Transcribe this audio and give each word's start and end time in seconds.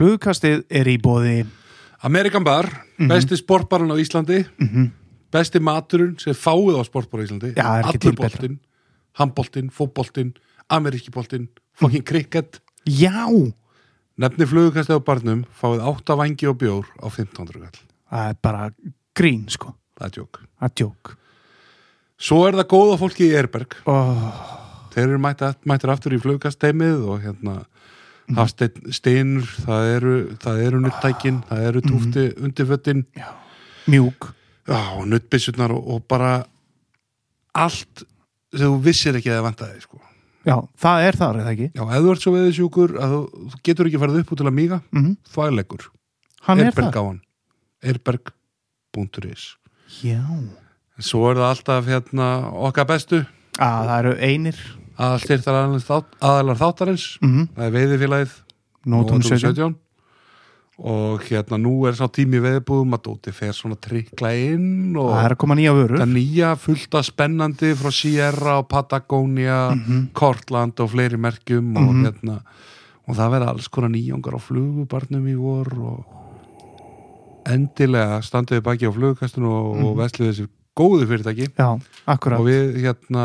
Flugkastið 0.00 0.62
er 0.72 0.88
í 0.88 0.96
bóði 0.96 1.42
Amerikan 2.08 2.44
Bar, 2.46 2.70
besti 2.96 3.36
sportbarinn 3.36 3.92
á 3.92 4.00
Íslandi. 4.00 4.46
Mhm. 4.56 4.90
besti 5.30 5.60
maturinn 5.60 6.16
sem 6.18 6.32
fáið 6.34 6.80
á 6.80 6.82
sportbar 6.88 7.20
á 7.20 7.24
Íslandi. 7.28 7.52
Já, 7.54 7.84
allur 7.84 8.16
boltinn, 8.16 8.58
handboltinn, 9.14 9.68
fótboltinn 9.70 10.32
ameríski 10.70 11.12
boltinn, 11.12 11.48
fucking 11.74 12.02
cricket. 12.02 12.60
Já, 12.88 13.28
nefni 14.16 14.48
flugukastið 14.48 14.98
á 14.98 15.04
barnum 15.04 15.44
fáið 15.52 15.84
8 15.84 16.16
vangi 16.16 16.48
og 16.48 16.58
bjór 16.58 16.88
á 16.98 17.06
1500 17.12 17.60
kall 17.60 17.84
það 18.10 18.28
er 18.28 18.38
bara 18.42 18.70
grín 19.16 19.44
sko. 19.50 19.74
Það 19.98 20.06
er 20.06 20.14
tjók 20.16 20.40
Það 20.40 20.68
er 20.68 20.76
djók 20.80 21.16
svo 22.20 22.40
er 22.46 22.56
það 22.58 22.70
góða 22.72 22.96
fólki 23.00 23.28
í 23.30 23.36
Erberg 23.36 23.76
oh, 23.88 24.40
þeir 24.92 25.06
eru 25.06 25.20
mættir 25.22 25.92
aftur 25.92 26.16
í 26.16 26.20
flugkasteimið 26.20 27.06
og 27.08 27.22
hérna 27.24 27.54
hafsteinn 28.36 28.92
steinur, 28.94 29.48
það 29.66 29.88
eru 29.96 30.14
það 30.42 30.60
eru 30.66 30.80
nuttækin, 30.84 31.40
það 31.48 31.64
eru 31.70 31.82
túfti 31.86 32.26
undirföttin 32.40 33.04
Mjúk. 33.90 34.30
Og 34.70 35.06
nuttbissurnar 35.08 35.72
og, 35.74 35.86
og 35.96 36.02
bara 36.06 36.44
allt 37.58 38.04
sem 38.54 38.66
þú 38.68 38.78
vissir 38.84 39.16
ekki 39.18 39.30
að 39.32 39.40
það 39.40 39.46
vantaði 39.48 39.82
sko. 39.82 40.00
Já, 40.46 40.56
það 40.80 41.06
er 41.06 41.18
þar, 41.20 41.38
eða 41.42 41.52
ekki? 41.54 41.66
Já, 41.76 41.82
ef 41.84 42.04
þú 42.04 42.12
ert 42.12 42.22
svo 42.24 42.32
veðisjúkur 42.36 42.94
að 42.96 43.14
þú, 43.14 43.22
getur 43.66 43.90
ekki 43.90 44.00
farið 44.00 44.20
upp 44.22 44.30
út 44.32 44.40
til 44.40 44.48
að 44.48 44.56
míga 44.56 44.78
Mm 44.94 45.10
þvægleikur, 45.34 45.88
Hann 46.46 46.60
er 46.62 46.70
Erberg 46.70 46.94
það 46.94 47.00
á 47.00 47.04
hann. 47.10 47.20
Erberg.is 47.90 49.44
Já. 50.00 50.22
Svo 51.00 51.26
er 51.30 51.40
það 51.40 51.48
alltaf 51.50 51.88
hérna 51.90 52.28
okkar 52.68 52.86
bestu. 52.88 53.24
Að 53.60 53.90
það 53.90 53.98
eru 53.98 54.14
einir 54.24 54.60
að 55.00 55.14
styrtar 55.24 55.78
þátt, 55.86 56.10
aðalar 56.20 56.58
þáttarins. 56.60 57.06
Mm 57.24 57.46
það 57.56 57.66
er 57.68 57.76
veiðifélagið 57.78 58.34
Nótum 58.90 59.22
17 59.22 59.54
17 59.54 59.74
og 60.80 61.20
hérna 61.28 61.58
nú 61.60 61.74
er 61.84 61.92
sá 61.98 62.06
tími 62.08 62.38
veðbúðum 62.40 62.94
að 62.96 63.02
Dóti 63.04 63.32
fer 63.36 63.52
svona 63.52 63.76
trikla 63.76 64.30
inn 64.32 64.94
og 64.96 65.10
Það 65.12 65.24
er 65.26 65.34
að 65.34 65.40
koma 65.42 65.56
nýja 65.58 65.74
vörur. 65.76 65.98
það 66.00 66.14
nýja 66.14 66.52
fullta 66.56 67.02
spennandi 67.04 67.74
frá 67.76 67.90
Sierra 67.92 68.54
og 68.62 68.68
Patagonia 68.72 69.58
Kortland 70.16 70.80
og 70.80 70.88
fleiri 70.94 71.20
merkjum 71.20 71.76
og 71.76 71.90
Mhm. 71.94 72.06
hérna 72.06 72.40
og 73.10 73.16
það 73.18 73.30
verða 73.34 73.48
alls 73.52 73.68
konar 73.68 73.90
nýjongar 73.92 74.36
á 74.36 74.40
flugubarnum 74.40 75.26
í 75.28 75.36
vor 75.36 75.68
og 75.84 76.04
endilega 77.50 78.20
standuði 78.24 78.62
baki 78.64 78.86
á 78.88 78.92
flugukastinu 78.94 79.50
og, 79.50 79.84
og 79.84 79.96
vesluði 80.00 80.32
þessi 80.32 80.48
góðu 80.80 81.06
fyrirtæki. 81.10 81.48
Já, 81.58 81.70
og 82.08 82.46
við 82.46 82.76
hérna 82.84 83.24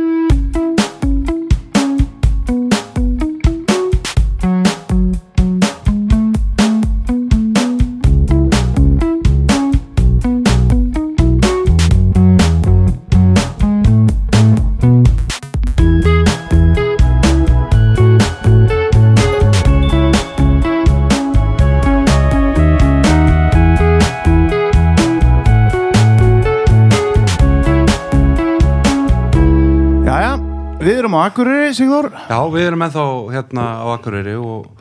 Akureyri, 31.21 31.73
Sigþór? 31.77 32.07
Já, 32.31 32.37
við 32.49 32.63
erum 32.69 32.81
ennþá 32.85 33.03
hérna 33.35 33.65
á 33.83 33.85
Akureyri 33.93 34.33
og, 34.39 34.71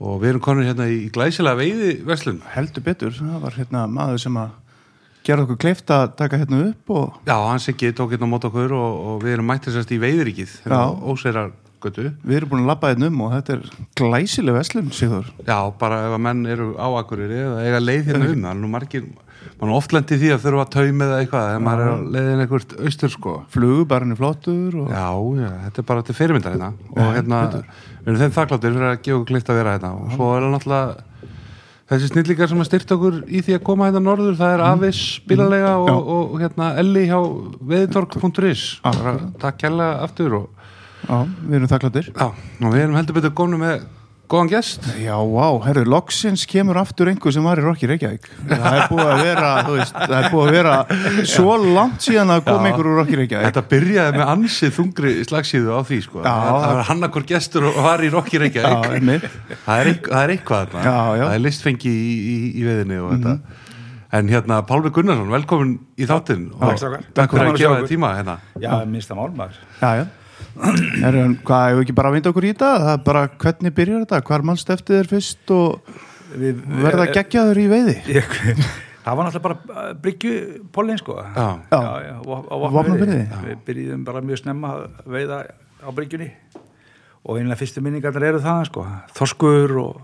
og 0.00 0.16
við 0.22 0.32
erum 0.32 0.42
konur 0.42 0.66
hérna 0.66 0.88
í 0.90 1.04
glæsilega 1.14 1.60
veiði 1.60 1.92
verslun. 2.08 2.40
Heldur 2.54 2.82
betur, 2.86 3.14
það 3.14 3.44
var 3.44 3.58
hérna 3.58 3.84
maður 3.90 4.18
sem 4.24 4.38
að 4.40 4.56
gera 5.28 5.44
okkur 5.44 5.60
kleift 5.60 5.92
að 5.94 6.06
taka 6.18 6.40
hérna 6.40 6.62
upp 6.70 6.92
og 6.96 7.18
Já, 7.28 7.36
hann 7.36 7.62
Siggi 7.62 7.92
tók 7.94 8.14
hérna 8.14 8.26
á 8.26 8.32
mót 8.32 8.46
okkur 8.48 8.72
og, 8.74 9.00
og 9.12 9.18
við 9.22 9.36
erum 9.36 9.50
mættir 9.52 9.74
sérst 9.76 9.92
í 9.94 10.00
veiðuríkið 10.02 10.54
hérna 10.64 10.80
Já. 10.80 10.84
á 10.88 10.88
Óseirargötu 11.12 12.06
við 12.24 12.38
erum 12.40 12.50
búin 12.54 12.64
að 12.64 12.70
labba 12.72 12.90
hérna 12.94 13.10
um 13.12 13.20
og 13.26 13.34
þetta 13.36 13.58
er 13.58 13.66
glæsileg 14.00 14.56
veslun, 14.56 14.90
Sigþór. 14.96 15.28
Já, 15.44 15.58
bara 15.78 16.00
ef 16.08 16.16
að 16.16 16.24
menn 16.26 16.46
eru 16.50 16.70
á 16.80 16.88
Akureyri 17.02 17.42
eða 17.44 17.66
eiga 17.68 17.82
leið 17.84 18.10
hérna 18.10 18.30
um, 18.32 18.40
það 18.40 18.54
er 18.54 18.62
nú 18.64 18.72
margir 18.74 19.10
mann 19.60 19.74
oft 19.76 19.92
lendi 19.92 20.16
því 20.20 20.32
að 20.34 20.44
þurfa 20.46 20.64
að 20.64 20.72
taumi 20.76 21.06
eða 21.06 21.18
eitthvað 21.20 21.46
þegar 21.50 21.64
maður 21.66 21.84
er 21.84 21.92
á 21.92 21.96
leiðin 22.16 22.42
eitthvað 22.44 22.74
austur 22.88 23.12
sko. 23.14 23.36
Flugubarinn 23.54 24.14
er 24.14 24.20
flottur 24.20 24.80
og 24.84 24.90
Já, 24.94 25.06
já, 25.40 25.50
þetta 25.66 25.82
er 25.82 25.88
bara 25.90 26.06
til 26.06 26.16
fyrirmyndar 26.16 26.56
hérna. 26.56 26.72
Og 26.96 27.14
hérna, 27.16 27.42
við 28.00 28.10
erum 28.10 28.20
þeim 28.24 28.34
þakkláttir 28.38 28.74
fyrir 28.76 28.90
að 28.90 29.04
gefa 29.06 29.28
klikt 29.30 29.52
að 29.52 29.60
vera 29.60 29.76
hérna. 29.76 29.92
Og 30.00 30.16
svo 30.16 30.30
er 30.36 30.46
það 30.46 30.54
náttúrulega 30.56 31.06
þessi 31.90 32.10
snillíkar 32.12 32.50
sem 32.50 32.62
að 32.62 32.68
styrta 32.68 32.96
okkur 32.96 33.16
í 33.26 33.40
því 33.42 33.56
að 33.56 33.64
koma 33.66 33.88
hérna 33.88 34.02
norður, 34.04 34.36
það 34.38 34.52
er 34.54 34.64
Avis 34.68 35.00
bílalega 35.26 35.72
og, 35.80 35.88
Já. 35.90 35.96
og, 36.14 36.34
hérna 36.38 36.68
Elli 36.78 37.06
hjá 37.08 37.18
veðitorg.is 37.72 38.66
takk 39.42 39.58
kærlega 39.58 40.04
aftur 40.06 40.36
og 40.38 40.66
Já, 41.00 41.16
við 41.48 41.56
erum 41.56 41.70
þakkláttir 41.72 42.10
já, 42.12 42.26
og 42.28 42.74
við 42.74 42.82
erum 42.84 42.98
heldur 42.98 43.16
betur 43.16 43.32
gónu 43.34 43.58
með 43.58 43.80
góðan 44.30 44.50
gest. 44.50 44.84
Já, 45.02 45.14
vá, 45.18 45.46
herru, 45.64 45.82
loksins 45.90 46.44
kemur 46.48 46.78
aftur 46.80 47.10
einhver 47.10 47.34
sem 47.34 47.44
var 47.44 47.58
í 47.58 47.64
Rokki 47.64 47.88
Reykjavík. 47.90 48.28
Það 48.46 48.76
er 48.76 48.84
búið 48.90 49.08
að 49.10 49.22
vera, 49.26 49.48
þú 49.66 49.76
veist, 49.76 49.96
það 49.96 50.14
er 50.18 50.28
búið 50.34 50.50
að 50.50 50.58
vera 50.58 50.74
svo 51.32 51.56
langt 51.60 52.06
síðan 52.06 52.34
að 52.36 52.44
koma 52.46 52.70
einhver 52.70 52.90
úr 52.90 53.00
Rokki 53.00 53.18
Reykjavík. 53.20 53.48
Þetta 53.48 53.64
byrjaði 53.72 54.20
með 54.20 54.32
ansið 54.34 54.74
þungri 54.76 55.14
slagsíðu 55.26 55.74
á 55.74 55.80
því 55.88 55.98
sko. 56.06 56.22
Já. 56.22 56.34
það 56.34 56.76
var 56.78 56.86
hann 56.90 57.08
akkur 57.08 57.26
gestur 57.32 57.66
og 57.70 57.80
var 57.88 58.04
í 58.04 58.12
Rokki 58.14 58.42
Reykjavík. 58.44 59.26
Það 59.66 59.74
er, 59.80 59.90
eitthvað, 59.94 60.14
það 60.14 60.22
er 60.22 60.34
eitthvað 60.36 60.62
þarna. 60.62 60.84
Já, 60.86 61.18
já. 61.18 61.24
það 61.24 61.34
er 61.34 61.44
listfengi 61.48 61.96
í, 61.96 62.14
í, 62.20 62.38
í 62.54 62.68
veðinni 62.68 63.02
og 63.02 63.12
þetta. 63.16 63.36
En 64.20 64.30
hérna 64.30 64.62
Pálmi 64.66 64.90
Gunnarsson, 64.94 65.28
velkomin 65.30 65.76
í 65.98 66.06
þáttinn. 66.06 66.48
Og 66.54 66.80
Takk, 67.14 67.30
fyrir 67.30 67.44
að 67.44 67.52
að 67.52 67.60
gefa 67.60 67.76
þér 67.76 67.92
tíma 67.92 68.14
hérna. 68.16 68.40
Já, 68.58 68.72
minnsta 68.86 69.18
mál 69.18 69.30
maður. 69.34 69.60
Já, 69.78 69.90
já 70.02 70.08
En 70.60 71.34
hvað, 71.46 71.64
hefur 71.70 71.82
ekki 71.84 71.96
bara 71.96 72.10
að 72.10 72.16
vinda 72.18 72.30
okkur 72.32 72.46
í 72.46 72.52
þetta? 72.52 72.70
Það 72.84 72.92
er 72.92 73.02
bara, 73.06 73.24
hvernig 73.44 73.74
byrjar 73.76 74.04
þetta? 74.04 74.22
Hvar 74.30 74.46
mannst 74.50 74.72
eftir 74.74 75.00
þér 75.00 75.10
fyrst 75.14 75.52
og 75.56 75.92
Við, 76.30 76.60
verða 76.84 77.08
eh, 77.08 77.12
geggjaður 77.16 77.58
í 77.58 77.66
veiði? 77.70 77.96
ég, 78.14 78.36
Það 79.04 79.16
var 79.16 79.26
náttúrulega 79.26 79.46
bara 79.46 79.84
bryggju 80.04 80.32
pólinn 80.74 81.00
sko 81.00 81.16
Já. 81.18 81.46
Já. 81.72 81.80
já, 82.04 82.14
á, 82.20 82.36
á? 82.36 82.54
Vopnafirði 82.66 83.20
Við 83.46 83.62
byrjuðum 83.66 84.04
bara 84.06 84.22
mjög 84.24 84.42
snemma 84.42 84.74
að 84.76 85.10
veiða 85.16 85.38
á 85.80 85.88
bryggjunni 85.96 86.28
og 87.20 87.36
einlega 87.36 87.58
fyrstu 87.60 87.82
minningarnar 87.84 88.28
eru 88.30 88.42
það 88.44 88.62
sko 88.68 88.84
Þorskur 89.16 89.74
og, 89.80 89.98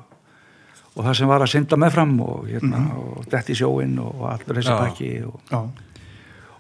og 0.97 1.05
það 1.07 1.19
sem 1.21 1.31
var 1.31 1.45
að 1.45 1.53
synda 1.53 1.79
meðfram 1.81 2.17
og, 2.25 2.49
hérna, 2.49 2.83
og 3.01 3.29
dett 3.33 3.53
í 3.53 3.57
sjóin 3.57 3.95
og 4.03 4.25
allur 4.33 4.59
þessi 4.59 4.77
pakki 4.81 5.11
og, 5.29 5.39
Já, 5.53 5.61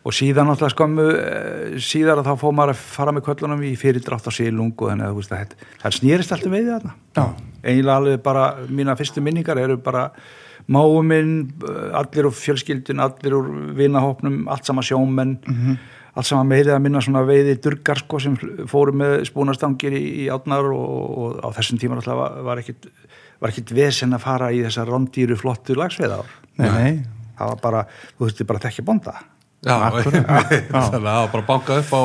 og 0.06 0.14
síðan 0.14 0.46
náttúrulega 0.46 0.74
skömmu 0.76 1.04
eh, 1.18 1.76
síðar 1.82 2.20
að 2.22 2.28
þá 2.30 2.40
fóð 2.44 2.54
maður 2.60 2.74
að 2.76 2.82
fara 2.94 3.14
með 3.16 3.24
köllunum 3.26 3.64
í 3.66 3.72
fyrirdrátt 3.80 4.28
á 4.30 4.32
sílung 4.36 4.72
og 4.76 4.90
þannig 4.92 5.08
að 5.08 5.16
veist 5.18 5.32
að 5.34 5.40
þetta- 5.42 5.70
það 5.82 5.96
snýrist 5.98 6.34
alltaf 6.36 6.52
veiði 6.54 6.70
þarna 6.76 6.92
Já. 7.16 7.24
eiginlega 7.66 7.96
alveg 8.00 8.22
bara, 8.22 8.44
mína 8.70 8.96
fyrstu 9.00 9.24
minningar 9.24 9.58
eru 9.58 9.76
bara 9.82 10.06
máu 10.70 11.02
minn 11.02 11.34
eh, 11.66 11.90
allir 11.98 12.30
úr 12.30 12.34
fjölskyldun, 12.38 13.02
allir 13.02 13.34
úr 13.38 13.50
vinahópnum, 13.78 14.44
allt 14.48 14.64
sama 14.70 14.82
sjómenn 14.86 15.36
allt 16.16 16.26
sama 16.30 16.46
meirið 16.48 16.72
að 16.78 16.80
minna 16.86 17.02
svona 17.04 17.26
veiði 17.28 17.58
durgar 17.60 17.98
sko 18.00 18.18
sem 18.22 18.36
fóru 18.70 18.94
með 18.96 19.26
spúnastangir 19.28 19.92
í, 19.92 20.04
í 20.24 20.28
átnar 20.32 20.64
og, 20.72 21.18
og 21.18 21.40
á 21.44 21.48
þessum 21.58 21.82
tíma 21.82 21.98
náttúrulega 21.98 22.42
var, 22.46 22.62
ekkit 22.62 22.88
var 23.42 23.52
ekkit 23.52 23.74
vesen 23.76 24.14
að 24.16 24.22
fara 24.24 24.48
í 24.54 24.62
þessar 24.64 24.88
rondýru 24.88 25.36
flottu 25.36 25.76
nei 26.56 27.02
það 27.36 27.50
var 27.52 27.58
bara, 27.60 27.82
þú 28.16 28.24
þurfti 28.30 28.46
bara 28.48 28.62
að 28.62 28.68
tekja 28.70 28.84
bonda. 28.86 29.12
þannig 30.70 30.70
að 30.70 30.92
það 30.92 31.02
var 31.02 31.32
bara 31.34 31.46
bankað 31.50 31.82
upp 31.82 31.92
á 31.92 32.02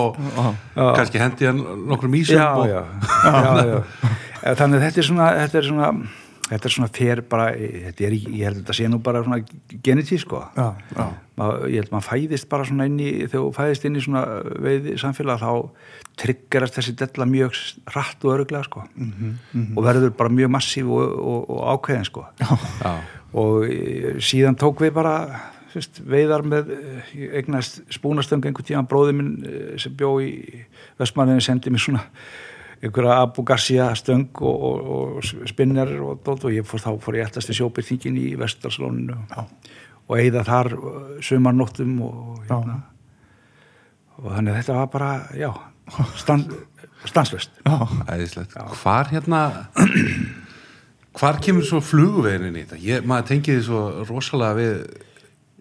kannski 0.98 1.22
hendi 1.22 1.50
hann 1.50 1.62
nokkrum 1.90 2.18
ísum 2.18 2.40
já, 2.42 2.50
og, 2.58 2.68
já, 2.70 2.82
já, 3.46 3.64
já. 3.70 4.12
Eh, 4.42 4.56
þannig 4.58 4.80
að 4.80 4.86
þetta 4.88 5.02
er 5.02 5.08
svona 5.08 5.28
þetta 5.38 5.60
er 5.60 5.68
svona, 5.68 5.90
þetta 6.48 6.70
er 6.70 6.76
svona 6.76 6.92
fer 6.98 7.22
bara, 7.30 7.50
þetta 7.54 8.08
er, 8.08 8.16
ég 8.18 8.46
held 8.48 8.56
að 8.56 8.62
þetta 8.64 8.78
sé 8.80 8.90
nú 8.90 9.02
bara 9.06 9.22
svona 9.26 9.42
genetí 9.86 10.18
sko. 10.22 10.42
Já, 10.58 10.72
já, 10.98 11.06
Ma, 11.40 11.48
ég 11.70 11.80
held 11.80 11.92
að 11.92 11.94
maður 11.96 12.08
fæðist 12.10 12.50
bara 12.52 12.66
svona 12.68 12.86
inn 12.90 12.98
í 13.02 13.12
þegar 13.22 13.38
þú 13.38 13.54
fæðist 13.56 13.86
inn 13.88 13.96
í 13.98 14.04
svona 14.04 14.24
veiði 14.66 14.98
samfélag 15.02 15.40
þá 15.42 15.54
triggerast 16.22 16.76
þessi 16.78 16.96
della 17.00 17.26
mjög 17.30 17.56
rætt 17.96 18.26
og 18.26 18.34
öruglega 18.36 18.68
sko. 18.68 18.84
Og 19.78 19.82
verður 19.86 20.12
bara 20.18 20.34
mjög 20.34 20.52
massív 20.58 20.92
og, 20.92 21.16
og, 21.22 21.50
og 21.56 21.64
ákveðin 21.78 22.10
sko. 22.10 22.26
Já, 22.42 22.92
og 23.32 24.22
síðan 24.22 24.60
tók 24.60 24.84
við 24.84 24.92
bara 24.98 25.16
fyrst, 25.72 26.02
veiðar 26.08 26.46
með 26.48 26.72
eh, 26.76 27.18
eignast 27.40 27.82
spúnastöng 27.94 28.44
einhvern 28.46 28.68
tíma 28.68 28.86
bróði 28.90 29.18
minn 29.18 29.34
eh, 29.48 29.76
sem 29.82 29.96
bjó 29.98 30.16
í 30.24 30.32
Vestmanniðin 31.00 31.46
sendi 31.46 31.74
mér 31.74 31.84
svona 31.84 32.06
einhverja 32.82 33.20
Abu 33.22 33.46
Garcia 33.46 33.92
stöng 33.98 34.30
og, 34.42 34.64
og, 34.68 35.18
og 35.20 35.50
spinner 35.50 35.92
og, 36.02 36.28
og 36.34 36.48
ég 36.54 36.66
fór 36.68 36.82
þá 36.82 36.92
fór 37.04 37.20
ég 37.20 37.28
eldast 37.30 37.52
við 37.52 37.62
sjóbyrtingin 37.62 38.18
í 38.18 38.28
Vestarslóninu 38.42 39.20
og 39.38 40.16
eigða 40.18 40.44
þar 40.48 40.72
sumarnóttum 41.24 42.00
og, 42.08 42.42
hérna, 42.50 42.80
og 44.18 44.32
þannig 44.34 44.54
að 44.54 44.62
þetta 44.62 44.80
var 44.80 44.92
bara 44.96 45.12
já, 45.38 45.52
Stan, 46.18 46.46
stanslöst 47.12 47.62
já, 47.66 47.78
æðislegt. 48.10 48.58
Hvar 48.82 49.12
hérna 49.12 49.44
hvar 51.20 51.40
kemur 51.44 51.66
svo 51.68 51.82
flugveginn 51.84 52.50
inn 52.50 52.60
í 52.60 52.66
þetta? 52.66 52.82
Ég, 52.82 53.08
maður 53.08 53.30
tengið 53.32 53.58
því 53.60 53.66
svo 53.68 53.82
rosalega 54.10 54.58
við, 54.60 54.76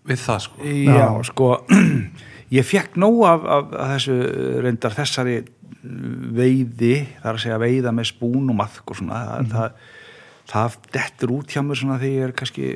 við 0.09 0.21
það 0.25 0.43
sko. 0.47 0.75
Já, 0.87 1.07
sko 1.29 1.49
ég 2.59 2.67
fekk 2.67 2.99
nóg 3.01 3.23
af, 3.29 3.47
af, 3.57 3.73
af 3.85 3.95
þessu 3.95 4.19
reyndar 4.65 4.97
þessari 4.97 5.39
veiði, 5.81 6.95
það 7.21 7.31
er 7.31 7.37
að 7.39 7.43
segja 7.45 7.61
veiða 7.63 7.93
með 7.97 8.11
spún 8.11 8.53
og 8.53 8.59
maðk 8.59 8.93
og 8.93 8.99
svona 8.99 9.21
það, 9.25 9.55
það, 9.55 9.87
það 10.51 10.77
dettur 10.97 11.33
út 11.39 11.55
hjá 11.55 11.63
mér 11.65 11.81
svona 11.81 12.01
því 12.01 12.11
ég 12.17 12.27
er 12.27 12.35
kannski 12.37 12.67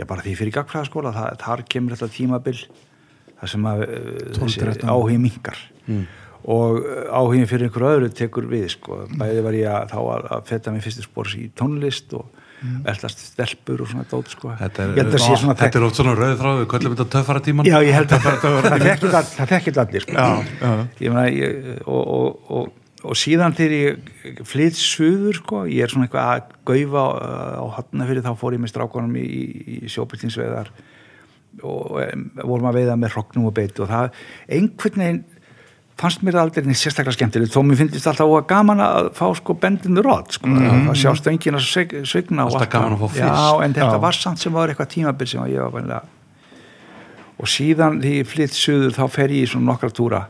já 0.00 0.06
bara 0.08 0.24
því 0.24 0.34
fyrir 0.40 0.56
gagfræðaskóla 0.56 1.12
það, 1.14 1.36
þar 1.44 1.62
kemur 1.70 1.94
þetta 1.94 2.16
tímabil 2.16 2.56
það 2.64 3.52
sem 3.52 3.68
að 3.70 3.84
uh, 3.84 4.08
þessi 4.40 4.64
13. 4.64 4.90
áhugi 4.90 5.20
minkar 5.22 5.62
og 6.50 6.82
áhugin 7.12 7.48
fyrir 7.50 7.68
einhver 7.68 7.86
öðru 7.90 8.10
tekur 8.16 8.46
við 8.50 8.70
sko, 8.74 9.04
bæði 9.20 9.42
var 9.44 9.58
ég 9.58 9.70
að 9.70 9.90
þá 9.92 9.98
að, 10.00 10.28
að 10.34 10.46
feta 10.48 10.72
mér 10.72 10.86
fyrstu 10.86 11.04
spórs 11.04 11.36
í 11.36 11.50
tónlist 11.54 12.14
og 12.16 12.39
mm. 12.60 12.82
eldast 12.92 13.22
stelpur 13.24 13.84
og 13.84 13.90
svona 13.90 14.06
dót 14.10 14.30
sko 14.32 14.52
þetta 14.58 14.88
er, 14.90 15.14
sé 15.16 15.38
svona 15.40 15.56
þetta 15.58 15.80
er 15.80 15.86
oft 15.86 16.00
svona 16.00 16.14
rauð 16.18 16.36
þráðu 16.40 16.68
köllum 16.72 16.94
þetta 16.96 17.08
töffara 17.16 17.42
tíman 17.44 17.68
Já, 17.68 17.78
ég 17.86 17.96
held 17.96 18.14
að 18.16 18.28
það, 19.16 19.32
þekkir 19.54 19.80
allir 19.84 20.06
sko. 20.06 20.14
Já, 20.14 20.52
já. 20.60 20.70
Ég 21.00 21.16
meina, 21.16 21.26
ég, 21.32 21.82
og, 21.86 22.12
og, 22.16 22.54
og, 22.60 22.94
og 23.10 23.18
síðan 23.18 23.56
þegar 23.58 23.76
ég 23.78 24.44
flytt 24.48 24.78
suður 24.78 25.40
sko, 25.40 25.64
ég 25.70 25.86
er 25.86 25.92
svona 25.92 26.08
eitthvað 26.08 26.32
að 26.36 26.54
gaufa 26.70 27.04
á, 27.04 27.08
á 27.60 27.64
hotnafyrir 27.78 28.24
þá 28.26 28.32
fór 28.40 28.56
ég 28.56 28.64
með 28.64 28.74
strákonum 28.74 29.20
í, 29.20 29.26
í, 29.26 29.80
í 29.80 29.92
sjóbyrtinsveðar 29.92 30.72
og 31.66 31.98
um, 32.04 32.24
vorum 32.44 32.70
að 32.70 32.80
veiða 32.80 32.96
með 33.00 33.16
hrognum 33.16 33.50
og 33.50 33.54
beitu 33.56 33.84
og 33.84 33.90
það 33.90 34.20
einhvern 34.54 35.02
veginn 35.02 35.22
fannst 36.00 36.22
mér 36.24 36.38
aldrei 36.40 36.64
neitt 36.64 36.80
sérstaklega 36.80 37.16
skemmtilegt 37.18 37.52
þó 37.54 37.60
mér 37.66 37.80
finnst 37.80 38.06
alltaf 38.08 38.30
óa 38.30 38.40
gaman 38.48 38.80
að 38.84 39.10
fá 39.18 39.26
sko 39.36 39.56
bendinu 39.60 40.04
rót 40.04 40.38
sko, 40.38 40.48
það 40.48 40.96
sjást 41.02 41.28
enginn 41.30 41.58
að 41.58 41.66
og 41.66 42.46
Alltaf 42.46 42.64
allt 42.64 42.72
gaman 42.72 42.96
að 42.96 43.02
fá 43.02 43.20
Já, 43.20 43.28
fisk. 43.28 43.64
en 43.66 43.76
þetta 43.76 43.98
Já. 43.98 44.02
var 44.06 44.18
samt 44.18 44.42
sem 44.42 44.56
var 44.56 44.72
eitthvað 44.72 44.92
tímabil 44.94 45.30
sem 45.30 45.46
ég 45.52 45.60
var 45.66 45.74
bænlega 45.76 46.02
og 47.40 47.48
síðan 47.48 48.00
því 48.02 48.16
ég 48.18 48.28
flytt 48.28 48.56
suður 48.56 48.96
þá 48.96 49.04
fer 49.12 49.34
ég 49.34 49.46
í 49.46 49.50
svona 49.50 49.72
nokkra 49.72 49.92
túra 49.96 50.24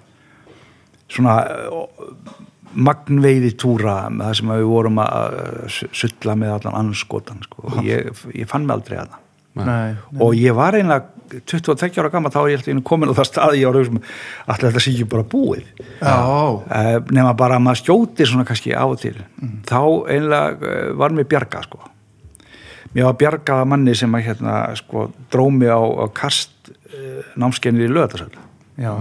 svona 1.11 1.39
uh, 1.71 1.87
magnveiði 2.71 3.55
túra 3.59 3.97
með 4.11 4.29
það 4.29 4.37
sem 4.41 4.53
við 4.55 4.69
vorum 4.71 5.03
að 5.03 5.41
uh, 5.41 5.81
sulla 6.03 6.37
með 6.39 6.55
allan 6.59 6.79
anskotan 6.85 7.43
sko. 7.47 7.75
ég, 7.87 8.13
ég 8.35 8.51
fann 8.51 8.67
mig 8.67 8.79
aldrei 8.79 9.01
að 9.03 9.15
það 9.15 9.20
nei, 9.59 9.95
og 10.19 10.37
ég 10.39 10.55
var 10.55 10.77
einlega 10.79 11.09
22 11.47 12.01
ára 12.01 12.11
gammal 12.11 12.33
þá 12.33 12.41
er 12.41 12.51
ég 12.53 12.61
alltaf 12.61 12.83
komin 12.87 13.11
á 13.11 13.15
það 13.19 13.29
staði 13.29 13.61
ég 13.61 13.71
var 13.71 13.87
sem 13.87 14.01
alltaf 14.01 14.67
þetta 14.67 14.83
sé 14.83 14.93
ekki 14.95 15.09
bara 15.11 15.27
búið? 15.31 15.69
Já, 16.01 16.17
uh, 16.17 16.91
nema 17.15 17.35
bara 17.39 17.59
að 17.59 17.65
maður 17.67 17.83
skjóti 17.83 18.27
svona 18.27 18.47
kannski 18.49 18.75
á 18.75 18.85
og 18.85 18.99
til. 19.03 19.17
Þá 19.69 19.81
einlega 20.11 20.59
uh, 20.59 20.93
var 20.99 21.15
mér 21.15 21.29
bjarga 21.31 21.65
sko. 21.67 21.83
Mér 22.95 23.07
var 23.11 23.19
bjargað 23.21 23.65
af 23.65 23.71
manni 23.71 23.95
sem 23.99 24.15
að 24.19 24.27
hérna 24.27 24.57
sko 24.79 25.09
drómi 25.31 25.71
á, 25.71 25.79
á 25.79 26.07
kast 26.15 26.73
uh, 26.73 27.21
námskeinir 27.39 27.87
í 27.87 27.93
löðarsöld 27.93 28.39
já, 28.81 28.93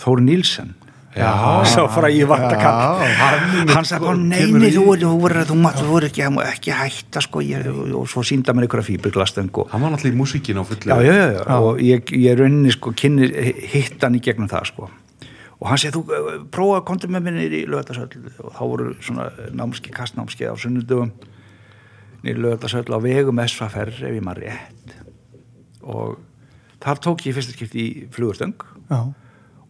Þóri 0.00 0.24
Nílsen. 0.28 0.74
Sá 1.14 1.84
Já. 2.54 2.58
kalla 2.58 3.06
hann 3.70 3.86
sagði 3.86 4.08
bara 4.08 4.18
neini 4.18 4.70
þú 4.74 4.84
voru, 5.20 5.44
þú 5.46 6.00
ekki, 6.08 6.24
ekki 6.42 6.74
hætta 6.74 7.22
sko 7.22 7.42
ég, 7.44 7.68
og 7.94 8.08
svo 8.10 8.24
sínda 8.26 8.54
mér 8.54 8.66
einhverja 8.66 8.88
fíberglastöng 8.88 9.52
og 9.62 9.70
hann 9.70 9.84
var 9.84 9.94
náttúrulega 9.94 10.16
í 10.16 10.18
músíkin 10.18 10.58
á 10.58 10.64
fullu. 10.66 10.90
Já, 10.90 10.98
já, 11.06 11.14
já, 11.14 11.30
já. 11.38 11.58
og 11.60 11.78
ég, 11.78 12.12
ég 12.18 12.38
rauninni 12.38 12.74
sko 12.74 12.92
kynni 12.98 13.30
hitt 13.70 14.02
hann 14.02 14.18
í 14.18 14.22
gegnum 14.24 14.50
það 14.50 14.70
sko. 14.72 14.90
Og 15.62 15.70
hann 15.70 15.78
segi 15.78 15.94
þú 15.94 16.02
prófa 16.52 16.80
að 16.80 16.86
konta 16.90 17.08
með 17.08 17.28
minni 17.28 17.46
í 17.46 17.64
lögatarsöll 17.70 18.10
og 18.42 18.52
þá 18.58 18.62
voru 18.66 18.90
svona 19.00 19.30
námski, 19.54 19.94
kastnámski 19.94 20.50
á 20.50 20.54
sunnudöfum 20.58 21.14
nýri 22.24 22.40
lögatarsöll 22.42 22.90
á 22.90 22.98
vegum 22.98 23.38
SFR 23.44 23.92
ef 23.94 24.16
ég 24.18 24.24
maður 24.24 24.48
rétt. 24.48 24.96
Og 25.84 26.18
þar 26.82 27.00
tók 27.06 27.22
ég 27.28 27.36
fyrsta 27.36 27.54
skipti 27.54 27.84
í 27.84 28.06
flugurstöng 28.12 28.58
já, 28.90 29.14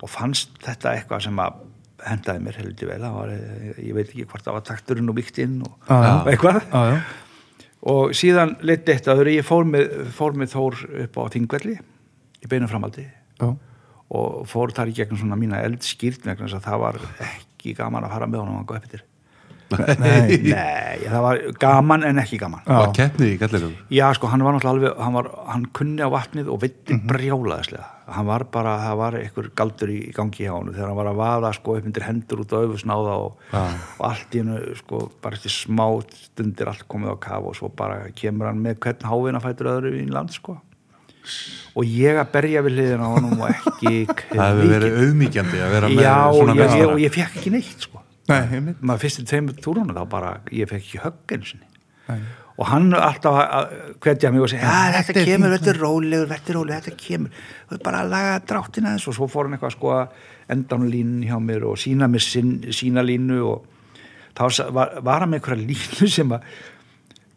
og 0.04 0.10
fannst 0.12 0.56
þetta 0.64 0.94
eitthvað 0.98 1.26
sem 1.26 1.40
að 1.40 1.60
hendaði 2.04 2.44
mér 2.44 2.58
heldur 2.60 2.90
vel. 2.90 3.02
Var, 3.16 3.34
eh, 3.34 3.82
ég 3.86 3.96
veit 3.96 4.08
ekki 4.08 4.26
hvort 4.28 4.44
það 4.44 4.58
var 4.58 4.66
takturinn 4.68 5.10
og 5.10 5.16
viktinn 5.18 5.60
og, 5.64 5.76
og 5.88 6.30
eitthvað. 6.30 6.60
Já, 6.68 6.82
já. 6.92 6.98
og 7.94 8.16
síðan 8.16 8.56
leitt 8.60 8.88
eitt 8.92 9.08
að 9.08 9.24
ég 9.32 9.46
fór 9.46 9.68
með, 9.68 9.96
fór 10.16 10.36
með 10.36 10.52
Þór 10.54 10.82
upp 11.06 11.18
á 11.20 11.22
Þingvelli 11.34 11.78
í 12.44 12.50
beinu 12.50 12.68
framaldi 12.68 13.06
já. 13.06 13.48
og 13.48 14.44
fór 14.50 14.74
þar 14.76 14.92
í 14.92 14.98
gegnum 14.98 15.20
svona 15.20 15.40
mína 15.40 15.64
eldskýrt 15.64 16.28
vegna 16.28 16.44
þess 16.46 16.60
að 16.60 16.68
það 16.68 16.84
var 16.84 17.00
ekki 17.30 17.74
gaman 17.78 18.04
að 18.04 18.16
fara 18.16 18.30
með 18.30 18.44
honum 18.44 18.62
upp 18.64 18.76
yfir 18.76 19.04
Nei. 19.74 20.36
Nei, 20.54 21.04
það 21.08 21.20
var 21.24 21.40
gaman 21.58 22.04
en 22.06 22.20
ekki 22.22 22.38
gaman. 22.38 22.62
Var 22.68 22.92
keppnið 22.94 23.32
í 23.32 23.38
gallirum 23.40 23.72
Já, 23.92 24.06
sko, 24.16 24.28
hann 24.30 24.44
var 24.44 24.54
náttúrulega 24.54 24.74
alveg, 24.92 25.02
hann, 25.02 25.16
var, 25.16 25.30
hann 25.48 25.64
kunni 25.76 26.04
á 26.04 26.08
vatnið 26.12 26.50
og 26.52 26.60
veitti 26.62 26.98
brjálaðislega. 27.08 27.88
Hann 28.04 28.26
var 28.28 28.42
bara, 28.52 28.74
það 28.82 28.98
var 29.00 29.14
einhver 29.16 29.46
galdur 29.56 29.90
í 29.94 29.98
gangi 30.12 30.44
hjá 30.44 30.52
hann 30.52 30.72
þegar 30.74 30.90
hann 30.90 30.98
var 30.98 31.08
að 31.08 31.20
vaða, 31.22 31.52
sko, 31.56 31.76
upp 31.78 31.86
undir 31.88 32.04
hendur 32.04 32.42
út 32.42 32.52
á 32.52 32.58
öfusnáða 32.60 33.14
og, 33.22 33.38
og 33.56 34.04
allt 34.10 34.36
í 34.36 34.42
hennu, 34.42 34.58
sko, 34.76 35.00
bara 35.24 35.38
eftir 35.38 35.54
smá 35.54 35.86
stundir 36.12 36.68
allt 36.68 36.84
komið 36.90 37.14
á 37.14 37.16
kaf 37.24 37.48
og 37.48 37.56
svo 37.56 37.70
bara 37.72 38.02
kemur 38.18 38.50
hann 38.50 38.60
með 38.60 38.76
hvern 38.84 39.08
hávina 39.08 39.40
fætur 39.40 39.72
öðru 39.72 39.94
í 40.02 40.04
land, 40.12 40.36
sko. 40.36 40.58
Og 41.74 41.88
ég 41.88 42.20
að 42.20 42.32
berja 42.36 42.60
við 42.66 42.76
hliðina 42.76 43.08
á 43.08 43.14
honum 43.16 43.40
og 43.40 43.48
ekki 43.48 44.04
það 44.36 44.44
hefur 44.44 44.72
verið 44.74 44.98
auðmíkjandi 45.00 45.62
að 45.64 45.76
vera 45.78 45.92
með 45.94 46.04
Já, 46.04 46.16
svona 46.36 46.52
ég, 46.52 46.60
meistara. 46.60 46.92
og 46.92 47.04
ég 47.06 47.14
fekk 47.16 47.38
ekki 47.40 47.54
neitt, 47.56 47.86
sko. 47.88 48.02
Nei, 48.28 48.40
maður 48.80 49.02
fyrstu 49.06 49.24
tveimur 49.28 49.56
túrunum 49.64 49.96
þá 49.96 50.04
bara 50.12 50.34
ég 50.52 50.68
fekk 50.68 50.84
ekki 50.84 51.00
högg 51.06 51.38
sinni. 51.48 51.70
Nei. 52.10 52.20
Og 52.54 52.68
hann 52.70 52.92
alltaf 52.94 53.38
hvetja 54.04 54.30
mig 54.30 54.44
og 54.44 54.50
segja, 54.52 54.68
ja, 54.68 54.92
þetta 54.94 55.08
þetta 55.08 55.24
kemur, 55.26 55.48
fínt." 55.48 55.56
þetta 55.58 55.72
er 55.72 55.80
rólegur 55.82 56.28
þetta 56.30 56.52
er 56.52 56.58
rólegur, 56.58 56.84
þetta 56.84 57.06
kemur. 57.06 57.40
Þú 57.68 57.78
er 57.78 57.82
bara 57.88 58.02
að 58.04 58.12
laga 58.12 58.36
dráttina 58.50 58.92
þess 58.94 59.10
og 59.10 59.16
svo 59.18 59.30
fór 59.32 59.48
hann 59.48 59.56
eitthvað 59.56 59.74
sko 59.74 59.94
að 59.96 60.20
endan 60.54 60.84
línu 60.92 61.30
hjá 61.30 61.40
mér 61.42 61.66
og 61.70 61.80
sína 61.80 62.10
mér 62.10 62.22
sin, 62.22 62.54
sína 62.70 63.02
línu 63.02 63.40
og 63.48 63.64
þá 64.36 64.70
var, 64.76 64.94
var 65.02 65.24
hann 65.24 65.32
með 65.32 65.40
einhverja 65.40 65.68
línu 65.72 66.10
sem 66.10 66.36
að 66.36 66.46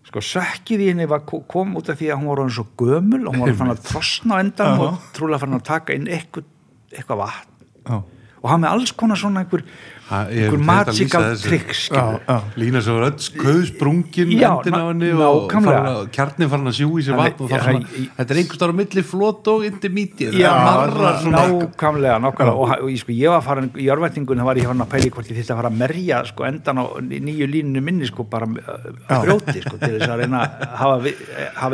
sko 0.08 0.24
sökkið 0.24 0.84
í 0.86 0.92
henni 0.92 1.08
var, 1.10 1.26
kom 1.28 1.74
út 1.80 1.90
af 1.92 1.98
því 2.00 2.12
að 2.12 2.22
hún 2.22 2.30
var 2.32 2.42
orðin 2.44 2.56
svo 2.56 2.68
gömul 2.80 3.24
og 3.26 3.36
hún 3.36 3.44
var 3.44 3.58
fann 3.60 3.74
að 3.74 3.84
trosna 3.90 4.38
á 4.38 4.42
endan 4.44 4.84
og 4.86 5.02
trúlega 5.16 5.42
fann 5.44 5.58
að 5.58 5.66
taka 5.68 5.98
inn 5.98 6.08
eitthvað, 6.08 6.48
eitthvað 6.94 7.24
vatn. 7.26 8.06
Og 8.38 8.48
hann 8.52 8.62
með 8.64 8.76
alls 8.76 8.94
konar 8.96 9.20
svona 9.20 9.44
einhver, 9.44 9.66
einhver 10.08 10.56
að 10.56 10.64
magical 10.64 11.24
já. 11.36 12.36
lína 12.56 12.80
svo 12.84 12.96
öll 13.04 13.18
skauðsprungin 13.20 14.30
endin 14.32 14.74
á 14.74 14.80
ná- 14.80 14.88
henni 14.88 15.10
og 15.12 15.52
að- 15.52 16.08
kjarnin 16.16 16.50
farin 16.52 16.70
að 16.72 16.78
sjú 16.78 16.88
í 16.96 17.04
sér 17.04 17.18
vatn 17.20 17.50
það 17.52 17.84
þetta 18.16 18.32
er 18.32 18.40
einhvers 18.42 18.62
þar 18.62 18.72
á 18.72 18.76
milli 18.80 19.04
flót 19.04 19.50
og 19.52 19.66
intermediate. 19.68 20.38
Já, 20.38 20.52
það 20.54 20.64
marrar 20.68 21.20
svona. 21.22 21.42
nákvæmlega, 21.48 22.18
nákvæmlega. 22.24 22.56
Og, 22.56 22.72
og 22.84 22.90
ég, 22.90 23.00
sko, 23.02 23.12
ég 23.12 23.30
var 23.36 23.44
farin 23.44 23.70
í 23.76 23.88
örvætingun 23.92 24.40
þá 24.40 24.48
var 24.48 24.62
ég 24.62 24.70
farin 24.70 24.86
að 24.86 24.92
pæli 24.96 25.12
hvort 25.12 25.28
ég 25.32 25.38
þýtti 25.42 25.52
að 25.54 25.62
fara 25.62 25.72
að 25.74 25.78
merja 25.84 26.22
sko, 26.32 26.48
endan 26.48 26.78
á 26.80 26.86
nýju 27.04 27.50
línunu 27.52 27.84
minni 27.84 28.08
sko, 28.08 28.24
bara 28.32 28.48
uh, 28.48 28.88
að 29.12 29.26
brjóti 29.28 29.60
sko, 29.66 29.76
til 29.82 29.94
þess 29.98 30.08
að 30.14 30.24
reyna 30.24 30.44
að 30.46 30.78
hafa, 30.82 31.02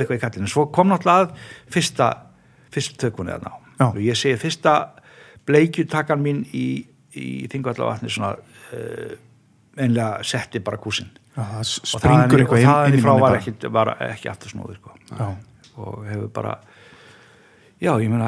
eitthvað 0.02 0.18
í 0.18 0.24
kallinu 0.26 0.50
svo 0.50 0.66
kom 0.74 0.90
náttúrulega 0.90 1.28
að 1.28 1.38
fyrsta 1.70 2.10
fyrst 2.74 2.98
tökunni 2.98 3.36
þarna 3.36 3.54
á. 3.54 3.58
Já. 3.74 3.86
og 3.90 4.02
ég 4.02 4.18
segi 4.18 4.38
fyrsta 4.42 4.74
bleikjutakan 5.48 6.22
mín 6.24 6.44
í, 6.56 6.86
í 7.20 7.48
þingvallavatni 7.52 8.10
svona 8.14 8.34
uh, 8.38 9.16
einlega 9.78 10.24
setti 10.26 10.60
bara 10.64 10.78
kúsin 10.82 11.10
s- 11.66 11.80
og 11.82 12.00
springur 12.02 12.44
þaðan- 12.46 12.62
inn, 12.62 12.94
inn 12.94 13.00
í 13.00 13.02
í 13.02 13.04
frá 13.06 13.16
var 13.22 13.38
ekki, 13.40 13.56
var 13.74 13.94
ekki 14.12 14.30
aftur 14.32 14.54
snúður 14.54 14.78
sko. 14.78 14.94
Og 15.82 16.04
hefur 16.06 16.28
bara 16.36 16.58
já, 17.82 17.92
ég 18.00 18.10
meina 18.14 18.28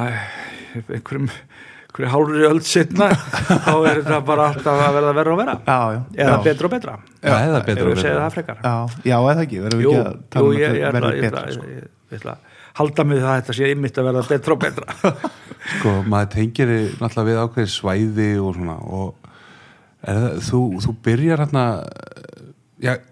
einhverjum, 0.90 1.28
einhverjum 1.30 2.10
hálfri 2.12 2.42
öll 2.48 2.60
setna 2.66 3.06
þá 3.14 3.70
er 3.88 4.00
þetta 4.02 4.18
bara 4.26 4.48
alltaf 4.50 4.82
að 4.88 4.96
verða 4.98 5.12
verra 5.20 5.32
og 5.36 5.38
verra 5.40 5.54
Já, 5.62 5.78
já. 5.94 6.00
eða 6.26 6.34
Já. 6.34 6.42
betra 6.48 6.66
og 6.66 6.74
betra 6.74 6.96
Já, 7.22 7.36
eða 7.46 7.60
betra 7.70 7.86
og 7.86 7.94
betra. 7.94 8.58
Já, 8.66 8.74
já, 9.06 9.16
eða 9.22 9.46
ekki, 9.46 9.62
verðum 9.64 9.80
við 9.80 9.86
ekki 9.86 10.02
að 10.02 10.18
tala 10.34 10.50
um 10.50 10.52
að 10.52 10.66
ætla, 10.90 11.14
betra 11.22 11.44
sko. 11.54 11.70
ég, 11.70 11.86
ég 12.10 12.20
ætla 12.20 12.34
að 12.36 12.45
halda 12.76 13.06
mig 13.08 13.22
það 13.22 13.30
að 13.32 13.38
þetta 13.40 13.56
sé 13.58 13.70
ymmit 13.72 13.98
að 14.00 14.08
verða 14.10 14.24
betra 14.30 14.56
og 14.56 14.62
betra. 14.64 15.12
Sko, 15.76 15.94
maður 16.06 16.32
tengir 16.36 16.72
þig 16.72 16.98
náttúrulega 17.00 17.28
við 17.30 17.40
ákveðið 17.42 17.72
svæði 17.72 18.28
og 18.38 18.58
svona 18.58 18.76
og 18.96 19.30
er 20.06 20.20
það, 20.22 20.36
þú, 20.46 20.62
þú 20.84 20.94
byrjar 21.06 21.42
hérna 21.42 21.64
ég, 22.84 23.04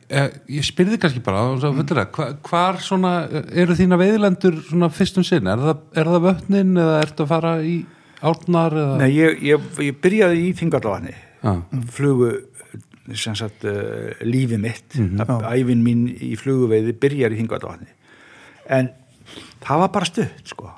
ég 0.53 0.67
spyrði 0.67 1.01
kannski 1.03 1.23
bara 1.25 1.45
og 1.51 1.59
svo 1.63 1.73
fullir 1.75 2.01
það, 2.03 2.09
hva, 2.15 2.29
hvar 2.49 2.81
svona 2.85 3.13
eru 3.65 3.77
þína 3.79 3.99
veiðlendur 4.01 4.61
svona 4.69 4.91
fyrstum 4.93 5.27
sinn? 5.27 5.49
Er 5.51 5.63
það, 5.63 5.85
er 5.97 6.11
það 6.13 6.27
vötnin 6.29 6.75
eða 6.85 6.99
ertu 7.03 7.25
að 7.25 7.33
fara 7.33 7.55
í 7.65 7.77
árnar 8.25 8.79
eða? 8.81 8.99
Nei, 9.03 9.11
ég, 9.17 9.39
ég, 9.51 9.71
ég 9.89 10.01
byrjaði 10.05 10.43
í 10.45 10.51
Þingallavatni 10.61 11.15
Já. 11.45 11.55
flugu 11.97 12.35
sagt 13.21 13.67
uh, 13.69 14.15
lífi 14.25 14.57
mitt. 14.57 14.95
Mm 14.97 15.21
Já. 15.21 15.51
æfin 15.53 15.83
mín 15.85 16.07
í 16.09 16.35
fluguveiði 16.41 16.95
byrjar 17.01 17.35
í 17.35 17.41
Þingallavatni 17.43 17.91
en 18.73 18.89
það 19.65 19.85
var 19.85 19.95
bara 19.95 20.09
stutt 20.09 20.51
sko. 20.55 20.71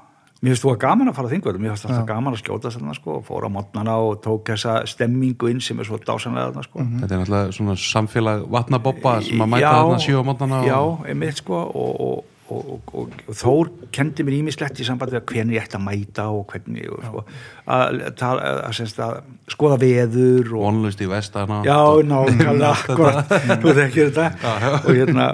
Mér 0.44 0.52
finnst 0.52 0.66
þú 0.66 0.70
að 0.74 0.80
gaman 0.82 1.08
að 1.10 1.16
fara 1.16 1.30
þingvöldum 1.32 1.62
mér 1.64 1.72
finnst 1.72 1.86
alltaf 1.88 2.08
gaman 2.10 2.34
að 2.36 2.42
skjóta 2.42 2.70
þarna 2.74 2.94
sko 2.94 3.14
og 3.16 3.22
fóra 3.24 3.48
á 3.48 3.54
mótnana 3.56 3.94
og 4.04 4.18
tók 4.24 4.50
þessa 4.52 4.74
stemmingu 4.86 5.48
inn 5.48 5.62
sem 5.64 5.80
er 5.80 5.88
svo 5.88 5.98
dásanlega 5.98 6.50
þarna 6.50 6.64
sko. 6.66 6.84
Þetta 7.00 7.08
er 7.16 7.22
náttúrulega 7.22 7.54
svona 7.56 7.76
samfélag 7.80 8.44
vatnabobba 8.52 9.14
sem 9.24 9.42
að 9.42 9.52
mæta 9.54 9.72
þarna 9.72 10.20
á 10.20 10.28
mótnana 10.28 10.60
já, 10.68 10.78
einmitt 11.08 11.40
sko 11.40 11.62
og, 11.64 12.00
og, 12.06 12.35
og, 12.52 12.70
og, 12.72 12.92
og, 12.94 13.14
og 13.26 13.36
Þór 13.36 13.70
kendi 13.94 14.24
mér 14.26 14.38
ímislegt 14.38 14.80
í 14.80 14.86
sambandi 14.86 15.16
við 15.16 15.24
hvernig 15.32 15.56
ég 15.56 15.64
ætti 15.66 15.78
að 15.78 15.84
mæta 15.86 16.26
og 16.30 16.44
hvernig 16.52 16.86
og, 16.92 17.02
sko, 17.06 17.22
að, 17.66 18.00
að, 18.06 18.22
að, 18.28 18.42
að, 18.68 19.00
að 19.06 19.52
skoða 19.56 19.78
veður 19.82 20.52
og 20.54 20.66
vonlust 20.66 21.02
í 21.02 21.08
vestana 21.10 21.60
Já, 21.66 21.78
nákvæmlega 22.06 22.70
akkurat, 22.76 23.34
þú 23.62 23.74
þekkir 23.80 24.12
þetta. 24.16 24.52
Og 24.82 24.90
hérna 24.92 25.28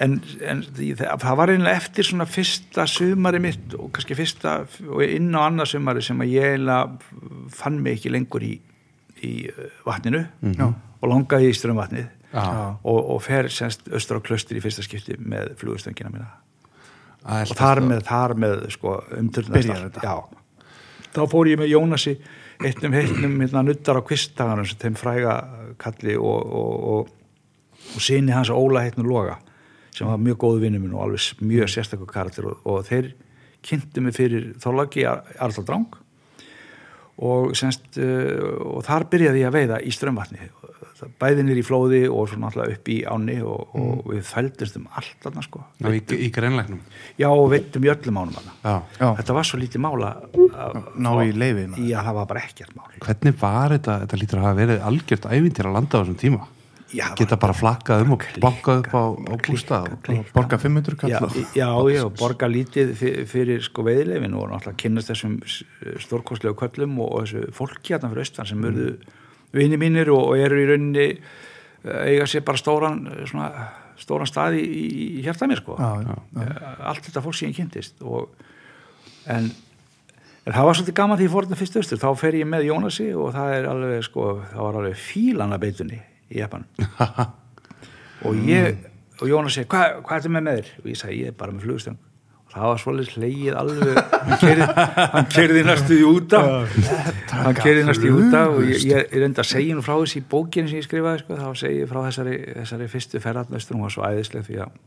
en, 0.00 0.18
en 0.52 0.62
það 0.70 1.40
var 1.40 1.54
einlega 1.54 1.80
eftir 1.80 2.08
svona 2.08 2.28
fyrsta 2.28 2.86
sumari 2.90 3.42
mitt 3.42 3.76
og 3.78 3.90
kannski 3.96 4.18
fyrsta 4.18 4.60
og 4.88 5.04
inn 5.06 5.32
á 5.36 5.40
annað 5.46 5.74
sumari 5.74 6.04
sem 6.04 6.20
að 6.20 6.36
ég 6.36 6.54
eiginlega 6.54 7.50
fann 7.56 7.80
mig 7.84 7.98
ekki 7.98 8.14
lengur 8.14 8.44
í, 8.46 8.54
í 9.24 9.34
uh, 9.50 9.68
vatninu 9.88 10.24
og 11.00 11.12
langaði 11.12 11.52
í 11.52 11.56
strömvatnið 11.56 12.08
Já. 12.30 12.76
og, 12.86 12.98
og 13.16 13.22
fer 13.26 13.48
semst 13.50 13.88
austur 13.90 14.20
á 14.20 14.24
klöstur 14.24 14.58
í 14.60 14.62
fyrsta 14.62 14.84
skipti 14.86 15.16
með 15.18 15.56
flugurstöngina 15.58 16.12
mína 16.12 16.28
og 17.24 17.56
þar 17.56 17.82
með, 17.84 18.04
þar 18.08 18.36
með 18.40 18.66
sko. 18.74 18.96
Já. 20.04 20.14
þá 21.14 21.22
fór 21.30 21.50
ég 21.50 21.60
með 21.60 21.72
Jónasi 21.74 22.16
eittnum 22.60 22.96
heitnum 22.96 23.38
hérna 23.40 23.64
nuttar 23.64 24.00
á 24.00 24.02
kvistdaganum 24.04 24.68
sem 24.68 24.80
þeim 24.80 24.98
fræga 25.00 25.36
kalli 25.80 26.16
og, 26.16 26.52
og, 26.60 26.74
og, 26.94 27.46
og 27.96 28.04
sinni 28.04 28.34
hans 28.36 28.52
Óla 28.52 28.84
heitnum 28.86 29.08
Loga 29.08 29.38
sem 29.94 30.06
var 30.06 30.20
mjög 30.22 30.38
góðu 30.44 30.62
vinnu 30.64 30.80
minn 30.82 30.94
og 30.94 31.08
alveg 31.08 31.42
mjög 31.42 31.72
sérstakur 31.72 32.10
karakter 32.10 32.46
og, 32.50 32.60
og 32.68 32.84
þeir 32.86 33.12
kynntu 33.66 34.04
mig 34.04 34.16
fyrir 34.16 34.52
Þorlaki 34.60 35.04
Arðal 35.08 35.66
Drang 35.66 35.98
og, 37.20 37.50
semst, 37.58 37.90
uh, 38.00 38.76
og 38.76 38.84
þar 38.86 39.08
byrjaði 39.12 39.42
ég 39.42 39.50
að 39.50 39.58
veiða 39.58 39.80
í 39.84 39.92
strömvatni 39.92 40.48
bæðinir 41.20 41.60
í 41.60 41.64
flóði 41.64 42.02
og 42.10 42.28
svona 42.30 42.50
alltaf 42.50 42.74
upp 42.74 42.90
í 42.92 42.98
áni 43.08 43.38
og, 43.46 43.74
og 43.78 44.12
við 44.12 44.22
fældumst 44.28 44.78
um 44.80 44.86
allt 44.98 45.16
þarna 45.24 45.44
sko 45.46 45.64
Já, 45.80 45.88
í, 45.96 46.02
í 46.26 46.30
greinleiknum 46.34 46.80
Já, 47.20 47.28
og 47.30 47.48
veitum 47.52 47.86
í 47.86 47.90
öllum 47.92 48.20
ánum. 48.20 48.52
Já. 48.62 48.76
Þetta 49.00 49.36
var 49.36 49.48
svo 49.48 49.60
lítið 49.60 49.84
mála 49.84 50.14
að 50.30 50.78
ná 51.00 51.10
í 51.24 51.34
leifina. 51.34 51.80
Já, 51.80 51.98
það 52.06 52.16
var 52.20 52.30
bara 52.30 52.44
ekkert 52.46 52.76
mál. 52.78 52.88
Hvernig 53.00 53.36
var 53.40 53.76
þetta, 53.76 53.98
þetta 54.04 54.20
lítur 54.22 54.40
að 54.40 54.48
hafa 54.48 54.60
verið 54.60 54.88
algjört 54.90 55.28
ævintýr 55.30 55.70
að 55.70 55.78
landa 55.78 56.00
á 56.00 56.00
þessum 56.00 56.18
tíma 56.20 56.48
Já, 56.90 57.04
geta 57.14 57.36
bara 57.38 57.54
flakkað 57.54 58.02
um 58.02 58.16
og 58.16 58.24
bankað 58.42 58.80
upp 58.82 58.94
á, 58.98 59.04
á 59.14 59.34
bústað 59.46 59.84
Og 60.10 60.30
borga 60.34 60.58
500 60.58 60.98
kall 60.98 61.12
Já, 61.12 61.20
já, 61.54 61.68
já, 61.94 62.02
borga 62.18 62.48
lítið 62.50 62.90
fyrir, 62.98 63.28
fyrir 63.30 63.62
sko 63.62 63.84
veiðilegin 63.86 64.34
og 64.34 64.48
náttúrulega 64.50 64.80
kynnast 64.82 65.12
þessum 65.12 65.36
stórkostlegu 66.02 66.58
köllum 66.58 66.98
og, 66.98 67.12
og 67.14 67.28
þessu 67.28 67.54
fólki 67.54 67.94
hérna 67.94 68.10
fyrir 68.10 68.26
austan 68.26 68.50
sem 68.50 68.66
urðu 68.66 68.88
vini 69.56 69.78
mínir 69.80 70.10
og, 70.14 70.32
og 70.32 70.42
eru 70.42 70.60
í 70.60 70.66
rauninni 70.68 71.06
eh, 71.10 72.02
eiga 72.12 72.28
sér 72.30 72.44
bara 72.46 72.60
stóran 72.60 73.00
eh, 73.10 73.24
svona, 73.30 73.48
stóran 74.00 74.28
stað 74.30 74.60
í, 74.60 74.66
í, 74.66 75.08
hjarta 75.24 75.48
mér 75.50 75.62
sko. 75.62 75.78
Já, 75.80 75.90
já, 76.06 76.20
Eh, 76.40 76.70
allt 76.90 77.08
þetta 77.08 77.24
fólk 77.24 77.36
sem 77.38 77.50
ég 77.50 77.58
kynntist 77.58 78.04
og 78.06 78.30
en, 79.30 79.50
en 80.44 80.54
það 80.54 80.68
var 80.68 80.78
svolítið 80.78 80.98
gaman 81.00 81.20
því 81.20 81.26
ég 81.26 81.34
fór 81.34 81.48
þetta 81.48 81.60
fyrst 81.62 81.80
austur. 81.80 82.02
Þá 82.04 82.22
fer 82.22 82.38
ég 82.40 82.48
með 82.48 82.68
Jónasi 82.70 83.10
og 83.14 83.34
það 83.36 83.56
er 83.58 83.68
alveg 83.72 84.06
sko, 84.06 84.30
það 84.52 84.64
var 84.66 84.80
alveg 84.80 85.02
fílan 85.08 85.56
að 85.56 85.66
beitunni 85.66 86.00
í 86.30 86.40
Japan. 86.40 86.64
Og 88.28 88.36
ég 88.44 88.74
og 89.20 89.28
Jónas 89.28 89.56
segi, 89.56 89.68
hvað 89.70 90.00
hva 90.04 90.16
er 90.16 90.22
þetta 90.22 90.32
með 90.32 90.44
með 90.46 90.58
þér? 90.58 90.70
og 90.80 90.88
ég 90.90 90.98
sagði, 91.00 91.18
ég 91.20 91.30
er 91.30 91.36
bara 91.40 91.54
með 91.54 91.66
flugstöng 91.66 91.98
það 92.50 92.66
var 92.66 92.80
svolítið 92.82 93.16
hlegið 93.18 93.58
alveg. 93.60 93.98
Hann 95.14 95.28
kerði, 95.30 95.62
næstu 95.66 95.96
í 95.96 96.04
úta 96.06 96.40
hann 97.30 97.58
kerði 97.58 97.84
næstu 97.86 98.08
í 98.08 98.14
úta 98.14 98.44
og 98.50 98.62
ég, 98.66 98.86
ég 98.90 99.14
er 99.14 99.26
enda 99.26 99.44
að 99.44 99.50
segja 99.52 99.76
nú 99.76 99.84
frá 99.86 99.94
þessi 99.94 100.20
í 100.20 100.26
bókinu 100.34 100.70
sem 100.70 100.80
ég 100.80 100.86
skrifaði, 100.86 101.22
sko, 101.24 101.38
þá 101.38 101.62
segi 101.62 101.82
ég 101.82 101.90
frá 101.90 102.00
þessari, 102.08 102.36
þessari 102.58 102.90
fyrstu 102.90 103.22
ferðarnöstur, 103.22 103.78
hún 103.78 103.86
var 103.86 103.94
svo 103.94 104.06
æðisleg 104.08 104.46
því 104.48 104.60
að 104.66 104.78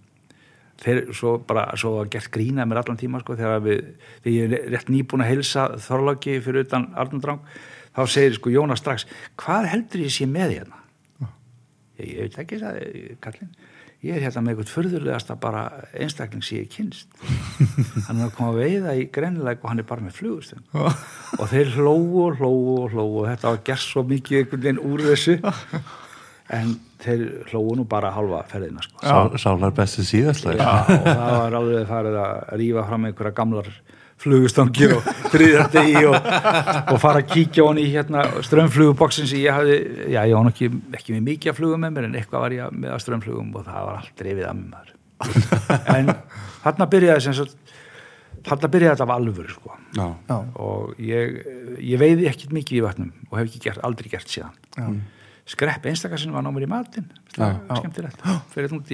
þeir 0.83 1.01
svo 1.15 1.33
bara, 1.47 1.65
svo 1.79 1.95
var 1.99 2.11
gert 2.11 2.31
grína 2.33 2.67
mér 2.67 2.81
allan 2.83 2.99
tíma, 2.99 3.23
sko, 3.23 3.37
þegar 3.39 3.63
við, 3.63 3.83
þegar 4.25 4.37
ég 4.37 4.55
er 4.59 4.71
rétt 4.73 4.91
nýbúin 4.91 5.23
að 5.23 5.31
heilsa 5.31 5.67
Þorlaki 5.85 6.39
fyrir 6.43 6.67
utan 6.67 6.89
Arnundrang, 6.99 7.43
þá 7.95 8.01
segir 8.11 8.39
sko 8.39 8.51
Jónas 8.51 8.83
strax, 8.83 9.07
hvað 9.39 9.69
heldur 9.71 10.03
ég 10.03 10.15
sé 10.15 10.27
með 10.27 10.57
hérna? 10.57 10.83
ég, 11.99 12.09
ég 12.09 12.19
veit 12.25 12.41
ekki 12.43 12.59
sagði 12.61 13.15
kallinn 13.23 13.53
ég 14.03 14.17
er 14.17 14.25
hérna 14.25 14.43
með 14.43 14.53
eitthvað 14.53 14.71
förðurlegasta 14.75 15.35
bara 15.39 15.63
einstakling 15.95 16.43
sem 16.43 16.59
ég 16.59 16.69
kynst 16.73 17.07
hann 18.07 18.19
er 18.19 18.27
að 18.27 18.33
koma 18.37 18.51
að 18.51 18.61
veiða 18.63 18.95
í 18.99 19.05
greinleik 19.15 19.63
og 19.63 19.71
hann 19.71 19.83
er 19.83 19.87
bara 19.89 20.03
með 20.03 20.17
flugustum 20.19 20.63
og 20.75 21.45
þeir 21.51 21.71
hlóu 21.77 22.23
og 22.25 22.41
hlóu 22.41 22.77
og 22.81 22.95
hlóu 22.95 23.11
og 23.23 23.29
þetta 23.31 23.53
var 23.53 23.61
gert 23.69 23.85
svo 23.85 24.03
mikið 24.09 24.41
einhvern 24.41 24.65
veginn 24.67 24.83
úr 24.83 25.05
þessu. 25.07 25.37
En 26.53 26.73
þeir 26.99 27.21
hlóu 27.49 27.71
nú 27.79 27.85
bara 27.89 28.11
halva 28.13 28.41
ferðina 28.51 28.83
sko. 28.83 28.99
Sál, 29.01 29.37
Sálar 29.39 29.71
besti 29.75 30.03
síðastlega 30.05 30.59
Já, 30.59 30.73
og 30.97 31.05
það 31.07 31.31
var 31.39 31.55
alveg 31.59 31.85
farið 31.89 32.17
að 32.19 32.33
rífa 32.59 32.83
fram 32.89 33.07
einhverja 33.07 33.37
gamlar 33.39 33.69
flugustangir 34.23 34.95
og 34.97 35.07
þriðardegi 35.33 36.05
og, 36.09 36.17
og 36.17 37.01
fara 37.03 37.21
að 37.21 37.29
kíkja 37.33 37.67
honi 37.67 37.85
í 37.85 37.93
hérna 37.93 38.25
strömmfluguboksin 38.47 39.29
sem 39.29 39.43
ég 39.43 39.55
hafði, 39.55 39.77
já 40.13 40.21
ég 40.23 40.35
var 40.37 40.51
ekki, 40.51 40.71
ekki 40.99 41.17
með 41.17 41.27
mikið 41.29 41.53
að 41.53 41.59
fluga 41.59 41.79
með 41.83 41.97
mér 41.97 42.09
en 42.09 42.17
eitthvað 42.21 42.45
var 42.45 42.57
ég 42.57 42.77
með 42.77 42.95
að 42.95 43.03
strömmflugum 43.05 43.53
og 43.59 43.67
það 43.67 43.89
var 43.89 43.99
allt 44.01 44.15
drifið 44.23 44.49
að 44.49 44.61
mér 44.63 44.93
en 45.97 46.13
þarna 46.63 46.89
byrjaði 46.91 47.25
sem 47.27 47.37
sagt 47.37 47.59
þarna 48.43 48.69
byrjaði 48.73 48.95
þetta 48.95 49.07
af 49.07 49.13
alvöru 49.15 49.51
sko. 49.53 49.75
Já. 49.95 50.07
Og 50.59 51.01
ég, 51.01 51.37
ég 51.79 52.01
veiði 52.01 52.27
ekkit 52.31 52.55
mikið 52.55 52.79
í 52.79 52.83
vatnum 52.83 53.11
og 53.29 53.37
hef 53.39 53.49
ekki 53.49 53.61
gert, 53.67 53.83
aldrei 53.87 54.09
gert 54.11 54.31
síðan. 54.31 54.55
Já, 54.75 54.87
skrepp 55.53 55.87
einstakar 55.91 56.21
sinni 56.21 56.35
var 56.35 56.45
ná 56.45 56.51
mér 56.55 56.67
í 56.67 56.71
matinn. 56.71 57.07
Já. 57.37 57.47
skemmtilegt. 57.77 58.25
Fyrir 58.53 58.75
út 58.75 58.91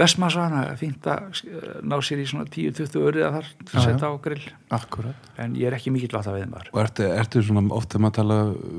í 0.00 0.02
Vestmassa, 0.02 0.48
fínt 0.80 1.06
að 1.10 1.40
eh, 1.44 1.70
ná 1.84 1.96
sér 2.04 2.22
í 2.22 2.26
svona 2.30 2.48
10-20 2.48 3.06
öryða 3.10 3.30
þar 3.36 3.48
Já, 3.50 3.70
að 3.70 3.86
setja 3.86 4.10
á 4.10 4.14
grill. 4.24 4.44
Akkurat 4.72 5.32
en 5.40 5.56
ég 5.60 5.68
er 5.68 5.76
ekki 5.76 5.92
mikill 5.94 6.14
vatna 6.16 6.36
við 6.38 6.48
maður 6.50 6.70
Og 6.72 6.82
ertu, 6.84 7.08
ertu 7.12 7.44
svona 7.44 7.64
oft 7.76 7.92
þegar 7.92 8.06
maður 8.06 8.18
tala 8.20 8.38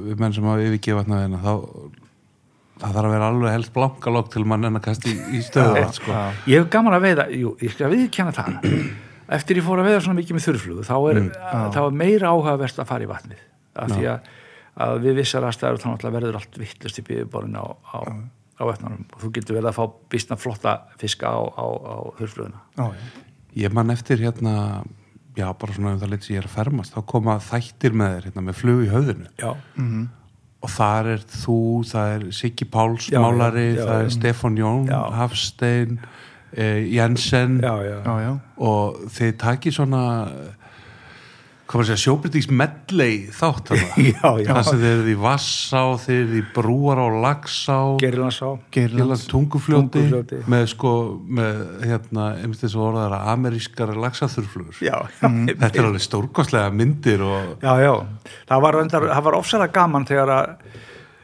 við 0.09 0.23
menn 0.23 0.37
sem 0.37 0.49
hafa 0.49 0.65
yfirgefa 0.65 1.03
vatnaðina 1.03 1.41
þá 1.45 1.53
það 2.81 2.95
þarf 2.95 3.07
að 3.07 3.13
vera 3.13 3.29
alveg 3.29 3.55
helst 3.55 3.73
blankalokk 3.75 4.33
til 4.33 4.43
mann 4.49 4.67
en 4.67 4.79
að 4.79 4.85
kasta 4.87 5.09
í, 5.11 5.15
í 5.37 5.41
stöðu 5.45 5.85
sko. 5.95 6.11
Já, 6.11 6.41
ég 6.49 6.63
hef 6.63 6.69
gaman 6.73 6.97
að 6.97 7.05
veiða, 7.05 7.27
jú, 7.37 7.53
ég 7.61 7.73
skal 7.75 7.91
viðkjanna 7.93 8.35
það. 8.37 8.67
Eftir 9.37 9.61
ég 9.61 9.65
fór 9.67 9.81
að 9.81 9.89
veiða 9.91 10.03
svona 10.03 10.19
mikið 10.19 10.37
með 10.37 10.45
þurrflugu 10.47 10.85
þá 10.87 10.95
er, 10.97 11.21
mm, 11.21 11.65
þá 11.75 11.81
er 11.83 11.97
meira 12.01 12.31
áhugavert 12.33 12.81
að 12.81 12.89
fara 12.89 13.05
í 13.05 13.09
vatnið. 13.11 13.43
Af 13.81 13.93
því 13.93 14.07
að, 14.11 14.31
að 14.83 14.95
við 15.05 15.19
vissar 15.21 15.47
aðstæður 15.47 15.83
þá 15.83 15.87
náttúrulega 15.91 16.17
verður 16.17 16.39
allt 16.41 16.59
vittlust 16.59 16.99
í 16.99 17.05
bíðuborinn 17.07 17.55
á, 17.55 17.65
á, 17.69 17.99
á 18.61 18.63
vatnanum 18.69 19.03
og 19.09 19.19
þú 19.25 19.33
getur 19.39 19.57
verið 19.57 19.71
að 19.73 19.77
fá 19.79 19.85
býstna 20.13 20.37
flotta 20.37 20.77
fiska 21.01 21.33
á, 21.33 21.41
á, 21.41 21.65
á 21.65 21.95
þurrfluguna 22.21 22.61
já, 22.77 22.87
ég 23.65 23.73
man 23.73 23.93
eftir 23.93 24.21
hérna 24.21 24.55
já 25.35 25.47
bara 25.57 25.73
svona 25.73 25.93
um 25.95 25.99
það 26.01 26.11
leitt 26.13 26.25
sem 26.27 26.35
ég 26.35 26.41
er 26.43 26.49
að 26.49 26.55
fermast 26.57 26.95
þá 26.95 27.03
koma 27.07 27.37
þættir 27.43 27.95
með 27.95 28.15
þér 28.15 28.25
hérna 28.29 28.43
með 28.47 28.57
flug 28.59 28.81
í 28.83 28.89
höfðinu. 28.91 29.29
Já, 29.39 29.51
og 30.61 30.69
þar 30.69 31.07
er 31.15 31.23
þú, 31.25 31.59
það 31.89 32.15
er 32.15 32.25
Siggi 32.37 32.67
Páls 32.69 33.07
Já, 33.09 33.17
málari, 33.23 33.71
já, 33.71 33.79
já, 33.79 33.85
það 33.87 34.01
er 34.01 34.09
já. 34.09 34.13
Stefán 34.17 34.57
Jón, 34.59 34.83
Já. 34.91 34.99
Hafstein 35.17 35.95
eh, 36.53 36.81
Jensen. 36.91 37.55
Já, 37.63 37.73
já, 37.87 37.95
já, 38.05 38.15
já. 38.27 38.33
og 38.61 38.99
þið 39.15 39.31
takið 39.41 39.77
svona 39.79 40.03
hvað 41.71 41.79
var 41.79 41.85
að 41.85 41.89
segja, 41.89 42.01
sjóbrytings 42.03 42.47
medley 42.51 43.17
þátt 43.31 43.71
þarna 43.71 44.03
já, 44.11 44.29
já. 44.43 44.49
það 44.49 44.61
sem 44.67 44.81
þið 44.81 44.87
eruð 44.89 45.09
í 45.11 45.15
Vassá, 45.21 45.83
þið 46.03 46.17
eruð 46.17 46.35
í 46.35 46.43
Brúar 46.57 46.99
á 46.99 47.07
Lagsá 47.23 47.77
Gerilans 48.01 48.39
á 48.43 48.49
Gilans 48.75 49.25
tungufljóti, 49.31 50.01
Tungufljóti. 50.01 50.41
með 50.51 50.67
sko 50.73 50.93
með 51.39 51.61
hérna, 51.87 52.27
einmitt 52.41 52.63
þess 52.65 52.75
að 52.75 52.85
orða 52.89 53.07
það 53.07 53.31
amerískar 53.35 53.93
lagsaþurflugur 54.03 54.83
já, 54.83 54.95
þetta 55.61 55.71
er 55.71 55.87
alveg 55.87 56.05
stórkostlega 56.07 56.75
myndir 56.75 57.23
og 57.23 57.53
já, 57.63 57.73
já, 57.85 57.93
það 58.51 58.65
var, 58.67 58.79
það 58.91 59.23
var 59.29 59.39
ofsalega 59.39 59.77
gaman 59.79 60.09
þegar 60.11 60.35
að 60.35 60.55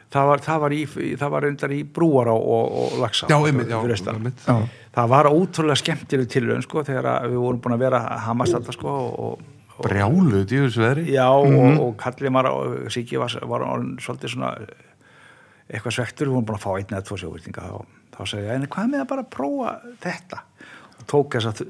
það 0.08 0.30
var, 0.30 0.42
það 0.46 0.62
var, 0.64 0.74
í, 0.74 0.82
það 1.20 1.34
var 1.34 1.46
í 1.76 1.82
brúar 1.84 2.32
og, 2.32 2.48
og, 2.56 2.80
og 2.80 2.96
lagsa 3.02 3.28
já, 3.28 3.36
einmitt, 3.36 3.68
já, 3.68 3.78
einmitt. 4.14 4.40
Já. 4.48 4.56
það 4.96 5.12
var 5.12 5.28
ótrúlega 5.28 5.82
skemmtileg 5.82 6.32
tilraun 6.32 6.64
sko, 6.64 6.84
þegar 6.88 7.12
að 7.12 7.30
við 7.34 7.42
vorum 7.44 7.62
búin 7.64 7.76
að 7.76 7.84
vera 7.84 8.02
að 8.14 8.26
hamast 8.30 8.56
þetta 8.56 8.76
sko, 8.78 8.96
og, 9.12 9.46
og, 9.78 9.86
brjálu, 9.86 10.42
djöfus 10.50 10.76
veðri 10.82 11.04
já, 11.14 11.26
og, 11.30 11.80
og 11.84 11.92
kallið 12.00 12.32
maður 12.34 12.88
Siggi 12.92 13.18
var, 13.20 13.34
var 13.46 13.64
svolítið 14.02 14.32
svona 14.34 14.52
eitthvað 15.68 15.94
svektur, 15.98 16.28
við 16.30 16.34
vorum 16.38 16.46
búin 16.48 16.58
að 16.58 16.64
fá 16.64 16.70
einn 16.78 16.94
eða 16.96 17.04
tvo 17.08 17.18
sjóvirtinga 17.20 17.64
þá, 17.68 17.76
þá 18.16 18.20
segja 18.32 18.46
ég, 18.48 18.54
en 18.62 18.68
hvað 18.72 18.90
með 18.94 19.02
að 19.04 19.10
bara 19.12 19.24
prófa 19.36 19.72
þetta 20.02 20.40
og 20.98 21.06
tók 21.12 21.36
þess 21.36 21.50
að 21.50 21.62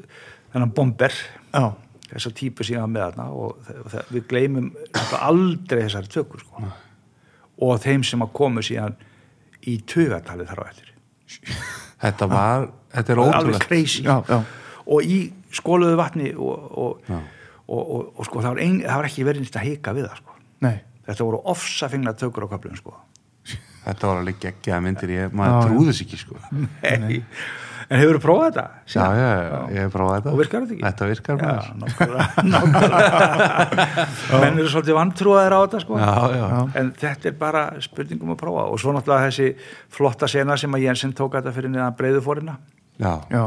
þennan 0.54 0.74
bomber 0.76 1.16
já. 1.52 1.64
þessa 2.12 2.32
típu 2.38 2.64
sem 2.64 2.76
ég 2.78 2.84
var 2.84 2.92
með 2.94 3.04
þarna 3.08 3.26
og 3.34 3.72
og 3.82 3.88
þe- 3.92 4.04
við 4.14 4.28
gleymum 4.30 4.68
aldrei 5.18 5.82
þessari 5.88 6.12
tökur 6.14 6.44
sko. 6.44 6.68
og 7.68 7.80
þeim 7.82 8.04
sem 8.06 8.22
að 8.24 8.32
komu 8.38 8.62
síðan 8.64 8.94
í 9.68 9.80
tugatalið 9.90 10.52
þar 10.52 10.62
á 10.62 10.66
eftir 10.70 10.94
þetta 12.06 12.28
var, 12.30 12.68
þetta 12.94 13.12
er 13.12 13.20
alveg 13.24 13.34
ótrúlega 13.42 13.66
crazy 13.66 14.04
Já, 14.06 14.14
já. 14.30 14.38
og 14.86 15.02
í 15.02 15.18
skóluðu 15.58 15.98
vatni 15.98 16.30
og, 16.38 16.70
og, 16.78 17.02
Já. 17.10 17.18
Og, 17.68 17.82
og, 17.82 18.08
og 18.16 18.28
sko 18.28 18.40
það 18.42 18.56
var, 18.56 18.60
ein, 18.64 18.80
það 18.84 18.96
var 19.02 19.08
ekki 19.10 19.28
verið 19.28 19.44
nýtt 19.44 19.60
að 19.60 19.68
hika 19.68 19.94
við 19.96 20.08
það 20.08 20.18
sko. 20.22 20.32
Nei, 20.66 20.76
þetta 21.08 21.28
voru 21.28 21.38
ofsafengla 21.52 22.16
tökur 22.18 22.48
á 22.48 22.52
köflum 22.56 22.78
sko. 22.80 22.96
Þetta 23.88 24.04
var 24.10 24.18
alveg 24.20 24.36
geggjaða 24.42 24.84
myndir 24.84 25.10
ég, 25.14 25.32
maður 25.32 25.54
Já, 25.54 25.60
trúði 25.64 25.88
þess 25.92 26.02
ekki 26.04 26.18
sko. 26.20 26.34
Nei. 26.82 27.22
en 27.88 28.02
hefur 28.02 28.18
þú 28.18 28.20
prófað 28.20 28.48
þetta? 28.48 28.64
já, 28.92 29.04
já, 29.16 29.28
já, 29.48 29.60
ég 29.72 29.78
hef 29.86 29.92
prófað 29.94 30.14
þetta. 30.18 30.32
Og 30.32 30.38
virkar 30.42 30.66
þetta 30.66 30.74
ekki? 30.74 30.84
Þetta 30.84 31.04
virkar 31.08 31.36
nákvæmlega. 32.52 33.06
menn 34.42 34.60
eru 34.60 34.72
svolítið 34.74 34.98
vantrúaðir 34.98 35.56
á 35.56 35.60
þetta 35.62 35.80
sko. 35.86 36.00
Já, 36.02 36.12
já, 36.36 36.46
en 36.82 36.90
þetta 37.00 37.30
er 37.30 37.38
bara 37.40 37.62
spurningum 37.86 38.34
að 38.34 38.40
prófa. 38.42 38.66
Og 38.68 38.82
svo 38.82 38.92
náttúrulega 38.96 39.30
þessi 39.30 39.48
flotta 39.96 40.28
sena 40.28 40.58
sem 40.60 40.76
að 40.76 40.84
Jensen 40.84 41.16
tók 41.16 41.38
þetta 41.38 41.54
fyrir 41.56 41.72
niðan 41.72 41.96
breyðufórina 41.96 42.58
já, 42.98 43.12
já, 43.32 43.42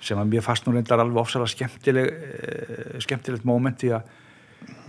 sem 0.00 0.20
að 0.20 0.32
mér 0.32 0.46
fannst 0.46 0.66
nú 0.66 0.74
reyndar 0.74 1.02
alveg 1.02 1.20
ofsalega 1.24 1.54
skemmtileg 1.54 2.08
eh, 2.08 2.96
skemmtilegt 3.04 3.46
moment 3.48 3.78
því 3.80 3.92
að 3.98 4.16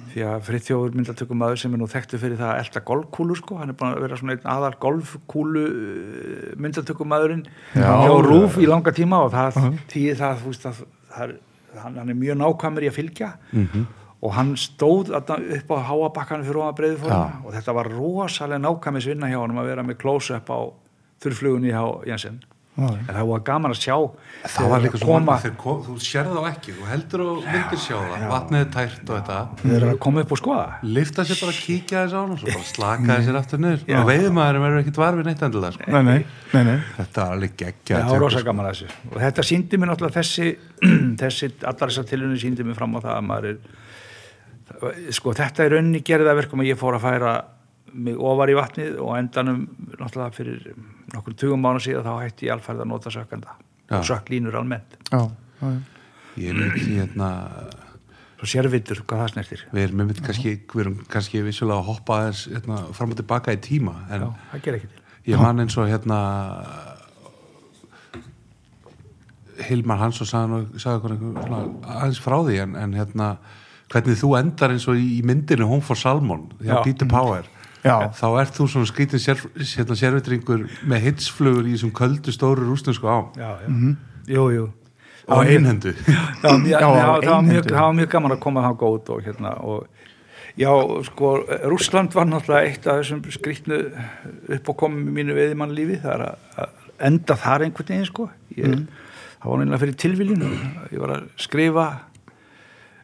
því 0.10 0.24
að 0.26 0.46
Friðþjófur 0.48 0.96
myndatökum 0.98 1.38
maður 1.38 1.60
sem 1.62 1.74
er 1.76 1.80
nú 1.82 1.88
þekktu 1.90 2.18
fyrir 2.18 2.40
það 2.40 2.52
að 2.52 2.62
elda 2.64 2.82
golfkúlu 2.88 3.36
sko, 3.38 3.60
hann 3.60 3.70
er 3.70 3.76
búin 3.78 3.92
að 3.94 4.06
vera 4.08 4.18
svona 4.18 4.34
einn 4.34 4.48
aðal 4.56 4.72
golfkúlu 4.82 5.66
myndatökum 6.58 7.12
maðurinn 7.14 7.44
Já. 7.78 7.92
hjá 8.08 8.14
Rúf 8.26 8.58
í 8.58 8.66
langa 8.66 8.94
tíma 8.96 9.22
og 9.28 9.36
það 9.36 9.60
þýði 9.92 10.16
það, 10.18 10.42
þú 10.42 10.54
veist 10.54 10.66
að 10.66 10.82
það 11.14 11.36
hann, 11.78 11.98
hann 12.02 12.10
er 12.10 12.18
mjög 12.18 12.40
nákvæmur 12.40 12.86
í 12.86 12.90
að 12.90 13.00
fylgja. 13.00 13.32
Mhm. 13.52 13.88
og 14.20 14.34
hann 14.36 14.50
stóð 14.60 15.14
upp 15.16 15.70
á 15.72 15.78
háabakkanum 15.88 16.44
fyrir 16.44 16.58
ofan 16.60 16.76
breiðufóruna 16.76 17.46
og 17.46 17.54
þetta 17.56 17.74
var 17.78 17.88
rosalega 17.88 18.60
nákvæmis 18.60 19.06
vinna 19.08 19.30
hjá 19.32 19.40
hann 19.40 19.56
að 19.56 19.70
vera 19.72 19.84
með 19.88 19.98
close-up 20.02 20.50
á 20.52 20.60
þurrflugunni 21.24 21.72
hjá 21.72 22.04
Jensen 22.06 22.42
en 22.88 23.10
það 23.10 23.30
var 23.30 23.44
gaman 23.50 23.74
að 23.74 23.80
sjá 23.84 23.96
það 24.46 24.70
var 24.72 24.84
líka 24.84 25.00
svo 25.02 25.10
koma, 25.10 25.26
margir 25.28 25.44
þeir 25.46 25.56
kom, 25.60 25.80
þú 25.86 25.96
sérð 26.04 26.38
þá 26.38 26.48
ekki, 26.50 26.76
þú 26.78 26.88
heldur 26.90 27.24
og 27.26 27.42
myndir 27.44 27.82
sjá 27.84 27.96
það 27.98 28.26
vatnið 28.34 28.64
er 28.64 28.70
tært 28.76 29.04
og 29.10 29.18
þetta. 29.18 29.40
Þeir 29.62 29.76
eru 29.80 29.90
að 29.90 30.00
koma 30.06 30.24
upp 30.24 30.34
og 30.36 30.42
skoða. 30.42 30.68
Lifta 31.00 31.26
sér 31.28 31.42
bara 31.44 31.56
að 31.56 31.60
kíkja 31.66 32.04
þess 32.04 32.16
á 32.16 32.20
hann 32.20 32.34
og 32.36 32.42
svo 32.42 32.54
bara 32.54 32.70
slaka 32.70 33.20
sér 33.26 33.40
aftur 33.40 33.64
niður. 33.64 33.84
Og 34.00 34.10
veiðmaðurinn 34.10 34.66
verður 34.66 34.84
ekkit 34.84 35.02
varfið 35.04 35.30
neitt 35.30 35.46
endilega 35.50 35.76
sko. 35.76 35.92
nei, 35.92 36.02
nei, 36.08 36.18
nei, 36.54 36.64
nei. 36.70 36.78
þetta 36.98 37.26
var 37.26 37.38
alveg 37.38 37.60
geggja 37.60 38.00
það 38.00 38.16
var 38.16 38.26
rosa 38.26 38.46
gaman 38.48 38.70
að 38.70 38.76
þessu. 38.76 38.98
Og 39.12 39.22
þetta 39.26 39.48
síndi 39.50 39.80
mér 39.80 39.94
náttúrulega 39.94 40.20
þessi 40.22 40.50
þessi, 41.24 41.52
allar 41.64 41.94
þessar 41.94 42.10
tilunni 42.10 42.42
síndi 42.42 42.68
mér 42.68 42.80
fram 42.80 42.98
á 42.98 43.00
það 43.04 43.16
að 43.18 43.30
maður 43.30 43.54
er 43.54 45.14
sko 45.16 45.34
þetta 45.36 45.66
er 45.66 45.74
raunni 45.76 46.04
gerða 46.06 46.36
verkum 46.38 46.62
að 46.64 46.72
ég 46.72 46.80
fór 46.80 46.98
að 47.00 47.06
færa 47.08 47.34
mig 47.94 48.18
ofar 48.32 48.52
í 48.52 48.56
vatnið 48.58 48.98
og 49.04 49.16
endanum 49.18 49.66
náttúrulega 50.00 50.36
fyrir 50.36 50.72
nokkur 51.14 51.36
tugum 51.40 51.62
mánu 51.64 51.82
síðan 51.84 52.06
þá 52.08 52.24
hætti 52.24 52.50
ég 52.50 52.56
alfærð 52.56 52.84
að 52.86 52.92
nota 52.92 53.14
sökkanda 53.14 53.56
og 53.90 54.06
sökklínur 54.08 54.58
almennt. 54.60 54.98
Já, 55.10 55.24
já, 55.62 55.70
já. 55.70 55.80
ég 56.40 56.50
er 56.54 56.76
því 56.78 56.98
hérna 57.02 57.30
svo 58.40 58.48
sérvitur 58.48 59.02
hvað 59.04 59.24
það 59.24 59.32
snertir. 59.34 59.66
við 59.76 59.84
erum 59.84 60.02
með 60.04 60.22
kannski, 60.24 60.54
við 60.72 60.84
erum 60.86 61.00
kannski 61.12 61.42
vissulega 61.44 61.82
að 61.82 61.90
hoppa 61.90 62.20
aðeins 62.22 62.46
hérna, 62.48 62.78
fram 62.96 63.12
og 63.12 63.20
tilbaka 63.20 63.56
í 63.56 63.60
tíma 63.64 63.96
en 64.08 64.24
Já, 64.24 64.30
það 64.54 64.64
ger 64.68 64.78
ekki 64.78 64.92
til. 64.94 65.02
ég 65.34 65.44
man 65.44 65.60
eins 65.66 65.76
og 65.78 65.90
hérna 65.92 66.20
Hilmar 69.60 70.00
Hansson 70.00 70.30
sagði, 70.30 70.80
sagði 70.80 71.18
aðeins 71.84 72.22
frá 72.24 72.38
því 72.48 72.62
en, 72.64 72.78
en 72.80 72.96
hérna 72.96 73.30
hvernig 73.92 74.20
þú 74.22 74.34
endar 74.40 74.72
eins 74.72 74.88
og 74.88 75.00
í, 75.02 75.20
myndinu 75.26 75.68
Home 75.68 75.84
for 75.84 76.00
Salmon 76.00 76.48
því 76.62 76.72
að 76.72 76.84
Peter 76.88 77.10
Power 77.10 77.50
Já. 77.84 78.12
þá 78.12 78.28
ert 78.42 78.58
þú 78.58 78.68
svona 78.74 78.90
skrítin 78.90 79.22
sér, 79.24 79.40
hérna, 79.56 79.96
sérvitringur 79.96 80.66
með 80.90 81.06
hitsflugur 81.08 81.68
í 81.68 81.76
þessum 81.78 81.94
köldu 81.96 82.34
stóru 82.36 82.68
rústensku 82.68 83.08
ám. 83.08 83.30
Já, 83.40 83.52
já. 83.64 83.70
jú, 84.36 84.44
jú. 84.56 84.66
Og 85.30 85.46
einhendu. 85.54 85.94
Það, 86.42 86.68
var 87.24 87.96
mjög, 87.96 88.10
gaman 88.12 88.36
að 88.36 88.42
koma 88.44 88.66
það 88.68 88.78
góð 88.84 89.14
og 89.16 89.24
hérna 89.24 89.54
og 89.64 89.88
já, 90.60 90.72
sko, 91.08 91.34
Rússland 91.72 92.16
var 92.18 92.28
náttúrulega 92.28 92.68
eitt 92.68 92.90
af 92.90 93.00
þessum 93.00 93.24
skrýtnu 93.32 93.80
upp 94.58 94.72
á 94.72 94.74
komum 94.76 95.08
í 95.08 95.16
mínu 95.22 95.38
veiðimann 95.38 95.76
lífi 95.78 96.02
það 96.04 96.16
er 96.18 96.26
að, 96.28 96.76
enda 97.10 97.40
þar 97.40 97.68
einhvern 97.68 97.94
veginn 97.94 98.10
sko. 98.10 98.28
Ég, 98.58 98.76
það 99.40 99.48
var 99.54 99.62
náttúrulega 99.62 99.84
fyrir 99.86 100.00
tilviljun. 100.04 100.46
Ég 100.92 101.00
var 101.00 101.16
að 101.16 101.30
skrifa 101.40 101.88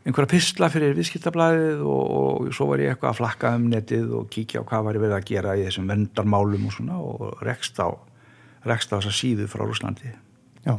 einhverja 0.06 0.30
pistla 0.36 0.68
fyrir 0.70 0.94
viðskiptablaðið 1.00 1.80
og, 1.82 2.12
og 2.46 2.50
svo 2.54 2.68
var 2.70 2.84
ég 2.84 2.92
eitthvað 2.94 3.12
að 3.14 3.20
flakka 3.22 3.54
um 3.58 3.64
netið 3.72 4.12
og 4.20 4.28
kíkja 4.34 4.62
á 4.62 4.68
hvað 4.70 4.84
var 4.86 5.00
ég 5.00 5.04
verið 5.06 5.18
að 5.18 5.28
gera 5.32 5.56
í 5.58 5.64
þessum 5.66 5.88
vendarmálum 5.90 6.68
og 6.70 6.76
svona 6.76 7.00
og 7.02 7.42
rekst 7.46 7.80
á 7.82 7.90
rekst 8.66 8.94
á 8.94 8.98
þessa 9.02 9.14
síðu 9.14 9.48
frá 9.50 9.66
Rússlandi 9.66 10.12
já. 10.66 10.76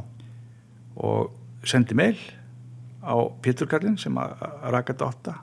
og 0.97 1.33
sendi 1.67 1.95
mail 1.99 2.19
á 3.03 3.15
Péturkallin 3.43 3.99
sem 3.99 4.15
að 4.19 4.47
raka 4.75 4.95
dotta 4.99 5.37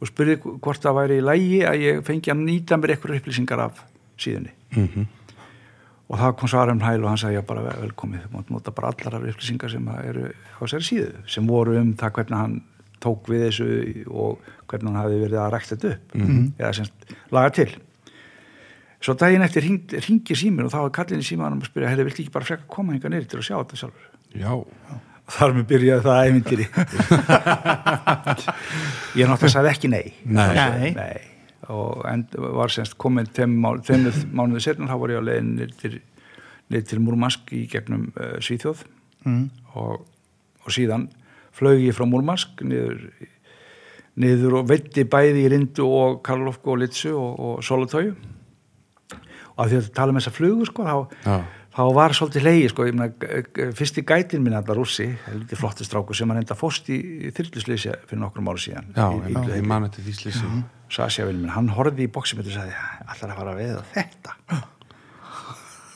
og 0.00 0.10
spurði 0.10 0.36
hvort 0.42 0.82
það 0.82 0.98
væri 0.98 1.18
í 1.20 1.24
lægi 1.24 1.60
að 1.70 1.80
ég 1.86 2.02
fengi 2.06 2.32
að 2.34 2.42
nýta 2.46 2.78
mér 2.78 2.96
eitthvað 2.96 3.20
upplýsingar 3.20 3.62
af 3.68 3.84
síðunni 4.18 4.52
Mhm. 4.74 5.04
og 6.10 6.18
það 6.18 6.32
kom 6.38 6.48
svarum 6.50 6.80
hæl 6.82 7.02
og 7.04 7.08
hann 7.12 7.18
sagði 7.22 7.38
ég 7.38 7.46
bara 7.46 7.62
vel- 7.62 7.82
velkomið, 7.88 8.24
þú 8.26 8.30
mátt 8.34 8.50
nota 8.50 8.70
bara 8.74 8.88
allar 8.90 9.14
af 9.20 9.22
upplýsingar 9.30 9.70
sem 9.70 9.86
eru 9.88 10.24
á 10.34 10.58
þessari 10.66 10.88
síðu 10.88 11.12
sem 11.30 11.46
voru 11.46 11.76
um 11.78 11.92
það 11.94 12.10
hvernig 12.18 12.36
hann 12.40 12.56
tók 13.04 13.28
við 13.30 13.48
þessu 13.48 13.66
og 14.10 14.52
hvernig 14.70 14.90
hann 14.90 15.02
hafi 15.02 15.18
verið 15.20 15.40
að 15.42 15.50
rækta 15.54 15.76
þetta 15.76 15.92
upp. 15.94 16.14
Eða 16.58 16.72
semst 16.80 17.16
laga 17.34 17.54
til. 17.60 17.70
Svo 19.04 19.12
daginn 19.20 19.44
eftir 19.44 19.66
ringi 19.68 20.36
síminn 20.38 20.64
og 20.64 20.72
þá 20.72 20.78
er 20.80 20.92
kallin 20.96 21.20
í 21.20 21.26
símanum 21.26 21.60
að 21.60 21.68
spyrja, 21.68 21.90
hefði 21.92 22.06
vilt 22.06 22.20
ekki 22.22 22.32
bara 22.32 22.48
frekka 22.48 22.70
koma 22.72 22.94
hinga 22.94 23.10
neyri 23.12 23.28
til 23.28 23.40
að 23.42 23.48
sjá 23.50 23.56
þetta 23.58 23.80
sjálfur? 23.82 24.06
Já, 24.32 24.52
og 24.56 25.34
þar 25.34 25.52
með 25.58 25.66
byrjaði 25.72 26.04
það 26.06 26.30
ævintýri. 26.30 26.66
Ég 29.20 29.28
náttúrulega 29.28 29.52
sagði 29.52 29.72
ekki 29.74 29.90
nei. 29.92 30.06
Nei. 30.24 30.88
nei. 30.96 31.20
og 31.68 32.00
end, 32.08 32.32
var 32.56 32.72
semst 32.72 32.96
komin 33.00 33.28
tveim 33.28 33.58
mánuðu 33.60 34.64
setna 34.64 34.88
þá 34.88 34.96
var 35.00 35.12
ég 35.12 35.20
á 35.20 35.28
leiðin 35.28 35.52
niður 35.58 35.76
til, 35.80 35.92
til 36.80 37.00
Múrmansk 37.04 37.52
í 37.56 37.62
gegnum 37.72 38.08
uh, 38.16 38.36
Svíþjóð. 38.44 38.86
Mm. 39.24 39.44
og, 39.80 40.02
og 40.64 40.72
síðan 40.72 41.06
flög 41.54 41.82
ég 41.84 41.96
frá 41.96 42.06
Múrmansk 42.08 42.62
niður, 42.66 43.02
niður 44.20 44.60
og 44.60 44.70
veitti 44.70 45.06
bæði 45.10 45.44
í 45.44 45.50
Rindu 45.52 45.88
og 45.88 46.22
Karlofku 46.26 46.74
og 46.74 46.80
Litsu 46.82 47.14
og, 47.16 47.34
og 47.34 47.66
Solotóju 47.66 48.14
og 49.54 49.60
að 49.62 49.70
því 49.70 49.80
að 49.80 49.92
tala 49.94 50.14
um 50.14 50.18
þessa 50.18 50.34
flugu 50.34 50.66
sko 50.66 50.86
þá 50.86 50.96
já, 51.28 51.36
þá 51.74 51.82
var 51.94 52.14
svolítið 52.14 52.46
leiði 52.46 52.68
sko, 52.70 52.86
meina, 52.94 53.08
fyrsti 53.74 54.04
gætin 54.06 54.44
minn 54.44 54.54
alltaf 54.54 54.78
rússi, 54.78 55.08
heldur 55.26 55.58
flotti 55.58 55.86
stráku 55.86 56.14
sem 56.14 56.30
hann 56.30 56.40
enda 56.42 56.56
fórst 56.58 56.90
í, 56.94 56.98
í 57.26 57.32
þyrluslýsi 57.34 57.96
fyrir 58.06 58.20
nokkrum 58.22 58.50
ára 58.52 58.62
síðan. 58.62 58.92
Já, 58.94 59.08
í, 59.10 59.32
í, 59.32 59.42
ég, 59.56 59.66
man 59.66 59.88
þetta 59.88 60.04
því 60.04 60.16
slýsi 60.20 60.52
Sasja 60.94 61.24
vinn 61.26 61.40
minn, 61.40 61.50
hann 61.50 61.72
horfði 61.74 62.06
í 62.06 62.12
bóksimitt 62.12 62.46
og 62.46 62.54
sagði, 62.54 62.74
allar 63.08 63.32
að 63.32 63.38
fara 63.40 63.54
að 63.54 63.60
veiða 63.62 63.82
þetta? 63.94 64.34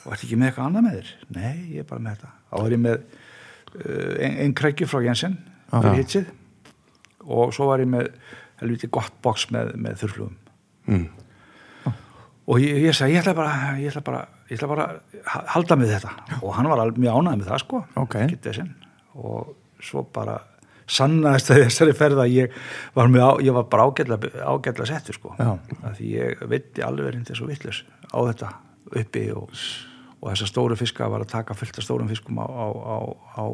Og 0.09 0.15
ertu 0.15 0.27
ekki 0.27 0.39
með 0.41 0.49
eitthvað 0.49 0.65
annað 0.71 0.87
með 0.87 0.97
þér? 0.97 1.11
Nei, 1.37 1.53
ég 1.77 1.85
er 1.85 1.89
bara 1.91 2.03
með 2.03 2.17
þetta. 2.17 2.31
Þá 2.49 2.57
var 2.57 2.75
ég 2.75 2.83
með 2.83 2.97
uh, 2.97 4.13
ein, 4.25 4.39
ein 4.47 4.57
krækju 4.59 4.89
frá 4.91 5.05
Jensen 5.05 5.37
fyrir 5.71 5.95
Já. 5.95 6.01
hitsið 6.03 6.35
og 7.29 7.55
svo 7.57 7.69
var 7.71 7.83
ég 7.83 7.91
með 7.93 8.11
helviti 8.63 8.91
gott 8.93 9.15
bóks 9.25 9.49
með, 9.55 9.75
með 9.79 10.03
þurflugum 10.03 10.37
mm. 10.89 11.07
og 12.49 12.61
ég, 12.65 12.83
ég 12.89 12.97
sagði, 12.97 13.17
ég 13.17 13.23
ætla 13.23 13.37
bara 13.39 13.55
ég 13.79 13.91
ætla 13.93 14.05
bara, 14.07 14.23
ég 14.49 14.59
ætla 14.59 14.71
bara 14.73 14.89
halda 15.55 15.79
með 15.79 15.97
þetta 15.97 16.39
og 16.41 16.55
hann 16.57 16.71
var 16.73 16.85
alveg 16.85 17.03
mjög 17.05 17.19
ánægð 17.19 17.43
með 17.43 17.51
það 17.53 17.65
sko 17.65 17.83
Ok. 18.05 18.21
Ekkert 18.25 18.53
vesen. 18.53 18.71
og 19.19 19.53
svo 19.85 20.05
bara 20.15 20.41
sannaðist 20.89 21.53
að 21.53 21.63
þessari 21.67 21.95
ferð 21.97 22.23
að 22.23 22.33
ég 22.33 22.57
var, 22.97 23.11
á, 23.13 23.31
ég 23.45 23.53
var 23.55 23.69
bara 23.69 23.89
ágætla, 23.89 24.89
settur 24.89 25.19
sko 25.19 25.35
Já. 25.37 25.53
því 25.99 26.15
ég 26.15 26.43
veitti 26.49 26.85
alveg 26.85 27.11
verið 27.11 27.29
þessu 27.29 27.49
vittlus 27.49 27.83
á 28.09 28.19
þetta 28.31 28.53
uppi 28.97 29.27
og, 29.37 29.53
og 30.19 30.31
þessar 30.33 30.53
stóru 30.53 30.79
fiska 30.81 31.11
var 31.13 31.27
að 31.27 31.35
taka 31.35 31.57
fullt 31.59 31.79
af 31.79 31.85
stórum 31.85 32.09
fiskum 32.09 32.41
á, 32.41 32.47
á, 32.49 32.67
á, 32.73 32.97
á, 33.37 33.45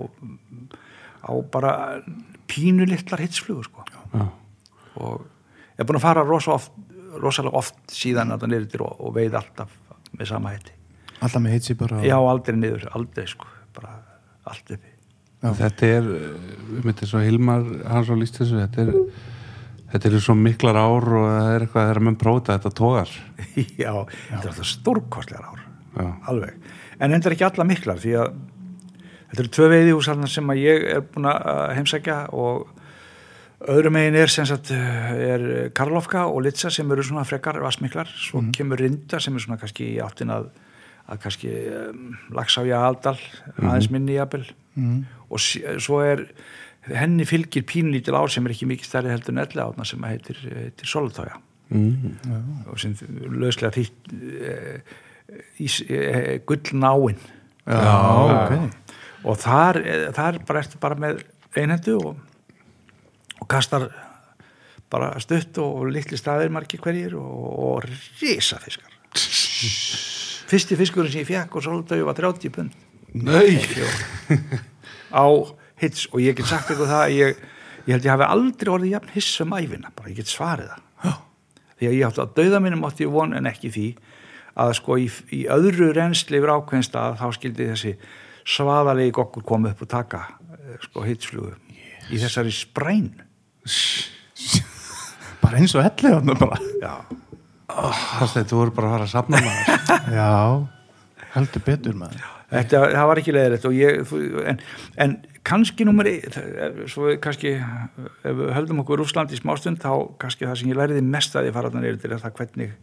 á 1.25 1.33
bara 1.51 1.75
pínu 2.51 2.87
litlar 2.89 3.23
hitsflugur 3.25 3.67
sko. 3.67 3.85
Já, 4.15 4.29
og 5.01 5.25
ég 5.75 5.83
er 5.83 5.89
búin 5.89 5.99
að 5.99 6.07
fara 6.07 6.25
rosa 6.27 6.55
oft, 6.55 6.73
rosalega 7.19 7.59
oft 7.59 7.79
síðan 7.91 8.35
að 8.35 8.47
það 8.47 8.71
til 8.73 8.83
og, 8.85 8.97
og 9.01 9.15
veið 9.17 9.39
alltaf 9.41 9.75
með 10.15 10.31
sama 10.31 10.55
hætti 10.55 10.75
alltaf 11.25 11.43
með 11.43 11.57
hitsi 11.57 11.77
bara 11.79 12.01
já, 12.05 12.17
aldrei 12.19 12.59
niður, 12.59 12.89
aldrei 12.97 13.27
sko 13.31 13.49
bara 13.75 13.95
allt 14.45 14.75
uppi. 14.77 14.91
Já. 15.45 15.51
þetta 15.61 15.91
er 15.99 16.09
við 16.09 16.87
myndum 16.87 17.11
svo 17.11 17.23
Hilmar 17.25 17.67
hans 17.91 18.11
og 18.13 18.21
líst 18.21 18.39
þessu 18.41 18.61
þetta 18.63 18.85
er, 18.85 18.93
þetta 19.93 20.11
er 20.11 20.25
svo 20.25 20.37
miklar 20.39 20.79
ár 20.79 21.09
og 21.19 21.27
það 21.29 21.51
er 21.51 21.67
eitthvað 21.67 21.89
þegar 21.89 22.03
menn 22.07 22.19
prófa 22.21 22.47
þetta 22.55 22.75
tógar 22.81 23.13
já, 23.85 23.93
þetta 23.93 24.41
er 24.41 24.51
alltaf 24.53 24.73
stórkostlegar 24.73 25.51
ár. 25.51 25.63
Já, 25.95 26.09
alveg, 26.33 26.71
en 26.99 27.15
endur 27.15 27.37
ekki 27.37 27.47
alla 27.47 27.67
miklar 27.69 28.01
því 28.03 28.17
að 28.19 28.33
þetta 29.35 29.43
eru 29.43 29.53
tvö 29.57 29.69
veiðihús 29.73 30.09
sem 30.31 30.51
ég 30.61 30.89
er 30.95 31.05
búin 31.11 31.27
að 31.27 31.75
heimsækja 31.75 32.19
og 32.33 32.69
öðrum 33.75 33.97
megin 33.97 34.19
er 34.21 34.31
sagt 34.31 34.71
er 34.71 35.71
Karlofka 35.75 36.27
og 36.29 36.45
Litsa 36.45 36.71
sem 36.71 36.91
eru 36.93 37.03
svona 37.03 37.25
frekar 37.27 37.59
vasmiklar, 37.63 38.07
svo 38.07 38.45
kemur 38.55 38.79
Rinda 38.79 39.21
sem 39.21 39.35
er 39.35 39.43
svona 39.43 39.59
kannski 39.59 39.95
í 39.95 40.03
áttin 40.05 40.33
að, 40.35 40.51
að 41.11 41.23
kannski 41.25 41.55
um, 41.73 42.13
Lagsávja 42.37 42.83
Aldal 42.87 43.17
aðeins 43.57 43.91
minni 43.91 44.19
jafnvel. 44.19 44.47
Mm. 44.75 45.05
og 45.31 45.39
sí- 45.39 45.63
svo 45.79 46.01
er 46.03 46.25
henni 46.91 47.23
fylgir 47.25 47.63
pínlítil 47.63 48.17
ár 48.19 48.27
sem 48.31 48.45
er 48.47 48.55
ekki 48.57 48.67
mikið 48.67 48.89
stærri 48.89 49.13
heldur 49.13 49.37
en 49.37 49.45
elli 49.45 49.63
átna 49.63 49.87
sem 49.87 50.03
heitir, 50.03 50.41
heitir 50.51 50.91
Solotója 50.91 51.39
mm. 51.71 52.67
og 52.71 52.81
sem 52.83 52.97
löslega 53.39 53.71
þýtt 53.77 54.11
e, 54.21 54.81
e, 55.63 56.39
gullnáin. 56.47 57.23
Já, 57.65 57.95
ok. 58.29 58.75
Og 59.25 59.39
þar, 59.41 59.81
þar 60.17 60.41
bara 60.47 60.65
ertu 60.65 60.81
bara 60.83 60.99
með 61.01 61.23
einhendu 61.57 61.97
og, 62.01 62.19
og 63.41 63.49
kastar 63.51 63.89
bara 64.93 65.15
stutt 65.23 65.59
og 65.63 65.87
litli 65.91 66.19
staðir 66.21 66.53
margir 66.55 66.83
hverjir 66.85 67.17
og, 67.19 67.47
og 67.69 67.89
risa 68.21 68.61
fiskar 68.63 68.93
fyrsti 70.55 70.79
fiskurinn 70.79 71.13
sem 71.13 71.25
ég 71.25 71.29
fekk 71.29 71.59
og 71.59 71.65
svolítið 71.65 72.07
var 72.07 72.19
30 72.19 72.55
pund. 72.55 72.75
Nei, 73.15 73.59
á 75.15 75.27
hits 75.81 76.09
og 76.13 76.23
ég 76.23 76.37
get 76.39 76.51
sagt 76.51 76.71
eitthvað 76.71 76.91
það 76.91 77.05
að 77.05 77.15
ég, 77.17 77.45
ég 77.87 77.93
held 77.95 78.09
ég 78.09 78.15
hafi 78.15 78.27
aldrei 78.29 78.73
orðið 78.75 78.95
jafn 78.97 79.15
hiss 79.15 79.45
um 79.45 79.55
æfina, 79.57 79.93
bara 79.95 80.11
ég 80.11 80.19
get 80.21 80.33
svarið 80.33 80.73
það. 80.73 81.23
Því 81.75 81.89
að 81.89 81.97
ég 81.97 82.05
átti 82.09 82.23
að 82.23 82.35
dauða 82.39 82.61
mínum 82.63 82.85
átti 82.87 83.09
von 83.11 83.35
en 83.35 83.49
ekki 83.51 83.71
því 83.75 83.87
að 84.65 84.75
sko 84.79 84.99
í, 85.03 85.09
í 85.35 85.41
öðru 85.51 85.91
reynsli 85.95 86.39
yfir 86.39 86.53
ákveðnst 86.55 86.95
að 86.99 87.17
þá 87.19 87.27
skildi 87.35 87.71
þessi 87.73 87.95
svaðalegi 88.45 89.15
gokkur 89.17 89.45
koma 89.47 89.73
upp 89.73 89.83
og 89.85 89.91
taka 89.91 90.23
eh, 90.55 90.77
sko 90.85 91.05
hitsflugu 91.07 91.55
í 92.13 92.21
þessari 92.21 92.53
spræn. 92.55 93.11
Bara 95.45 95.61
eins 95.61 95.75
og 95.77 95.85
bara. 96.41 96.57
já, 96.81 96.95
það 97.69 98.31
þetta 98.33 98.57
voru 98.57 98.73
bara 98.73 98.89
að 98.89 98.95
fara 98.95 99.05
að 99.05 99.11
safna 99.13 99.41
maður. 99.45 99.67
Já, 100.17 100.31
heldur 101.35 101.65
betur 101.67 101.99
maður. 102.01 102.23
Þetta, 102.55 102.81
það 102.95 103.09
var 103.11 103.21
ekki 103.21 103.35
leiðilegt 103.35 103.67
og 103.69 103.77
ég, 103.77 104.15
en, 104.49 104.63
en 105.05 105.15
kannski 105.45 105.85
nummer 105.85 106.09
svo 106.89 107.13
kannski 107.21 107.55
ef 107.59 108.39
við 108.41 108.53
höldum 108.57 108.81
okkur 108.85 109.03
Rússland 109.03 109.33
í 109.35 109.41
smástund 109.41 109.83
þá 109.83 110.17
kannski 110.23 110.49
það 110.49 110.59
sem 110.61 110.73
ég 110.73 110.81
læriði 110.81 111.05
mest 111.05 111.37
að 111.37 111.51
ég 111.51 111.57
fara 111.57 111.73
til 111.75 112.13
er 112.13 112.23
það 112.23 112.39
hvernig 112.39 112.75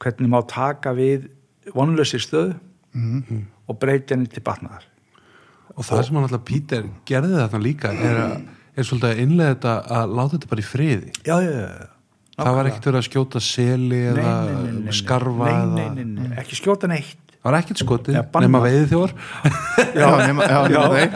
hvernig 0.00 0.32
má 0.32 0.40
taka 0.48 0.94
við 0.96 1.28
vonlausir 1.76 2.24
stöð 2.24 2.54
og 2.94 3.78
breyta 3.80 4.16
henni 4.16 4.30
til 4.30 4.42
batnaðar. 4.46 4.88
Og 5.76 5.86
það 5.86 6.02
sem 6.06 6.18
hann 6.18 6.26
alltaf 6.26 6.42
Pítur 6.48 6.90
gerði 7.08 7.36
þarna 7.38 7.62
líka 7.62 7.92
er, 7.94 8.20
að, 8.24 8.36
er 8.74 8.86
svolítið 8.88 9.12
að 9.12 9.24
innlega 9.24 9.54
þetta 9.54 9.74
að 10.00 10.14
láta 10.18 10.34
þetta 10.36 10.50
bara 10.50 10.64
í 10.64 10.68
friði. 10.70 11.12
Já, 11.22 11.36
já, 11.46 11.50
já 11.54 11.88
það 12.40 12.56
var 12.56 12.68
ekkert 12.70 12.86
verið 12.88 13.00
að 13.00 13.06
skjóta 13.08 13.42
seli 13.44 13.88
Nei, 13.98 14.04
eða 14.10 14.22
nei, 14.22 14.52
nei, 14.52 14.60
nei, 14.60 14.84
nei. 14.86 14.94
skarfa 14.96 15.48
nei, 15.48 15.56
eða, 15.56 15.74
nei, 15.74 16.04
nei, 16.04 16.28
nei, 16.30 16.38
ekki 16.42 16.58
skjóta 16.60 16.90
neitt. 16.90 17.18
Það 17.40 17.48
var 17.48 17.56
ekkert 17.62 17.80
skotið 17.80 18.16
bannað. 18.18 18.42
nema 18.44 18.60
veiði 18.66 18.88
þjór 18.90 19.12
Já, 19.96 20.08
nema, 20.26 20.44
já, 20.44 20.56
nema 20.68 20.88
þeir. 20.92 21.14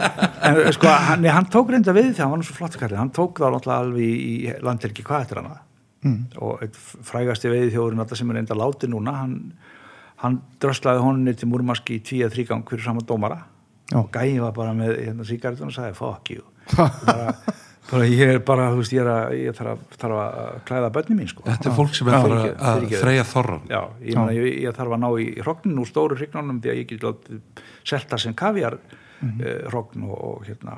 en 0.49 0.59
sko, 0.73 0.93
hann, 1.05 1.21
nei, 1.21 1.29
hann 1.35 1.49
tók 1.53 1.69
reynda 1.69 1.93
við 1.93 2.07
því 2.15 2.23
hann 2.23 2.31
var 2.31 2.41
nú 2.41 2.47
svo 2.47 2.55
flott 2.57 2.77
kallið, 2.81 2.97
hann 2.97 3.11
tók 3.13 3.41
það 3.43 3.53
náttúrulega 3.53 3.83
alveg 3.83 4.07
í, 4.07 4.31
í 4.33 4.55
landhelgi 4.65 5.05
hvað 5.05 5.27
eftir 5.27 5.41
hana 5.43 5.59
mm. 6.01 6.17
og 6.41 6.79
frægasti 7.11 7.51
veiði 7.53 7.75
þjóðurinn 7.75 8.01
alltaf 8.01 8.17
sem 8.17 8.33
er 8.33 8.39
reynda 8.39 8.57
láti 8.57 8.89
núna 8.89 9.13
hann, 9.19 9.35
hann 10.23 10.39
dröslaði 10.63 11.03
honunni 11.03 11.33
til 11.35 11.49
Múrmaski 11.51 11.97
í 11.99 12.03
tvíða 12.05 12.31
þrýgang 12.33 12.63
fyrir 12.69 12.83
saman 12.87 13.05
dómara 13.07 13.41
Já. 13.91 13.99
og 13.99 14.09
gæði 14.15 14.39
var 14.41 14.51
bara 14.55 14.73
með 14.73 14.95
hérna 15.05 15.25
síkartun 15.27 15.69
og 15.69 15.75
sagði 15.75 15.95
fuck 15.99 16.31
you 16.33 16.43
bara, 17.05 17.33
bara 17.91 18.05
ég 18.09 18.31
er 18.33 18.39
bara, 18.47 18.69
þú 18.73 18.79
veist, 18.81 18.93
ég 18.95 19.03
er 19.03 19.09
að 19.11 19.35
ég 19.37 19.53
þarf 19.59 19.73
að, 19.75 19.81
þarf 20.01 20.21
að 20.23 20.55
klæða 20.65 20.89
bönni 20.95 21.17
mín 21.19 21.29
sko 21.29 21.43
þetta 21.45 21.69
er 21.69 21.75
fólk 21.77 21.93
sem 21.99 22.07
er 22.09 22.15
Já. 22.15 22.21
að 22.23 22.31
fyrirgefðu. 22.79 23.01
þreja 23.03 23.25
þorran 23.29 23.67
Já, 23.69 23.81
ég, 24.01 24.15
meina, 24.17 24.33
ég, 24.39 24.47
ég 24.65 24.77
þarf 24.79 24.95
að 24.97 25.03
ná 25.03 25.09
í 25.21 25.27
hrognin 25.45 25.81
úr 25.83 25.91
stóru 25.91 26.17
hrygnunum 26.17 26.61
því 26.63 26.71
að 26.73 26.79
ég 26.81 26.89
get 26.93 27.05
látið 27.05 27.63
selta 27.91 28.21
sem 28.25 28.33
kavjar 28.37 28.79
mm 28.81 29.01
Mhm. 29.25 29.39
hrogn 29.71 30.01
og, 30.11 30.17
og 30.27 30.41
hérna 30.45 30.73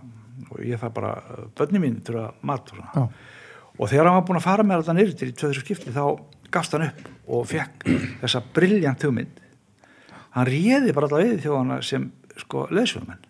og 0.53 0.59
ég 0.61 0.77
þarf 0.79 0.93
bara, 0.93 1.09
bönni 1.57 1.79
mín 1.81 1.95
þurfa 2.05 2.27
mat 2.45 2.69
og 2.69 2.77
svona 2.77 2.91
Já. 2.93 3.07
og 3.79 3.89
þegar 3.89 4.05
hann 4.11 4.15
var 4.19 4.25
búin 4.27 4.37
að 4.37 4.45
fara 4.45 4.63
með 4.63 4.83
þetta 4.83 4.93
neyri 4.99 5.15
til 5.17 5.29
í 5.31 5.33
tvöður 5.39 5.59
skipti 5.63 5.91
þá 5.95 6.03
gafst 6.53 6.75
hann 6.75 6.87
upp 6.89 7.07
og 7.27 7.45
fekk 7.49 7.87
þessa 8.21 8.41
briljant 8.55 9.03
hugmynd 9.03 9.41
hann 10.37 10.47
réði 10.49 10.93
bara 10.95 11.07
alltaf 11.09 11.23
við 11.25 11.41
þjóðana 11.45 11.79
sem 11.85 12.09
sko 12.37 12.67
leðsjóðumenn 12.71 13.23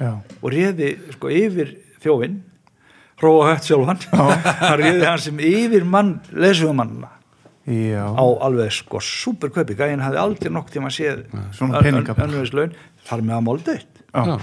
Já. 0.00 0.12
og 0.40 0.46
réði 0.54 0.92
sko 1.16 1.30
yfir 1.32 1.74
þjófinn 2.04 2.38
hróa 3.20 3.50
hött 3.52 3.68
sjálfan 3.68 4.00
hann 4.62 4.78
réði 4.80 5.04
hann 5.06 5.22
sem 5.22 5.38
yfir 5.44 5.84
mann 5.88 6.16
leðsjóðumannna 6.32 7.12
Já. 7.66 8.04
á 8.14 8.24
alveg 8.46 8.70
sko 8.72 9.00
super 9.02 9.50
kaupi 9.50 9.74
gæðin 9.78 10.04
hafði 10.04 10.20
aldrei 10.22 10.52
nokk 10.54 10.70
tíma 10.70 10.90
séð 10.94 11.24
Svona 11.56 11.80
peninga 11.82 12.14
bara. 12.14 12.28
önnvegislaun 12.28 12.76
þar 13.08 13.24
með 13.26 13.38
að 13.40 13.70
Já. 14.16 14.22
Já. 14.26 14.36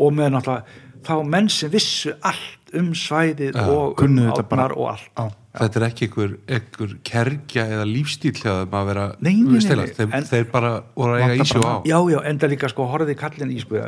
og 0.00 0.12
með 0.14 0.30
náttúrulega 0.36 0.82
þá 1.04 1.14
menn 1.28 1.48
sem 1.52 1.70
vissu 1.72 2.14
allt 2.24 2.63
um 2.80 2.90
svæðið 2.98 3.56
Já, 3.56 3.64
og 3.70 4.02
um 4.04 4.18
átnar 4.32 4.72
og 4.76 4.88
allt. 4.92 5.08
Já. 5.16 5.24
þetta 5.60 5.78
er 5.80 5.84
ekki 5.86 6.06
einhver, 6.08 6.32
einhver 6.56 6.94
kergja 7.06 7.64
eða 7.76 7.84
lífstíl 7.86 8.32
hjá 8.34 8.50
þeim 8.64 8.74
að 8.80 8.86
vera 8.90 9.04
Nei, 9.20 9.34
nei, 9.38 9.60
nei, 9.60 9.86
þeir, 9.94 10.08
En- 10.18 10.28
þeir 10.30 10.46
bara 10.50 10.72
voru 10.96 11.14
að 11.14 11.24
eiga 11.28 11.44
ísjó 11.44 11.62
á. 11.62 11.74
Já, 11.86 11.98
já, 12.10 12.18
enda 12.30 12.50
líka 12.50 12.70
sko 12.72 12.86
horfði 12.90 13.14
kallin 13.20 13.52
í 13.54 13.60
sko 13.62 13.82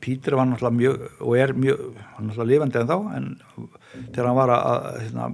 Pítur 0.00 0.38
var 0.38 0.48
náttúrulega 0.48 0.78
mjög 0.78 1.06
og 1.20 1.36
er 1.36 1.52
mjög, 1.52 1.82
hann 2.16 2.30
náttúrulega 2.30 2.50
lifandi 2.54 2.80
en 2.80 2.88
þá 2.88 2.96
en 3.18 3.28
þegar 4.12 4.26
hann 4.30 4.38
var 4.40 4.54
að 4.56 4.88
hérna, 5.02 5.28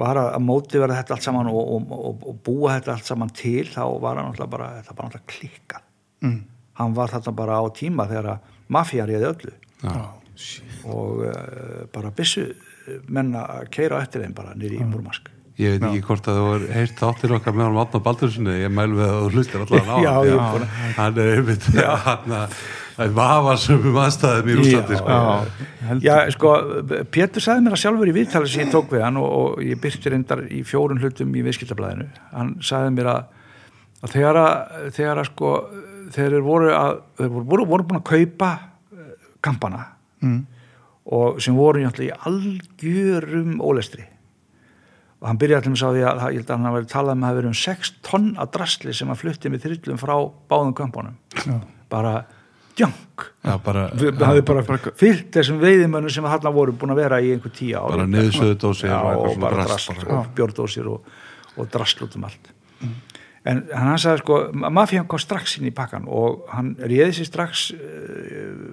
var 0.00 0.22
að 0.24 0.40
móti 0.46 0.78
verða 0.82 0.98
þetta 1.00 1.14
allt 1.16 1.26
saman 1.28 1.50
og, 1.50 1.60
og, 1.76 1.90
og, 2.10 2.26
og 2.30 2.40
búa 2.46 2.76
þetta 2.78 2.94
allt 2.96 3.06
saman 3.10 3.30
til 3.34 3.66
þá 3.70 3.82
var 4.02 4.18
hann 4.18 4.32
náttúrulega 4.32 4.54
bara, 4.56 4.70
þetta 4.80 4.96
bara 4.98 5.08
náttúrulega 5.12 5.34
klikkað. 5.36 5.86
Mm. 6.20 6.40
hann 6.80 6.94
var 6.96 7.08
þetta 7.14 7.32
bara 7.36 7.60
á 7.60 7.64
tíma 7.76 8.04
þegar 8.10 8.26
að 8.34 8.56
mafían 8.70 9.08
réði 9.08 9.26
öllu. 9.30 9.52
Já. 9.82 9.94
Og 10.88 11.24
uh, 11.26 11.84
bara 11.92 12.12
byssu 12.16 12.48
menna 13.08 13.44
að 13.58 13.68
keira 13.74 14.00
eftir 14.02 14.24
þeim 14.24 14.34
bara 14.36 14.56
nýri 14.58 14.80
í 14.80 14.88
Múrmask 14.88 15.28
ég 15.60 15.76
veit 15.76 15.86
ekki 15.90 16.04
hvort 16.06 16.28
að 16.30 16.38
þú 16.38 16.44
var 16.46 16.66
heyrt 16.74 17.00
þáttir 17.00 17.34
okkar 17.36 17.56
með 17.56 17.66
hann 17.68 17.80
Átna 17.82 18.00
Baldurssoni 18.04 18.54
ég 18.62 18.72
mæl 18.72 18.90
við 18.94 19.06
að 19.06 19.18
þú 19.18 19.32
hlustir 19.34 19.64
allavega 19.64 19.96
á 19.96 19.98
Já, 20.06 20.12
hann. 20.12 20.28
ég 20.28 20.36
er 20.36 20.54
búin 20.54 20.70
hann 20.96 21.18
er 21.24 21.32
einmitt 21.34 21.66
hann 22.06 22.36
að 22.38 22.54
það 23.00 23.04
er 23.06 23.12
vafasumum 23.16 23.98
aðstæðum 24.02 24.48
í 24.50 24.56
Rúslandi 24.58 24.96
Já, 24.96 25.00
sko. 25.00 25.18
Já. 25.20 26.00
Já, 26.04 26.14
sko, 26.34 26.54
Pétur 27.14 27.44
sagði 27.44 27.64
mér 27.66 27.76
að 27.76 27.82
sjálfur 27.84 28.10
í 28.10 28.16
viðtali 28.16 28.50
sem 28.50 28.64
ég 28.64 28.72
tók 28.74 28.90
við 28.92 29.04
hann 29.06 29.20
og, 29.20 29.28
og 29.38 29.62
ég 29.64 29.80
byrti 29.80 30.12
reyndar 30.12 30.42
í 30.48 30.60
fjórun 30.68 31.00
hlutum 31.00 31.30
í 31.32 31.44
viðskiptablaðinu. 31.46 32.08
Hann 32.34 32.50
sagði 32.66 32.92
mér 32.98 33.08
að, 33.14 33.22
að 34.04 34.16
þegar 34.16 34.40
að 34.42 34.90
þegar 34.98 35.22
að 35.22 35.30
sko 35.30 35.54
þeir 36.16 36.36
voru 36.44 36.74
að 36.76 36.92
þeir 37.20 37.32
voru, 37.32 37.46
voru, 37.54 37.66
voru 37.72 37.88
búin 37.88 38.00
að 38.02 38.06
kaupa 38.10 38.50
eh, 38.92 39.10
kampana 39.48 39.82
Mm. 40.22 40.46
og 41.10 41.40
sem 41.42 41.54
voru 41.56 41.80
í 41.80 42.10
algjörum 42.28 43.60
ólestri. 43.64 44.04
Og 45.20 45.28
hann 45.28 45.38
byrjaði 45.40 45.60
allir 45.62 45.72
með 45.72 45.80
að 45.84 46.20
það- 46.20 46.32
ég 46.32 46.40
held 46.40 46.50
að 46.50 46.56
hann 46.56 46.68
hafi 46.68 46.90
talað 46.92 47.12
um 47.12 47.20
að 47.20 47.24
það 47.24 47.30
hafi 47.30 47.40
verið 47.40 47.50
um 47.50 47.60
6 47.60 47.92
tonn 48.02 48.28
af 48.38 48.50
drasli 48.50 48.94
sem 48.94 49.08
að 49.08 49.20
flutti 49.22 49.50
með 49.50 49.64
þryllum 49.64 49.98
frá 50.00 50.14
báðum 50.48 50.74
kampanum 50.74 51.16
Já. 51.34 51.60
bara 51.90 52.14
bara, 53.64 53.88
við 53.96 54.22
hafði 54.24 54.44
bara 54.46 54.62
fyllt 54.96 55.30
þessum 55.34 55.58
veiðimönnum 55.60 56.12
sem 56.12 56.24
þarna 56.24 56.52
voru 56.54 56.72
búin 56.72 56.94
að 56.94 57.00
vera 57.02 57.18
í 57.20 57.32
einhver 57.34 57.52
tíu 57.52 57.76
ár. 57.76 57.90
Bara 57.96 58.06
niðursöðudósir 58.06 58.92
og 58.94 59.36
bara 59.42 59.64
drasl, 59.66 59.96
og 60.06 60.30
bjórdósir 60.36 60.88
og, 60.88 61.04
og 61.56 61.68
drasl 61.72 62.04
út 62.06 62.16
um 62.16 62.24
allt. 62.24 62.50
En 63.44 63.62
hann 63.72 63.98
sagði 64.00 64.22
sko 64.22 64.38
mafían 64.52 65.06
kom 65.08 65.18
strax 65.20 65.58
inn 65.58 65.68
í 65.70 65.74
pakkan 65.74 66.04
og 66.08 66.44
hann 66.52 66.74
réði 66.76 67.12
sér 67.20 67.28
strax 67.30 67.70
uh, 67.72 68.72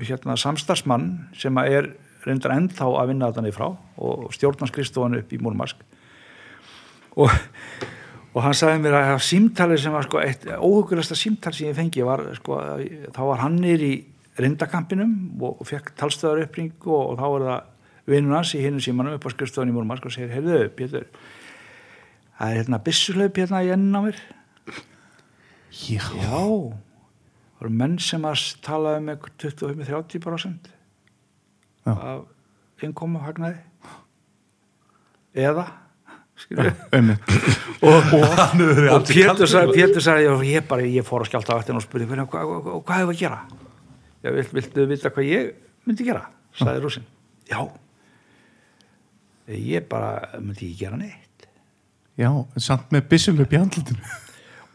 hérna 0.00 0.36
samstarfsmann 0.40 1.08
sem 1.36 1.58
er 1.62 1.92
reyndar 2.26 2.54
ennþá 2.54 2.86
að 3.00 3.10
vinna 3.12 3.30
þetta 3.30 3.44
niður 3.44 3.58
frá 3.58 3.66
og 4.06 4.30
stjórnarskristofann 4.36 5.18
upp 5.18 5.32
í 5.34 5.40
Múrmask 5.42 5.82
og, 7.20 7.34
og 8.32 8.40
hann 8.44 8.56
sagði 8.56 8.84
mér 8.84 8.98
að 9.00 9.16
símtali 9.26 9.78
sem 9.80 9.94
var 9.94 10.06
sko 10.06 10.22
óhugurasta 10.62 11.18
símtali 11.18 11.58
sem 11.58 11.70
ég 11.72 11.78
fengi 11.78 12.06
var 12.06 12.24
sko, 12.38 12.60
þá 13.12 13.22
var 13.26 13.42
hann 13.42 13.58
nýr 13.60 13.84
í 13.84 13.92
reyndakampinum 14.38 15.42
og, 15.42 15.60
og 15.60 15.68
fekk 15.68 15.92
talstöðar 15.98 16.46
uppring 16.46 16.72
og, 16.86 17.12
og 17.12 17.18
þá 17.20 17.26
var 17.26 17.46
það 17.48 17.70
vinnun 18.12 18.38
hans 18.38 18.54
í 18.56 18.62
hinu 18.62 18.82
símanum 18.82 19.18
upp 19.18 19.26
á 19.28 19.34
skrifstofunni 19.34 19.74
í 19.74 19.76
Múrmask 19.76 20.06
og 20.08 20.14
segir, 20.14 20.32
heyrðu, 20.32 20.62
Pétur 20.78 21.10
það 22.38 22.48
er 22.48 22.62
hérna 22.62 22.80
byssulaup 22.82 23.38
hérna 23.38 23.60
í 23.62 23.68
enn 23.74 23.92
á 23.94 24.00
mér. 24.02 24.22
Já. 25.72 26.02
já 26.02 26.40
eru 27.62 27.72
menn 27.82 27.98
sem 28.02 28.24
að 28.26 28.46
tala 28.64 28.96
um 29.00 29.10
eitthvað 29.12 29.46
25-30% 29.46 30.72
Já. 31.86 31.92
af 31.92 32.82
innkomu 32.82 33.22
hagnaði 33.22 33.60
eða 35.46 35.68
og, 37.86 38.08
og, 38.18 38.24
og 38.96 39.04
Pétur 39.06 39.46
sagði, 39.46 40.26
og 40.32 40.42
ég, 40.42 40.64
bara, 40.66 40.82
ég 40.82 41.06
fór 41.06 41.22
að 41.22 41.30
skjálta 41.30 41.54
á 41.54 41.60
eftir 41.60 41.78
og 41.78 41.84
spurði 41.84 42.08
hvað, 42.10 42.26
hvað, 42.32 42.62
hvað, 42.64 42.80
hvað 42.88 43.02
hefur 43.02 43.14
að 43.14 43.20
gera? 43.20 43.38
Já, 44.22 44.30
vilt, 44.34 44.54
viltu 44.56 44.86
vita 44.90 45.12
hvað 45.14 45.28
ég 45.28 45.52
myndi 45.86 46.06
gera? 46.08 46.24
sagði 46.58 46.82
rúsin 46.82 47.06
já. 47.48 47.62
Ég 49.52 49.86
bara 49.90 50.40
myndi 50.40 50.68
ekki 50.70 50.84
gera 50.84 50.98
neitt? 50.98 51.46
Já, 52.18 52.28
samt 52.60 52.92
með 52.92 53.08
byssulöp 53.10 53.54
í 53.54 53.60
andlutinu. 53.60 54.12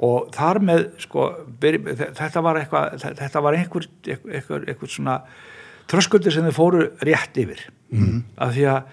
Og 0.04 0.30
þar 0.36 0.60
með 0.62 0.84
sko, 1.02 1.28
byrj, 1.62 1.96
þetta 2.18 2.44
var 2.46 2.60
eitthvað 2.62 3.06
þetta 3.18 3.42
var 3.42 3.58
einhver, 3.58 3.88
einhver, 4.06 4.68
einhver 4.68 4.92
svona 4.94 5.18
tröskuldur 5.90 6.34
sem 6.34 6.46
þau 6.50 6.56
fóru 6.56 6.88
rétt 7.06 7.40
yfir 7.42 7.64
mm. 7.94 8.20
af 8.44 8.54
því 8.54 8.68
að 8.74 8.92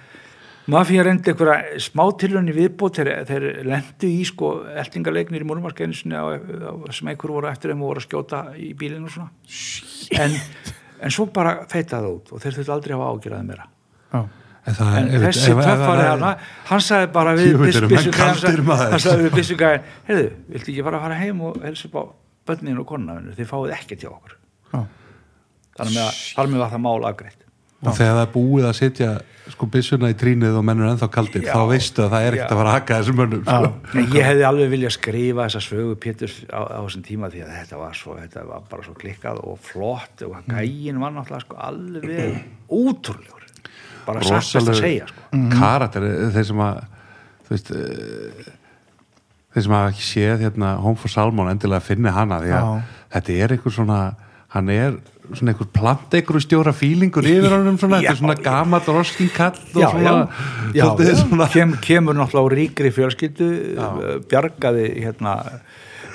mafíja 0.72 1.04
reyndi 1.04 1.32
einhverja 1.32 1.80
smátilunni 1.84 2.54
viðbót 2.56 3.00
þeir, 3.00 3.10
þeir 3.28 3.48
lendu 3.68 4.08
í 4.08 4.22
sko 4.28 4.54
eltingalegnir 4.80 5.44
í 5.44 5.48
múrumarkeinu 5.48 5.98
sem 5.98 7.10
einhver 7.12 7.34
voru 7.34 7.50
eftir 7.50 7.74
þeim 7.74 7.84
og 7.84 7.92
voru 7.92 8.02
að 8.02 8.08
skjóta 8.08 8.40
í 8.56 8.70
bílinu 8.78 9.10
og 9.10 9.16
svona 9.18 10.24
en, 10.24 10.38
en 11.04 11.14
svo 11.14 11.28
bara 11.34 11.58
feitaði 11.68 11.98
það 11.98 12.10
út 12.14 12.32
og 12.32 12.44
þeir 12.44 12.58
þurftu 12.58 12.76
aldrei 12.78 12.96
að 12.96 13.04
hafa 13.04 13.18
ágjörðað 13.18 13.46
meira 13.50 13.68
Já. 14.14 14.22
En, 14.64 14.72
það, 14.72 14.94
en 14.96 15.08
ef- 15.12 15.24
þessi 15.26 15.54
töffari 15.60 16.04
hana 16.08 16.28
hann 16.70 16.80
sagði 16.80 17.08
bara 17.12 17.34
við 17.36 17.58
byssugæðin 19.34 19.82
heyrðu, 20.08 20.30
viltu 20.54 20.72
ekki 20.72 20.84
bara 20.86 21.00
fara 21.02 21.18
heim 21.20 21.42
og 21.44 21.58
helsa 21.64 21.90
upp 21.90 21.98
á 22.00 22.02
bönnin 22.48 22.80
og 22.80 22.86
konuna 22.88 23.18
þínu? 23.20 23.34
þið 23.38 23.50
fáið 23.50 23.74
ekki 23.76 23.98
til 24.00 24.08
okkur 24.14 24.38
Já. 24.72 24.80
þannig 25.80 26.00
að 26.06 26.22
þar 26.38 26.50
með 26.54 26.64
var 26.64 26.72
það 26.74 26.84
mál 26.86 27.08
afgreitt 27.10 27.40
og 27.84 27.92
þegar 27.98 28.14
það 28.16 28.22
er 28.24 28.32
búið 28.32 28.66
að 28.70 28.76
setja 28.80 29.10
sko 29.52 29.66
byssuna 29.68 30.08
í 30.08 30.16
trínið 30.16 30.54
og 30.56 30.64
mennur 30.64 30.88
ennþá 30.94 31.08
kaldir 31.12 31.44
Já. 31.44 31.52
þá 31.52 31.62
veistu 31.68 32.04
að 32.06 32.12
það 32.14 32.24
er 32.30 32.36
ekkert 32.38 32.54
að 32.54 32.60
fara 32.62 32.70
að 32.72 32.78
haka 32.78 32.98
þessum 33.02 33.18
mönnum 33.20 33.42
sko. 33.44 33.96
ég 34.16 34.28
hefði 34.30 34.46
alveg 34.48 34.70
viljað 34.72 34.94
skrifa 34.96 35.44
þessa 35.50 35.62
sögu 35.68 35.98
Pétur 36.00 36.32
á, 36.48 36.60
á 36.64 36.80
þessum 36.86 37.04
tíma 37.04 37.28
því 37.34 37.44
að 37.44 37.52
þetta 37.60 37.80
var, 37.84 37.98
svo, 38.00 38.16
þetta 38.22 38.46
var 38.48 38.64
bara 38.72 38.86
svo 38.88 38.96
klikkað 38.96 39.42
og 39.44 39.60
flott 39.68 40.24
og 40.24 40.38
gægin 40.48 41.02
var 41.04 41.12
náttúrulega 41.18 41.44
sko 41.44 41.60
alveg 41.68 42.40
útrúlegur 42.72 43.43
bara 44.06 44.24
satt 44.24 44.60
að 44.62 44.76
segja 44.80 45.08
sko. 45.10 45.40
karakter 45.54 46.06
þeir 46.34 46.50
sem 46.50 46.62
að 46.66 46.82
þú 47.44 47.54
veist 47.54 47.72
eh, 47.74 48.52
þeir 49.54 49.66
sem 49.66 49.76
hafa 49.78 49.94
ekki 49.94 50.06
séð 50.10 50.44
hérna 50.48 50.76
Home 50.82 51.00
for 51.00 51.12
Salmon 51.12 51.50
endilega 51.52 51.84
finni 51.84 52.12
hana 52.14 52.40
því 52.42 52.54
að 52.54 52.68
Já. 52.68 53.00
þetta 53.16 53.40
er 53.44 53.56
einhver 53.56 53.76
svona 53.76 53.98
hann 54.54 54.70
er 54.70 54.96
svona 55.32 55.54
einhver 55.54 55.70
plant 55.72 56.14
einhver 56.14 56.42
stjóra 56.44 56.72
fílingur 56.76 57.26
yfir 57.26 57.54
honum 57.54 57.78
svona, 57.80 58.00
þetta 58.02 58.10
Já, 58.10 58.12
er 58.12 58.20
svona 58.20 58.36
já. 58.36 58.42
gamall 58.44 58.90
roskin 58.92 59.30
kall 59.34 59.56
og 59.56 59.80
já, 59.80 59.88
svona, 59.90 60.12
já, 60.74 60.84
já, 61.08 61.14
svona 61.22 61.48
Kem, 61.54 61.72
kemur 61.84 62.18
náttúrulega 62.18 62.52
á 62.52 62.54
ríkri 62.58 62.92
fjölskyldu 62.94 63.48
uh, 63.78 64.04
bjargaði 64.30 64.86
hérna 65.06 65.38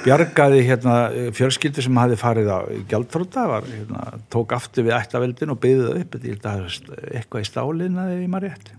bjargaði 0.04 0.62
hérna 0.68 0.96
uh, 1.10 1.28
fjölskyldu 1.36 1.84
sem 1.86 2.00
hafi 2.02 2.18
farið 2.20 2.52
á 2.52 2.60
gjaldfrúta 2.92 3.46
var, 3.50 3.68
hérna, 3.68 4.06
tók 4.34 4.56
aftur 4.58 4.88
við 4.88 4.98
ættaveldin 5.00 5.54
og 5.54 5.60
byggði 5.64 5.88
það 5.88 6.00
upp. 6.04 6.18
Þetta 6.26 6.54
er 6.56 7.20
eitthvað 7.20 7.44
í 7.46 7.50
stálina 7.50 8.08
þegar 8.10 8.24
ég 8.24 8.32
maður 8.34 8.48
rétt. 8.50 8.74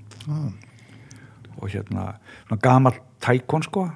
Og 1.60 1.68
hérna 1.68 2.06
gamal 2.62 2.96
tækon 3.20 3.66
sko 3.66 3.90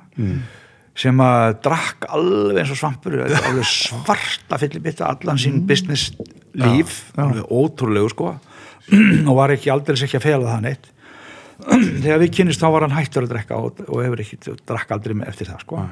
sem 0.94 1.20
að 1.24 1.56
drakk 1.64 2.06
alveg 2.14 2.60
eins 2.62 2.70
og 2.70 2.78
svampur 2.78 3.16
alveg 3.24 3.66
svarta 3.66 4.58
fyllibitta 4.62 5.08
allan 5.10 5.40
sín 5.42 5.64
business 5.66 6.12
líf 6.54 7.00
alveg 7.18 7.48
ótrúlegu 7.50 8.12
sko. 8.12 8.34
Og 9.28 9.32
var 9.38 9.54
ekki 9.54 9.72
aldrei 9.72 9.96
ekki 9.96 10.20
að 10.20 10.26
fela 10.26 10.50
það 10.52 10.66
neitt 10.68 10.90
þegar 12.05 12.21
við 12.25 12.33
kynist 12.38 12.62
þá 12.62 12.67
var 12.75 12.87
hann 12.87 12.97
hættur 12.97 13.27
að 13.27 13.35
drekka 13.35 13.59
og, 13.61 13.85
og 13.87 14.03
hefur 14.03 14.23
ekki, 14.25 14.38
drakk 14.67 14.95
aldrei 14.97 15.14
með 15.19 15.31
eftir 15.31 15.51
það 15.53 15.64
sko. 15.64 15.85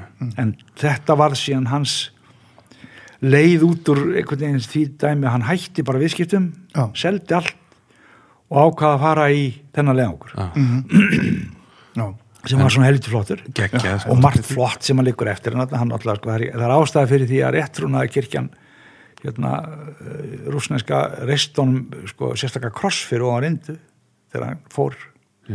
en 0.43 0.55
þetta 0.81 1.17
var 1.21 1.37
síðan 1.39 1.71
hans 1.71 1.97
leið 3.23 3.67
út 3.69 3.91
úr 3.93 4.01
einhvern 4.19 4.43
veginn 4.43 4.65
því 4.67 4.85
dæmi 4.99 5.29
að 5.29 5.35
hann 5.37 5.47
hætti 5.47 5.85
bara 5.87 6.01
viðskiptum, 6.03 6.49
Já. 6.75 6.85
seldi 6.99 7.37
allt 7.39 7.55
og 8.53 8.73
ákvaða 8.73 8.97
að 8.97 9.05
fara 9.05 9.29
í 9.31 9.45
þennan 9.77 10.01
leiðangur 10.01 10.35
Já. 10.35 10.49
Já. 12.01 12.07
sem 12.51 12.65
var 12.65 12.75
svona 12.75 12.89
helviti 12.91 13.13
flottur 13.13 13.45
sko. 13.47 13.95
og 14.11 14.19
margt 14.25 14.49
flott 14.49 14.83
sem 14.83 14.99
hann 14.99 15.07
liggur 15.07 15.31
eftir 15.31 15.55
en 15.55 15.63
hann 15.63 15.93
náttúrulega, 15.93 16.19
sko, 16.19 16.33
það, 16.33 16.49
er, 16.49 16.59
það 16.59 16.67
er 16.67 16.75
ástæði 16.81 17.13
fyrir 17.15 17.31
því 17.31 17.41
að 17.47 17.57
réttrúnaði 17.59 18.13
kirkjan 18.17 18.51
hérna, 19.23 19.55
rúsneska 20.51 21.05
reistónum 21.23 22.09
sko, 22.11 22.35
sérstaklega 22.35 22.75
kross 22.75 23.05
fyrir 23.07 23.29
og 23.29 23.37
hann 23.37 23.47
reyndu 23.47 23.79
þegar 24.33 24.49
hann 24.49 24.63
fór 24.73 24.99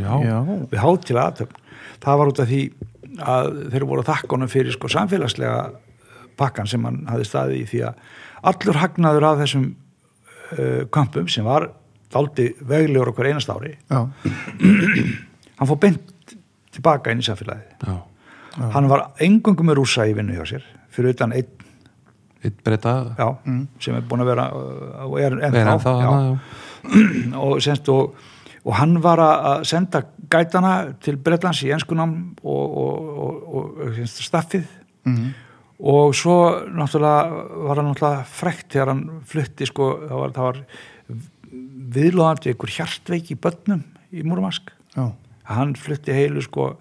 já, 0.01 0.13
Já. 0.25 0.37
við 0.71 0.79
hátilega 0.83 1.25
aðtöfn 1.31 1.65
það 2.03 2.21
var 2.21 2.31
út 2.31 2.41
af 2.43 2.51
því 2.51 2.61
að 3.17 3.51
þeir 3.73 3.85
voru 3.89 4.05
honum 4.29 4.51
fyrir 4.51 4.75
sko 4.75 4.89
samfélagslega 4.91 5.71
pakkan 6.37 6.69
sem 6.69 6.83
hann 6.85 7.03
hafði 7.09 7.27
staðið 7.29 7.61
í 7.61 7.65
því 7.71 7.83
að 7.87 8.01
allur 8.51 8.81
hagnaður 8.81 9.27
af 9.31 9.41
þessum 9.41 9.67
uh, 9.71 10.83
kampum 10.93 11.29
sem 11.31 11.47
var 11.47 11.71
daldi 12.13 12.51
veglegur 12.61 13.11
okkur 13.13 13.31
einast 13.31 13.49
ári 13.49 13.73
Já. 13.89 14.05
hann 15.57 15.69
fór 15.71 15.81
beint 15.81 16.35
tilbaka 16.75 17.11
inn 17.11 17.23
í 17.23 17.27
samfélagið 17.27 17.87
já. 17.89 17.97
hann 18.75 18.91
var 18.91 19.09
engungum 19.23 19.71
með 19.71 19.81
rúsa 19.81 20.05
í 20.07 20.13
vinnu 20.17 20.37
hjá 20.37 20.45
sér 20.53 20.67
fyrir 20.93 21.17
utan 21.17 21.33
einn 21.35 21.53
eitt 22.45 22.63
breyta 22.63 22.93
já, 23.17 23.27
sem 23.81 23.97
er 23.97 24.05
búin 24.07 24.23
að 24.23 24.31
vera 24.31 24.47
uh, 24.53 25.05
og 25.09 25.19
er 25.21 25.37
ennþá, 25.41 25.63
ennþá 25.73 25.93
já. 25.97 26.07
hana, 26.07 26.23
já. 26.29 26.37
og, 27.43 27.55
semst, 27.63 27.89
og, 27.91 28.27
og 28.67 28.73
hann 28.75 28.97
var 29.01 29.21
að 29.23 29.61
senda 29.69 30.01
gætana 30.29 30.73
til 30.99 31.15
Bretlands 31.23 31.61
í 31.63 31.69
enskunam 31.71 32.13
og, 32.43 32.77
og, 32.83 33.03
og, 33.17 33.43
og 33.87 33.93
semst, 33.95 34.23
staffið 34.27 34.65
Mhm. 35.07 35.27
og 35.79 36.11
svo 36.17 36.33
náttúrulega 36.67 37.67
var 37.69 37.79
hann 37.79 37.93
náttúrulega 37.93 38.25
frekt 38.27 38.73
þegar 38.73 38.89
hann 38.91 39.03
flutti 39.29 39.65
sko, 39.69 39.85
það 40.09 40.19
var, 40.19 40.31
það 40.35 40.47
var 40.49 40.57
viðlóðandi 41.95 42.51
einhver 42.51 42.73
hjartveik 42.75 43.31
í 43.31 43.37
börnum 43.39 43.83
í 44.11 44.23
Múrumask 44.27 44.73
Já. 44.97 45.05
hann 45.53 45.75
flutti 45.79 46.11
heilu 46.15 46.41
sko 46.43 46.73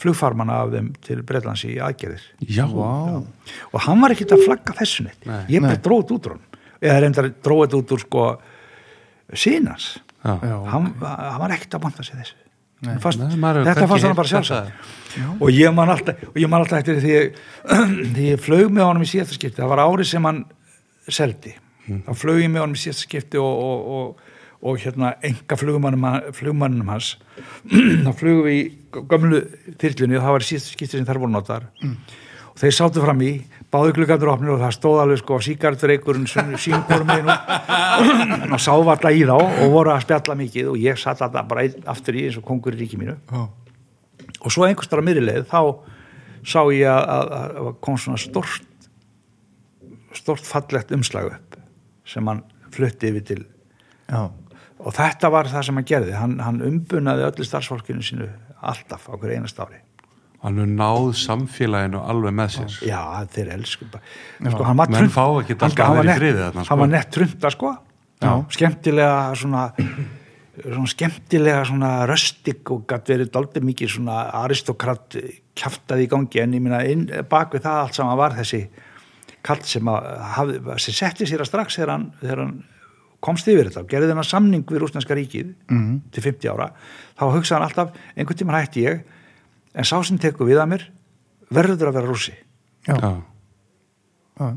flugfarmana 0.00 0.60
af 0.64 0.70
þeim 0.74 0.90
til 1.04 1.22
Bretlands 1.26 1.64
í 1.68 1.74
aðgerðir 1.82 2.22
já. 2.48 2.64
Vá. 2.68 3.24
og 3.72 3.80
hann 3.86 4.00
var 4.04 4.12
ekkert 4.14 4.36
að 4.36 4.44
flagga 4.46 4.76
þessu 4.78 5.06
neitt 5.08 5.24
Nei. 5.28 5.40
ég 5.48 5.60
bara 5.64 5.74
Nei. 5.78 5.82
dróð 5.84 6.04
þetta 6.04 6.16
út 6.18 6.28
úr 6.28 6.36
hann 6.36 6.44
eða 6.84 7.00
reyndar 7.04 7.30
dróð 7.44 7.64
þetta 7.64 7.80
út 7.80 7.94
úr 7.96 8.04
sko 8.04 8.26
sínans 9.34 9.88
Já. 9.96 10.00
Já. 10.00 10.13
Hann, 10.24 10.90
hann 11.00 11.40
var 11.42 11.54
ekkert 11.56 11.78
að 11.78 11.84
banta 11.86 12.04
sig 12.06 12.16
þessu. 12.20 12.40
Nei. 12.84 12.96
fast, 13.00 13.20
maður 13.40 13.64
þetta 13.68 13.86
fannst 13.88 14.06
hann 14.08 14.16
bara 14.18 14.28
sjálfsagt. 14.28 14.88
og 15.38 15.50
ég 15.54 15.72
man 15.72 15.92
alltaf, 15.92 16.20
og 16.30 16.38
ég 16.40 16.50
man 16.50 16.64
alltaf 16.64 16.82
eftir 16.82 17.00
því 17.00 17.12
ég, 17.14 17.38
því 18.16 18.26
ég 18.32 18.42
flög 18.42 18.72
með 18.74 18.88
honum 18.88 19.04
í 19.06 19.08
síðasta 19.08 19.38
skipti. 19.38 19.60
Það 19.60 19.72
var 19.72 19.84
árið 19.84 20.10
sem 20.10 20.28
hann 20.28 20.42
seldi. 21.08 21.54
Þá 21.86 22.12
flög 22.16 22.42
ég 22.42 22.52
með 22.52 22.64
honum 22.64 22.76
í 22.76 22.82
síðasta 22.82 23.06
skipti 23.06 23.40
og, 23.40 23.62
og, 23.68 23.94
og, 23.96 24.34
og 24.64 24.82
hérna 24.82 25.14
enga 25.24 25.60
flugmannum, 25.60 26.92
hans. 26.92 27.14
Þá 28.04 28.10
flugum 28.18 28.44
við 28.48 28.58
í 28.58 28.66
gömlu 29.12 29.40
þyrlunni 29.80 30.18
og 30.20 30.26
það 30.26 30.36
var 30.36 30.44
í 30.44 30.50
síðasta 30.50 30.76
skipti 30.76 30.98
sem 30.98 31.08
þær 31.08 31.24
voru 31.24 31.34
notar 31.34 31.70
og 32.54 32.60
þeir 32.62 32.74
sáttu 32.76 33.02
fram 33.02 33.22
í 33.26 33.32
báðu 33.74 33.94
klukkandur 33.96 34.30
opnir 34.30 34.54
og 34.54 34.60
það 34.62 34.74
stóð 34.76 35.00
alveg 35.02 35.20
sko 35.20 35.38
síkartureikurinn 35.42 36.28
sínum 36.30 36.84
hvorum 36.86 37.08
meginn 37.10 38.54
og 38.54 38.62
sávalla 38.62 39.10
í 39.10 39.24
þá 39.26 39.34
og 39.34 39.72
voru 39.72 39.90
að 39.94 40.04
spjalla 40.04 40.36
mikið 40.38 40.70
og 40.70 40.78
ég 40.78 41.00
satt 41.00 41.22
alltaf 41.24 41.48
bara 41.50 41.66
aftur 41.90 42.18
í 42.18 42.26
eins 42.28 42.38
og 42.38 42.46
kongur 42.46 42.76
í 42.76 42.82
ríki 42.84 43.00
mínu 43.00 43.16
Já. 43.18 43.42
og 44.38 44.54
svo 44.54 44.68
einhvers 44.68 44.90
þar 44.90 45.02
að 45.02 45.08
miðrileið 45.08 45.48
þá 45.50 45.60
sá 46.44 46.60
ég 46.76 46.86
að, 46.92 47.02
að, 47.16 47.58
að 47.64 47.72
kom 47.86 47.98
svona 47.98 48.20
stort 48.20 48.70
stort 50.14 50.46
fallegt 50.46 50.94
umslag 50.94 51.32
upp 51.32 51.58
sem 52.06 52.30
hann 52.30 52.44
flutti 52.74 53.10
yfir 53.10 53.26
til 53.32 53.40
Já. 54.06 54.28
og 54.78 54.94
þetta 54.94 55.32
var 55.34 55.50
það 55.50 55.66
sem 55.66 55.80
hann 55.80 55.90
gerði 55.90 56.18
hann, 56.20 56.38
hann 56.44 56.62
umbunaði 56.62 57.26
öllu 57.26 57.48
starfsfólkinu 57.48 58.06
sínu 58.06 58.30
alltaf 58.62 59.10
á 59.10 59.18
hverju 59.18 59.40
einast 59.40 59.58
ári 59.58 59.82
hann 60.44 60.58
er 60.60 60.66
náð 60.68 61.10
samfélaginu 61.16 62.00
alveg 62.04 62.34
með 62.36 62.50
sér 62.58 62.74
já, 62.90 63.00
þeir 63.32 63.52
elsku 63.56 63.86
sko, 63.90 64.64
hann 64.68 64.76
var 64.76 64.90
Menn 64.92 65.00
trund- 65.08 65.14
fá 65.14 65.24
ekkert 65.40 65.64
hann- 65.64 65.76
hann 65.80 65.96
var 65.96 66.04
nett- 66.04 66.52
sko. 66.52 66.64
hann 66.68 66.78
var 66.84 66.92
nett 66.94 67.10
trunda 67.10 67.50
sko 67.50 67.76
Já. 68.24 68.32
skemmtilega 68.48 69.34
svona 69.36 69.62
svona 70.54 70.86
skemmtilega 70.86 71.64
svona 71.66 71.88
röstig 72.06 72.70
og 72.70 72.84
gætt 72.86 73.08
verið 73.10 73.30
daldið 73.34 73.64
mikið 73.66 73.90
svona 73.96 74.18
aristokrat 74.44 75.16
kjaftaði 75.58 76.06
í 76.06 76.10
gangi 76.12 76.40
en 76.44 76.52
ég 76.54 76.62
minna 76.62 76.82
inn, 76.86 77.08
bak 77.28 77.50
við 77.56 77.64
það 77.66 77.80
allt 77.82 77.94
saman 77.98 78.16
var 78.20 78.36
þessi 78.38 78.68
kall 79.44 79.60
sem 79.66 79.84
sem 80.78 80.94
setti 80.94 81.26
sér 81.26 81.42
að 81.42 81.50
strax 81.50 81.76
þegar 81.76 81.90
hann, 81.90 82.06
þegar 82.22 82.38
hann 82.44 82.54
komst 83.24 83.48
yfir 83.48 83.68
þetta 83.70 83.80
og 83.82 83.88
gerði 83.90 84.08
þennan 84.12 84.28
samning 84.30 84.64
við 84.68 84.80
rúsneska 84.84 85.16
ríkið 85.18 85.54
Mhm. 85.70 86.00
til 86.12 86.22
50 86.22 86.48
ára 86.54 86.70
þá 87.18 87.24
hugsaði 87.34 87.58
hann 87.58 87.68
alltaf, 87.68 87.90
einhvern 88.16 88.38
tímann 88.38 88.60
hætti 88.62 88.84
ég 88.86 89.02
en 89.74 89.84
sá 89.88 89.96
sem 90.06 90.18
tekur 90.18 90.46
við 90.48 90.60
að 90.62 90.68
mér 90.74 90.84
verður 91.54 91.88
að 91.90 91.96
vera 91.98 92.06
rússi. 92.10 92.34
Já. 92.88 92.94
já. 94.38 94.48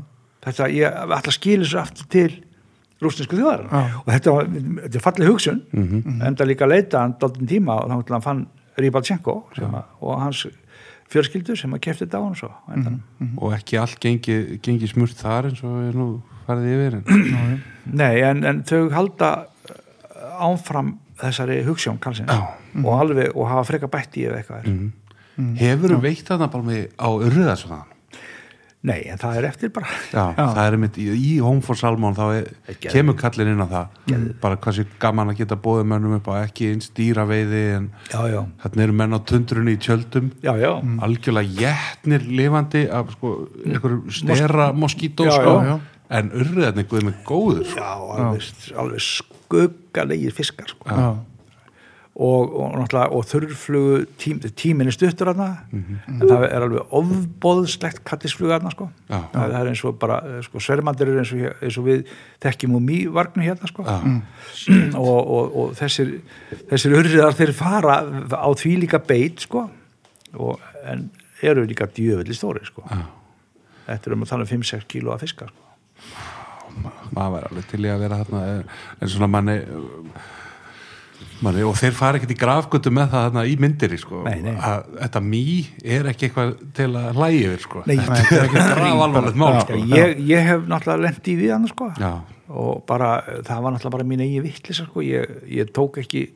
Þetta, 0.44 0.68
ég 0.72 0.86
ætla 1.02 1.18
að 1.18 1.34
skilja 1.34 1.66
svo 1.68 1.80
aftur 1.82 2.06
til 2.12 2.28
rúsnesku 3.02 3.36
þjóðar 3.38 3.64
og 3.70 4.08
þetta, 4.10 4.32
var, 4.34 4.46
þetta 4.84 4.98
er 4.98 5.04
fallið 5.04 5.28
hugsun 5.32 5.58
Mhm. 5.72 6.22
enda 6.26 6.44
líka 6.46 6.64
að 6.66 6.72
leita 6.74 7.00
hann 7.02 7.14
daldin 7.20 7.46
tíma 7.46 7.76
og 7.84 7.90
þá 7.90 8.06
til 8.06 8.14
hann 8.16 8.22
fann 8.26 8.46
Ríbaltsenko 8.78 9.34
og 10.00 10.20
hans 10.22 10.46
fjörskildur 11.10 11.56
sem 11.58 11.72
að 11.74 11.80
kefti 11.80 12.04
þetta 12.06 12.18
á 12.20 12.22
hann 12.26 12.34
svo 12.38 12.48
á 12.50 12.72
endanum. 12.74 13.02
og 13.38 13.52
ekki 13.56 13.78
allt 13.80 13.98
gengi, 14.00 14.58
gengi 14.62 14.86
smurt 14.90 15.16
þar 15.18 15.48
eins 15.50 15.62
og 15.64 15.78
er 15.88 15.94
nú 15.98 16.08
farið 16.46 16.68
yfir 16.74 16.98
en 16.98 17.62
Nei, 17.88 18.20
en, 18.22 18.44
en 18.44 18.62
þau 18.68 18.90
halda 18.92 19.30
uh, 19.70 20.46
áfram 20.52 20.98
þessari 21.18 21.62
hugssjón 21.66 21.98
kallsins 21.98 22.28
Já. 22.30 22.54
og 22.84 22.92
alveg 23.00 23.34
og 23.34 23.48
hafa 23.48 23.64
freka 23.72 23.88
bætt 23.90 24.16
í 24.20 24.26
ef 24.28 24.36
eitthvað 24.42 24.66
er 24.66 24.90
hefur 25.58 25.94
þú 25.96 26.02
veitt 26.02 26.26
þarna 26.28 26.64
með 26.66 26.82
á 26.98 27.08
urða 27.08 27.56
svona 27.60 27.84
nei, 28.86 29.00
en 29.10 29.18
það 29.18 29.38
er 29.40 29.46
eftir 29.48 29.70
bara. 29.74 29.90
Já, 30.12 30.22
það 30.38 30.60
er 30.62 30.76
einmitt 30.76 30.98
í, 31.02 31.06
í 31.10 31.32
Home 31.42 31.62
for 31.66 31.78
Salmon 31.78 32.14
þá 32.16 32.22
er, 32.36 32.50
kemur 32.84 33.16
kallin 33.18 33.50
inn 33.52 33.62
á 33.64 33.68
það. 33.68 33.96
Bara 34.42 34.58
hvað 34.62 34.76
sé 34.78 34.84
gaman 35.02 35.32
að 35.32 35.40
geta 35.42 35.58
bóðið 35.64 35.88
mönnum 35.92 36.16
upp 36.20 36.30
á 36.30 36.34
ekki 36.44 36.70
eins 36.72 36.90
dýraveiði 36.96 37.62
en 37.74 37.88
já, 38.06 38.20
já, 38.30 38.38
þarna 38.62 38.84
eru 38.86 38.96
menn 39.00 39.18
á 39.18 39.20
tundrunni 39.28 39.74
í 39.74 39.80
tjöldum. 39.82 40.30
Já, 40.46 40.52
já, 40.62 40.70
algjörlega 41.04 41.64
jætnir 41.64 42.28
lifandi 42.40 42.84
af 43.00 43.10
sko, 43.16 43.34
einhverjum 43.66 44.04
stera 44.14 44.70
moskító 44.76 45.26
Já, 45.26 45.34
sko, 45.40 45.56
já, 45.58 45.72
já. 45.72 46.04
en 46.20 46.30
urriðarnir 46.38 46.88
guð 46.92 47.08
með 47.10 47.18
góður 47.28 47.66
sko. 47.72 47.82
já, 47.82 47.90
alveg, 48.18 48.52
alveg 48.84 49.06
skuggalegir 49.08 50.38
fiskar 50.38 50.70
sko. 50.70 50.86
já, 50.86 51.10
og, 52.18 52.50
og, 52.58 52.72
náttúrulega- 52.74 53.12
og 53.14 53.26
þurrflugu 53.30 54.06
tím, 54.18 54.38
tíminni 54.58 54.90
stuttur 54.92 55.28
þarna 55.30 55.58
Mhm. 55.70 55.98
en 56.08 56.20
það 56.28 56.42
er 56.48 56.64
alveg 56.66 56.94
ofbóðslegt 56.98 58.00
kattisflugu 58.04 58.50
þarna 58.56 58.70
sko. 58.74 58.88
Já. 59.08 59.20
það, 59.32 59.52
það 59.52 59.60
er 59.60 59.68
eins 59.70 59.84
og 59.84 59.98
bara 59.98 60.16
sko, 60.42 60.58
svermandir 60.58 61.08
er 61.12 61.18
eins 61.22 61.32
og, 61.32 61.62
eins 61.62 61.78
og 61.78 61.84
við 61.86 62.06
þekkjum 62.42 62.74
úr 62.74 62.82
mývarnu 62.88 63.44
hérna 63.46 63.68
sko. 63.70 63.84
Já. 63.84 63.98
og, 64.98 65.30
og, 65.30 65.56
og 65.56 65.76
þessir 65.78 66.20
þessir 66.70 66.96
urriðar 66.98 67.36
þeir 67.38 67.52
fara 67.54 68.00
á 68.34 68.48
því 68.54 68.74
líka 68.82 68.98
beit 69.06 69.40
sko. 69.46 69.68
og, 70.34 70.58
en 70.84 71.10
eru 71.42 71.62
líka 71.66 71.86
djöfulli 71.86 72.34
stóri 72.34 72.64
sko. 72.66 72.82
þetta 73.86 74.06
er 74.10 74.12
um 74.12 74.22
að 74.24 74.28
tala 74.28 74.42
um 74.42 74.50
5-6 74.60 74.84
kíló 74.90 75.14
að 75.14 75.20
fiska 75.22 75.46
sko. 75.46 75.62
maður 77.14 77.32
væri 77.38 77.46
alveg 77.52 77.64
til 77.70 77.80
í 77.86 77.88
að 77.94 78.00
vera 78.00 78.18
þarna 78.24 78.42
en- 78.58 78.64
en 79.00 79.08
svona 79.08 79.28
manni 79.30 79.54
Manni, 81.44 81.62
og 81.62 81.76
þeir 81.78 81.94
fara 81.94 82.18
ekkert 82.18 82.34
í 82.34 82.38
grafgötu 82.38 82.90
með 82.94 83.12
það 83.12 83.26
þarna 83.28 83.44
í 83.46 83.54
myndiri 83.62 83.98
sko. 84.00 84.22
Nei, 84.26 84.40
nei. 84.42 84.54
að 84.56 84.88
þetta 84.96 85.22
mý 85.22 85.44
er 85.96 86.08
ekki 86.10 86.28
eitthvað 86.28 86.50
til 86.74 86.88
að 86.98 87.20
hlægi 87.20 87.44
yfir 87.44 87.62
sko. 87.62 87.84
Nei. 87.86 87.94
þetta 88.00 88.40
er 88.40 88.48
ekki 88.48 88.64
graf 88.72 88.90
alvarlegt 89.06 89.38
mál 89.38 89.60
sko. 89.62 89.78
ég, 89.92 90.18
ég 90.32 90.50
hef 90.50 90.66
náttúrulega 90.66 91.04
lent 91.06 91.30
í 91.30 91.36
því 91.38 91.52
hann 91.54 91.70
sko. 91.70 91.92
Já. 92.02 92.12
og 92.48 92.82
bara, 92.88 93.12
það 93.46 93.64
var 93.64 93.74
náttúrulega 93.76 93.96
bara 93.98 94.08
mín 94.10 94.24
eigi 94.26 94.42
vittlisa 94.48 94.88
sko. 94.88 95.04
ég, 95.06 95.40
ég 95.52 95.72
tók 95.76 96.00
ekki 96.02 96.26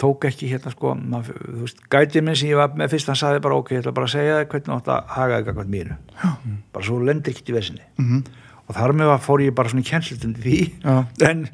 tók 0.00 0.24
ekki 0.26 0.48
hérna 0.50 0.72
sko 0.74 0.94
maður, 0.98 1.36
þú 1.44 1.60
veist, 1.62 1.82
gætið 1.92 2.24
minn 2.26 2.38
sem 2.38 2.50
ég 2.50 2.58
var 2.58 2.72
með 2.78 2.94
fyrst 2.94 3.10
hann 3.10 3.18
sagði 3.18 3.42
bara 3.44 3.58
ok, 3.60 3.74
ég 3.76 3.82
ætla 3.82 3.94
bara 3.94 4.08
að 4.08 4.14
segja 4.16 4.38
þig 4.40 4.48
hvernig 4.54 4.74
átt 4.74 4.90
að 4.90 5.12
haga 5.14 5.36
þig 5.38 5.58
hvað 5.58 5.70
mínu, 5.74 5.98
Já. 6.18 6.30
bara 6.74 6.88
svo 6.88 6.98
lendir 6.98 7.34
ekki 7.34 7.52
í 7.52 7.54
vesinni 7.54 7.84
-hmm. 8.00 8.24
og 8.66 8.78
þar 8.78 8.94
með 8.98 9.12
fór 9.22 9.44
ég 9.44 9.54
bara 9.54 9.70
svona 9.70 9.84
í 9.84 9.90
kjenslutin 9.90 10.34
því 10.34 10.58
Já. 10.82 10.96
en 11.30 11.46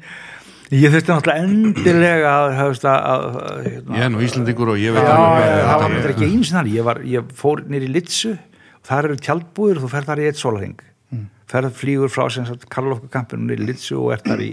ég 0.71 0.93
þurfti 0.93 1.11
náttúrulega 1.11 1.43
endilega 1.45 2.31
að, 2.31 2.53
að, 2.61 2.85
að 2.93 3.57
hérna, 3.65 3.97
ég 3.97 4.05
er 4.05 4.13
nú 4.13 4.23
Íslandingur 4.23 4.71
og 4.73 4.79
ég 4.79 4.95
veit 4.95 5.03
já, 5.03 5.11
alveg 5.15 5.49
já, 5.49 5.65
það 5.65 5.83
var 5.83 5.97
er. 5.97 6.13
ekki 6.13 6.29
eins 6.29 6.51
og 6.51 6.55
þannig. 6.57 6.77
Ég, 6.77 6.87
var, 6.87 7.01
ég 7.11 7.33
fór 7.41 7.63
nýr 7.67 7.85
í 7.87 7.91
Litsu 7.91 8.31
og 8.35 8.87
þar 8.87 9.09
eru 9.09 9.19
tjaldbúður 9.27 9.81
og 9.81 9.85
þú 9.85 9.91
fer 9.91 10.07
þar 10.07 10.21
í 10.21 10.29
eitt 10.29 10.39
sólarhing 10.39 10.79
mm. 11.11 11.25
ferð 11.51 11.75
flýgur 11.81 12.13
frá 12.13 12.23
sem 12.33 12.47
sagt 12.47 12.69
Karlofka 12.71 13.11
kampinu 13.11 13.49
nýr 13.49 13.65
í 13.65 13.67
Litsu 13.71 13.99
og 13.99 14.15
er 14.15 14.23
þar 14.23 14.45
í, 14.47 14.51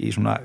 í 0.00 0.14
svona 0.14 0.38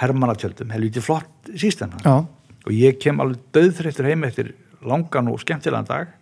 hermanatjöldum 0.00 0.72
helviti 0.72 1.04
flott 1.04 1.52
sístem 1.52 1.92
já, 2.00 2.16
og 2.22 2.72
ég 2.72 2.98
kem 3.02 3.20
alveg 3.22 3.44
döðþreyttur 3.54 4.08
heim 4.08 4.26
eftir 4.28 4.54
langan 4.88 5.30
og 5.30 5.40
skemmtilegan 5.42 5.88
dag 5.88 6.18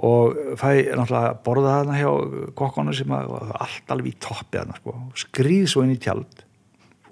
og 0.00 0.36
fæ 0.58 0.90
náttúrulega 0.96 1.34
borða 1.44 1.78
þarna 1.78 1.96
hjá 2.00 2.10
kokkonu 2.56 2.94
sem 2.96 3.10
að 3.12 3.32
var 3.34 3.50
allt 3.66 3.92
alveg 3.92 4.14
í 4.14 4.20
toppi 4.20 4.58
þarna 4.58 4.78
sko, 4.80 4.94
skrýð 5.26 5.66
svo 5.70 5.84
inn 5.84 5.94
í 5.94 6.00
tjald 6.00 6.44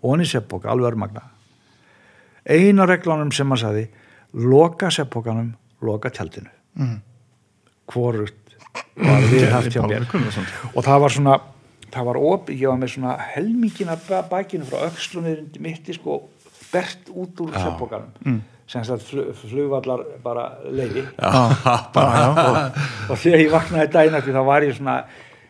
og 0.03 0.13
hann 0.13 0.25
í 0.25 0.29
seppóka, 0.29 0.71
alveg 0.73 0.93
örmagna. 0.93 1.25
Eina 2.49 2.87
reglunum 2.89 3.33
sem 3.35 3.49
hann 3.51 3.61
sagði 3.61 3.89
loka 4.33 4.91
seppókanum, 4.95 5.53
loka 5.83 6.13
tjaldinu. 6.15 6.53
Mm. 6.79 6.99
hvorut 7.89 8.53
var 8.95 9.25
við 9.31 9.49
haft 9.51 9.73
hjá 9.75 9.83
mér. 9.89 10.05
Og 10.75 10.85
það 10.85 11.01
var 11.03 11.15
svona 11.15 11.39
það 11.93 12.09
var 12.11 12.19
op, 12.21 12.51
ég 12.53 12.69
var 12.69 12.79
með 12.81 12.95
svona 12.95 13.15
helmingina 13.33 13.97
bakinu 14.31 14.67
frá 14.69 14.85
öxlunir 14.91 15.45
mitti 15.63 15.97
sko 15.97 16.21
bert 16.69 17.09
út 17.09 17.41
úr 17.41 17.55
seppókanum 17.57 18.11
mm. 18.21 18.41
sem 18.69 18.85
flug, 18.85 19.31
flugvallar 19.41 20.05
bara 20.25 20.51
leiði. 20.69 21.07
Já, 21.17 21.33
bara, 21.97 22.19
já, 22.21 22.85
og 23.11 23.17
þegar 23.17 23.45
ég 23.45 23.55
vaknaði 23.55 23.93
daginn 23.95 24.19
eftir 24.21 24.37
þá 24.37 24.43
var 24.51 24.67
ég 24.69 24.77
svona 24.77 24.99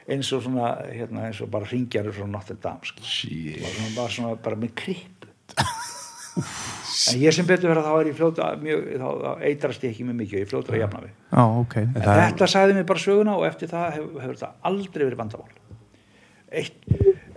eins 0.09 0.31
og 0.33 0.43
svona 0.47 0.71
hérna, 0.89 1.27
eins 1.29 1.41
og 1.45 1.51
bara 1.53 1.69
ringjarur 1.69 2.15
frá 2.17 2.27
Notre 2.31 2.57
Dame 2.63 2.85
sko. 2.89 3.03
Svona, 3.05 3.91
bara 3.97 4.09
svona 4.15 4.35
bara 4.45 4.57
með 4.57 4.75
kripp 4.81 5.29
en 6.39 7.21
ég 7.23 7.35
sem 7.35 7.47
betur 7.49 7.71
verið 7.73 7.83
að 7.83 7.87
þá 7.89 8.01
er 8.03 8.09
ég 8.11 8.17
fljóta 8.19 8.49
mjög, 8.63 8.83
þá, 9.01 9.07
þá 9.25 9.47
eitrast 9.49 9.85
ég 9.87 9.93
ekki 9.95 10.07
með 10.09 10.19
mikið 10.23 10.43
ég 10.43 10.51
fljóta 10.51 10.75
að 10.75 10.81
jafna 10.83 11.01
við 11.05 11.13
já, 11.13 11.45
ok. 11.63 11.77
En 11.83 11.95
það 11.99 12.13
er- 12.15 12.25
þetta 12.33 12.49
sagði 12.55 12.77
mér 12.79 12.87
bara 12.91 13.03
söguna 13.05 13.37
og 13.39 13.47
eftir 13.49 13.71
það 13.73 13.87
hefur, 13.97 14.21
hefur 14.23 14.39
þetta 14.39 14.51
aldrei 14.71 15.05
verið 15.09 15.21
vandamál. 15.23 15.55
Eitt, 16.49 16.79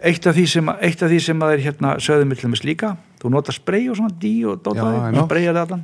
eitt 0.07 0.27
af 0.31 0.37
því 0.37 0.45
sem 0.47 0.69
eitt 0.77 1.01
af 1.03 1.09
því 1.11 1.17
sem 1.25 1.41
að 1.43 1.53
er 1.57 1.63
hérna 1.65 1.89
sögðu 1.99 2.27
mig 2.29 2.39
til 2.39 2.47
dæmis 2.47 2.61
líka 2.63 2.93
þú 3.19 3.31
nota 3.33 3.51
sprey 3.55 3.89
og 3.91 3.97
svona 3.99 4.13
dí 4.21 4.33
og 4.47 4.61
Já, 4.61 4.63
dótaði, 4.69 5.01
einmitt. 5.09 5.25
spreyja 5.27 5.51
þetta 5.51 5.65
allan. 5.67 5.83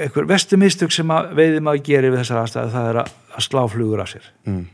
Einhver 0.00 0.26
vestu 0.26 0.58
mistök 0.58 0.90
sem 0.90 1.12
að 1.14 1.28
veiði 1.38 1.60
maður 1.62 1.84
gerir 1.86 2.10
við 2.10 2.24
þessar 2.24 2.40
aðstæðu 2.42 2.72
það 2.74 2.88
er 2.90 2.98
að, 3.04 3.12
að 3.38 3.44
slá 3.46 3.60
flugur 3.70 4.02
af 4.02 4.10
sér. 4.10 4.26
Mm. 4.50 4.64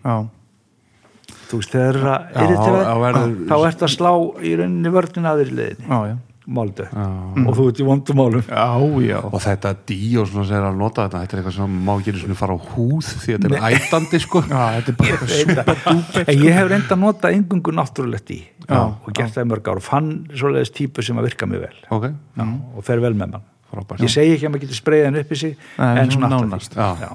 Þú 1.46 1.60
veist, 1.60 1.74
þegar 1.74 2.00
það 2.02 2.14
er 2.14 2.46
irriterað, 2.46 3.36
þá 3.50 3.56
ert 3.70 3.84
að 3.86 3.92
slá 3.96 4.12
í 4.42 4.56
rauninni 4.60 4.94
vörnina 4.96 5.34
aðri 5.36 5.68
já 5.82 6.16
máldu 6.46 6.84
Já. 6.86 7.06
og 7.42 7.56
þú 7.58 7.64
ert 7.70 7.80
í 7.82 7.86
vondum 7.86 8.18
málum 8.20 8.42
já, 8.46 8.66
já, 9.02 9.18
og 9.26 9.40
þetta 9.42 9.72
dí 9.88 9.98
og 10.20 10.28
svona 10.30 10.46
sem 10.46 10.58
er 10.60 10.66
að 10.68 10.76
nota 10.78 11.06
þetta 11.06 11.22
þetta 11.24 11.34
er 11.36 11.40
eitthvað 11.40 11.56
sem 11.56 11.74
má 11.88 11.92
ekki 11.96 12.12
einu 12.12 12.20
sinni 12.22 12.36
fara 12.38 12.54
á 12.54 12.58
húð 12.70 13.08
því 13.08 13.34
þetta 13.34 13.50
er 13.50 13.66
ætandi 13.80 14.20
sko. 14.22 14.42
Já, 14.46 14.62
þetta 14.76 14.92
er 14.92 14.98
bara 15.00 15.16
eitthvað 15.16 15.66
Þetta- 15.66 16.24
en 16.30 16.44
ég 16.46 16.56
hef 16.60 16.70
reynda 16.70 16.94
að 16.94 17.02
nota 17.02 17.32
engungu 17.34 17.74
náttúrulegt 17.74 18.30
í 18.30 18.38
Já. 18.68 18.78
og 18.78 19.10
gert 19.10 19.34
það 19.34 19.42
í 19.42 19.50
mörg 19.50 19.70
ár 19.72 19.82
og 19.82 19.86
fann 19.88 20.12
svoleiðis 20.34 20.72
típu 20.78 21.02
sem 21.02 21.18
að 21.18 21.28
virka 21.32 21.50
mjög 21.50 21.66
vel. 21.66 21.76
Ok, 21.98 22.08
Já, 22.14 22.46
og 22.46 22.86
fer 22.86 23.02
vel 23.02 23.14
með 23.14 23.34
mann. 23.34 23.46
Frábært. 23.66 24.02
Ég 24.06 24.12
segi 24.14 24.36
ekki 24.36 24.46
að 24.46 24.52
maður 24.54 24.62
getur 24.68 24.78
spreyðið 24.78 25.08
hann 25.10 25.18
upp 25.24 25.32
í 25.34 25.38
sig 25.40 25.56
Nei, 25.78 25.98
en 25.98 26.10
svona 26.14 26.30
svona. 26.30 26.60
Já. 27.02 27.10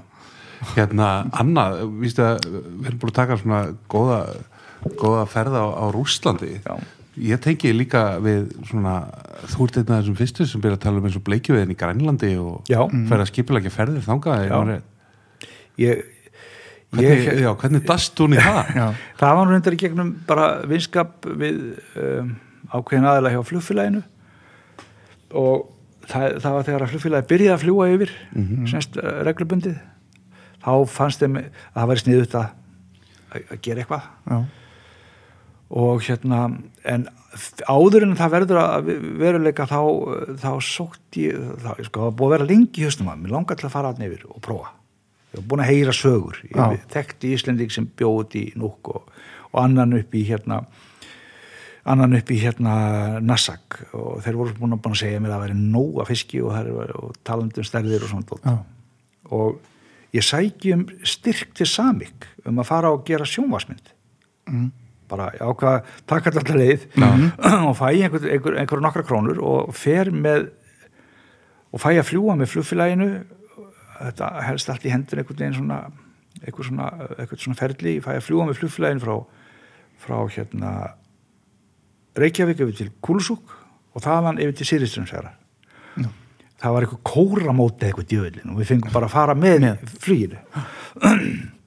Hérna, 0.75 1.09
Anna, 1.33 1.67
vístu 2.01 2.23
að 2.25 2.45
við 2.47 2.89
erum 2.89 3.01
búin 3.01 3.13
að 3.13 3.19
taka 3.19 3.37
svona 3.41 3.61
góða 3.91 4.21
góða 4.97 5.25
ferða 5.29 5.65
á, 5.65 5.67
á 5.77 5.85
Rússlandi 5.93 6.53
Já. 6.61 6.75
ég 7.21 7.41
tengi 7.43 7.73
líka 7.75 8.17
við 8.23 8.53
svona, 8.69 8.95
þú 9.53 9.67
ert 9.67 9.81
einn 9.81 9.91
af 9.91 9.99
þessum 10.01 10.17
fyrstu 10.21 10.47
sem 10.49 10.63
byrja 10.63 10.79
að 10.79 10.85
tala 10.85 11.01
um 11.01 11.09
eins 11.09 11.17
og 11.19 11.25
bleikjuveðin 11.27 11.73
í 11.73 11.77
Grænlandi 11.79 12.31
og 12.41 12.71
fer 13.09 13.19
að 13.19 13.29
skipilegja 13.29 13.73
ferðir 13.73 14.05
þangað 14.05 14.47
Já. 14.47 14.55
ég, 14.61 14.79
ég, 15.81 16.05
hvernig, 16.93 17.25
ég, 17.27 17.43
já, 17.43 17.51
hvernig 17.63 17.85
dast 17.89 18.23
hún 18.23 18.37
í 18.37 18.41
það? 18.41 18.71
já, 18.79 18.87
það 19.21 19.35
var 19.39 19.45
nú 19.45 19.57
reyndar 19.57 19.77
í 19.77 19.83
gegnum 19.83 20.15
bara 20.29 20.47
vinskap 20.69 21.29
við 21.29 21.61
um, 21.99 22.33
ákveðin 22.71 23.11
aðeila 23.11 23.35
hjá 23.35 23.43
flugfélaginu 23.51 24.03
og 25.37 25.69
það, 26.09 26.41
það 26.41 26.57
var 26.57 26.67
þegar 26.67 26.87
að 26.87 26.93
flugfélagi 26.95 27.31
byrjaði 27.35 27.55
að 27.55 27.63
fljúa 27.65 27.89
yfir 27.93 28.17
mm 28.31 28.43
-hmm. 28.43 28.69
semst 28.71 28.97
uh, 28.97 29.21
reglubundið 29.27 29.79
þá 30.61 30.73
fannst 30.93 31.23
þeim 31.23 31.37
að 31.41 31.53
það 31.75 31.91
væri 31.91 32.03
sniðut 32.05 32.35
að 32.39 32.49
að 33.31 33.61
gera 33.63 33.83
eitthvað. 33.83 34.07
Já, 34.27 34.39
og 35.71 36.03
hérna 36.03 36.41
en 36.83 37.07
áður 37.63 38.05
en 38.05 38.17
það 38.19 38.33
verður 38.33 38.59
að 38.59 38.91
veruleika 39.21 39.67
þá, 39.69 39.79
þá 40.41 40.51
sótt 40.67 41.19
ég 41.19 41.39
þá, 41.63 41.71
sko, 41.87 42.01
það 42.01 42.05
var 42.05 42.15
búið 42.19 42.27
að 42.27 42.35
vera 42.35 42.49
lengi 42.49 42.81
í 42.81 42.85
höstum 42.87 43.11
að 43.11 43.23
mér. 43.23 43.33
Langar 43.37 43.59
til 43.59 43.69
að 43.69 43.75
fara 43.77 43.93
að 43.93 44.03
nefnir 44.03 44.27
og 44.27 44.41
prófa. 44.43 44.73
Ég 45.31 45.39
var 45.39 45.47
búin 45.47 45.63
að 45.63 45.71
heyra 45.71 45.95
sögur. 45.95 46.41
Ég 46.49 46.85
þekkti 46.91 47.33
Íslending 47.37 47.71
sem 47.71 47.87
bjóð 47.87 48.37
í 48.41 48.45
núk 48.59 48.91
og, 48.91 49.05
og 49.51 49.59
annan 49.63 49.95
upp 50.01 50.15
í 50.17 50.25
hérna 50.27 50.65
annan 51.87 52.19
upp 52.19 52.29
í 52.35 52.37
hérna 52.41 52.75
Nassak. 53.23 53.79
Og 53.95 54.19
þeir 54.25 54.41
voru 54.41 54.57
búin 54.59 54.75
að, 54.75 54.83
búin 54.83 54.97
að 54.97 55.03
segja 55.05 55.23
mér 55.23 55.31
að 55.31 55.37
það 55.37 55.45
væri 55.45 55.59
nóg 55.61 56.01
að 56.03 56.11
fiski 56.11 56.43
og, 56.43 56.71
og 56.99 57.15
talandum 57.27 57.67
stærðir 57.67 58.03
og 58.03 58.11
svona 58.11 58.59
og 59.31 59.61
ég 60.15 60.25
sæki 60.25 60.73
um 60.75 60.85
styrk 61.07 61.55
til 61.55 61.67
samik 61.69 62.27
um 62.45 62.59
að 62.59 62.69
fara 62.69 62.91
og 62.91 63.05
gera 63.07 63.27
sjónvarsmynd 63.27 63.91
mm. 64.49 64.69
bara 65.11 65.29
ákvað 65.39 65.91
þetta 66.09 66.33
alltaf 66.33 66.57
leið 66.57 66.87
og 67.67 67.75
fæ 67.79 67.87
einhver, 67.91 68.27
einhver, 68.27 68.57
einhver 68.59 68.83
nokkra 68.83 69.05
krónur 69.07 69.39
og 69.39 69.75
fer 69.77 70.11
með 70.11 70.49
og 71.71 71.79
fæ 71.79 71.93
að 71.93 72.07
fljúa 72.11 72.35
með 72.39 72.53
flugfélaginu 72.55 73.11
þetta 74.01 74.31
helst 74.47 74.71
allt 74.73 74.87
í 74.87 74.93
hendur 74.93 75.21
einhvern 75.21 75.43
veginn 75.43 75.59
svona 75.59 75.81
einhver 76.41 76.67
svona, 76.67 76.89
svona 77.35 77.59
ferli 77.59 77.99
fæ 78.03 78.15
að 78.17 78.25
fljúa 78.27 78.49
með 78.49 78.61
flugfélaginu 78.61 79.05
frá, 79.05 79.15
frá 80.01 80.17
hérna 80.35 80.73
Reykjavík 82.19 82.59
yfir 82.59 82.75
til 82.75 82.89
Kúlusúk 82.99 83.53
og 83.95 84.03
þaðan 84.03 84.41
yfir 84.43 84.57
til 84.59 84.67
Sýriströmsfjara 84.73 85.31
Já. 85.31 85.40
Það 86.61 86.75
var 86.75 86.85
eitthvað 86.85 87.01
kóramóti 87.09 87.87
eitthvað 87.87 88.11
djöðlin 88.11 88.53
og 88.53 88.61
við 88.61 88.69
fengum 88.69 88.93
bara 88.93 89.09
að 89.09 89.15
fara 89.15 89.35
með, 89.37 89.67
fluginu. 90.03 90.45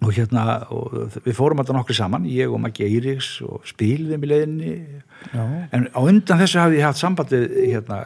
Og 0.00 0.14
hérna 0.16 0.42
og 0.72 0.94
við 1.26 1.34
fórum 1.36 1.60
þetta 1.60 1.74
nokkri 1.76 1.92
saman, 1.92 2.24
ég 2.32 2.48
og 2.48 2.56
Maggi 2.62 2.86
Eiríks 2.86 3.34
og 3.44 3.66
spilðum 3.68 4.22
í 4.24 4.30
leiðinni. 4.30 4.70
Já, 5.28 5.42
en 5.76 5.84
á 5.92 6.00
undan 6.00 6.40
þessu 6.40 6.56
hafði 6.62 6.78
ég 6.78 6.86
haft 6.86 7.02
sambandið 7.02 7.44
hérna, 7.58 7.98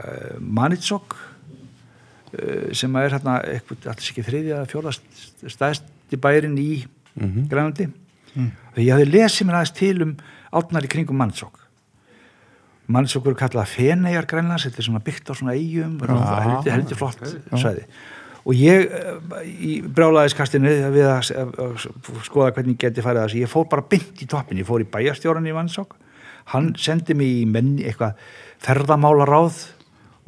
Manitsok 0.43 1.15
uh, 1.15 2.73
sem 2.75 2.99
er 2.99 3.15
hérna 3.15 3.37
eitthvað, 3.47 3.87
allir 3.93 4.11
ekki 4.11 4.27
þriðja 4.27 4.57
eða 4.57 4.71
fjórða 4.73 4.97
stæðsti 5.55 6.19
bærin 6.19 6.59
í 6.59 6.83
mm 7.15 7.47
Grænlandi. 7.53 7.87
Þegar 8.35 8.83
ég 8.83 8.93
hafði 8.97 9.11
lesið 9.13 9.47
mér 9.47 9.61
aðeins 9.61 9.77
til 9.79 9.95
um 10.03 10.17
átnar 10.59 10.89
í 10.89 10.91
kringum 10.91 11.23
mannsók 12.87 13.25
mannsók 13.25 13.31
eru 13.31 13.39
kallað 13.39 13.71
Feneyjar 13.73 14.27
Grænlands 14.29 14.67
þetta 14.67 14.83
er 14.83 14.89
svona 14.89 15.03
byggt 15.05 15.31
á 15.31 15.35
svona 15.39 15.57
eigum 15.57 15.97
heldur, 16.05 16.71
heldur 16.73 17.01
flott 17.01 17.23
svæði. 17.55 17.87
Og 18.45 18.59
ég 18.61 18.91
eh, 18.93 19.45
í 19.49 19.75
brjálaðiskastinu 19.85 20.73
við 20.93 21.07
að, 21.09 21.31
skoða 22.27 22.53
hvernig 22.57 22.77
geti 22.81 23.05
farið 23.05 23.23
þessi, 23.25 23.45
ég 23.47 23.53
fór 23.53 23.69
bara 23.73 23.87
bynd 23.89 24.21
í 24.21 24.29
toppin 24.29 24.61
ég 24.61 24.69
fór 24.69 24.85
í 24.85 24.89
bæjarstjóran 24.93 25.49
í 25.49 25.55
Vansók 25.57 25.97
hann 26.53 26.75
sendi 26.77 27.17
mig 27.17 27.41
í 27.41 27.47
menni 27.49 27.87
eitthvað 27.89 28.19
ferðamála 28.65 29.29
ráð 29.29 29.63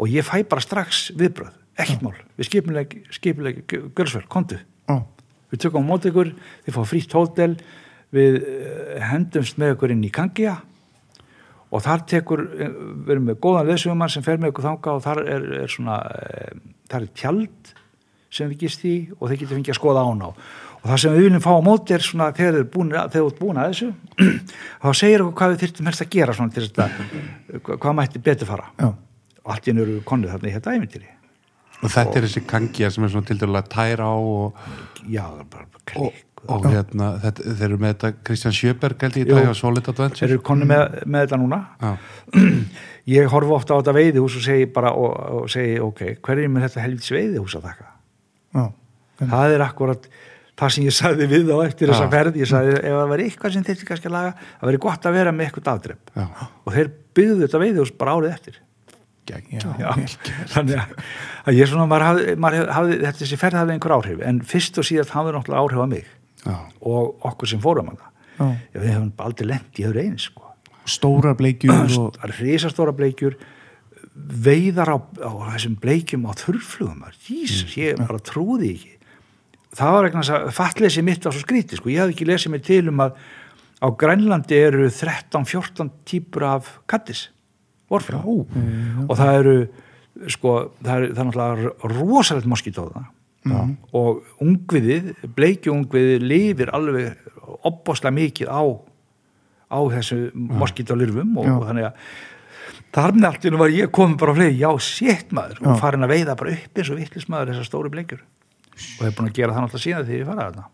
og 0.00 0.12
ég 0.12 0.24
fæ 0.24 0.40
bara 0.48 0.64
strax 0.64 1.10
viðbröð, 1.16 1.52
ekkert 1.76 2.04
mál. 2.04 2.16
Við 2.36 2.48
skipilegi, 3.16 3.60
görsverð, 3.96 4.28
kontu 4.32 4.60
Já. 4.88 5.02
við 5.52 5.66
tökum 5.66 5.84
á 5.84 5.88
mót 5.90 6.08
ykkur 6.08 6.32
þið 6.64 6.76
fá 6.76 6.82
frítt 6.88 7.16
hótel 7.16 7.58
við 8.16 8.40
eh, 8.40 8.96
hendumst 9.10 9.60
með 9.60 9.76
ykkur 9.76 9.92
inn 9.92 10.08
í 10.08 10.12
Kangja 10.14 10.56
og 11.76 11.82
þar 11.84 12.04
tekur 12.10 12.44
eh, 12.56 12.76
við 13.06 13.16
erum 13.16 13.26
með 13.30 13.40
góðan 13.44 13.70
leðsugumann 13.70 14.12
sem 14.12 14.24
fer 14.26 14.40
með 14.40 14.54
ykkur 14.54 14.68
þanga 14.70 14.94
og 14.94 15.02
þar 15.04 15.22
er, 15.24 15.48
er 15.62 15.72
svona 15.72 15.98
þar 16.90 17.02
er 17.02 17.10
tjald 17.20 17.74
sem 18.36 18.52
við 18.52 18.66
gist 18.66 18.86
í 18.88 18.94
og 19.16 19.28
þeir 19.28 19.42
getur 19.42 19.58
fengið 19.58 19.74
að 19.74 19.80
skoða 19.80 20.06
án 20.06 20.24
á. 20.26 20.30
Og 20.76 20.86
það 20.90 21.00
sem 21.02 21.16
við 21.16 21.26
viljum 21.26 21.42
fá 21.42 21.50
á 21.56 21.66
móti 21.66 21.96
er 21.96 22.04
svona 22.04 22.30
þegar 22.36 22.56
þeir 22.56 23.20
eru 23.22 23.34
búin 23.40 23.60
að 23.62 23.72
þessu 23.72 23.90
þá 24.84 24.88
segir 25.00 25.24
okkur 25.24 25.36
hvað 25.40 25.54
við 25.54 25.64
þurftum 25.64 25.90
helst 25.90 26.04
að 26.04 26.14
gera 26.14 26.36
svona 26.36 26.54
til 26.54 26.66
þess 26.66 26.84
að 26.84 27.76
hvað 27.80 27.98
mætti 28.00 28.22
betur 28.22 28.50
fara. 28.50 28.70
Já. 28.78 28.88
og 29.46 29.54
allt 29.54 29.66
í 29.66 29.72
hennu 29.72 29.86
eru 29.86 30.00
konið 30.06 30.34
þarna 30.34 30.50
í 30.50 30.56
þetta 30.56 30.74
æmyndiri 30.76 31.12
og 31.82 31.92
þetta 31.92 32.18
er 32.18 32.26
þessi 32.26 32.42
kangja 32.48 32.90
sem 32.92 33.04
er 33.04 33.12
svona 33.12 33.28
til 33.28 33.38
dærulega 33.40 33.72
tæra 33.72 34.08
á 34.08 34.16
og, 34.16 34.62
já, 35.10 35.24
bara 35.52 35.66
og, 35.66 35.82
klikk 35.90 36.35
og 36.52 36.68
hérna 36.70 37.08
þetta, 37.22 37.54
þeir 37.58 37.66
eru 37.68 37.78
með 37.82 37.94
þetta 37.94 38.10
Kristján 38.28 38.56
Sjöberg 38.56 39.02
held 39.06 39.18
ég 39.20 39.26
í 39.26 39.30
dag 39.30 39.50
á 39.50 39.54
Solid 39.56 39.82
þeir 39.86 39.94
Adventure 39.94 40.28
eru 40.30 40.44
konið 40.46 40.70
með, 40.72 40.96
með 41.04 41.26
þetta 41.26 41.40
núna. 41.42 41.60
Já. 41.82 41.92
ég 43.16 43.28
horfa 43.32 43.58
ofta 43.58 43.76
á 43.76 43.78
þetta 43.80 43.96
veiðihús 43.96 44.38
og 44.40 44.46
segi 44.46 44.70
bara 44.76 44.94
og, 44.98 45.12
og 45.40 45.50
segi 45.52 45.76
ok, 45.82 46.06
hverjum 46.26 46.58
er 46.58 46.66
þetta 46.66 46.86
helvits 46.86 47.12
veiðihús 47.14 47.58
að 47.58 47.68
þakka 47.70 47.92
Já. 48.56 48.64
það 49.22 49.56
er 49.56 49.66
akkurat 49.66 50.08
það 50.56 50.72
sem 50.74 50.86
ég 50.86 50.96
sagði 50.96 51.26
við 51.30 51.50
á 51.52 51.58
eftir 51.66 51.90
þessa 51.92 52.06
ferð. 52.12 52.38
Ég 52.40 52.48
sagði 52.48 52.76
ef 52.78 52.94
það 52.96 53.10
veri 53.12 53.26
eitthvað 53.28 53.56
sem 53.56 53.66
þetta 53.66 53.88
kannski 53.90 54.08
að 54.08 54.14
laga 54.16 54.30
það 54.44 54.70
veri 54.70 54.80
gott 54.86 55.08
að 55.08 55.18
vera 55.18 55.34
með 55.34 55.50
eitthvað 55.50 55.72
afdrepp 55.74 56.14
og 56.16 56.70
þeir 56.76 56.94
byggðu 57.16 57.42
þetta 57.42 57.60
veiðhús 57.62 57.92
bara 58.00 58.16
árið 58.16 58.32
eftir. 58.32 58.62
Já. 59.26 59.38
Já, 59.82 59.88
þannig 60.52 60.76
að, 60.78 60.90
að 61.50 61.56
ég 61.58 61.66
svona, 61.66 61.88
maður 61.90 62.04
hafði, 62.06 62.34
maður 62.44 62.68
hafði 62.70 62.98
þetta 63.00 63.20
þessi 63.24 63.38
ferð 63.40 63.58
hafði 63.58 63.74
einhver 63.74 63.94
áhrif. 63.96 64.20
En 64.22 64.38
fyrst 64.46 64.78
og 64.78 64.86
síðast 64.86 65.14
hafði 65.16 65.32
náttúrulega 65.34 65.64
áhrif 65.64 65.82
á 65.82 65.86
mig 65.90 66.12
Já. 66.46 66.56
og 66.80 67.26
okkur 67.30 67.50
sem 67.52 67.62
fórum 67.62 67.92
það 67.94 68.12
Já. 68.36 68.48
Við 68.76 68.88
hefum 68.92 69.12
aldrei 69.24 69.46
lent 69.48 69.78
í 69.80 69.86
öðru 69.88 70.02
eins 70.02 70.26
sko. 70.30 70.42
stórar 70.86 71.36
bleikjur 71.38 71.94
og 72.02 72.18
risastóra 72.36 72.92
bleikjur. 72.96 73.38
Veiðar 74.16 74.92
á, 74.92 74.96
á 75.24 75.30
þessum 75.54 75.78
bleikjum 75.80 76.28
á 76.28 76.32
þurrflugum 76.36 77.02
Jesus, 77.28 77.74
ég 77.76 77.96
bara 78.00 78.20
trúði 78.20 78.74
ekki. 78.74 78.92
Það 79.76 79.92
var 79.92 80.06
eitthvað 80.08 80.30
að 80.36 80.52
fattleysi 80.56 81.02
mitt 81.04 81.24
var 81.24 81.34
svo 81.36 81.42
skrítið 81.44 81.80
sko. 81.80 81.90
ég 81.92 82.00
hafði 82.00 82.14
ekki 82.16 82.28
lesið 82.28 82.54
mig 82.54 82.62
til 82.64 82.84
um 82.88 83.02
að 83.04 83.18
á 83.76 83.86
Grænlandi 83.92 84.56
eru 84.56 84.86
13-14 84.88 85.90
típur 86.08 86.46
af 86.48 86.70
kattis 86.88 87.26
vorfrá 87.92 88.22
og 88.24 89.12
það 89.18 89.34
eru 89.40 89.56
sko, 90.32 90.54
það 90.80 90.94
er, 90.96 91.04
það 91.12 91.20
er 91.20 91.28
náttúrulega 91.28 91.92
rosalegt 91.92 92.48
moskitóða 93.46 93.76
og 93.92 94.22
ungviðið, 94.42 95.10
bleikjungviðið 95.36 96.22
lifir 96.30 96.72
alveg 96.74 97.16
opbáslega 97.66 98.14
mikið 98.16 98.48
á 98.50 98.62
á 99.66 99.78
þessu 99.90 100.30
moskítólirfum 100.34 101.36
og, 101.38 101.46
og 101.58 101.66
þannig 101.66 101.86
að 101.88 101.94
þar 102.96 103.12
með 103.16 103.24
allt 103.28 103.44
var 103.58 103.68
ég 103.74 103.90
komið 103.92 104.18
bara 104.18 104.32
á 104.32 104.36
fleiri, 104.38 104.56
já, 104.60 104.70
sétt 104.80 105.32
maður. 105.32 105.58
Og 105.66 105.80
farin 105.80 106.04
að 106.06 106.12
veiða 106.14 106.36
bara 106.38 106.52
upp 106.54 106.78
eins 106.78 106.90
og 106.90 106.96
vittlis 107.00 107.28
maður 107.28 107.50
þessar 107.52 107.66
stóru 107.68 107.90
bleikjur. 107.92 108.22
Og 109.00 109.02
hef 109.06 109.16
búin 109.18 109.28
að 109.30 109.36
gera 109.36 109.52
það 109.56 109.64
náttúrulega 109.66 109.84
síðan 109.84 110.06
því 110.06 110.20
ég 110.20 110.26
fara 110.30 110.46
þarna. 110.50 110.66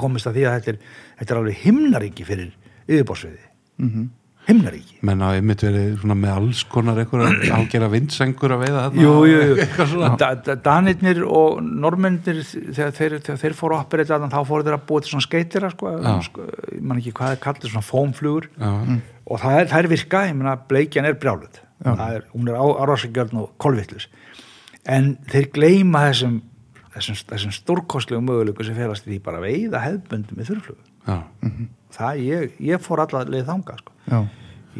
Komist 0.00 0.26
að 0.26 0.34
því 0.38 0.44
að 0.48 0.54
þetta 0.58 0.70
er, 0.72 0.78
þetta 1.20 1.34
er 1.34 1.38
alveg 1.40 1.60
himnaríki 1.64 2.24
fyrir 2.26 2.52
yfirbórsveiði 2.88 3.44
Mhm. 3.78 4.08
Himnaríki? 4.48 4.98
Menn 5.04 5.22
á 5.24 5.28
einmitt 5.34 5.64
verið 5.64 6.04
með 6.10 6.30
alls 6.32 6.62
konar 6.70 7.00
einhverja 7.02 7.58
ágera 7.58 7.88
vindsengur 7.94 8.54
að 8.56 8.64
veiða 8.64 8.84
þarna. 8.84 9.02
Jú, 9.04 9.14
jú, 9.30 9.40
jú. 9.40 9.56
eitthvað 9.64 10.16
Da, 10.20 10.30
da, 10.46 10.56
Danirnir 10.68 11.22
og 11.24 11.60
normennir 11.64 12.40
þegar 12.44 12.94
þeir, 12.98 13.18
þegar 13.26 13.42
þeir 13.44 13.58
fóru 13.58 13.78
að 13.78 13.84
operita 13.86 14.18
þannig 14.18 14.36
þá 14.36 14.50
fóru 14.52 14.68
þeir 14.68 14.78
að 14.78 14.86
búa 14.90 15.04
til 15.04 15.12
svona 15.14 15.26
skeitira 15.26 15.72
sko, 15.74 15.96
sko, 16.28 16.48
ég 16.70 16.80
man 16.84 17.02
ekki 17.02 17.14
hvað 17.18 17.34
það 17.34 17.42
kallir 17.48 17.74
svona 17.74 17.88
fómflugur 17.88 18.48
Já. 18.54 18.72
og 19.24 19.44
það 19.44 19.60
er, 19.60 19.70
það 19.72 19.78
er 19.82 19.92
virka, 19.94 20.24
ég 20.28 20.40
meina 20.40 20.56
bleikjan 20.70 21.08
er 21.08 21.20
brjálut 21.20 21.60
Já. 21.84 21.92
er, 22.08 22.26
hún 22.34 22.50
er 22.50 22.58
árásagjörn 22.60 23.42
og 23.42 23.54
kolvittlus 23.60 24.08
en 24.84 25.14
þeir 25.32 25.48
gleyma 25.54 26.04
þessum 26.10 26.42
þessum, 26.94 27.18
þessum 27.30 27.54
stórkostlegu 27.54 28.22
mögulegu 28.24 28.66
sem 28.66 28.76
ferast 28.78 29.06
því 29.06 29.20
bara 29.24 29.42
veiða 29.42 29.82
hefðböndum 29.84 30.38
með 30.38 30.50
þurrflugu. 30.50 30.84
Já. 31.08 31.16
Það, 31.94 32.22
ég, 32.28 32.56
ég 32.70 32.82
fór 32.84 33.02
allar 33.04 33.30
leið 33.32 33.46
þanga 33.50 33.76
sko. 33.80 33.92
Já. 34.10 34.18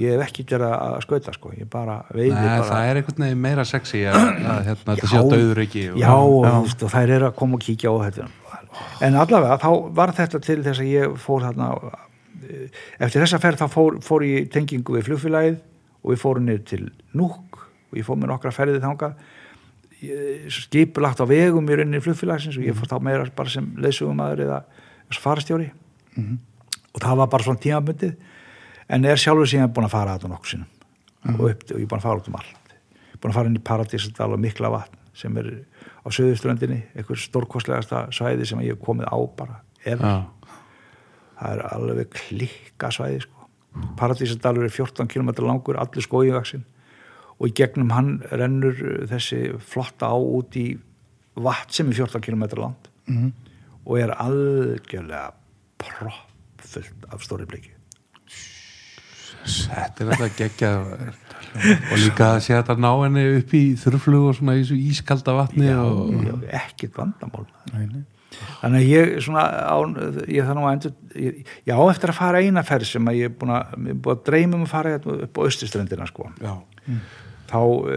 ég 0.05 0.15
hef 0.17 0.25
ekki 0.29 0.45
verið 0.51 0.73
að 0.75 0.97
skauta 1.07 1.35
sko. 1.37 1.53
ég 1.59 1.69
bara 1.71 1.99
veiði 2.13 2.33
Nei, 2.35 2.47
bara 2.49 2.69
það 2.71 2.89
er 2.91 3.01
einhvern 3.01 3.27
veginn 3.27 3.45
meira 3.45 3.65
sexy 3.69 4.01
að, 4.11 4.17
að 4.21 4.63
hérna, 4.71 4.97
þetta 4.97 5.11
sé 5.13 5.21
að 5.21 5.31
döður 5.35 5.61
ekki 5.65 5.85
og, 5.93 6.01
já, 6.03 6.09
og, 6.15 6.49
og 6.89 6.91
þær 6.97 7.13
eru 7.19 7.29
að 7.31 7.37
koma 7.39 7.59
og 7.61 7.63
kíkja 7.69 7.93
á 7.95 7.97
þetta 8.09 8.27
en 9.07 9.15
allavega 9.23 9.61
þá 9.63 9.69
var 9.95 10.13
þetta 10.19 10.41
til 10.43 10.59
þess 10.67 10.83
að 10.83 10.91
ég 10.91 11.15
fór 11.23 11.45
þarna 11.47 11.69
eh, 11.79 12.81
eftir 13.07 13.23
þessa 13.23 13.39
ferð 13.45 13.63
þá 13.63 13.69
fór, 13.71 14.01
fór 14.03 14.25
ég 14.27 14.49
í 14.49 14.51
tengingu 14.51 14.97
við 14.99 15.07
flugfélagið 15.13 15.61
og 16.03 16.11
við 16.11 16.21
fórum 16.25 16.49
niður 16.49 16.65
til 16.73 16.83
Núk 17.15 17.61
og 17.63 17.95
ég 18.01 18.05
fór 18.09 18.19
með 18.19 18.33
nokkra 18.35 18.51
ferðið 18.57 18.83
þangað 18.89 19.15
Ég- 20.05 20.51
skipulagt 20.53 21.23
á 21.23 21.27
vegum 21.31 21.71
í 21.71 21.77
rauninni 21.79 22.03
flugfélagsins 22.05 22.59
og 22.59 22.67
ég 22.67 22.75
fór 22.77 22.91
þá 22.91 22.99
meira 23.07 23.25
bara 23.37 23.49
sem 23.55 23.71
leysugumæður 23.81 24.43
eða 24.49 24.59
farastjóri 25.23 25.71
og 26.95 27.01
það 27.03 27.17
var 27.23 27.31
bara 27.33 27.43
svona 27.47 27.63
tímabundið 27.65 28.15
en 28.95 29.05
er 29.11 29.17
sjálfur 29.21 29.49
síðan 29.51 29.73
búin 29.75 29.87
að 29.89 29.95
fara 29.97 30.15
að 30.15 30.19
þetta 30.21 30.33
nokkuð 30.35 30.51
sinnum 30.55 31.41
og, 31.41 31.47
upp, 31.51 31.63
og 31.71 31.79
ég 31.79 31.83
er 31.85 31.89
búin 31.91 32.01
að 32.03 32.07
fara 32.09 32.21
út 32.21 32.29
um 32.31 32.39
allt 32.41 32.75
búin 33.21 33.31
að 33.33 33.39
fara 33.39 33.49
inn 33.51 33.57
í 33.59 33.65
Paradísdal 33.65 34.33
og 34.37 34.41
Mikla 34.45 34.71
vatn 34.75 34.99
sem 35.15 35.37
er 35.41 35.49
á 36.05 36.09
söðuströndinni 36.13 36.81
einhver 36.99 37.21
stórkostlegasta 37.23 38.05
svæði 38.13 38.47
sem 38.51 38.61
ég 38.67 38.75
hef 38.75 38.81
komið 38.85 39.07
á 39.09 39.19
bara. 39.39 39.61
Já. 39.85 39.97
það 41.39 41.53
er 41.55 41.63
alveg 41.71 42.11
klikka 42.15 42.91
svæði 42.93 43.21
sko. 43.25 43.47
Paradísadalur 43.99 44.67
er 44.67 44.75
14 44.75 45.09
km 45.11 45.31
langur 45.47 45.79
allir 45.81 46.05
skóiðvaksin 46.05 46.65
og 47.39 47.49
í 47.49 47.55
gegnum 47.59 47.91
hann 47.95 48.11
rennur 48.31 48.77
þessi 49.11 49.41
flotta 49.59 50.11
á 50.11 50.17
út 50.19 50.55
í 50.61 50.67
vatn 51.35 51.73
sem 51.75 51.89
er 51.91 51.99
14 52.05 52.21
km 52.27 52.45
land 52.61 52.91
Mhm. 53.07 53.33
og 53.87 53.99
er 54.01 54.13
algjörlega 54.17 55.33
proppfullt 56.65 57.09
af 57.15 57.23
stóri 57.25 57.47
bliki 57.49 57.73
þetta 59.45 60.05
er 60.05 60.11
alltaf 60.15 60.37
geggjað 60.39 60.89
og 61.93 61.99
líka 62.01 62.29
að 62.35 62.41
sé 62.47 62.55
þetta 62.57 62.77
ná 62.81 62.91
henni 63.05 63.25
upp 63.39 63.53
í 63.55 63.63
þurrflug 63.79 64.29
og 64.31 64.37
svona 64.39 64.55
í 64.57 64.63
þessu 64.65 64.79
ískalda 64.91 65.35
vatni 65.37 65.69
og 65.77 66.15
Já, 66.25 66.35
ekkert 66.65 66.97
vandamál. 66.99 67.45
Nei, 67.75 67.85
nei. 67.93 68.01
þannig 68.63 68.79
að 68.81 68.89
ég 68.91 69.13
svona 69.23 69.45
á, 69.45 69.77
ég 70.33 70.49
þannig 70.49 70.65
að 70.65 70.73
endur 70.73 70.95
ég, 71.27 71.43
ég 71.69 71.77
á 71.77 71.83
eftir 71.93 72.11
að 72.15 72.19
fara 72.19 72.41
eina 72.43 72.65
ferð 72.67 72.89
sem 72.91 73.11
að 73.13 73.21
ég 73.21 73.29
er 73.31 73.37
búin 73.39 73.53
að, 73.55 73.77
ég 73.85 73.93
er 73.95 74.01
búin 74.07 74.17
að 74.17 74.25
dreyma 74.31 74.59
um 74.59 74.65
að 74.67 74.73
fara 74.73 74.95
hérna 74.97 75.19
upp 75.29 75.39
á 75.39 75.41
austuströndina 75.45 76.09
sko. 76.11 76.31
Já, 76.43 76.55
þá 77.53 77.59
uh, 77.61 77.93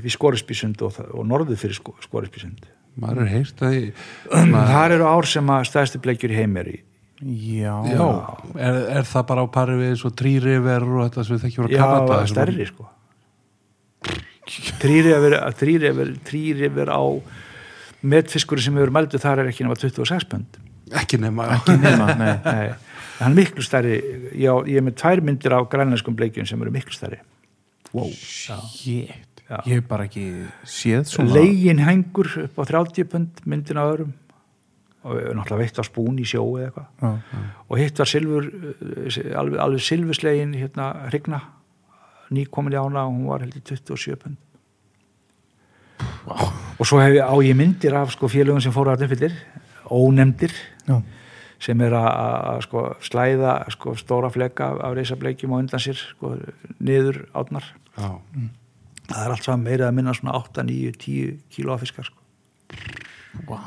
upp 0.00 0.10
í 0.10 0.12
Skorisbísund 0.18 0.82
og, 0.84 0.92
það- 0.98 1.14
og 1.14 1.30
norðu 1.30 1.56
fyrir 1.62 1.78
sko, 1.78 1.94
Skorisbísund 2.04 2.66
maður 2.98 3.22
er 3.24 3.32
heyrt 3.38 3.62
að 3.62 3.78
þar 4.74 4.96
eru 4.98 5.06
ár 5.06 5.30
sem 5.30 5.54
að 5.54 5.68
stæðstu 5.70 6.02
bleikjur 6.02 6.34
í 6.34 6.40
heim 6.42 6.58
er 6.60 6.72
í 6.74 6.78
Já. 7.18 7.72
já, 7.90 8.04
er, 8.54 8.76
er 9.00 9.06
það 9.10 9.24
bara 9.26 9.42
á 9.42 9.46
pari 9.50 9.74
við 9.80 10.04
og 10.06 10.12
trýriver 10.20 10.84
og 10.86 11.00
þetta 11.08 11.24
sem 11.26 11.34
við 11.36 11.44
þekkjum 11.48 11.64
frá 11.66 11.72
já, 11.74 11.80
Kanada 11.82 12.18
sem- 12.22 12.30
stærri 12.36 12.66
sko 12.70 12.86
þrýrifir 14.78 16.12
þrýrifir 16.28 16.92
á 16.94 17.02
metfiskur 18.08 18.60
sem 18.62 18.76
hefur 18.78 18.92
meldu 18.94 19.18
þar 19.20 19.42
er 19.42 19.50
ekki 19.52 19.66
nema 19.66 19.76
26 19.80 20.28
pund 20.30 20.60
ekki 21.02 21.18
nema 21.20 21.48
Ekki 21.58 21.74
nema, 21.82 22.06
nei. 22.20 22.34
Nei, 22.46 22.68
hann 23.18 23.34
er 23.34 23.36
miklu 23.42 23.64
stærri 23.66 23.98
já, 24.38 24.52
ég 24.64 24.78
er 24.80 24.86
með 24.86 24.96
tvær 25.02 25.20
myndir 25.26 25.52
á 25.58 25.60
grænlenskum 25.68 26.16
bleikjum 26.16 26.46
sem 26.48 26.62
eru 26.64 26.72
miklu 26.74 26.94
stærri 26.96 27.20
Wow. 27.96 28.10
Shit. 28.12 29.08
Já. 29.48 29.62
Ég 29.64 29.78
hef 29.78 29.84
bara 29.88 30.04
ekki 30.04 30.22
séð 30.68 31.06
svona. 31.08 31.32
legin 31.38 31.78
hengur 31.80 32.28
upp 32.42 32.58
á 32.60 32.64
30 32.68 33.06
pund 33.08 33.38
myndin 33.48 33.78
á 33.80 33.84
öðrum 33.88 34.10
og 35.06 35.20
náttúrulega 35.36 35.60
veitt 35.62 35.78
á 35.78 35.84
spún 35.86 36.18
í 36.18 36.26
sjó 36.26 36.42
eða 36.58 36.68
eitthvað. 36.68 36.88
Já. 37.02 37.44
og 37.68 37.78
hitt 37.78 38.00
var 38.02 38.10
silfur 38.10 38.48
eh, 38.48 39.38
alveg, 39.38 39.60
alveg 39.62 39.84
silfurslegin 39.86 40.56
hérna 40.58 40.88
hrigna 41.08 41.40
nýkomin 42.34 42.74
í 42.74 42.80
ána 42.80 43.06
og 43.06 43.14
hún 43.14 43.28
var 43.30 43.44
heldur 43.44 43.62
27 43.64 44.18
pund. 44.24 44.36
Og 46.78 46.86
svo 46.86 47.00
hef 47.02 47.14
ég 47.16 47.24
á 47.24 47.34
ég 47.42 47.56
myndir 47.56 47.94
af 47.96 48.12
sko 48.14 48.28
félögum 48.30 48.62
sem 48.62 48.74
fóru 48.74 48.92
að 48.92 49.06
uppfyllir 49.06 49.34
ónefndir 49.88 50.52
Já, 50.88 51.00
sem 51.62 51.80
er 51.82 51.94
að, 51.98 52.62
sko, 52.66 52.84
slæða 53.02 53.54
sko, 53.74 53.94
stóra 53.98 54.30
fleka 54.32 54.70
af, 54.76 54.94
reysableikjum 54.98 55.56
og 55.56 55.64
undan 55.64 55.82
sér 55.82 55.98
sko, 55.98 56.36
niður 56.78 57.24
átnar 57.36 57.66
já, 57.96 58.10
það 59.08 59.22
er 59.24 59.34
allt 59.34 59.48
saman 59.48 59.66
meira 59.66 59.88
að 59.88 59.96
minna 59.98 60.14
svona 60.14 60.36
8, 60.38 60.66
9, 60.68 60.92
10 61.02 61.38
kíló 61.54 61.74
af 61.74 61.82
fiskar 61.82 62.06
sko. 62.06 62.22
Vá 63.46 63.60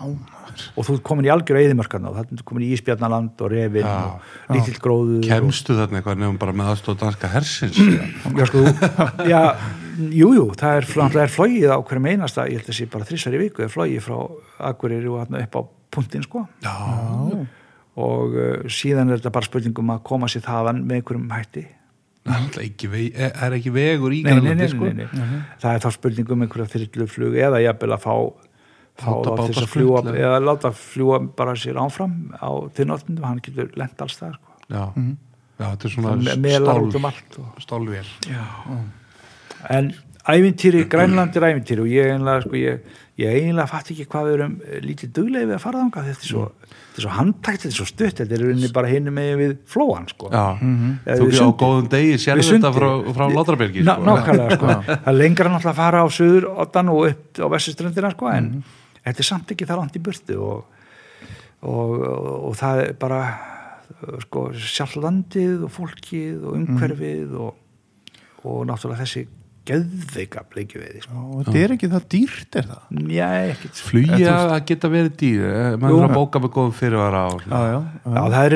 og 0.75 0.85
þú 0.85 0.95
ert 0.97 1.03
komin 1.07 1.27
í 1.27 1.31
algjör 1.31 1.61
eðimörkarna 1.61 2.11
og 2.11 2.17
það 2.17 2.33
er 2.35 2.43
komin 2.49 2.65
í 2.65 2.71
Ísbjarnaland 2.75 3.43
og 3.43 3.51
Revin 3.53 3.85
Já. 3.87 3.95
og 4.17 4.55
lítill 4.55 4.81
gróður 4.83 5.27
kemstu 5.27 5.77
þarna 5.77 6.01
eitthvað 6.01 6.19
nefnum 6.21 6.39
bara 6.41 6.55
með 6.57 6.71
aðstóð 6.73 6.99
danska 7.05 7.31
hersins 7.31 7.79
og, 7.79 8.35
já, 8.39 8.45
sko, 8.49 8.63
já, 9.29 9.41
jú, 10.09 10.31
jú, 10.37 10.45
það 10.59 10.79
er, 10.81 10.89
er 11.23 11.33
flogið 11.33 11.75
á 11.75 11.77
hverjum 11.79 12.09
einasta, 12.11 12.47
ég 12.51 12.61
held 12.61 12.71
að 12.73 12.79
sé 12.79 12.87
bara 12.91 13.07
þrísar 13.07 13.37
í 13.37 13.43
viku 13.45 13.65
er 13.65 13.73
flogið 13.73 14.05
frá 14.05 14.17
Akureyri 14.71 15.11
og 15.11 15.37
upp 15.41 15.59
á 15.59 15.61
punktinn 15.91 16.23
sko. 16.25 16.45
Já, 16.63 16.75
og 18.01 18.35
uh, 18.39 18.63
síðan 18.71 19.11
er 19.11 19.19
þetta 19.19 19.33
bara 19.35 19.47
spurningum 19.47 19.93
að 19.93 20.03
koma 20.07 20.29
sér 20.31 20.45
þaðan 20.45 20.85
með 20.87 21.01
einhverjum 21.01 21.33
hætti. 21.35 21.65
Ekki, 22.61 22.87
veg, 22.91 23.15
er 23.17 23.55
ekki 23.57 23.71
vegur 23.73 24.13
í 24.13 24.21
nei, 24.21 24.35
nei, 24.45 24.53
nei, 24.59 24.67
sko. 24.69 24.91
það 25.59 25.71
er 25.71 25.81
þá 25.81 25.87
spurningum 25.95 26.45
einhverja 26.45 26.69
þyrluflug 26.75 27.37
eða 27.47 27.63
jafnvel 27.63 27.95
að 27.95 28.03
fá 28.03 28.11
fá 28.13 28.15
til 29.01 29.47
þess 29.49 29.63
að 29.65 29.71
fljúa 29.73 30.01
eða- 30.13 30.39
láta 30.45 30.71
fljúa 30.77 31.19
bara 31.35 31.55
sér 31.55 31.79
áfram 31.81 32.13
á 32.37 32.49
þinnóttundum, 32.77 33.23
hann 33.27 33.41
getur 33.45 33.71
lent 33.75 34.01
alls 34.01 34.17
það 34.21 34.33
sko. 34.37 34.55
já, 34.69 34.83
já, 35.59 35.65
þetta 35.71 35.85
er 35.85 35.95
svona 35.95 36.11
um 36.15 36.21
stál, 36.21 37.05
allt 37.11 37.39
og... 37.39 37.61
stálvél 37.65 38.07
en 39.69 39.93
ævintýri, 40.29 40.85
Grænland 40.89 41.35
er 41.37 41.47
ævintýri 41.49 41.81
og 41.81 41.89
ég 41.89 42.11
einlega, 42.13 42.41
sko, 42.45 42.53
ég, 42.57 42.81
ég 43.21 43.39
einlega 43.41 43.67
fatt 43.69 43.89
ekki 43.93 44.05
hvað 44.09 44.27
við 44.29 44.35
erum 44.37 44.55
eh, 44.65 44.79
lítið 44.85 45.11
duglega 45.17 45.49
við 45.49 45.55
að 45.57 45.63
fara 45.63 45.81
þangað 45.81 46.09
þetta 46.11 46.25
er 46.25 46.29
svo, 46.31 46.43
þetta 46.61 46.99
er 47.01 47.05
svo 47.05 47.13
handtækt, 47.17 47.63
þetta 47.63 47.71
er 47.71 47.77
svo 47.79 47.87
stutt 47.89 48.21
þetta 48.21 48.35
er 48.37 48.43
rauninni 48.45 48.69
bara 48.75 48.91
hinni 48.91 49.13
með 49.15 49.31
við 49.41 49.55
flóan 49.73 50.05
sko. 50.11 50.29
já, 50.33 50.43
Eða 50.61 51.17
þú 51.21 51.29
ekki 51.31 51.41
á 51.41 51.49
góðum 51.63 51.89
degi 51.95 52.19
sundið. 52.21 52.51
þetta 52.51 52.73
frá, 52.77 52.89
frá 53.17 53.25
Látrabergi 53.33 53.85
Ná, 53.87 53.95
sko. 53.97 54.05
nákvæmlega 54.11 54.57
sko. 54.59 54.75
það 54.91 55.09
er 55.13 55.17
lengra 55.17 55.49
náttúrulega 55.55 55.73
að 55.73 55.81
fara 55.81 56.03
á 56.05 56.07
söður 56.09 56.47
og 56.51 57.01
upp 57.09 57.41
á 57.41 57.47
vestuströndina 57.57 58.13
sko, 58.13 58.29
en 58.29 58.45
Mhm. 58.51 58.63
Þetta 59.05 59.23
er 59.23 59.29
samt 59.31 59.53
ekki 59.55 59.67
það 59.69 59.81
langt 59.83 59.97
í 59.97 60.03
burtu 60.05 60.39
og, 60.45 60.85
og, 61.61 61.97
og, 61.97 62.31
og 62.51 62.55
það 62.61 62.85
er 62.85 62.95
bara 63.01 63.21
sko, 64.25 64.47
sjálf 64.55 64.97
landið 65.01 65.67
og 65.67 65.75
fólkið 65.75 66.47
og 66.47 66.57
umhverfið 66.61 67.37
og, 67.41 67.53
og 68.47 68.65
náttúrulega 68.69 69.03
þessi 69.03 69.27
geðveika 69.61 70.41
bleikjuveiði 70.49 71.03
sko. 71.03 71.19
og 71.21 71.41
þetta 71.45 71.59
er 71.61 71.73
ekki 71.75 71.89
það 71.91 72.05
dýrt 72.09 72.55
er 72.57 72.65
það? 72.65 73.01
Já, 73.13 73.25
ekkert. 73.51 73.81
Flugi 73.91 74.25
að 74.31 74.53
geta 74.71 74.89
verið 74.89 75.11
dýr 75.21 75.43
eh, 75.51 75.75
maður 75.81 75.99
er 75.99 76.05
að 76.07 76.15
bóka 76.17 76.41
með 76.41 76.53
góðum 76.55 76.73
fyrirvara 76.79 77.21
og 77.29 77.43
svona. 77.43 77.59
já, 77.69 77.77
Já, 78.01 78.21
það 78.33 78.47
er, 78.47 78.55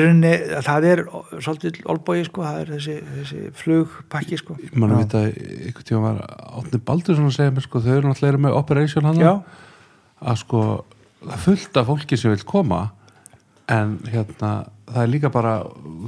það 0.66 0.88
er 0.90 1.02
svolítið 1.46 1.78
olbói, 1.94 2.16
sko, 2.26 2.46
það 2.48 2.58
er 2.64 2.72
þessi, 2.74 2.96
þessi 3.12 3.42
flugpakki, 3.62 4.40
sko. 4.42 4.58
mann 4.74 4.96
veit 4.98 5.14
að 5.20 5.28
einhvern 5.30 5.88
tíma 5.92 6.02
var 6.08 6.20
Átni 6.58 6.82
Baldursson 6.90 7.30
að 7.30 7.38
segja 7.38 7.54
mér 7.54 7.68
sko, 7.68 7.84
þau 7.86 7.94
eru 8.00 8.10
náttúrulega 8.10 8.44
með 8.48 8.58
operation 8.64 9.06
hann 9.06 9.22
Já, 9.22 9.32
að 10.22 10.38
sko 10.42 10.62
það 11.26 11.34
er 11.36 11.42
fullt 11.44 11.76
af 11.80 11.88
fólki 11.90 12.16
sem 12.20 12.32
vil 12.32 12.44
koma 12.48 12.80
en 13.72 13.96
hérna 14.06 14.52
það 14.86 15.02
er 15.02 15.10
líka 15.10 15.30
bara 15.34 15.56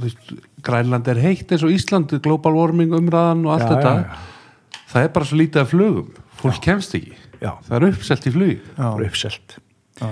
veist, 0.01 0.33
Grænland 0.63 1.07
er 1.11 1.19
heitt 1.19 1.51
eins 1.51 1.65
og 1.67 1.73
Ísland 1.75 2.13
global 2.23 2.55
warming 2.55 2.93
umræðan 2.95 3.45
og 3.45 3.53
allt 3.57 3.67
Já, 3.67 3.71
þetta 3.75 3.93
já, 3.93 4.03
já. 4.07 4.83
það 4.93 5.03
er 5.03 5.13
bara 5.17 5.29
svo 5.29 5.39
lítið 5.41 5.61
af 5.65 5.71
flugum 5.73 6.11
fólk 6.39 6.61
kemst 6.63 6.95
ekki, 6.95 7.15
Já. 7.41 7.51
það 7.67 7.75
er 7.81 7.87
uppselt 7.91 8.27
í 8.29 8.31
flugi 8.35 8.59
bara 8.77 9.07
uppselt. 9.09 9.57
já, 9.99 10.11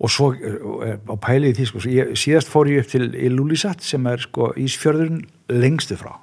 Og 0.00 0.08
svo 0.08 0.30
eh, 0.32 0.96
á 0.96 1.14
pælið 1.20 1.58
því, 1.58 1.64
sko, 1.68 1.80
svo 1.84 1.90
ég, 1.92 2.12
síðast 2.16 2.48
fór 2.48 2.70
ég 2.72 2.80
upp 2.80 2.88
til 2.88 3.10
Illulisat 3.12 3.82
sem 3.84 4.06
er 4.08 4.22
sko 4.22 4.46
Ísfjörðurinn 4.56 5.26
lengstu 5.52 5.98
frá. 6.00 6.14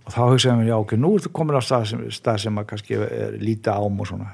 Og 0.00 0.14
þá 0.14 0.20
hugsaði 0.30 0.54
mér, 0.62 0.70
já, 0.70 0.76
ok, 0.80 0.94
nú 0.96 1.10
ertu 1.18 1.28
komin 1.28 1.58
á 1.58 1.60
stað 1.60 1.84
sem, 1.90 2.06
stað 2.08 2.38
sem 2.46 2.56
að 2.62 2.68
kannski 2.70 2.96
er 3.04 3.36
lítið 3.36 3.74
ám 3.74 4.00
og 4.00 4.08
svona. 4.08 4.30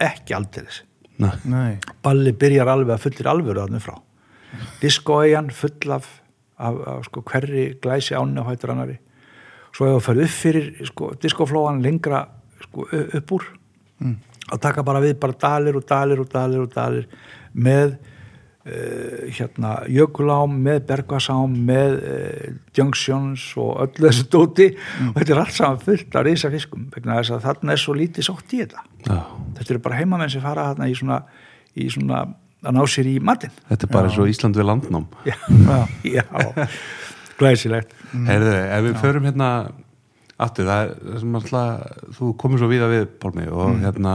Ekki 0.00 0.32
aldrei 0.38 0.64
þessi. 0.64 0.86
Nei. 1.20 1.36
nei, 1.44 1.72
balli 2.02 2.32
byrjar 2.32 2.70
alveg 2.72 2.96
að 2.96 3.04
fullir 3.04 3.28
alvöru 3.28 3.60
þarna 3.60 3.82
frá. 3.84 3.98
Diskoeigjan 4.80 5.50
full 5.54 5.94
af, 5.94 6.08
af, 6.56 6.80
af 6.94 7.06
sko, 7.08 7.22
hverri 7.28 7.66
glæsi 7.82 8.16
ánni 8.18 8.40
á 8.40 8.48
hættur 8.48 8.72
annari 8.74 8.96
svo 9.76 9.88
ef 9.88 9.96
þú 9.96 10.04
ferð 10.06 10.24
upp 10.24 10.34
fyrir 10.34 10.70
sko, 10.88 11.10
diskoflóan 11.22 11.82
lengra 11.84 12.24
sko, 12.64 12.86
upp 12.90 13.34
úr 13.36 13.46
og 14.50 14.60
taka 14.62 14.82
bara 14.82 15.02
við 15.02 15.18
bara 15.20 15.36
dalir 15.38 15.76
og 15.78 15.86
dalir 15.86 16.22
og 16.22 16.30
dalir 16.32 16.64
og 16.64 16.72
dalir 16.74 17.06
með 17.54 17.96
hérna 18.60 19.70
jökulám 19.88 20.52
með 20.60 20.82
bergvasám 20.90 21.54
með 21.64 21.94
uh, 21.96 22.50
junctions 22.76 23.46
og 23.56 23.86
öllu 23.86 24.10
þessu 24.10 24.26
dóti. 24.32 24.66
Og 25.08 25.16
þetta 25.16 25.34
er 25.34 25.40
allt 25.40 25.56
saman 25.56 25.80
fullt 25.84 26.18
af 26.20 26.26
risa 26.26 26.50
fiskum 26.52 26.90
vegna 26.92 27.16
þess 27.20 27.36
að 27.38 27.46
þarna 27.48 27.74
er 27.74 27.80
svo 27.80 27.96
lítið 27.96 28.28
sótt 28.28 28.52
í 28.52 28.60
þetta. 28.60 28.84
Já. 29.06 29.18
þetta 29.56 29.74
eru 29.74 29.82
bara 29.86 30.00
heimamenn 30.02 30.32
sem 30.32 30.44
fara 30.44 30.68
þarna 30.70 30.90
í 30.90 30.96
svona, 30.98 31.22
í 31.72 31.88
svona 31.92 32.24
að 32.60 32.76
ná 32.76 32.82
sér 32.92 33.08
í 33.08 33.14
matinn. 33.24 33.54
Þetta 33.70 33.86
er 33.86 33.94
bara 33.94 34.10
eins 34.10 34.18
og 34.20 34.28
Ísland 34.28 34.58
við 34.60 34.68
landnám. 34.68 35.06
Já, 35.24 35.38
já. 36.04 36.24
Glæsilegt. 37.40 37.94
Heyrðu, 38.12 38.52
ef 38.60 38.84
við 38.84 38.98
förum 39.00 39.28
hérna 39.30 39.50
aftur, 40.40 40.68
það 40.68 40.90
er 40.92 41.20
sem 41.22 41.40
alltaf 41.40 42.12
þú 42.18 42.34
komur 42.40 42.60
svo 42.60 42.68
víða 42.68 42.90
við, 42.92 43.06
Pálmi 43.22 43.46
og 43.48 43.80
hérna 43.80 44.14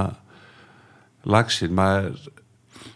lagsin, 1.26 1.74
maður 1.74 2.20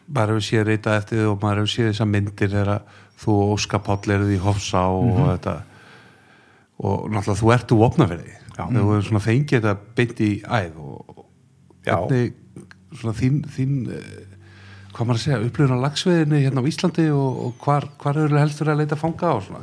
maður 0.09 0.35
hefur 0.35 0.47
séð 0.49 0.65
reyta 0.67 0.97
eftir 0.99 1.21
þið 1.21 1.31
og 1.31 1.39
maður 1.43 1.61
hefur 1.61 1.73
séð 1.75 1.89
þessar 1.91 2.11
myndir 2.13 2.51
þegar 2.53 2.73
að 2.75 2.97
þú 3.19 3.35
og 3.35 3.53
Óskar 3.55 3.83
Páll 3.85 4.15
eruð 4.15 4.33
í 4.35 4.41
Hofsá 4.43 4.83
og 4.95 5.17
þetta. 5.27 5.55
Og 6.79 7.09
náttúrulega 7.11 7.41
þú 7.41 7.53
ert 7.55 7.73
úr 7.75 7.81
vopnaferði 7.83 8.35
þegar 8.49 8.73
þú 8.75 8.85
hefur 8.89 9.07
svona 9.09 9.23
fengið 9.23 9.57
þetta 9.57 9.95
beint 9.99 10.21
í 10.23 10.31
æð 10.43 10.79
og 10.83 11.25
hvernig 11.85 12.33
svona 12.99 13.15
þín, 13.15 13.41
þín 13.53 13.75
eh, 13.93 14.29
hvað 14.93 15.09
maður 15.09 15.19
að 15.19 15.25
segja, 15.25 15.41
upplifun 15.47 15.79
á 15.79 15.85
lagsveðinni 15.85 16.41
hérna 16.43 16.63
á 16.65 16.69
Íslandi 16.69 17.05
og, 17.13 17.41
og 17.45 17.63
hvar, 17.63 17.87
hvar 18.01 18.19
eru 18.19 18.39
verið 18.39 18.71
að 18.73 18.81
leita 18.81 18.99
fanga 18.99 19.31
á 19.31 19.37
svona? 19.45 19.61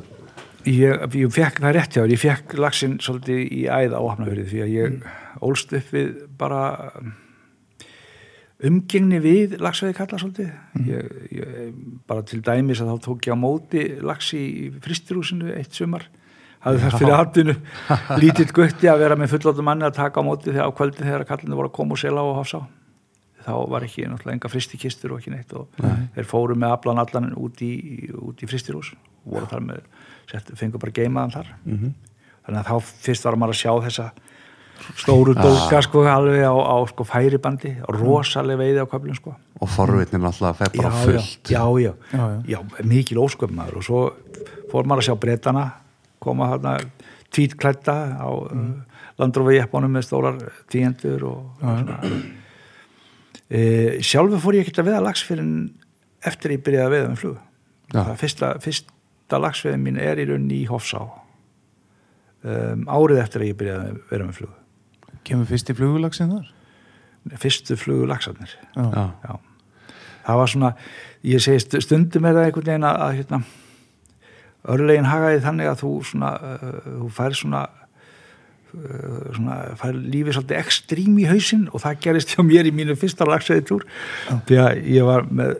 Ég, 0.66 1.04
ég 1.14 1.30
fekk 1.34 1.60
það 1.62 1.76
rétt 1.76 1.94
hjá 1.94 2.00
þér, 2.00 2.12
ég 2.14 2.22
fekk 2.22 2.56
laxinn 2.58 2.96
svolítið 3.02 3.42
í 3.44 3.60
æða 3.66 4.00
á 4.02 4.04
hafnafyrði 4.08 4.46
því 4.50 4.62
að 4.64 4.72
ég 4.74 4.96
ólst 5.46 5.74
upp 5.78 5.92
við 5.94 6.14
bara 6.40 6.62
umgengni 8.64 9.18
við 9.20 9.56
laxveiði 9.60 9.96
kalla 9.96 10.20
svolítið. 10.20 10.52
Ég, 10.86 11.10
ég, 11.36 11.74
bara 12.08 12.24
til 12.26 12.40
dæmis 12.44 12.80
að 12.80 12.94
þá 12.94 13.08
tók 13.08 13.28
ég 13.28 13.36
á 13.36 13.38
móti 13.38 13.82
laxi 14.00 14.40
í 14.46 14.70
fristirúsinu 14.84 15.52
eitt 15.56 15.76
sumar. 15.76 16.06
Hafði 16.64 16.82
þess 16.82 16.98
fyrir 16.98 17.14
haldinu 17.14 17.54
lítill 18.22 18.48
gutti 18.56 18.88
að 18.90 19.04
vera 19.04 19.18
með 19.20 19.34
fullóttum 19.36 19.68
manni 19.68 19.86
að 19.86 19.98
taka 20.00 20.24
á 20.24 20.26
móti 20.26 20.50
þegar 20.50 20.72
á 20.72 20.76
kvöldi 20.78 21.04
þegar 21.04 21.26
kallinu 21.28 21.58
voru 21.58 21.70
að 21.70 21.76
koma 21.76 21.96
og 21.96 22.00
sela 22.00 22.24
á 22.24 22.38
hafsá. 22.40 22.62
Þá 23.46 23.52
var 23.70 23.84
ekki 23.86 24.08
náttúrulega 24.08 24.38
enga 24.40 24.50
fristikistur 24.50 25.12
og 25.14 25.20
ekki 25.20 25.30
neitt 25.30 25.52
og 25.54 25.68
þeir 26.16 26.26
fóru 26.26 26.56
með 26.58 26.72
aflan 26.74 26.98
allan 26.98 27.28
út 27.38 27.60
í, 27.62 28.08
út 28.10 28.40
í 28.42 28.48
fristirús 28.50 28.90
og 28.96 29.36
voru 29.36 29.50
þar 29.52 29.62
með, 29.68 29.84
sett, 30.32 30.50
fengur 30.58 30.82
bara 30.82 30.96
geimaðan 30.96 31.36
þar. 31.36 31.52
Þannig 32.46 32.58
að 32.62 32.72
þá 32.72 32.90
fyrst 33.04 33.28
var 33.28 33.38
maður 33.38 33.54
að 33.54 33.60
sjá 33.60 33.72
þessa 33.86 34.08
stóru 34.96 35.34
dólka 35.36 35.80
sko 35.84 36.04
alveg 36.10 36.44
á, 36.44 36.52
á 36.52 36.76
sko 36.90 37.06
færibandi 37.06 37.72
rosaleg 37.96 38.58
veiði 38.60 38.84
á 38.84 38.86
köflum 38.90 39.16
sko. 39.16 39.34
Og 39.60 39.70
forvitnin 39.72 40.26
alltaf 40.28 40.60
fer 40.60 40.72
bara 40.76 40.90
já, 40.90 41.04
fullt. 41.04 41.50
já, 41.50 41.62
já, 41.80 41.92
já, 42.12 42.24
Já, 42.46 42.58
mikil 42.84 43.22
ósköpmaður 43.24 43.80
og 43.80 43.86
svo 43.86 44.00
fór 44.70 44.88
maður 44.88 45.02
að 45.02 45.08
sjá 45.08 45.16
breytana 45.20 45.64
koma 46.22 46.50
þarna 46.54 46.76
tvítklætta 47.32 47.96
á 48.20 48.28
mm. 48.28 48.74
landrófi 49.20 49.58
jeppanum 49.58 49.96
með 49.96 50.08
stórar 50.08 50.40
tíendur 50.72 51.26
og, 51.30 51.42
svona. 51.60 51.98
E, 53.46 53.60
sjálfur 54.02 54.42
fór 54.42 54.58
ég 54.58 54.66
ekkert 54.66 54.82
að 54.82 54.90
veða 54.90 55.04
lags 55.06 55.24
fyrir 55.26 55.50
eftir 56.26 56.56
ég 56.56 56.64
byrjaði 56.66 56.86
að 56.86 56.96
veða 56.96 57.10
með 57.12 57.22
flug. 57.22 57.42
Það 57.92 58.14
fyrsta, 58.18 58.52
fyrsta 58.64 59.40
lagsveðin 59.42 59.84
mín 59.84 60.00
er 60.02 60.18
í 60.18 60.26
rauninni 60.26 60.62
í 60.64 60.68
Hofsá 60.70 61.04
um, 62.46 62.86
árið 62.90 63.22
eftir 63.22 63.44
að 63.44 63.52
ég 63.52 63.58
byrjaði 63.60 63.92
að 63.92 64.00
vera 64.10 64.26
með 64.26 64.40
flug 64.40 64.54
kemur 65.26 65.48
fyrst 65.50 65.70
í 65.72 65.76
flugulagsin 65.78 66.32
þar? 66.32 66.52
Fyrstu 67.42 67.74
flugu 67.80 68.06
lagsarnir 68.06 68.52
já, 68.76 69.06
já, 69.26 69.32
það 70.28 70.36
var 70.42 70.50
svona 70.52 70.68
ég 71.26 71.42
segi 71.42 71.64
stu- 71.64 71.80
stundum 71.82 72.28
er 72.28 72.36
það 72.36 72.44
einhvern 72.50 72.68
veginn 72.70 72.86
að, 72.86 73.16
hérna, 73.18 73.40
örlegin 74.76 75.08
hagaði 75.10 75.42
þannig 75.42 75.70
að 75.72 75.82
þú 75.82 75.90
svona, 76.06 76.30
uh, 76.38 76.78
þú 77.02 77.10
fær 77.16 77.34
svona, 77.38 77.64
uh, 78.76 79.28
svona 79.34 79.58
fær 79.82 79.98
lífið 79.98 80.36
svolítið 80.38 80.60
ekstrím 80.62 81.18
í 81.22 81.26
hausinn 81.30 81.66
og 81.72 81.82
það 81.82 82.00
gerist 82.06 82.34
hjá 82.36 82.44
mér 82.46 82.70
í 82.70 82.74
mínu 82.78 82.96
fyrsta 82.98 83.26
lagsveði 83.26 83.66
túr. 83.72 83.86
Því 84.48 84.60
að 84.62 84.82
ég 84.96 85.06
var 85.10 85.26
með 85.30 85.56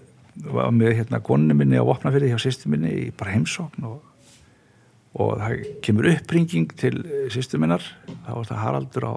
var 0.52 0.68
með 0.76 0.98
hérna 0.98 1.22
konunni 1.24 1.54
minni 1.56 1.78
á 1.80 1.84
Vopnafyrði 1.88 2.28
hjá 2.28 2.38
sýstu 2.42 2.68
minni 2.68 2.90
í 2.92 3.04
bara 3.16 3.32
heimsókn 3.32 3.86
og, 3.88 4.02
og 5.16 5.30
það 5.40 5.62
kemur 5.86 6.10
uppringing 6.12 6.74
til 6.76 6.98
sýstu 7.32 7.56
minnar. 7.62 7.80
Þá 8.26 8.34
var 8.36 8.50
það 8.50 8.60
Haraldur 8.60 9.06
á 9.08 9.14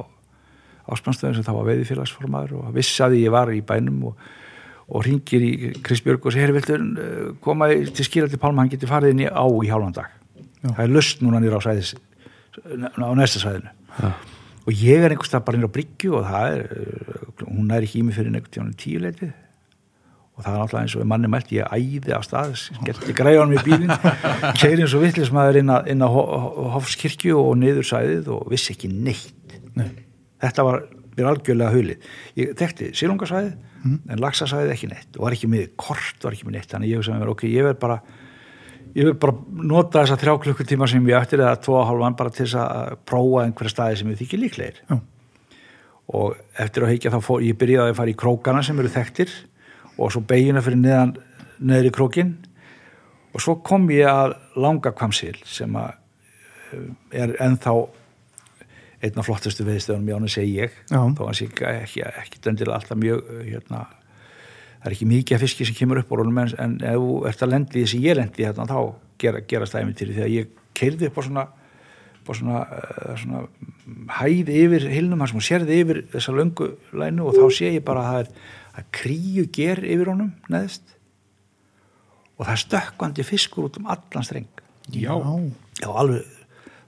áspannstöðin 0.95 1.37
sem 1.39 1.45
þá 1.47 1.53
var 1.57 1.67
veiðifélagsformaður 1.71 2.53
og 2.61 2.69
vissi 2.75 3.03
að 3.05 3.17
ég 3.21 3.33
var 3.33 3.51
í 3.55 3.61
bænum 3.65 4.03
og, 4.11 4.23
og 4.89 5.05
ringir 5.05 5.43
í 5.45 5.51
Kristbjörg 5.85 6.25
og 6.29 6.33
segir, 6.35 6.53
viltu 6.55 6.77
uh, 6.79 7.33
koma 7.45 7.67
til 7.93 8.05
skýra 8.07 8.29
til 8.31 8.39
Pálma, 8.41 8.63
hann 8.63 8.71
getur 8.73 8.89
farið 8.91 9.13
inn 9.15 9.25
í 9.25 9.29
á 9.29 9.45
í 9.45 9.69
hálfan 9.71 9.95
dag. 9.99 10.15
Já. 10.59 10.69
það 10.75 10.83
er 10.85 10.93
lust 10.97 11.21
núna 11.23 11.39
nýra 11.39 11.59
á 11.61 11.63
sæðis 11.63 11.93
á 12.99 13.09
næsta 13.15 13.39
sæðinu 13.39 13.69
og 14.67 14.73
ég 14.75 14.99
er 15.05 15.13
einhvers 15.13 15.29
stað 15.31 15.45
bara 15.47 15.57
nýra 15.61 15.69
á 15.71 15.75
bryggju 15.77 16.15
og 16.19 16.25
það 16.27 16.55
er, 16.55 16.65
uh, 16.73 17.45
hún 17.47 17.69
er 17.71 17.85
ekki 17.87 18.01
í 18.01 18.07
mig 18.09 18.17
fyrir 18.17 18.33
einhvern 18.33 18.51
tíðan 18.53 18.73
tíu 18.81 18.99
leitið. 19.05 19.31
Og 20.39 20.43
það 20.45 20.53
er 20.53 20.59
náttúrulega 20.61 20.83
eins 20.85 20.93
og 20.95 21.07
manni 21.11 21.27
mælt 21.31 21.49
ég 21.51 21.71
æði 21.75 22.13
á 22.15 22.21
stað, 22.23 22.53
skellti 22.61 23.15
græðanum 23.17 23.57
í 23.57 23.63
bílinn 23.65 23.89
keiri 24.61 24.85
eins 24.85 24.93
og 24.95 25.01
vittlis 25.03 25.31
maður 25.35 25.57
inn 25.59 25.71
að, 25.73 25.89
inn 25.91 26.03
að 26.05 26.13
Ho- 26.15 26.27
Ho- 26.43 26.67
Hofskirkju 26.77 27.35
og 27.41 27.57
niður 27.59 27.87
sæðið 27.89 28.29
og 28.37 28.45
vissi 28.53 28.71
ekki 28.75 28.87
neitt. 28.93 29.57
Nei. 29.75 29.89
Þetta 30.43 30.65
var 30.67 30.87
mér 31.17 31.29
algjörlega 31.33 31.75
hulið. 31.75 32.07
Ég 32.39 32.55
þekkti 32.59 32.93
sílungasæðið 32.97 33.51
en 34.11 34.23
laxasæðið 34.23 34.73
ekki 34.75 34.89
neitt. 34.91 35.11
Og 35.17 35.25
var 35.25 35.35
ekki 35.35 35.51
með 35.51 35.69
kort 35.79 36.25
var 36.25 36.35
ekki 36.35 36.47
með 36.47 36.57
neitt, 36.57 36.71
þannig 36.71 36.93
ég 36.93 37.01
hugsaði 37.01 37.21
mér 37.21 37.33
ok, 37.33 37.45
ég 37.49 37.67
verð 37.67 37.79
bara 37.83 37.99
ég 38.95 39.05
verð 39.05 39.19
bara 39.21 39.35
nota 39.69 40.01
þessa 40.01 40.17
þrjá 40.19 40.35
klukkutíma 40.45 40.89
sem 40.89 41.07
ég 41.09 41.19
ættir 41.19 41.43
eða 41.43 41.59
tvo 41.61 41.77
og 41.79 41.87
hálfan 41.89 42.17
bara 42.19 42.33
til 42.33 42.45
þess 42.45 42.59
að 42.63 42.97
prófa 43.09 43.45
einhverja 43.45 43.73
staði 43.75 43.99
sem 43.99 44.11
ég 44.13 44.21
þykir 44.23 44.43
líklegir. 44.45 44.83
Já. 44.89 44.99
og 46.09 46.39
eftir 46.57 46.81
að 46.81 46.89
heikja 46.89 47.11
þá 47.13 47.19
fór, 47.21 47.43
ég 47.45 47.57
byrjaði 47.61 47.91
að 47.93 47.97
fara 47.99 48.09
í 48.09 48.17
krókana 48.17 48.63
sem 48.65 48.79
eru 48.81 48.89
þekktir 48.89 49.33
og 49.99 50.09
svo 50.09 50.23
beigina 50.25 50.63
fyrir 50.65 50.79
neðan 50.81 51.11
neðri 51.59 51.91
krókin 51.93 52.31
og 53.29 53.43
svo 53.43 53.59
kom 53.61 53.85
ég 53.93 54.09
að 54.09 54.33
langa 54.57 54.89
kvamsil 54.95 55.35
sem 55.45 55.75
að 55.77 55.91
eh, 56.73 56.87
er 57.25 57.35
ennþá 57.45 57.75
einn 58.99 59.19
af 59.19 59.27
flottustu 59.27 59.65
veðistöðunum 59.67 60.09
í 60.09 60.15
ánum 60.17 60.31
segi 60.31 60.55
ég 60.57 60.75
Já. 60.89 60.99
þó 61.15 61.23
að 61.27 61.37
sé 61.39 61.47
ekki, 61.69 62.41
döndilega 62.43 62.79
alltaf 62.79 62.99
mjög 62.99 63.29
hérna, 63.45 63.85
það 64.81 64.89
er 64.89 64.95
ekki 64.95 65.07
mikið 65.09 65.37
af 65.37 65.43
fiski 65.45 65.67
sem 65.67 65.77
kemur 65.77 66.01
upp 66.01 66.11
á 66.11 66.15
rónum 66.19 66.41
en, 66.43 66.51
en 66.59 66.75
ef 66.83 66.99
þú 66.99 67.13
ert 67.29 67.45
að 67.45 67.53
lendi 67.53 67.79
í 67.79 67.85
þessi 67.85 68.01
ég 68.03 68.19
lendi 68.19 68.47
hérna, 68.47 68.67
þá 68.67 68.79
gera, 69.23 69.43
gerast 69.47 69.75
það 69.75 69.83
einmitt 69.83 69.99
til 70.01 70.09
því 70.11 70.25
að 70.25 70.35
ég 70.35 70.53
keirði 70.79 71.09
upp 71.09 71.19
á 71.19 71.21
svona, 71.29 71.45
á 72.19 72.31
svona, 72.35 72.61
uh, 72.67 73.15
svona 73.23 73.43
hæð 74.19 74.53
yfir 74.59 74.87
hilnum, 74.91 75.25
sem 75.25 75.39
hún 75.39 75.47
sérði 75.47 75.81
yfir 75.83 76.01
þessa 76.11 76.35
löngu 76.35 76.71
lænu 76.91 77.29
og 77.29 77.39
þá 77.39 77.45
sé 77.55 77.73
ég 77.77 77.85
bara 77.87 78.03
að 78.03 78.09
það 78.09 78.23
er 78.23 78.33
að 78.79 78.89
kríu 78.99 79.45
ger 79.55 79.83
yfir 79.83 80.11
honum 80.11 80.33
neðst 80.51 80.95
og 82.39 82.45
það 82.45 82.53
er 82.55 82.63
stökkvandi 82.65 83.25
fiskur 83.27 83.67
út 83.67 83.79
um 83.79 83.87
allan 83.91 84.27
streng 84.27 84.51
Já. 84.89 85.13
já 85.79 85.89
alveg 85.91 86.38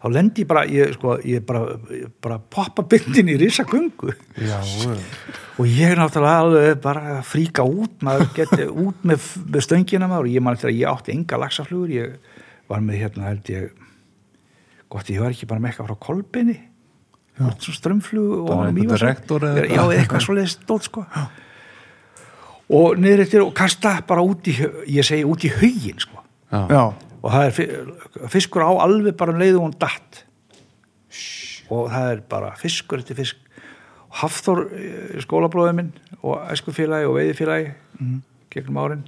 þá 0.02 0.08
lendi 0.16 0.44
ég 0.44 0.50
bara, 0.50 0.64
ég, 0.70 0.96
sko, 0.98 1.18
ég 1.28 1.44
bara, 1.46 1.76
bara 2.24 2.40
poppa 2.42 2.86
byndin 2.90 3.30
í 3.30 3.38
risa 3.42 3.66
gungu 3.70 4.16
Já, 4.42 4.58
og 5.58 5.70
ég 5.70 5.94
er 5.94 6.02
náttúrulega 6.02 6.74
bara 6.82 7.20
að 7.20 7.22
fríka 7.30 7.66
út 7.68 8.02
maður 8.06 8.32
geti 8.38 8.66
út 8.86 9.06
með, 9.08 9.30
með 9.46 9.68
stöngina 9.68 10.10
maður. 10.10 10.32
Og 10.32 10.34
ég 10.34 10.46
man 10.46 10.58
eftir 10.58 10.72
að 10.72 10.80
ég 10.82 10.90
átti 10.92 11.16
enga 11.16 11.42
laxaflugur 11.46 11.94
ég 11.94 12.18
var 12.72 12.84
með 12.86 13.04
hérna 13.04 13.30
held 13.30 13.54
ég 13.54 13.72
gott 14.92 15.10
ég 15.12 15.22
var 15.24 15.32
ekki 15.36 15.48
bara 15.48 15.64
með 15.64 15.74
eitthvað 15.74 15.92
frá 15.92 16.04
kolbeinni 16.10 16.60
svona 17.42 17.78
strömmflug 17.78 18.34
og 18.44 18.50
eða 19.48 19.64
já, 19.66 19.82
eitthvað. 19.96 20.26
svo 20.26 20.36
leiðist 20.38 20.66
stótt 20.66 20.88
sko. 20.90 21.06
Og 22.72 23.00
niður 23.02 23.24
eftir 23.26 23.44
og 23.44 23.54
kasta 23.58 23.98
bara 24.08 24.24
út 24.24 24.48
í 24.52 24.56
ég 24.92 25.08
segi 25.08 25.26
út 25.28 25.46
í 25.48 25.52
haugin 25.56 26.00
sko. 26.00 26.22
Já, 26.52 26.62
Já. 26.72 26.84
Og 27.22 27.32
það 27.32 27.46
er 27.46 27.56
fi- 27.56 28.28
fiskur 28.34 28.66
á 28.66 28.72
alveg 28.86 29.16
bara 29.18 29.32
um 29.36 29.40
leiðu 29.42 29.62
hún 29.62 29.76
datt. 29.80 30.24
Og 31.72 31.88
það 31.92 32.12
er 32.16 32.22
bara 32.32 32.54
fiskur 32.60 33.00
eftir 33.02 33.16
fisk. 33.20 33.38
Og 34.12 34.18
Hafþór 34.24 34.62
eh, 34.76 35.20
skólabróðið 35.24 35.76
minn 35.78 35.92
og 36.22 36.42
æskufélagi 36.52 37.08
og 37.08 37.16
veiðifélagi 37.20 37.72
gegnum 38.52 38.80
árin 38.82 39.04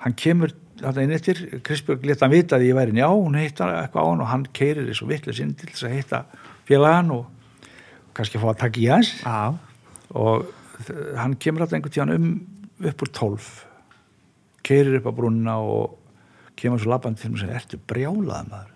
hann 0.00 0.14
kemur 0.16 0.52
þetta 0.80 1.02
inn 1.04 1.12
eftir. 1.16 1.40
Kristbjörg 1.66 2.04
leta 2.08 2.24
hann 2.26 2.32
vita 2.36 2.56
að 2.56 2.66
ég 2.70 2.76
væri 2.78 2.94
njá 2.96 3.08
hún 3.10 3.36
hitta 3.36 3.68
eitthvað 3.82 4.06
á 4.06 4.08
hann 4.12 4.22
og 4.24 4.30
hann 4.32 4.46
keirir 4.56 4.86
þessu 4.88 5.08
vitlega 5.10 5.36
sinn 5.36 5.54
til 5.56 5.68
þess 5.72 5.86
að 5.88 5.96
hitta 5.98 6.22
félagan 6.68 7.10
og 7.16 7.26
kannski 8.16 8.40
fá 8.40 8.48
að 8.54 8.60
taka 8.64 8.80
í 8.80 8.88
hans. 8.92 9.10
Já. 9.20 9.56
og 10.16 10.46
hann 11.16 11.34
kemur 11.40 11.64
alltaf 11.64 11.76
einhvern 11.76 11.92
tíðan 11.96 12.14
um 12.16 12.26
upp 12.86 13.02
úr 13.04 13.10
tólf 13.16 13.46
keirir 14.64 14.98
upp 15.00 15.08
á 15.08 15.12
brúnna 15.16 15.54
og 15.64 15.96
kemur 16.56 16.82
svo 16.82 16.92
labbandi 16.92 17.22
til 17.22 17.32
mig 17.32 17.40
og 17.40 17.44
segir, 17.44 17.60
ertu 17.60 17.80
brjálað 17.92 18.50
maður? 18.50 18.74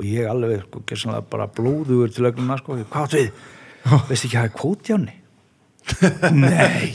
Og 0.00 0.04
ég 0.08 0.28
alveg 0.30 0.66
sko, 0.66 1.16
bara 1.30 1.48
blóðugur 1.52 2.12
til 2.14 2.28
ögnuna 2.30 2.56
sko, 2.60 2.78
hvað 2.82 3.08
áttu 3.08 3.24
við, 3.24 3.48
veist 4.08 4.28
ekki 4.28 4.36
að 4.36 4.40
það 4.40 4.48
er 4.50 4.54
kvóti 4.60 4.96
áni 4.96 5.20
nei. 6.32 6.94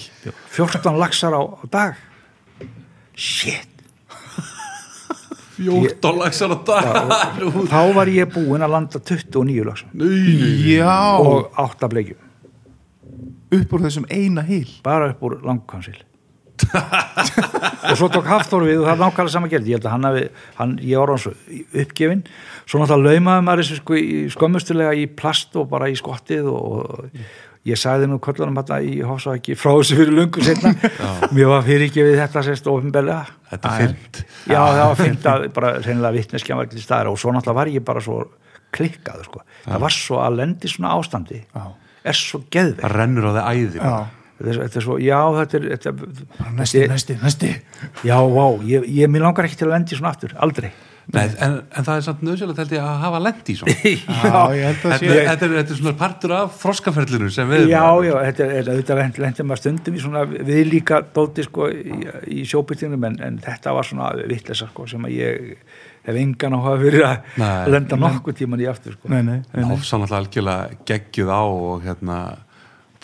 14 0.50 0.98
laxar 0.98 1.34
á, 1.34 1.42
á 1.42 1.64
dag. 1.72 1.96
Shit. 3.16 3.70
14 5.58 6.20
laxar 6.20 6.52
á 6.52 6.58
dag. 6.68 7.44
Og 7.48 7.68
þá 7.72 7.82
var 7.96 8.12
ég 8.12 8.32
búinn 8.34 8.66
að 8.66 8.76
landa 8.76 9.00
29 9.00 9.68
laxar 9.68 9.90
Já. 10.68 11.20
og 11.20 11.52
8 11.56 11.92
bleikjum. 11.92 12.22
Upp 13.56 13.78
úr 13.78 13.86
þessum 13.86 14.08
eina 14.10 14.44
hil. 14.44 14.68
bara 14.84 15.14
upp 15.14 15.22
úr 15.24 15.40
langkansil 15.46 15.98
og 17.90 17.98
svo 18.00 18.10
tók 18.14 18.30
Hafþór 18.30 18.68
við 18.68 18.82
og 18.82 18.88
það 18.88 18.94
er 18.96 19.02
nákvæmlega 19.04 19.34
saman 19.36 19.52
gerð 19.52 19.72
ég 19.72 19.80
held 19.80 19.88
að 19.90 19.96
hann 19.96 20.08
hafi, 20.10 20.28
hann, 20.60 20.76
ég 20.82 21.02
var 21.02 21.14
hann 21.14 21.24
svo 21.26 21.34
uppgefin. 21.84 22.22
Svo 22.66 22.82
náttúrulega 22.82 23.18
laumaði 23.18 23.48
maður 23.50 23.64
þessu 23.64 23.80
sko, 23.82 24.00
skömmustulega 24.36 24.94
í 24.98 25.10
plast 25.20 25.58
og 25.60 25.68
bara 25.74 25.90
í 25.92 25.98
skottið 26.00 26.48
og, 26.54 27.12
ég 27.66 27.80
sagði 27.82 28.10
nú 28.10 28.20
köllunum 28.22 28.58
þetta 28.60 28.78
í 28.86 29.00
Hofsvæki 29.06 29.56
frá 29.58 29.72
þessu 29.74 29.98
fyrir 29.98 30.14
lungu 30.14 30.44
setna 30.46 30.74
mér 31.36 31.50
var 31.50 31.64
fyrirgefið 31.66 32.20
þetta 32.22 32.44
sérst 32.46 32.68
ofinbellega 32.70 33.24
Þetta 33.50 33.72
er 33.72 33.82
fyrnt 33.82 34.20
já 34.52 34.60
það 34.60 34.82
var 34.84 35.00
fint 35.00 35.26
að 35.32 35.46
bara 35.56 35.72
reynilega 35.80 36.18
vittneskja 36.20 36.60
var 36.60 36.68
ekki 36.68 36.78
til 36.78 36.86
staðar 36.86 37.10
og 37.10 37.18
svo 37.22 37.34
náttúrulega 37.34 37.58
var 37.58 37.72
ég 37.74 37.86
bara 37.88 38.04
svo 38.06 38.20
klikkað 38.76 39.26
sko. 39.26 39.42
það 39.64 39.82
var 39.86 39.96
svo 39.96 40.22
að 40.22 40.38
lendi 40.42 40.70
svona 40.70 40.94
ástandi. 41.00 41.42
Já. 41.56 41.66
er 42.12 42.20
svo 42.20 42.42
geðvegt 42.54 42.84
Það 42.84 42.96
rennur 43.00 43.30
á 43.30 43.32
þig 43.32 43.46
æði. 43.50 43.84
Þetta 44.42 44.66
er, 44.82 44.84
svo, 44.84 44.98
já 45.00 45.20
þetta 45.40 45.60
er 45.62 45.70
þetta, 45.76 45.94
Næsti, 46.56 46.82
þetta- 46.82 46.92
næsti, 46.96 47.20
næsti. 47.24 47.54
Já, 48.08 48.18
vá, 48.20 48.46
ég, 48.68 48.90
ég, 48.92 49.08
mér 49.12 49.24
langar 49.30 49.48
ekki 49.48 49.62
til 49.62 49.70
að 49.70 49.76
lendi 49.78 49.96
svona 49.96 50.12
aftur, 50.16 50.36
aldrei. 50.44 50.74
Nei, 51.14 51.28
en, 51.38 51.60
en 51.70 51.86
það 51.86 52.00
er 52.00 52.02
samt 52.02 52.22
nöðsjöld 52.26 52.58
að 52.58 52.72
hafa 53.04 53.20
lent 53.22 53.50
í 53.54 53.54
svona 53.60 53.74
Já, 53.86 54.40
ég 54.58 54.64
held 54.66 54.80
að 54.88 54.94
Þetta, 54.96 54.98
sé. 54.98 55.10
er- 55.14 55.28
þetta, 55.30 55.46
er, 55.46 55.52
þetta 55.60 55.74
er 55.76 55.78
svona 55.78 55.92
partur 56.00 56.32
af 56.34 56.56
froskaferlinu 56.64 57.28
sem 57.30 57.52
við 57.52 57.68
Já, 57.70 57.84
já, 58.08 58.14
þetta 58.26 58.48
er, 58.48 58.70
þetta 58.72 58.98
lendi, 58.98 59.22
lendi 59.22 59.46
maður 59.46 59.62
stundum 59.62 60.00
í 60.00 60.02
svona 60.02 60.24
við 60.32 60.62
líka 60.72 61.04
dóti 61.14 61.46
sko 61.46 61.68
í, 61.70 62.00
í 62.40 62.48
sjóbyttingum 62.50 63.06
en, 63.12 63.20
en 63.28 63.38
þetta 63.46 63.76
var 63.78 63.86
svona 63.86 64.10
vittlesa 64.34 64.66
sko 64.72 64.88
sem 64.90 65.06
að 65.06 65.14
ég 65.20 65.54
hef 66.10 66.18
engan 66.24 66.58
á 66.58 66.60
að 66.74 66.88
fyrir 66.88 67.06
að 67.12 67.70
lenda 67.76 68.02
nokkuð 68.02 68.40
tíman 68.42 68.66
í 68.66 68.72
aftur 68.74 68.98
sko. 68.98 69.14
Nei, 69.14 69.22
nei, 69.22 69.38
nei, 69.46 69.62
nei. 69.62 69.70
Hofsá 69.76 70.02
náttúrulega 70.02 70.24
algjörlega 70.24 70.82
geggjuð 70.90 71.30
á 71.38 71.42
og 71.46 71.86
hérna 71.86 72.18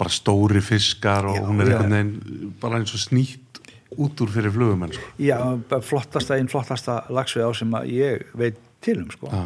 bara 0.01 0.13
stóri 0.13 0.61
fiskar 0.65 1.29
og 1.29 1.37
Já, 1.37 1.45
hún 1.45 1.61
er 1.61 1.71
einhvern 1.71 1.95
veginn 1.95 2.53
bara 2.61 2.79
eins 2.81 2.93
og 2.97 3.03
snýtt 3.03 3.61
út 4.01 4.23
úr 4.23 4.31
fyrir 4.31 4.53
flugumenn 4.53 4.95
sko. 4.95 5.09
Já, 5.21 5.37
flottasta, 5.85 6.37
einn 6.39 6.49
flottasta 6.51 7.03
lagsvið 7.11 7.45
á 7.45 7.51
sem 7.59 7.77
ég 7.91 8.25
veit 8.39 8.57
til 8.81 9.01
um 9.03 9.11
sko. 9.13 9.29
Já. 9.29 9.45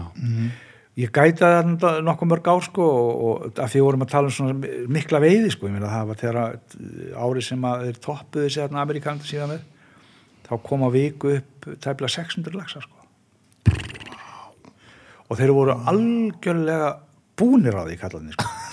Ég 0.96 1.12
gæta 1.12 1.50
þetta 1.60 1.90
nokkuð 2.08 2.30
mörg 2.32 2.46
ár 2.48 2.62
sko 2.64 2.84
og, 2.88 3.24
og 3.28 3.58
að 3.60 3.74
því 3.74 3.82
vorum 3.84 4.06
að 4.06 4.12
tala 4.14 4.30
um 4.32 4.36
svona 4.38 4.76
mikla 4.96 5.20
veiði 5.20 5.50
sko, 5.52 5.68
ég 5.68 5.76
meina 5.76 5.92
það 5.92 6.12
var 6.12 6.22
þegar 6.22 6.38
árið 7.26 7.48
sem 7.50 7.68
að 7.68 7.88
þeir 7.88 8.00
toppuðu 8.06 8.52
sér 8.56 8.78
Amerikanandi 8.80 9.28
síðan 9.28 9.52
með 9.52 9.66
þá 10.46 10.54
kom 10.70 10.86
á 10.88 10.90
viku 10.94 11.34
upp 11.36 11.68
tæplega 11.84 12.16
600 12.16 12.56
laxar 12.56 12.86
sko 12.86 13.04
og 15.26 15.40
þeir 15.40 15.56
voru 15.58 15.76
algjörlega 15.90 16.94
búnir 17.36 17.76
á 17.76 17.84
því 17.84 18.00
kallarni 18.00 18.38
sko 18.38 18.65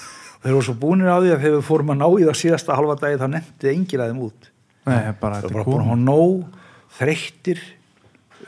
þeir 0.43 0.57
voru 0.57 0.67
svo 0.67 0.75
búnir 0.83 1.11
á 1.13 1.19
því 1.23 1.31
að 1.35 1.43
þegar 1.45 1.57
við 1.59 1.69
fórum 1.69 1.93
að 1.95 2.01
ná 2.03 2.09
í 2.09 2.27
það 2.27 2.41
síðasta 2.43 2.79
halva 2.79 2.97
dagi 3.01 3.21
þá 3.21 3.27
nefndi 3.37 3.71
enginn 3.73 4.03
að 4.03 4.13
þeim 4.13 4.25
út. 4.27 4.49
Nei, 4.83 5.13
bara 5.21 5.39
það 5.39 5.43
þetta 5.43 5.53
var 5.53 5.59
bara 5.59 5.67
búin 5.69 5.93
að 5.93 6.03
nóg 6.09 6.61
þreyttir 6.99 7.61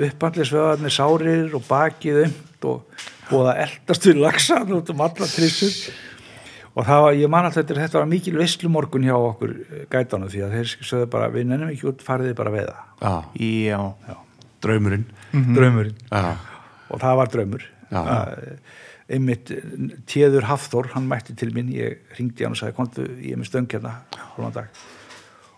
upphandlisveðarnir 0.05 0.95
sárir 0.95 1.53
og 1.55 1.63
bakið 1.69 2.25
umt 2.25 2.67
og 2.71 3.05
búið 3.29 3.51
að 3.53 3.61
eldast 3.69 4.09
við 4.09 4.19
laxa 4.25 4.59
út 4.67 4.91
um 4.91 5.05
alla 5.07 5.29
trissur. 5.31 5.77
Og 6.75 6.83
það 6.89 7.05
var, 7.05 7.17
ég 7.21 7.31
man 7.31 7.47
alltaf 7.47 7.63
þetta 7.63 7.85
þetta 7.85 8.01
var 8.01 8.09
mikil 8.11 8.35
veslumorgun 8.35 9.05
hjá 9.07 9.15
okkur 9.15 9.53
eh, 9.55 9.85
gætanu 9.93 10.27
því 10.33 10.41
að 10.43 10.57
þeir 10.57 10.73
sögðu 10.89 11.07
bara, 11.13 11.29
við 11.31 11.47
nennum 11.47 11.71
ekki 11.71 11.87
út 11.93 12.03
fariði 12.03 12.35
bara 12.35 12.51
veða, 12.51 12.75
Já. 12.99 13.13
Já. 14.09 14.17
draumurinn. 14.67 15.05
Draumurinn. 15.55 16.01
Já. 16.11 16.33
og 16.91 17.01
það 17.05 17.21
var 17.21 17.31
draumur. 17.37 17.69
Já. 17.95 18.03
Einmitt 19.09 19.51
Téður 20.09 20.47
Hafþór, 20.49 20.93
hann 20.95 21.09
mætti 21.11 21.35
til 21.37 21.51
mín. 21.53 21.69
Ég 21.75 21.99
ringdi 22.17 22.47
hann 22.47 22.55
og 22.57 22.61
sagði, 22.61 22.77
komdu, 22.79 23.05
ég 23.21 23.35
er 23.35 23.41
með 23.43 23.51
stöng 23.51 23.69
hérna 23.75 23.99
hálfan 24.17 24.55
dag. 24.57 24.83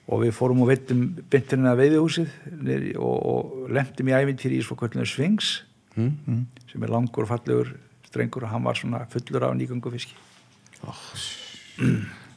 Og 0.07 0.22
við 0.22 0.34
fórum 0.34 0.62
og 0.64 0.70
veitum 0.70 1.05
byntirinn 1.30 1.70
að 1.70 1.80
veiðihúsið 1.84 2.34
niðri 2.59 2.92
og, 2.99 3.16
og 3.30 3.70
lendum 3.74 4.11
í 4.11 4.14
ævintýri 4.18 4.59
í 4.61 4.66
svo 4.66 4.78
kvöldinu 4.78 5.07
Svings 5.09 5.57
Mm. 5.97 6.42
sem 6.68 6.82
er 6.84 6.90
langur 6.92 7.24
og 7.24 7.30
fallegur 7.30 7.70
strengur 8.05 8.44
og 8.44 8.51
hann 8.53 8.66
var 8.66 8.76
svona 8.76 8.99
fullur 9.09 9.47
af 9.47 9.55
nýgöngu 9.57 9.88
fiski 9.94 10.12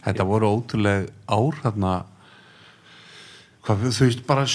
þetta 0.05 0.24
voru 0.24 0.47
ótrúleg 0.47 1.10
ár 1.28 1.57
þarna. 1.60 1.91
Hvað, 3.66 3.84
þú 3.91 4.07
veist, 4.07 4.24
bara 4.30 4.45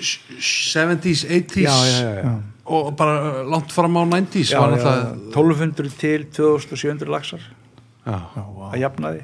70s, 0.00 1.24
80s 1.28 1.64
já, 1.64 1.74
já, 1.86 2.00
já, 2.00 2.14
já. 2.24 2.34
og 2.70 2.92
bara 2.96 3.42
langt 3.44 3.72
fram 3.72 3.96
á 3.98 4.04
90s 4.06 4.50
Já, 4.52 4.60
var 4.60 4.70
já, 4.70 4.76
náttúrulega 4.76 5.14
1200 5.34 5.90
til 5.98 6.24
2700 6.30 7.08
laxar. 7.08 7.40
Já. 8.06 8.18
að 8.72 8.78
jafnaði. 8.80 9.22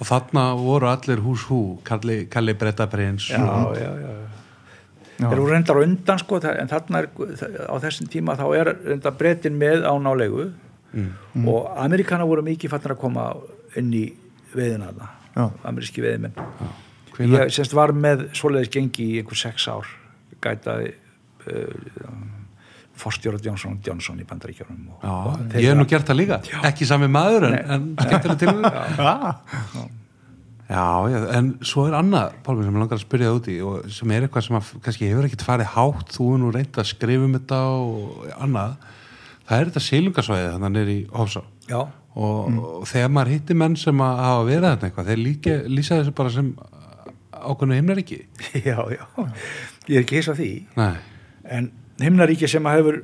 Og 0.00 0.06
þarna 0.08 0.44
voru 0.56 0.88
allir 0.88 1.20
hús 1.20 1.42
hú 1.50 1.78
Kalli, 1.84 2.26
Kalli 2.26 2.54
já, 3.76 3.90
já, 4.00 4.14
þeir 5.20 5.32
eru 5.36 5.46
reyndar 5.50 5.76
á 5.76 5.82
undan 5.84 6.18
sko, 6.18 6.38
en 6.40 6.68
þarna 6.72 7.02
er 7.04 7.08
á 7.68 7.74
þessum 7.84 8.08
tíma 8.08 8.36
þá 8.40 8.46
er 8.56 8.70
reyndar 8.88 9.12
breytin 9.18 9.58
með 9.60 9.84
ánálegu 9.84 10.50
Mm. 10.90 11.46
og 11.46 11.68
Amerikana 11.78 12.24
voru 12.26 12.42
mikið 12.42 12.70
fattar 12.72 12.96
að 12.96 12.98
koma 12.98 13.28
inn 13.78 13.92
í 13.94 14.08
veiðina 14.56 14.88
þarna, 14.90 15.44
ameríski 15.62 16.02
veiðmenn 16.02 16.32
Hvenær- 17.14 17.44
ég 17.46 17.52
semst 17.54 17.72
var 17.78 17.92
með 17.94 18.24
svoleiðis 18.34 18.72
gengi 18.74 19.04
í 19.12 19.20
einhver 19.22 19.38
sex 19.38 19.68
ár 19.70 19.86
gætaði 20.44 20.90
uh, 21.46 22.18
forstjóra 23.00 23.40
Johnson 23.44 23.78
Johnson 23.86 24.18
í 24.20 24.26
bandaríkjörnum 24.28 24.90
og, 24.92 25.04
Já, 25.06 25.14
og 25.14 25.54
ég 25.56 25.70
hef 25.70 25.78
nú 25.78 25.86
gert 25.88 26.08
það 26.10 26.18
líka. 26.20 26.40
Ekki 26.68 26.88
sami 26.88 27.08
maður 27.12 27.48
en, 27.48 27.56
en 27.76 27.88
skemmtilega 27.96 28.38
til 28.42 29.06
Ah, 29.06 29.88
Já, 30.70 30.84
já, 31.10 31.18
en 31.34 31.48
svo 31.66 31.88
er 31.88 31.96
annað 31.98 32.36
Pálmi 32.46 32.62
sem 32.62 32.76
ég 32.76 32.78
langar 32.84 32.94
að 32.94 33.02
spyrja 33.02 33.30
það 33.32 33.38
út 33.40 33.48
í 33.50 33.54
og 33.66 33.88
sem 33.90 34.12
er 34.14 34.26
eitthvað 34.26 34.44
sem 34.46 34.58
að, 34.60 34.68
kannski 34.84 35.08
hefur 35.10 35.26
ekkert 35.26 35.42
farið 35.48 35.72
hátt. 35.72 36.12
Þú 36.14 36.26
er 36.30 36.38
nú 36.44 36.50
reynd 36.54 36.78
að 36.78 36.86
skrifa 36.92 37.26
um 37.26 37.32
þetta 37.34 37.58
og 37.74 38.28
annað. 38.36 38.76
Það 39.48 39.56
er 39.64 39.70
þetta 39.72 39.82
sílungasvæði 39.88 40.52
þannig 40.54 40.92
í 40.92 40.98
Hofsá. 41.16 41.42
Já, 41.72 41.80
og, 41.80 42.60
og 42.60 42.86
þegar 42.90 43.10
maður 43.16 43.32
hittir 43.34 43.58
menn 43.58 43.74
sem 43.82 44.04
að 44.06 44.22
hafa 44.28 44.46
verið 44.46 44.68
þarna 44.68 44.90
eitthvað 44.90 45.10
þeir 45.10 45.20
líka, 45.24 45.56
lýsa 45.74 45.98
þessu 45.98 46.14
bara 46.20 46.34
sem 46.36 46.52
ákveðnu 47.40 47.76
himnaríki? 47.78 48.18
Já, 48.68 48.78
já. 48.92 49.04
Ég 49.88 49.96
er 49.96 50.02
ekki 50.04 50.18
hissa 50.20 50.34
því. 50.38 50.50
Nei, 50.76 50.96
en 51.56 51.70
himnaríki 52.02 52.48
sem 52.50 52.66
að 52.68 52.80
hefur 52.80 52.98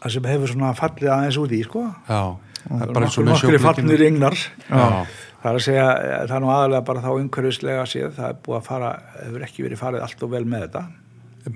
að 0.00 0.14
sem 0.16 0.28
hefur 0.30 0.48
svona 0.54 0.70
fallið 0.78 1.10
aðeins 1.12 1.38
út 1.40 1.52
í 1.56 1.60
sko. 1.66 1.82
Já. 2.08 2.22
Nokkur, 2.70 3.24
nokkur 3.24 3.56
fallnir 3.62 4.02
yngnar 4.04 4.34
Já, 4.36 5.06
það 5.40 5.46
er 5.48 5.56
að 5.56 5.62
segja, 5.64 5.84
eh, 5.96 6.16
það 6.28 6.34
er 6.36 6.42
nú 6.44 6.50
aðalega 6.52 6.84
bara 6.90 7.00
þá 7.00 7.08
umhverfislega 7.14 7.84
séð, 7.88 8.10
það 8.18 8.26
er 8.26 8.34
búið 8.44 8.58
að 8.58 8.66
fara 8.66 8.90
hefur 9.14 9.44
ekki 9.46 9.64
verið 9.64 9.80
farið 9.80 10.04
allt 10.04 10.24
og 10.26 10.32
vel 10.34 10.42
með 10.44 10.64
þetta. 10.66 10.82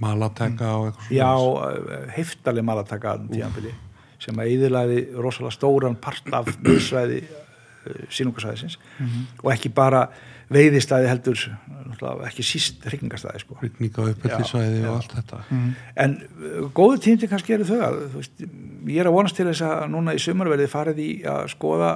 Malateka 0.01 0.71
og 0.79 0.87
eitthvað 0.89 1.11
já, 1.13 1.29
svoleiðis. 1.37 1.91
eh, 1.99 2.07
heiftaleg 2.17 2.65
malataka 2.71 3.13
aðeins 3.13 3.35
tíðanbili 3.37 3.75
sem 4.25 4.41
að 4.41 4.53
yðurlæði 4.55 4.99
rosalega 5.21 5.57
stóran 5.59 5.99
part 6.01 6.33
af 6.41 6.49
miðsvæði 6.65 7.21
sínungarsvæðisins 8.09 8.79
og 9.43 9.51
ekki 9.53 9.69
bara 9.77 10.07
veiðistæði 10.53 11.11
heldur 11.11 11.43
ekki 12.27 12.45
síst 12.45 12.85
hryggingastæði 12.89 13.43
sko. 13.43 13.57
rigning 13.63 13.95
á 13.97 14.03
uppellisvæði 14.11 14.81
og 14.89 14.97
allt 14.99 15.15
þetta. 15.19 15.41
En 16.05 16.17
uh, 16.21 16.71
góðu 16.77 17.01
tíndi 17.07 17.29
kannski 17.31 17.57
eru 17.57 17.69
þau 17.69 17.79
að 17.79 18.01
þú 18.13 18.23
veist, 18.23 18.47
ég 18.91 19.01
er 19.01 19.11
að 19.11 19.17
vonast 19.17 19.39
til 19.39 19.49
þess 19.51 19.67
að 19.69 19.85
núna 19.95 20.17
í 20.17 20.23
sumar 20.23 20.51
verði 20.53 20.71
farið 20.73 21.03
í 21.05 21.11
að 21.31 21.45
skoða 21.55 21.93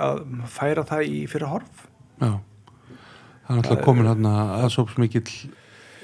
að 0.00 0.22
færa 0.48 0.86
það 0.88 1.08
í 1.08 1.24
fyrir 1.30 1.50
horf. 1.50 1.88
Já, 2.20 2.30
það 2.30 3.50
er 3.50 3.58
náttúrulega 3.58 3.88
komin 3.88 4.10
hérna 4.10 4.36
aðsóps 4.60 5.00
mikill 5.00 5.26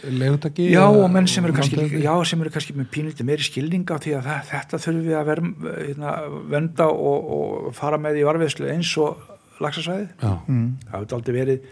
legutaki 0.06 0.68
já 0.70 0.84
og 0.84 1.08
menn 1.10 1.26
sem 1.26 1.44
eru 1.46 1.54
kannski, 1.56 1.86
já, 2.02 2.12
sem 2.28 2.42
eru 2.42 2.52
kannski 2.52 2.74
með 2.76 2.90
pínlítið 2.94 3.26
meiri 3.26 3.46
skilninga 3.46 3.96
á 3.96 4.02
því 4.02 4.12
að 4.18 4.28
það, 4.28 4.42
þetta 4.50 4.80
þurfum 4.84 5.06
við 5.06 5.16
að 5.16 5.30
verm, 5.30 5.48
hérna, 5.64 6.12
venda 6.52 6.88
og, 6.92 7.32
og 7.38 7.72
fara 7.76 7.98
með 8.00 8.20
í 8.20 8.26
varfiðslu 8.28 8.68
eins 8.74 8.92
og 9.02 9.24
laxasvæðið. 9.64 10.08
Já, 10.20 10.32
það 10.44 10.92
hefur 10.92 11.16
aldrei 11.16 11.36
verið 11.38 11.68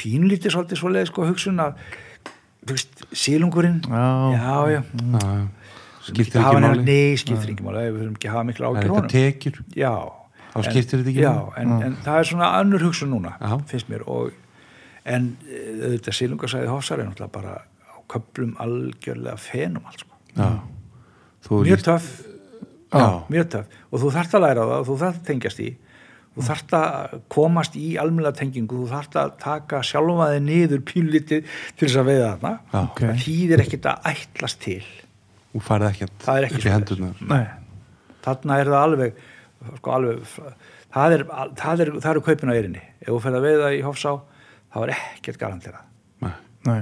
pínlítið 0.00 0.54
svolítið 0.56 0.80
svoleið 0.80 1.10
sko 1.10 1.26
hugsun 1.28 1.60
að 1.62 1.82
veist, 2.70 3.04
sílungurinn 3.16 3.80
Já. 3.86 4.06
já, 4.36 4.56
já, 4.74 4.80
já, 4.80 5.20
já. 5.20 5.46
skiptir 6.08 6.40
ekki 6.42 6.62
máli. 6.64 6.84
nei, 6.88 7.16
skiptir 7.20 7.52
ekki 7.54 7.66
máli, 7.66 7.84
við 7.88 8.00
þurfum 8.02 8.16
ekki 8.18 8.30
að 8.30 8.36
hafa 8.36 8.48
miklu 8.50 8.66
Það 8.70 8.80
er 8.80 8.88
eitthvað 8.88 9.10
tekjur, 9.14 9.60
já, 9.76 9.92
þá 10.52 10.58
skiptir 10.68 11.02
þetta 11.02 11.12
ekki 11.14 11.26
máli. 11.26 11.56
en, 11.62 11.74
en 11.88 11.98
það 12.04 12.20
er 12.22 12.30
svona 12.32 12.50
önnur 12.60 12.86
hugsun 12.88 13.12
núna, 13.14 13.34
finnst 13.70 13.90
mér. 13.92 14.04
Og, 14.10 14.32
en 15.10 15.30
auðvitað 15.48 16.16
sílungarsæði 16.18 16.68
Hofsar 16.70 17.00
er 17.00 17.08
náttúrulega 17.08 17.32
bara 17.32 17.54
á 17.64 17.96
köplum 18.12 18.50
algjörlega 18.60 19.38
fenum 19.40 19.86
allt 19.88 20.04
sko. 20.04 21.62
Mjög 21.64 21.84
töff. 21.86 22.08
Já, 22.92 23.06
mjög 23.32 23.46
töff. 23.54 23.78
Og 23.90 24.02
þú 24.02 24.10
þarft 24.16 24.34
að 24.36 24.44
læra 24.44 24.66
það 24.68 24.82
og 24.82 24.88
þú 24.90 24.96
þarft 25.00 25.20
að 25.22 25.28
tengjast 25.30 25.62
í 25.64 25.68
þú 26.34 26.46
þarft 26.46 26.74
að 26.78 27.14
komast 27.32 27.76
í 27.78 27.88
almennilega 28.00 28.38
tengingu, 28.38 28.84
þú 28.84 28.90
þarft 28.92 29.18
að 29.20 29.32
taka 29.42 29.82
sjálfaði 29.86 30.42
niður 30.46 30.84
pínlítið 30.86 31.48
til 31.74 31.86
þess 31.86 32.00
að 32.00 32.10
veiða 32.10 32.28
þarna. 32.28 32.52
Já. 32.70 32.80
Ok. 32.82 33.00
það 33.02 33.24
þýðir 33.24 33.64
ekkit 33.64 33.88
að 33.90 34.10
ætlast 34.12 34.60
til. 34.62 34.82
Þú 35.50 35.64
færði 35.66 35.90
ekkert 35.90 36.26
það 36.26 36.40
er 36.40 36.48
ekki 36.48 36.60
upp 36.60 36.66
í 36.68 36.74
Nei, 37.30 37.44
þarna 38.26 38.60
er 38.62 38.70
það 38.70 38.84
alveg 38.84 39.24
sko 39.80 39.94
alveg 39.96 40.36
það 40.94 41.16
er, 41.16 41.26
það 41.58 41.84
er, 41.84 41.92
það 41.98 42.12
eru 42.12 42.24
kaupin 42.28 42.52
á 42.52 42.54
erinni 42.54 42.82
ef 43.00 43.10
þú 43.10 43.18
ferð 43.24 43.40
að 43.40 43.46
veiða 43.48 43.74
í 43.74 43.82
Hofsá 43.84 44.12
þá 44.70 44.78
er 44.84 44.94
ekkert 44.94 45.40
garanterað. 45.40 45.84
Nei. 46.22 46.32
nei. 46.68 46.80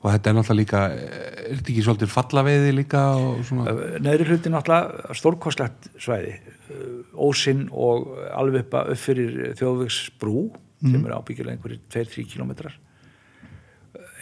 Og 0.00 0.08
þetta 0.14 0.30
er 0.30 0.36
náttúrulega 0.38 0.60
líka 0.62 0.82
er 0.96 1.58
þetta 1.58 1.72
ekki 1.74 1.84
svolítið 1.84 2.12
fallaveiði 2.14 2.72
líka 2.72 3.02
og 3.20 3.42
svona? 3.44 3.74
Neðri 4.00 4.30
hluti 4.30 4.52
náttúrulega 4.52 5.16
stórkostlegt 5.20 5.90
svæði 6.00 6.38
ósinn 7.14 7.66
og 7.72 8.10
alveg 8.34 8.66
upp, 8.66 8.76
fyrir 9.00 9.54
þjóðvegsbrú 9.58 10.44
sem 10.80 11.04
er 11.04 11.16
ábyggilega 11.16 11.56
einhverjir 11.56 11.82
2-3 11.92 12.26
kilometrar 12.30 12.76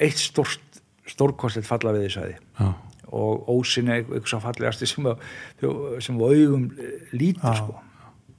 eitt 0.02 0.20
stórt 0.20 0.80
stórkostlegt 1.08 1.68
fallaveiði 1.68 2.10
svæði 2.12 2.36
já, 2.36 2.68
og 3.08 3.48
ósinn 3.54 3.90
er 3.90 4.02
eitthvað 4.02 4.30
svo 4.32 4.40
fallegasti 4.44 4.88
sem, 4.90 5.08
sem 6.04 6.18
við 6.20 6.42
augum 6.44 6.66
lítur 7.14 7.48
Já. 7.48 7.60
sko. 7.62 7.78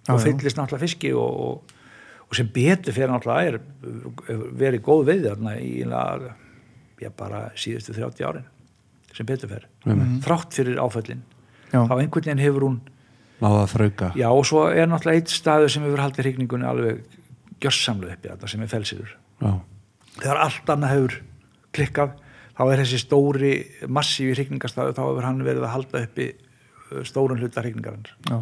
Og 0.10 0.20
já. 0.20 0.24
fyllist 0.26 0.58
náttúrulega 0.58 0.86
fiski 0.86 1.12
og, 1.18 1.40
og, 1.46 1.74
og 2.28 2.38
sem 2.38 2.50
betur 2.54 2.96
fyrir 2.96 3.12
náttúrulega 3.14 3.56
er 3.56 3.60
er 4.30 4.46
verið 4.62 4.86
góð 4.86 5.04
veið 5.10 5.28
þarna 5.32 5.56
í 5.62 5.74
já, 7.00 7.10
bara 7.16 7.50
síðustu 7.58 7.96
30 7.98 8.30
árin 8.30 8.48
sem 9.16 9.26
betur 9.26 9.52
fyrir 9.52 9.68
þrátt 10.26 10.56
fyrir 10.60 10.82
áföllin 10.82 11.26
þá 11.72 11.96
einhvern 11.98 12.26
veginn 12.26 12.44
hefur 12.46 12.68
hún 12.68 12.80
náða 13.40 13.64
að 13.64 13.72
þrauka. 13.74 14.12
Já 14.20 14.28
og 14.30 14.46
svo 14.48 14.66
er 14.70 14.90
náttúrulega 14.90 15.22
eitt 15.22 15.32
staður 15.34 15.72
sem 15.74 15.86
hefur 15.88 16.04
haldið 16.04 16.26
hrigningunni 16.26 16.68
alveg 16.70 17.20
gjörsamlega 17.64 18.18
uppi 18.18 18.32
þetta 18.32 18.50
sem 18.52 18.64
er 18.64 18.72
felsiður 18.72 19.14
já, 19.40 19.52
þegar 20.20 20.42
allt 20.46 20.74
annað 20.74 20.94
hefur 20.96 21.18
klikkað 21.76 22.16
þá 22.60 22.64
er 22.66 22.82
þessi 22.84 23.02
stóri 23.04 23.54
massífi 23.88 24.36
hrigningarstaður 24.36 24.98
þá 24.98 25.04
hefur 25.06 25.28
hann 25.28 25.44
verið 25.48 25.68
að 25.68 25.76
halda 25.76 26.04
uppi 26.08 26.30
uh, 26.34 27.02
stórun 27.08 27.42
hluta 27.42 27.64
hrigningarinn 27.64 28.08
Já, 28.30 28.40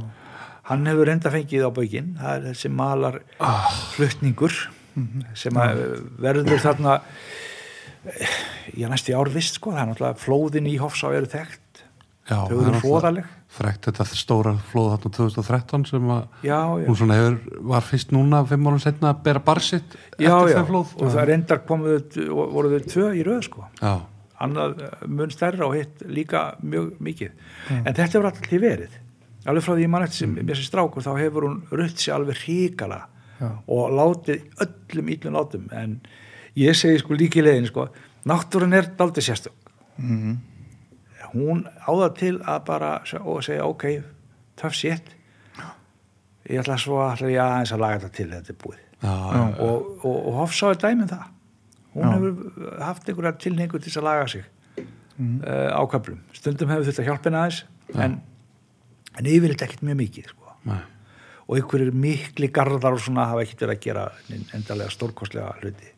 hann 0.72 0.90
hefur 0.90 1.10
reynda 1.10 1.34
fengið 1.34 1.68
á 1.68 1.72
baukinn 1.74 2.14
það 2.20 2.36
er 2.36 2.48
þessi 2.52 2.74
malar 2.74 3.22
flutningur 3.96 4.60
sem 5.38 5.62
að 5.62 5.84
uh, 5.84 5.98
verður 6.22 6.64
þarna 6.64 7.00
eh, 8.10 8.38
já 8.78 8.88
næstu 8.92 9.14
í 9.14 9.18
árvist 9.18 9.60
sko 9.60 9.74
það 9.74 9.84
er 9.84 9.92
náttúrulega 9.92 10.22
flóðin 10.24 10.70
í 10.70 10.78
Hofsá 10.82 11.12
eru 11.14 11.30
þekkt. 11.30 11.84
Þau 12.28 12.40
er 12.48 12.56
eru 12.56 12.72
náttúrulega 12.74 13.37
frekt 13.48 13.88
þetta 13.88 14.06
stóra 14.12 14.54
flóð 14.72 14.92
þarna 14.94 15.14
2013 15.16 15.86
sem 15.88 16.12
að 16.14 16.46
já, 16.46 16.60
já, 16.60 16.86
hún 16.90 16.98
svona 17.00 17.18
hefur, 17.18 17.38
var 17.72 17.86
fyrst 17.88 18.12
núna 18.14 18.44
fimm 18.48 18.68
árum 18.68 18.82
setna 18.84 19.14
að 19.14 19.24
bera 19.28 19.42
barsitt 19.44 19.96
já, 19.96 20.28
eftir 20.28 20.52
já. 20.52 20.58
þau 20.60 20.70
flóð. 20.72 20.94
Og 21.00 21.14
það 21.16 21.28
reyndar 21.32 21.64
komuðu 21.70 22.28
voru 22.36 22.72
þau 22.74 22.92
tvö 22.94 23.10
í 23.16 23.26
röð 23.28 23.42
sko. 23.48 23.66
Já, 23.80 23.94
annað 24.44 24.84
eh, 24.86 25.06
mun 25.20 25.34
stærra 25.34 25.68
og 25.70 25.78
hitt 25.78 26.04
líka 26.12 26.44
mjög 26.62 26.90
mikið. 27.08 27.38
En 27.80 27.92
þetta 27.94 28.10
hefur 28.10 28.30
allir 28.32 28.64
verið. 28.66 29.00
Alveg 29.48 29.64
frá 29.64 29.74
því 29.78 29.86
ég 29.86 29.94
mann 29.94 30.04
eftir 30.04 30.26
sem 30.26 30.36
mér 30.36 30.60
sem 30.60 30.68
strákur 30.68 31.06
þá 31.06 31.14
hefur 31.22 31.48
hún 31.48 31.62
rutt 31.72 32.04
sér 32.04 32.18
alveg 32.18 32.44
ríkala 32.44 33.06
Já. 33.40 33.48
og 33.64 33.96
látið 33.96 34.44
öllum 34.66 35.14
ítlum 35.16 35.38
látum. 35.38 35.70
En 35.72 36.02
ég 36.60 36.76
segi 36.76 37.00
sko 37.00 37.16
líki 37.16 37.46
leiðin 37.46 37.70
sko 37.72 37.88
náttúrun 38.28 38.76
er 38.76 38.92
daldið 39.00 39.30
sérstök. 39.30 39.56
Mhm. 39.96 40.57
Hún 41.34 41.64
áða 41.88 42.10
til 42.18 42.36
að 42.42 42.60
bara 42.68 42.92
og 43.24 43.44
segja 43.46 43.66
ok, 43.68 43.86
töff 44.60 44.76
sétt 44.78 45.14
ég 46.48 46.62
ætla 46.62 46.78
svo 46.80 47.00
að 47.04 47.16
ætla 47.18 47.32
ég 47.34 47.42
aðeins 47.44 47.74
að 47.76 47.82
laga 47.84 48.00
þetta 48.04 48.16
til 48.18 48.28
þetta 48.32 48.54
er 48.54 48.60
búið. 48.64 48.84
Já, 49.04 49.14
og, 49.62 49.90
og, 50.08 50.16
og 50.30 50.38
Hofsá 50.42 50.70
er 50.74 50.80
dæmið 50.82 51.10
það. 51.12 51.26
Hún 51.98 52.06
Já. 52.06 52.14
hefur 52.14 52.78
haft 52.88 53.10
einhverja 53.12 53.34
tilhengu 53.44 53.80
til 53.84 53.94
að 54.00 54.08
laga 54.08 54.28
sig 54.28 54.46
Mhm. 55.18 55.42
uh, 55.42 55.74
á 55.74 55.82
köflum. 55.90 56.20
Stundum 56.34 56.70
hefur 56.70 56.86
þetta 56.86 57.04
hjálpina 57.08 57.40
aðeins 57.42 57.64
en, 57.98 58.20
en 59.18 59.26
yfirleitt 59.26 59.64
ekkert 59.66 59.82
mjög 59.82 59.98
mikið 60.04 60.28
sko. 60.30 60.52
Og 61.48 61.56
einhverjir 61.58 61.90
mikli 61.96 62.50
garðar 62.54 62.94
og 62.94 63.02
svona 63.02 63.26
hafa 63.26 63.42
ekkert 63.42 63.64
verið 63.66 63.78
að 63.78 63.82
gera 63.88 64.04
endalega 64.54 64.92
stórkostlega 64.94 65.56
hluti 65.62 65.90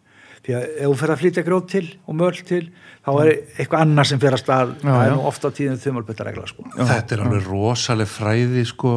því 0.50 0.58
að 0.58 0.70
ef 0.76 0.86
þú 0.90 1.00
fer 1.00 1.14
að 1.14 1.24
flytja 1.24 1.46
grót 1.46 1.72
til 1.72 1.86
og 2.06 2.20
möll 2.20 2.44
til 2.50 2.62
þá 3.06 3.12
er 3.24 3.34
eitthvað 3.56 3.82
annar 3.86 4.10
sem 4.10 4.22
fer 4.22 4.36
að 4.36 4.44
stað 4.44 4.78
það 4.82 4.96
já. 5.00 5.02
er 5.08 5.16
nú 5.16 5.26
ofta 5.30 5.52
tíðin 5.56 5.82
þumalbetta 5.82 6.28
regla 6.28 6.48
sko. 6.50 6.70
þetta 6.78 7.16
er 7.16 7.26
alveg 7.26 7.50
rosaleg 7.50 8.10
fræði 8.10 8.66
sko 8.70 8.94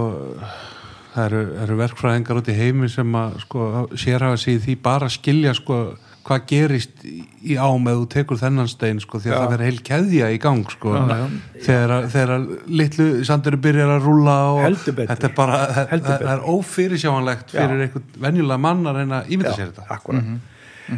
það 1.12 1.26
eru, 1.26 1.42
eru 1.64 1.82
verkfræðingar 1.82 2.40
út 2.40 2.48
í 2.48 2.56
heimi 2.56 2.88
sem 2.92 3.18
að 3.18 3.36
sko, 3.44 3.68
sérhafa 4.00 4.40
sig 4.40 4.56
í 4.56 4.64
því 4.64 4.78
bara 4.84 5.08
að 5.08 5.16
skilja 5.18 5.52
sko, 5.58 5.80
hvað 6.24 6.44
gerist 6.48 7.02
í, 7.04 7.56
ám 7.58 7.88
eða 7.90 7.98
þú 7.98 8.06
tekur 8.14 8.40
þennan 8.40 8.70
stein 8.70 9.02
sko, 9.02 9.20
því 9.20 9.32
að 9.32 9.34
Já. 9.34 9.40
það 9.42 9.52
verður 9.52 9.68
heil 9.68 9.82
keðja 9.88 10.30
í 10.32 10.38
gang 10.42 10.72
sko, 10.72 10.94
Já, 10.96 11.02
já. 11.18 11.26
þegar, 11.66 11.94
þegar 12.14 12.46
litlu 12.80 13.08
sandurinn 13.28 13.64
byrjar 13.66 13.92
að 13.96 14.08
rúlla 14.08 14.38
og 14.54 14.80
þetta 14.86 15.28
er 15.28 15.36
bara 15.36 15.60
það, 15.74 15.92
það, 16.06 16.26
er 16.36 16.46
ófyrirsjáanlegt 16.54 17.52
fyrir 17.52 17.76
Já. 17.76 17.84
einhvern 17.88 18.24
venjulega 18.26 18.64
mann 18.68 18.88
að 18.88 19.02
reyna 19.02 19.20
að 19.20 19.36
ímynda 19.36 19.54
sér 19.58 19.72
þetta 19.74 19.88
akkurat 19.98 20.32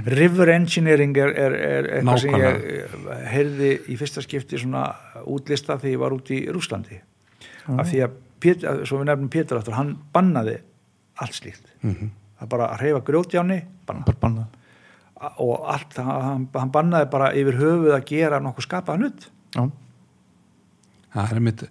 River 0.06 0.50
Engineering 0.54 1.16
er, 1.20 1.32
er, 1.38 1.54
er 1.68 1.88
eitthvað 1.98 2.20
sem 2.24 2.36
ég 2.40 2.96
heyrði 3.30 3.70
í 3.92 3.96
fyrsta 4.00 4.24
skipti 4.24 4.60
svona 4.60 4.86
útlista 5.30 5.78
þegar 5.78 5.92
ég 5.92 6.02
var 6.02 6.16
út 6.16 6.32
í 6.34 6.40
Rúslandi 6.52 7.00
af 7.74 7.88
því 7.90 8.04
að, 8.06 8.20
Pét, 8.44 8.64
að 8.68 8.82
svo 8.84 8.98
við 9.00 9.08
nefnum 9.08 9.30
Pétur 9.32 9.56
aftur, 9.60 9.76
hann 9.78 9.94
bannaði 10.12 10.58
allt 11.22 11.36
slíkt. 11.38 11.64
Mhm. 11.80 12.10
það 12.40 12.50
bara 12.52 12.66
að 12.74 12.82
reyfa 12.82 13.00
grjótjáni 13.06 13.58
banna. 13.86 14.04
bara 14.04 14.20
bannað 14.20 14.60
og 15.40 15.68
allt, 15.72 15.96
hann, 15.96 16.48
hann 16.52 16.72
bannaði 16.74 17.10
bara 17.10 17.30
yfir 17.32 17.56
höfuð 17.60 17.94
að 17.94 18.04
gera 18.10 18.40
nokkuð 18.42 18.66
skapaðan 18.66 19.06
hlut. 19.06 19.28
Já, 19.54 19.62
það 21.14 21.32
er 21.36 21.40
mitt 21.46 21.64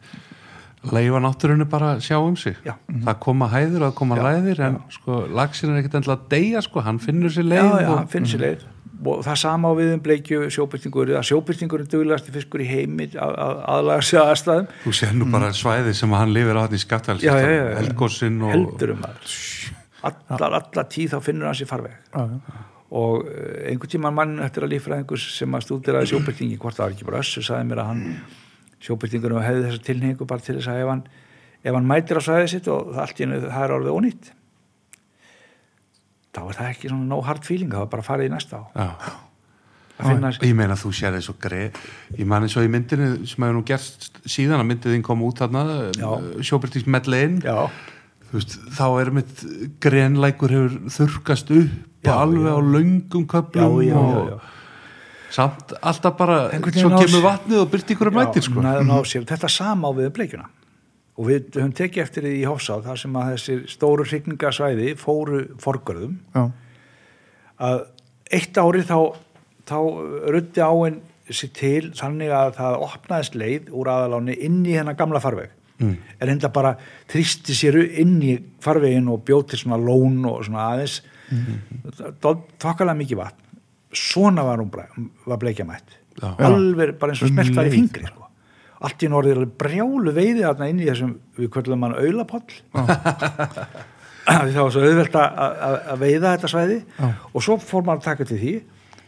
leifa 0.92 1.22
náttúrunni 1.24 1.68
bara 1.70 1.94
að 1.96 2.04
sjá 2.08 2.18
um 2.20 2.36
sig. 2.40 2.58
Já. 2.66 2.76
það 3.06 3.20
koma 3.24 3.50
hæðir 3.52 3.82
og 3.82 3.90
það 3.90 3.98
koma 4.00 4.20
Já, 4.20 4.24
læðir 4.28 4.62
en 4.68 4.80
sko, 4.92 5.20
lagsin 5.40 5.72
er 5.74 5.82
ekkert 5.82 6.00
endilega 6.00 6.20
að 6.20 6.30
deyja 6.34 6.64
sko, 6.66 6.84
hann 6.84 7.00
finnur 7.04 7.34
sér 7.34 7.48
leið 7.48 7.62
já, 7.64 7.70
já, 7.84 7.90
og, 7.90 7.98
hann 7.98 8.10
finnur 8.12 8.34
sér 8.34 8.44
leið. 8.44 8.66
Og 9.04 9.24
það 9.26 9.40
sama 9.42 9.68
á 9.68 9.74
við 9.76 9.90
um 9.92 10.02
bleikju 10.04 10.50
sjóbyrtingur 10.56 11.14
að 11.20 11.26
sjóbyrtingur 11.28 11.82
er 11.84 12.28
fiskur 12.36 12.64
í 12.64 12.68
heimi 12.70 13.10
að, 13.12 13.34
að 13.46 13.64
aðlaga 13.74 14.06
sig 14.08 14.20
að 14.20 14.34
aðstæðum. 14.34 14.70
Þú 14.84 14.94
sér 15.00 15.16
nú 15.18 15.30
bara 15.34 15.50
svæði 15.56 15.96
sem 16.00 16.16
hann 16.16 16.36
lifir 16.36 16.60
á 16.60 16.62
hann 16.64 16.78
í 16.78 16.80
skattvæls 16.84 17.26
Já, 17.26 17.34
já, 17.36 17.50
já, 17.50 17.64
já. 17.64 17.80
eldgósin 17.82 18.38
og 18.44 18.54
heldur 18.54 18.94
um 18.96 19.04
að 19.08 19.34
allar, 20.08 20.60
allar 20.62 20.88
tíð 20.92 21.16
þá 21.16 21.26
finnur 21.26 21.50
hann 21.50 21.60
sér 21.60 21.70
farveg. 21.72 21.98
Já, 22.14 22.24
já. 22.32 22.64
og 22.94 23.28
eh, 23.28 23.72
einhvern 23.72 23.92
tíma 23.92 24.14
mann 24.14 24.38
eftir 24.46 24.68
að 24.68 24.76
líffræðingur 24.76 25.22
sem 25.24 25.58
að 25.58 25.66
stúdiraði 25.68 26.12
sjóbyrtingi 26.14 26.60
hvort 26.62 26.78
það 26.78 26.86
var 26.86 26.96
ekki 26.96 27.08
bara 27.10 27.22
össu, 27.24 27.44
sagði 27.44 27.70
mér 27.72 27.84
að 27.84 27.92
hann 27.92 28.04
sjóbyrtingur 28.84 29.36
hefði 29.44 29.66
þessa 29.68 29.84
tilhengu 29.90 30.28
bara 30.30 30.44
til 30.44 30.58
þess 30.60 30.72
að 30.74 30.82
ef 30.84 30.90
hann, 30.94 31.04
ef 31.64 31.78
hann 31.78 31.90
mætir 31.90 32.20
á 32.20 32.22
svæðið 32.26 32.50
sitt 32.54 32.72
og 32.74 32.96
allt 33.04 33.20
í 33.20 33.26
hennu 33.26 33.42
það 33.46 33.68
er 33.68 33.76
orðið 33.78 33.98
ónýtt 34.00 34.32
þá 36.34 36.42
er 36.48 36.58
það 36.58 36.72
ekki 36.72 36.90
svona 36.92 37.10
no 37.12 37.22
hard 37.28 37.46
feeling 37.48 37.72
það 37.74 37.86
var 37.86 37.92
bara 37.94 38.04
að 38.06 38.10
fara 38.10 38.26
í 38.28 38.34
næsta 38.34 38.60
á 38.60 38.64
Já. 38.74 38.90
Og 40.04 40.42
ég 40.50 40.56
meina 40.58 40.76
þú 40.76 40.90
sér 40.98 41.14
þessu 41.16 41.36
greið 41.40 41.76
ég 42.18 42.28
man 42.28 42.44
eins 42.44 42.56
og 42.58 42.66
í 42.66 42.72
myndinu 42.74 43.10
sem 43.30 43.44
hefur 43.46 43.56
nú 43.60 43.62
gerst 43.70 44.08
síðan 44.26 44.64
að 44.64 44.70
myndið 44.72 44.96
þín 44.98 45.04
kom 45.06 45.22
út 45.24 45.40
þarna 45.44 45.62
já, 45.94 46.10
veist, 48.34 48.58
þá 48.74 48.86
er 49.04 49.12
mitt 49.20 49.44
grenlækur 49.86 50.56
hefur 50.58 50.78
þurrkast 50.98 51.54
upp 51.54 51.70
Já, 52.04 52.18
alveg 52.18 52.50
já. 52.50 52.52
á 52.52 52.60
löngum 52.74 53.28
köplum 53.32 53.78
Já, 53.86 53.94
já, 53.94 54.02
já, 54.02 54.34
og. 54.34 54.50
Samt 55.34 55.74
alltaf 55.82 56.18
bara 56.18 56.40
svo 56.76 56.92
kemur 56.94 57.24
vatnið 57.26 57.64
og 57.64 57.72
byrti 57.72 57.96
ykkur 57.96 58.12
að 58.12 58.20
mætir 58.20 58.46
sko. 58.46 58.66
sér, 59.10 59.26
þetta 59.30 59.50
sama 59.50 59.90
á 59.90 59.92
við 59.98 60.10
um 60.10 60.18
bleikjuna 60.18 60.50
og 61.14 61.30
við 61.30 61.58
höfum 61.58 61.74
tekið 61.78 62.04
eftir 62.04 62.28
því 62.28 62.36
í 62.40 62.46
Hofsá 62.50 62.78
þar 62.86 63.02
sem 63.02 63.18
að 63.18 63.32
þessir 63.34 63.64
stóru 63.70 64.06
hrygningasvæði 64.10 64.94
fóru 65.02 65.44
forgörðum 65.62 66.20
já. 66.34 66.46
að 67.70 67.84
eitt 68.34 68.58
ári 68.58 68.86
þá, 68.88 69.00
þá 69.70 69.78
ruddi 70.34 70.64
áinn 70.66 71.02
sér 71.34 71.52
til 71.56 71.92
þannig 71.98 72.34
að 72.36 72.56
það 72.58 72.80
opnaðist 72.88 73.38
leið 73.40 73.70
úr 73.74 73.92
aðaláni 73.94 74.38
inn 74.46 74.64
í 74.66 74.78
hennar 74.78 74.98
gamla 75.00 75.22
farveg 75.24 75.54
Mm. 75.82 75.98
en 76.22 76.30
enda 76.30 76.50
bara 76.54 76.76
þrýsti 77.10 77.56
sér 77.58 77.80
inn 77.82 78.20
í 78.22 78.36
farvegin 78.62 79.10
og 79.10 79.24
bjóð 79.26 79.48
til 79.50 79.58
svona 79.64 79.80
lón 79.82 80.20
og 80.30 80.44
svona 80.46 80.68
aðeins 80.70 81.00
mm. 81.34 82.20
þokkalega 82.62 83.00
mikið 83.00 83.20
vatn 83.20 83.43
svona 83.98 84.46
var 84.48 84.62
hún 84.64 84.72
var 85.26 85.40
bleikja 85.42 85.66
mætt. 85.68 85.98
Alveg 86.22 86.98
bara 87.00 87.14
eins 87.14 87.24
og 87.26 87.32
smelt 87.32 87.56
var 87.58 87.70
í 87.70 87.74
fingri 87.74 88.06
sko. 88.08 88.28
allt 88.84 89.04
í 89.04 89.10
alveg 89.10 89.56
brjálu 89.58 90.14
veiði 90.14 90.44
þarna 90.44 90.70
inn 90.70 90.82
í 90.84 90.88
þessum, 90.90 91.16
við 91.40 91.50
kvöldum 91.56 91.86
hann 91.88 91.96
auðlapoll 91.98 92.44
það 94.28 94.60
var 94.60 94.74
svo 94.76 94.84
auðvelt 94.84 95.18
að, 95.20 95.96
veiða 96.04 96.36
þetta 96.36 96.52
Já. 96.84 97.10
og 97.34 97.46
svo 97.46 97.58
fór 97.64 97.86
maður 97.88 98.02
að 98.02 98.08
taka 98.10 98.28
til 98.30 98.40
því 98.44 98.54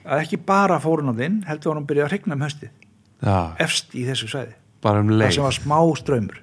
að 0.06 0.24
ekki 0.24 0.42
bara 0.48 0.80
fórun 0.82 1.14
á 1.14 1.20
þinn 1.20 1.38
heldur 1.50 1.74
hann 1.76 1.84
að 1.84 1.90
byrja 1.92 2.08
að 2.08 2.14
hrygna 2.14 2.38
um 2.38 2.46
höstið 2.46 2.72
Já, 3.26 3.38
efst 3.68 3.96
í 3.96 4.06
þessu 4.08 4.32
bara 4.86 5.04
um 5.04 5.12
það 5.14 5.36
sem 5.38 5.46
var 5.46 5.58
smá 5.60 5.80
ströymur 6.00 6.42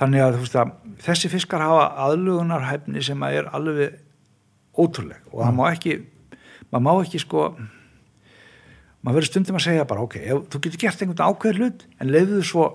þannig 0.00 0.24
að, 0.24 0.38
veist 0.40 0.56
að 0.56 0.72
þessi 1.04 1.30
fiskar 1.32 1.64
hafa 1.64 1.88
aðlugunarhæfni 2.06 3.02
sem 3.04 3.26
að 3.26 3.40
er 3.40 3.50
alveg 3.56 3.98
ótrúleg. 4.78 5.20
Og 5.32 5.44
það 5.44 5.56
má 5.56 5.64
ekki 5.70 5.96
maður 6.70 6.84
má 6.86 6.92
ekki 7.04 7.20
sko 7.22 7.44
maður 9.00 9.16
verður 9.16 9.30
stundum 9.30 9.58
að 9.58 9.66
segja 9.66 9.88
bara 9.88 10.04
ok, 10.04 10.16
ef, 10.20 10.42
þú 10.52 10.60
getur 10.66 10.82
gert 10.84 11.02
einhvern 11.04 11.26
ákveður 11.30 11.60
hlut 11.64 11.84
en 11.98 12.12
leiðu 12.12 12.42
svo 12.46 12.66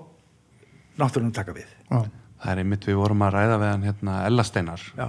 náttúrulega 0.98 1.36
taka 1.38 1.54
við. 1.56 1.70
Já. 1.90 1.98
það 2.42 2.52
er 2.52 2.62
einmitt 2.62 2.86
við 2.88 2.98
vorum 3.00 3.24
að 3.26 3.34
ræða 3.36 3.58
við 3.62 3.70
hann 3.72 3.86
hérna 3.86 4.14
Ellasteinar 4.26 4.86
já, 4.96 5.08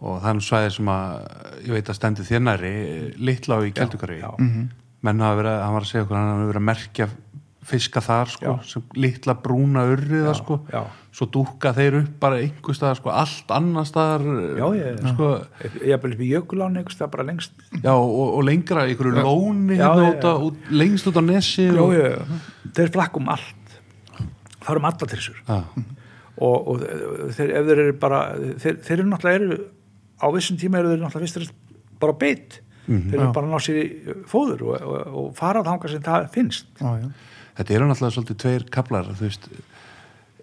og 0.00 0.20
það 0.22 0.28
er 0.30 0.38
nú 0.38 0.44
svæði 0.46 0.70
sem 0.76 0.92
að 0.94 1.16
ég 1.66 1.74
veit 1.76 1.90
að 1.90 1.98
stendi 1.98 2.26
þér 2.28 2.44
næri 2.46 2.72
litla 3.20 3.58
á 3.58 3.60
í 3.66 3.74
Kjeldugari 3.76 4.20
já. 4.22 4.30
menn 5.00 5.24
hafa 5.24 5.40
verið, 5.40 5.58
hann 5.64 5.76
var 5.76 5.86
að 5.86 5.90
segja 5.92 6.06
okkur 6.06 6.18
hann 6.20 6.30
hafa 6.32 6.48
verið 6.50 6.62
að 6.62 6.68
merkja 6.70 7.08
fiska 7.70 8.02
þar 8.04 8.32
sko, 8.34 8.54
sem 8.68 8.84
litla 8.98 9.34
brúna 9.38 9.84
urriða 9.92 10.34
sko, 10.38 10.58
svo 11.14 11.28
dúkka 11.34 11.72
þeir 11.76 11.98
upp 12.00 12.16
bara 12.22 12.40
einhver 12.42 12.76
staðar, 12.76 13.00
sko, 13.00 13.12
allt 13.22 13.54
annar 13.54 13.88
staðar 13.88 14.26
Já, 14.58 14.66
já. 14.78 14.90
sko, 15.12 15.30
ég 15.80 15.94
hef 15.94 16.06
upp 16.10 16.24
í 16.26 16.30
jökulán 16.30 16.78
einhvers 16.80 16.98
það 17.00 17.12
bara 17.14 17.28
lengst. 17.30 17.64
Já, 17.78 17.92
og, 17.94 18.20
og 18.26 18.44
lengra 18.46 18.86
einhverju 18.86 19.24
lóni 19.24 19.78
hérna 19.80 20.10
út, 20.10 20.26
á, 20.26 20.32
út, 20.50 20.70
lengst 20.74 21.10
út 21.10 21.18
á 21.18 21.22
nesi 21.24 21.68
já, 21.70 21.80
og, 21.82 21.96
já, 21.96 22.68
þeir 22.78 22.94
flakkum 22.98 23.30
allt. 23.32 23.76
Það 24.60 24.72
eru 24.76 25.10
trissur. 25.10 25.42
Já, 25.48 25.60
og, 26.40 26.68
og 26.72 26.82
þeir, 27.36 27.54
ef 27.58 27.68
þeir 27.68 27.84
eru 27.84 28.00
bara 28.00 28.24
þeir, 28.62 28.80
þeir 28.86 28.98
eru 28.98 29.10
náttúrulega 29.10 29.40
eru 29.40 29.60
á 30.20 30.26
vissum 30.32 30.58
tíma 30.60 30.80
eru 30.80 30.92
þeir 30.92 31.02
náttúrulega 31.04 31.40
fyrst 31.40 31.56
bara 32.00 32.16
beitt 32.16 32.60
þeir 32.90 33.18
eru 33.18 33.32
bara 33.34 33.46
að 33.46 33.52
ná 33.52 33.62
sér 33.62 33.80
í 33.80 34.14
fóður 34.28 34.64
og, 34.70 35.26
fara 35.38 35.62
þangað 35.66 35.94
sem 35.94 36.06
það 36.06 36.30
finnst. 36.34 36.70
Já, 36.80 36.90
já. 37.02 37.10
Þetta 37.60 37.76
eru 37.76 37.88
náttúrulega 37.90 38.16
svolítið 38.16 38.40
tveir 38.44 38.66
kaplar 38.74 39.08
þú 39.12 39.26
veist 39.28 39.48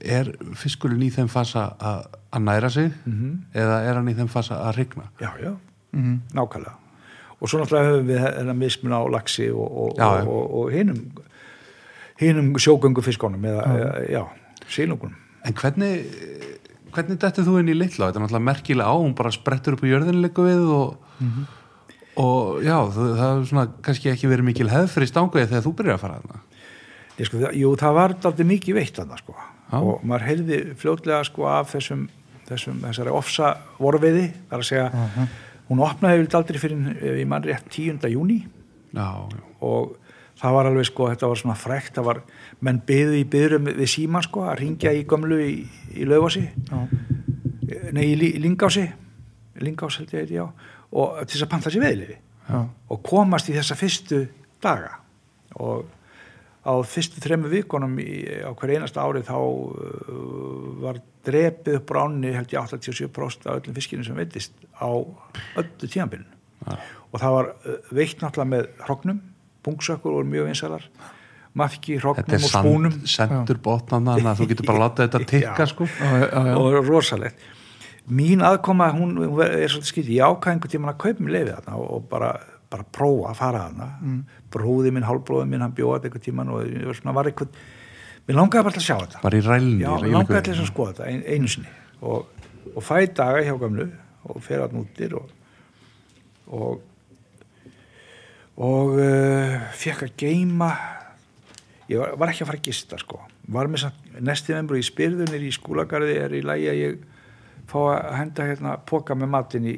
er 0.01 0.28
fiskurinn 0.55 1.01
í 1.01 1.11
þeim 1.13 1.30
fasa 1.34 1.72
að, 1.82 2.03
að 2.38 2.43
næra 2.45 2.70
sig 2.70 2.91
Mhm. 3.05 3.32
eða 3.57 3.78
er 3.89 3.93
hann 3.97 4.07
í 4.11 4.15
þeim 4.18 4.30
fasa 4.30 4.59
að 4.68 4.76
rigna 4.78 5.07
já, 5.20 5.32
já, 5.43 5.53
Mhm. 5.93 6.20
nákvæmlega 6.34 6.76
og 7.41 7.49
svo 7.49 7.59
náttúrulega 7.61 7.89
höfum 7.91 8.07
við 8.09 8.22
þennan 8.38 8.57
mismun 8.61 8.93
á 8.93 9.01
laxi 9.09 9.49
og, 9.51 9.68
og, 9.78 9.97
Já, 9.97 10.05
já. 10.22 10.28
og, 10.28 10.28
og, 10.28 10.55
og 10.65 10.72
hinum 10.72 11.01
hinum 12.20 12.53
sjógöngu 12.57 13.01
fiskonum 13.05 13.41
eða, 13.45 13.65
eða, 13.78 14.09
já, 14.09 14.24
sílungunum 14.70 15.15
En 15.47 15.53
hvernig, 15.53 16.01
hvernig 16.91 17.18
dættið 17.22 17.45
þú 17.47 17.59
inn 17.61 17.70
í 17.72 17.76
litla? 17.78 18.07
Þetta 18.09 18.18
er 18.20 18.24
náttúrulega 18.26 18.47
merkilega 18.49 18.89
á, 18.89 18.95
hún 18.99 19.13
bara 19.15 19.32
sprettur 19.32 19.74
upp 19.78 19.84
á 19.86 19.88
jörðinleiku 19.88 20.43
við 20.43 20.63
og, 20.74 20.97
og 22.18 22.63
já, 22.65 22.76
það, 22.91 23.11
það 23.20 23.30
er 23.38 23.45
svona 23.51 23.65
kannski 23.86 24.09
ekki 24.11 24.28
verið 24.32 24.47
mikil 24.49 24.68
hefð 24.72 24.89
fyrir 24.95 25.07
stanguði 25.11 25.47
þegar 25.51 25.63
þú 25.68 25.74
byrjar 25.78 25.95
að 25.97 26.01
fara 26.03 26.18
þarna. 26.18 26.41
Ég 26.41 26.57
sko, 27.26 27.41
það, 27.41 27.57
jú, 27.57 27.74
það 27.82 27.97
var 27.97 28.15
aldrei 28.30 28.49
mikið 28.53 28.78
veitt 28.78 28.99
þarna 28.99 29.18
sko. 29.22 29.36
Já. 29.68 29.78
og 29.82 30.03
maður 30.07 30.28
heyrði 30.30 30.57
fljótlega 30.80 31.24
sko 31.28 31.47
af 31.51 31.74
þessum, 31.74 32.03
þessum 32.47 32.82
þessari 32.86 33.11
ofsa 33.11 33.53
vorfiði, 33.82 34.28
þar 34.47 34.61
að 34.61 34.68
segja 34.70 35.07
hún 35.68 35.82
opnaði 35.84 36.22
vel 36.22 36.28
aldrei 36.39 36.59
fyrir 36.61 37.18
í 37.20 37.26
mann 37.28 37.43
rétt 37.43 37.68
10. 37.74 38.05
júni 38.13 38.38
Já, 38.95 39.09
og 39.59 39.97
það 40.39 40.55
var 40.55 40.70
alveg 40.70 40.88
sko, 40.88 41.09
þetta 41.11 41.32
var 41.32 41.41
svona 41.41 41.57
frekt, 41.59 41.97
það 41.97 42.07
var 42.07 42.22
menn 42.63 42.80
byðu 42.88 43.18
í 43.20 43.26
byðurum 43.28 43.68
við 43.74 43.91
síman 43.91 44.24
sko 44.24 44.45
að 44.47 44.61
ringja 44.61 44.93
í 44.95 45.03
gömlu 45.09 45.41
í, 45.43 45.57
í 45.99 46.07
Já. 46.07 46.80
nei, 47.91 48.05
í, 48.13 48.32
Lingási 48.39 48.88
Lingás 49.59 49.97
held 49.97 50.13
ég 50.13 50.24
heiti, 50.26 50.38
já. 50.38 50.45
Og 50.93 51.20
til 51.26 51.34
þess 51.36 51.45
að 51.45 51.51
panta 51.51 51.74
sér 51.74 51.84
veðlifi 51.84 52.18
Já. 52.47 52.59
og 52.63 53.03
komast 53.03 53.49
í 53.51 53.55
þessa 53.57 53.76
fyrstu 53.76 54.22
daga. 54.63 54.99
Og 55.59 55.86
á 56.68 56.74
fyrstu 56.84 57.22
þremu 57.24 57.51
vikunum 57.51 57.95
í, 58.03 58.43
á 58.43 58.51
hver 58.51 58.76
einasta 58.76 59.05
ári 59.05 59.24
þá 59.26 59.38
uh, 59.39 60.22
var 60.84 61.01
drepið 61.28 61.80
upp 61.80 61.88
bránni 61.89 62.34
held 62.36 62.51
ég 62.53 62.68
87% 62.76 63.47
af 63.47 63.61
öllum 63.61 63.78
fiskinu 63.78 64.05
sem 64.05 64.18
veitist 64.20 64.55
á 64.76 64.91
öllu 64.91 65.88
tíðanbyrnu 65.88 66.36
og 66.68 67.22
það 67.22 67.38
var 67.38 67.53
uh, 67.55 67.78
veitt 67.95 68.20
náttúrulega 68.20 68.51
með 68.51 68.72
hrognum, 68.84 69.22
bungsökkur 69.63 70.20
voru 70.20 70.28
mjög 70.28 70.51
vinsalar 70.51 70.89
mafki, 71.57 71.97
þetta 71.97 72.05
hrognum 72.05 72.36
er 72.36 72.43
og 72.43 72.51
spúnum. 72.51 72.97
sand, 73.03 73.13
sendur 73.13 73.61
botnan 73.63 74.09
þannig 74.11 74.32
að 74.32 74.41
þú 74.41 74.49
getur 74.51 74.70
bara 74.70 74.84
látað 74.86 75.07
þetta 75.07 75.32
tikka 75.32 75.70
sko. 75.72 75.88
Og 76.57 76.78
rosalegt. 76.88 77.47
Mín 78.07 78.43
aðkoma, 78.45 78.88
hún, 78.95 79.18
hún 79.20 79.41
er 79.43 79.68
svolítið 79.72 79.89
skýtt 79.89 80.11
ég 80.15 80.24
ákvæði 80.24 80.53
einhvern 80.53 80.74
tímann 80.74 80.93
að 80.93 80.99
kaupa 81.03 81.26
mér 81.26 81.34
lefið 81.36 81.55
þarna 81.57 81.80
og, 81.82 81.88
og 81.97 82.05
bara, 82.11 82.30
bara 82.72 82.86
prófa 82.97 83.34
að 83.34 83.41
fara 83.41 83.63
þarna. 83.65 83.88
Mm. 83.99 84.37
Bróði 84.54 84.93
minn, 84.95 85.08
hálfbróði 85.08 85.50
minn, 85.52 85.66
hann 85.66 85.76
bjóði 85.78 86.08
einhvern 86.08 86.26
tímann 86.26 86.54
og 86.54 86.66
ég 86.66 86.88
var 86.88 86.98
svona 87.00 87.16
var 87.18 87.30
einhvern 87.32 87.54
mér 88.28 88.39
langaði 88.39 88.68
bara 88.68 88.76
til 88.76 88.84
að 88.84 88.88
sjá 88.88 88.98
þetta. 89.04 89.22
Bara 89.24 89.39
í 89.39 89.45
rælni 89.45 89.84
já, 89.84 89.91
mér 90.02 90.14
langaði 90.18 90.43
til 90.50 90.58
að 90.58 90.70
skoða 90.72 90.93
þetta 90.93 91.10
ein, 91.12 91.24
einu 91.28 91.52
sinni. 91.52 91.74
Og 92.02 92.36
og 92.76 92.84
fæ 92.84 93.08
daga 93.16 93.41
hjá 93.45 93.56
gamlu 93.60 93.88
og 94.28 94.43
fer 94.43 94.62
að 94.66 94.76
nútir 94.78 95.16
og 95.18 95.32
og 96.48 96.84
og 98.58 98.95
uh, 98.98 99.58
fekk 99.78 100.08
að 100.08 100.14
geima 100.18 100.72
ég 101.88 102.00
var, 102.02 102.16
var 102.18 102.32
ekki 102.32 102.43
að 102.43 102.50
fara 102.52 102.60
að 102.62 102.68
gista 102.68 103.00
sko. 103.00 103.20
Var 103.54 103.70
með 103.72 103.86
samt, 103.86 104.08
næsti 104.20 104.56
membru 104.56 104.80
í 104.80 104.86
spyrðunir 104.86 105.45
í 105.45 105.54
skúlagarði 105.56 106.18
er 106.24 106.36
í 106.36 106.43
lægi 106.45 106.72
að 106.72 106.82
ég 106.82 106.98
fá 107.70 107.78
að 107.84 108.16
henda 108.18 108.48
hérna 108.50 108.78
póka 108.89 109.16
með 109.16 109.32
matinn 109.36 109.70
í, 109.72 109.76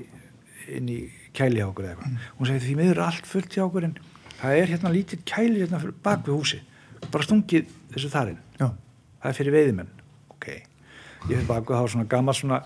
inn 0.73 0.89
í 0.89 0.99
kæli 1.35 1.61
hjá 1.61 1.67
okkur 1.67 1.89
eða 1.89 1.97
eitthvað? 1.97 2.31
Hún 2.37 2.49
segi 2.49 2.65
því 2.65 2.77
miður 2.79 2.95
er 2.97 3.05
allt 3.09 3.29
fullt 3.29 3.57
hjá 3.57 3.65
okkur 3.65 3.89
en 3.89 3.97
það 4.39 4.59
er 4.59 4.73
hérna 4.73 4.91
lítið 4.95 5.23
kæli 5.27 5.63
hérna 5.63 5.81
fyrir 5.81 5.95
bak 6.03 6.25
við 6.27 6.37
húsi 6.37 6.61
bara 7.09 7.25
stungið 7.25 7.71
þessu 7.93 8.11
þarinn 8.13 8.39
Já, 8.59 8.67
það 9.21 9.31
er 9.31 9.37
fyrir 9.39 9.55
veiðimenn. 9.55 9.89
Ok, 10.35 10.47
ég 10.51 11.31
fyrir 11.31 11.47
bak 11.47 11.69
við 11.69 11.79
þá 11.79 11.93
svona 11.95 12.07
gammal 12.11 12.35
svona 12.37 12.61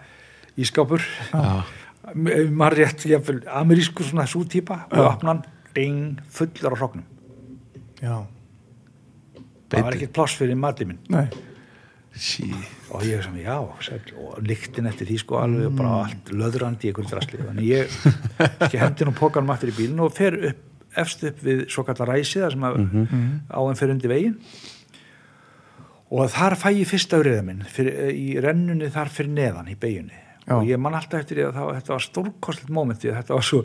ískápur 0.59 1.05
Já. 1.32 1.63
maður 2.59 2.80
rétt, 2.82 3.07
jafnvel, 3.07 3.39
amerískur 3.61 4.07
svona 4.09 4.28
sútýpa 4.30 4.84
og 4.91 5.07
opnan, 5.07 5.43
ding, 5.76 6.19
fullar 6.34 6.76
á 6.76 6.78
hrognum. 6.78 7.05
Já, 8.03 8.17
það 9.71 9.88
var 9.88 9.97
ekkert 9.97 10.15
pláss 10.17 10.38
fyrir 10.38 10.59
matið 10.59 10.93
minn. 10.93 11.03
Nei. 11.13 11.28
Sí. 12.13 12.45
og 12.93 13.01
ég 13.07 13.24
sem, 13.26 13.38
já, 13.41 13.55
sæll, 13.82 14.11
og 14.21 14.36
lyktin 14.45 14.86
eftir 14.86 15.07
því 15.09 15.15
sko 15.24 15.39
alveg 15.41 15.71
og 15.71 15.78
bara 15.80 15.93
allt 16.03 16.28
löðrandi 16.30 16.86
í 16.86 16.91
einhverjum 16.91 17.09
drasli. 17.09 17.39
Þannig 17.41 17.69
ég, 17.71 17.95
ég 18.67 18.76
hendi 18.84 19.07
nú 19.07 19.15
pókanum 19.17 19.49
aftur 19.49 19.71
í 19.71 19.78
bílinn 19.80 20.03
og 20.03 20.13
fer 20.13 20.38
upp, 20.51 20.59
efst 21.00 21.24
upp 21.30 21.41
við 21.46 21.66
svo 21.74 21.86
kallar 21.88 22.14
ræsið 22.14 22.46
þar 22.46 22.56
sem 22.56 22.68
að 22.68 22.80
áðan 23.50 23.80
fer 23.80 23.94
undir 23.96 24.14
veginn. 24.14 24.38
Og 26.14 26.30
þar 26.30 26.58
fæ 26.62 26.68
ég 26.76 26.89
fyrsta 26.89 27.18
öryða 27.18 27.41
minn 27.48 27.64
fyrir, 27.66 28.12
í 28.14 28.38
rennunni 28.44 28.91
þar 28.94 29.10
fyrir 29.10 29.34
neðan 29.34 29.72
í 29.72 29.78
beginni 29.80 30.20
Já. 30.44 30.58
og 30.60 30.68
ég 30.68 30.78
man 30.78 30.94
alltaf 30.98 31.24
eftir 31.24 31.39
því 31.39 31.46
að 31.48 31.58
það, 31.58 31.70
þetta 31.80 31.94
var 31.94 32.04
stórkostlega 32.06 32.76
momenti 32.76 33.14
þetta 33.16 33.38
var 33.38 33.46
svo 33.48 33.62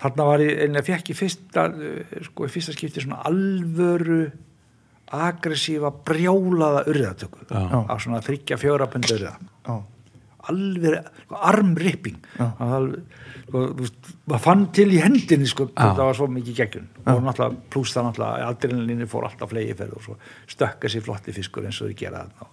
þarna 0.00 0.26
var 0.30 0.42
ég, 0.44 0.52
en 0.64 0.78
ég 0.80 0.86
fekk 0.86 1.10
í 1.12 1.16
fyrsta 1.18 1.66
eh, 1.68 2.14
sko 2.26 2.48
í 2.48 2.52
fyrsta 2.54 2.74
skipti 2.74 3.04
svona 3.04 3.20
alvöru 3.28 4.22
aggressífa 5.10 5.90
brjálaða 6.06 6.84
urðatöku 6.90 7.46
á 7.50 7.94
svona 7.98 8.22
þryggja 8.22 8.58
fjóra 8.60 8.86
punda 8.90 9.16
urða. 9.16 9.32
Já, 9.66 9.74
alveg 10.50 11.08
sko, 11.24 11.40
armripping. 11.50 12.20
Já. 12.38 12.46
Það 12.60 12.86
sko, 13.50 13.64
maður 14.30 14.44
fann 14.44 14.64
til 14.76 14.86
í 14.94 15.00
hendinni 15.02 15.48
sko, 15.50 15.68
það 15.74 16.02
var 16.04 16.18
svo 16.18 16.28
mikið 16.30 16.58
geggjun 16.62 16.88
og 17.10 17.22
náttúrulega 17.26 17.70
pluss 17.72 17.96
það 17.96 18.08
náttúrulega 18.08 18.48
adrenalinni 18.54 19.08
fór 19.10 19.26
alltaf 19.28 19.50
flegi 19.52 19.76
ferð 19.78 19.98
og 19.98 20.06
svo 20.06 20.16
stökka 20.50 20.90
sér 20.92 21.04
flotti 21.06 21.34
fiskur 21.36 21.66
eins 21.66 21.80
og 21.82 21.90
þau 21.90 21.98
gera 21.98 22.24
þarna. 22.24 22.50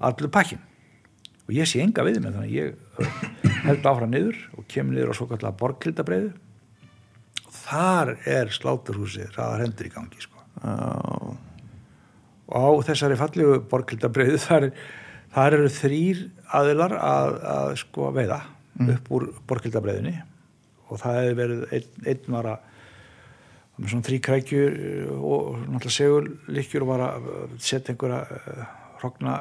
Og 0.00 0.06
allur 0.08 0.32
pakkin 0.32 0.62
og 1.50 1.56
ég 1.56 1.68
sé 1.68 1.82
enga 1.82 2.04
við 2.06 2.20
með 2.22 2.38
þannig 2.38 2.52
ég 2.54 3.60
held 3.66 3.86
áfram 3.90 4.12
niður 4.14 4.38
og 4.56 4.66
kemur 4.70 4.96
niður 4.96 5.12
á 5.12 5.14
svo 5.18 5.26
kallega 5.30 5.58
borgkildabreiðu 5.60 6.32
og 7.42 7.56
þar 7.56 8.14
er 8.30 8.52
sláturhúsið 8.54 9.32
hraðar 9.34 9.64
hendur 9.64 9.88
í 9.88 9.92
gangi 9.94 10.22
sko. 10.22 10.44
Og 12.50 12.54
á 12.54 12.66
þessari 12.86 13.18
fallegu 13.18 13.60
borgkildabreiðu 13.70 14.40
þar, 14.48 14.70
þar 15.34 15.58
eru 15.58 15.74
þrýr 15.74 16.24
aðilar 16.60 16.96
að, 16.98 17.36
að 17.56 17.76
sko 17.82 18.10
veiða 18.14 18.40
upp 18.80 19.10
úr 19.16 19.26
borgkildabreiðinni 19.50 20.16
og 20.90 21.00
það 21.02 21.20
hefði 21.20 21.38
verið 21.38 21.62
einn, 21.76 21.88
einn 22.12 22.34
var 22.36 22.50
að 22.54 22.66
með 23.80 23.92
svona 23.94 24.06
þrý 24.08 24.18
krækjur 24.26 24.74
og 25.16 25.46
náttúrulega 25.62 25.94
segulíkjur 25.96 26.84
og 26.84 26.90
var 26.90 27.06
að 27.06 27.30
setja 27.64 27.94
einhverja 27.94 28.66
hrogna 29.00 29.38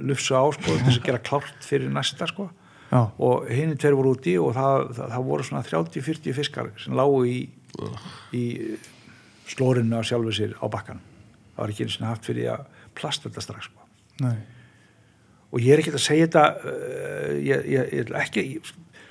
lufsu 0.00 0.32
á 0.32 0.44
sko 0.56 0.64
til 0.70 0.80
þess 0.86 1.00
að 1.02 1.08
gera 1.10 1.20
klárt 1.20 1.66
fyrir 1.66 1.92
næsta 1.92 2.28
sko. 2.30 2.48
Já, 2.90 3.04
og 3.22 3.50
hinn 3.52 3.76
tveir 3.78 3.94
voru 3.94 4.16
úti 4.16 4.32
og 4.40 4.54
það, 4.56 4.88
það, 4.96 5.12
það 5.12 5.26
voru 5.28 5.44
svona 5.46 5.66
30-40 5.68 6.34
fiskar 6.40 6.70
sem 6.80 6.96
lágu 6.98 7.20
í, 7.28 7.36
í 8.34 8.44
slórinu 9.50 10.00
á 10.00 10.02
sjálfu 10.02 10.34
sér 10.34 10.56
á 10.58 10.66
bakkan 10.72 10.98
það 11.60 11.60
var 11.60 11.74
ekki 11.74 11.86
eins 11.86 11.98
og 12.00 12.08
haft 12.08 12.26
fyrir 12.26 12.50
að 12.54 12.64
plasta 12.98 13.28
þetta 13.28 13.44
strax 13.44 13.68
sko. 13.68 13.86
nei. 14.24 14.40
Og 15.50 15.62
ég 15.64 15.74
er 15.74 15.82
ekki 15.82 15.92
að 15.92 16.02
segja 16.02 16.26
þetta 16.28 16.44
uh, 16.62 17.30
ég, 17.42 17.64
ég, 17.74 17.94
ég 18.00 18.12
ekki 18.20 18.44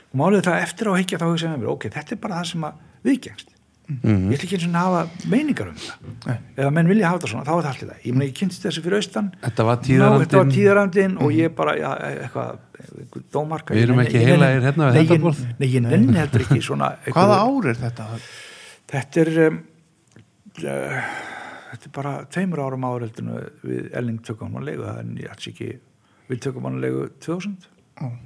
ég, 0.10 0.18
málið 0.20 0.45
það 0.49 0.66
eftir 0.66 0.89
á 0.89 0.91
að 0.91 0.99
higgja 1.03 1.22
þá 1.22 1.30
hugsa 1.30 1.47
ég 1.47 1.55
með 1.55 1.64
mér 1.64 1.72
ok, 1.76 1.88
þetta 1.95 2.16
er 2.16 2.22
bara 2.26 2.41
það 2.41 2.51
sem 2.51 2.68
að 2.70 2.84
viðgengst 3.10 3.55
ég 3.89 4.36
ætla 4.36 4.45
ekki 4.45 4.57
eins 4.60 4.66
og 4.68 4.76
hafa 4.78 5.30
meiningar 5.32 5.70
um 5.72 5.78
þetta 5.82 6.28
Nei. 6.30 6.41
ef 6.62 6.68
menn 6.76 6.89
vilja 6.91 7.10
hafa 7.10 7.18
þetta 7.18 7.30
svona, 7.32 7.45
þá 7.47 7.53
er 7.55 7.64
það 7.64 7.70
allt 7.72 7.80
í 7.82 7.88
það 7.88 8.03
ég 8.05 8.18
meina 8.18 8.28
ég 8.28 8.36
kynst 8.38 8.66
þessu 8.68 8.84
fyrir 8.86 8.99
austan 8.99 9.30
Þetta 9.41 9.66
var 9.66 9.80
þetta 9.80 10.10
var 10.12 10.20
tíðarandinn 10.28 10.53
tíðarandinn 10.53 11.16
og 11.26 11.34
ég 11.34 11.55
bara, 11.57 11.74
já, 11.80 11.88
eitthvað, 12.12 12.60
dómarka. 13.34 13.74
Við 13.76 13.88
erum 13.88 14.01
ekki 14.03 14.22
heilagir 14.24 14.68
hérna 14.68 14.91
við 14.91 14.99
þetta 14.99 15.18
borð. 15.24 15.41
Nei, 15.60 15.68
ég 15.72 15.84
nenni 15.86 16.20
heldur 16.20 16.45
ekki 16.45 16.62
svona. 16.64 16.91
Hvaða 17.16 17.39
ár 17.45 17.70
er 17.72 17.80
þetta? 17.80 18.07
Þetta 18.89 19.24
er, 19.24 19.32
um, 19.47 19.60
uh, 20.64 21.01
þetta 21.72 21.89
er 21.89 21.95
bara 21.99 22.14
tveimur 22.34 22.64
árum 22.66 22.88
en 22.89 23.34
við 23.66 23.89
Elling 23.99 24.22
tökum 24.26 24.55
hann 24.57 24.70
að 24.70 24.86
það 24.86 25.51
ekki, 25.51 25.72
við 26.30 26.41
tökum 26.45 26.70
hann 26.70 26.80
að 26.80 26.88
leigu 26.88 27.10
2000. 27.26 27.60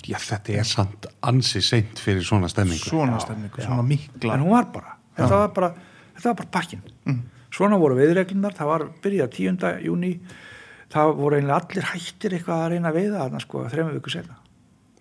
Já, 0.05 0.17
þetta 0.21 0.55
er 0.59 0.67
samt 0.69 1.07
ansi 1.25 1.61
seint 1.65 2.01
fyrir 2.01 2.25
svona 2.25 2.49
stemmingu 2.51 2.85
Svona 2.85 3.19
stemningu, 3.23 3.61
svona 3.63 3.85
mikla 3.87 4.35
En 4.37 4.45
hún 4.45 4.53
var 4.53 4.69
bara, 4.73 4.97
þetta 5.17 5.39
var 5.41 5.53
bara, 5.55 5.71
þetta 6.17 6.29
var 6.29 6.39
bara 6.43 6.53
pakkin. 6.59 6.83
Svona 7.53 7.77
voru 7.81 7.97
veiðreglunar, 7.97 8.53
það 8.57 8.71
var 8.71 8.87
byrjað 9.03 9.35
10. 9.39 9.67
júni, 9.85 10.13
það 10.93 11.15
voru 11.19 11.37
einlega 11.39 11.59
allir 11.61 11.89
hættir 11.91 12.37
eitthvað 12.37 12.63
að 12.63 12.71
reyna 12.73 12.89
að 12.89 12.97
veiða 12.99 13.19
þarna 13.23 13.43
sko 13.43 13.65
þrejum 13.73 13.93
viku 13.97 14.13
setna. 14.13 14.39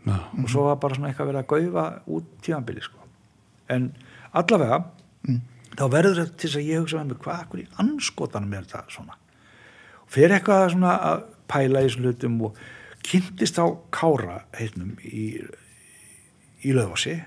Já. 0.02 0.18
og 0.18 0.50
svo 0.50 0.66
var 0.66 0.80
bara 0.82 0.96
svona 0.96 1.12
eitthvað 1.12 1.28
verið 1.30 1.40
að 1.42 1.50
gaufa 1.52 1.84
út 2.10 2.30
tímanbili 2.42 2.82
sko. 2.82 2.98
en 3.70 3.92
allavega 4.34 4.80
þá 5.78 5.84
verður 5.92 6.18
þetta 6.18 6.36
til 6.36 6.48
þess 6.48 6.58
að 6.58 6.70
ég 6.70 6.82
hugsa 6.82 6.98
með 6.98 7.12
mig 7.12 7.20
hvað 7.22 7.42
akkur 7.44 7.62
í 7.62 7.66
anskotanum 7.84 8.56
er 8.56 8.66
þetta 8.66 8.94
svona 8.96 9.18
og 10.02 10.08
fyrir 10.10 10.34
eitthvað 10.36 10.64
svona 10.74 10.94
að 11.10 11.22
pæla 11.52 11.82
í 11.82 11.86
þessum 11.86 12.08
hlutum 12.08 12.40
og 12.48 12.58
kynntist 13.06 13.58
á 13.58 13.66
Kára 13.94 14.42
heitnum 14.56 14.96
í, 15.04 15.42
í 16.62 16.74
Löfási 16.74 17.18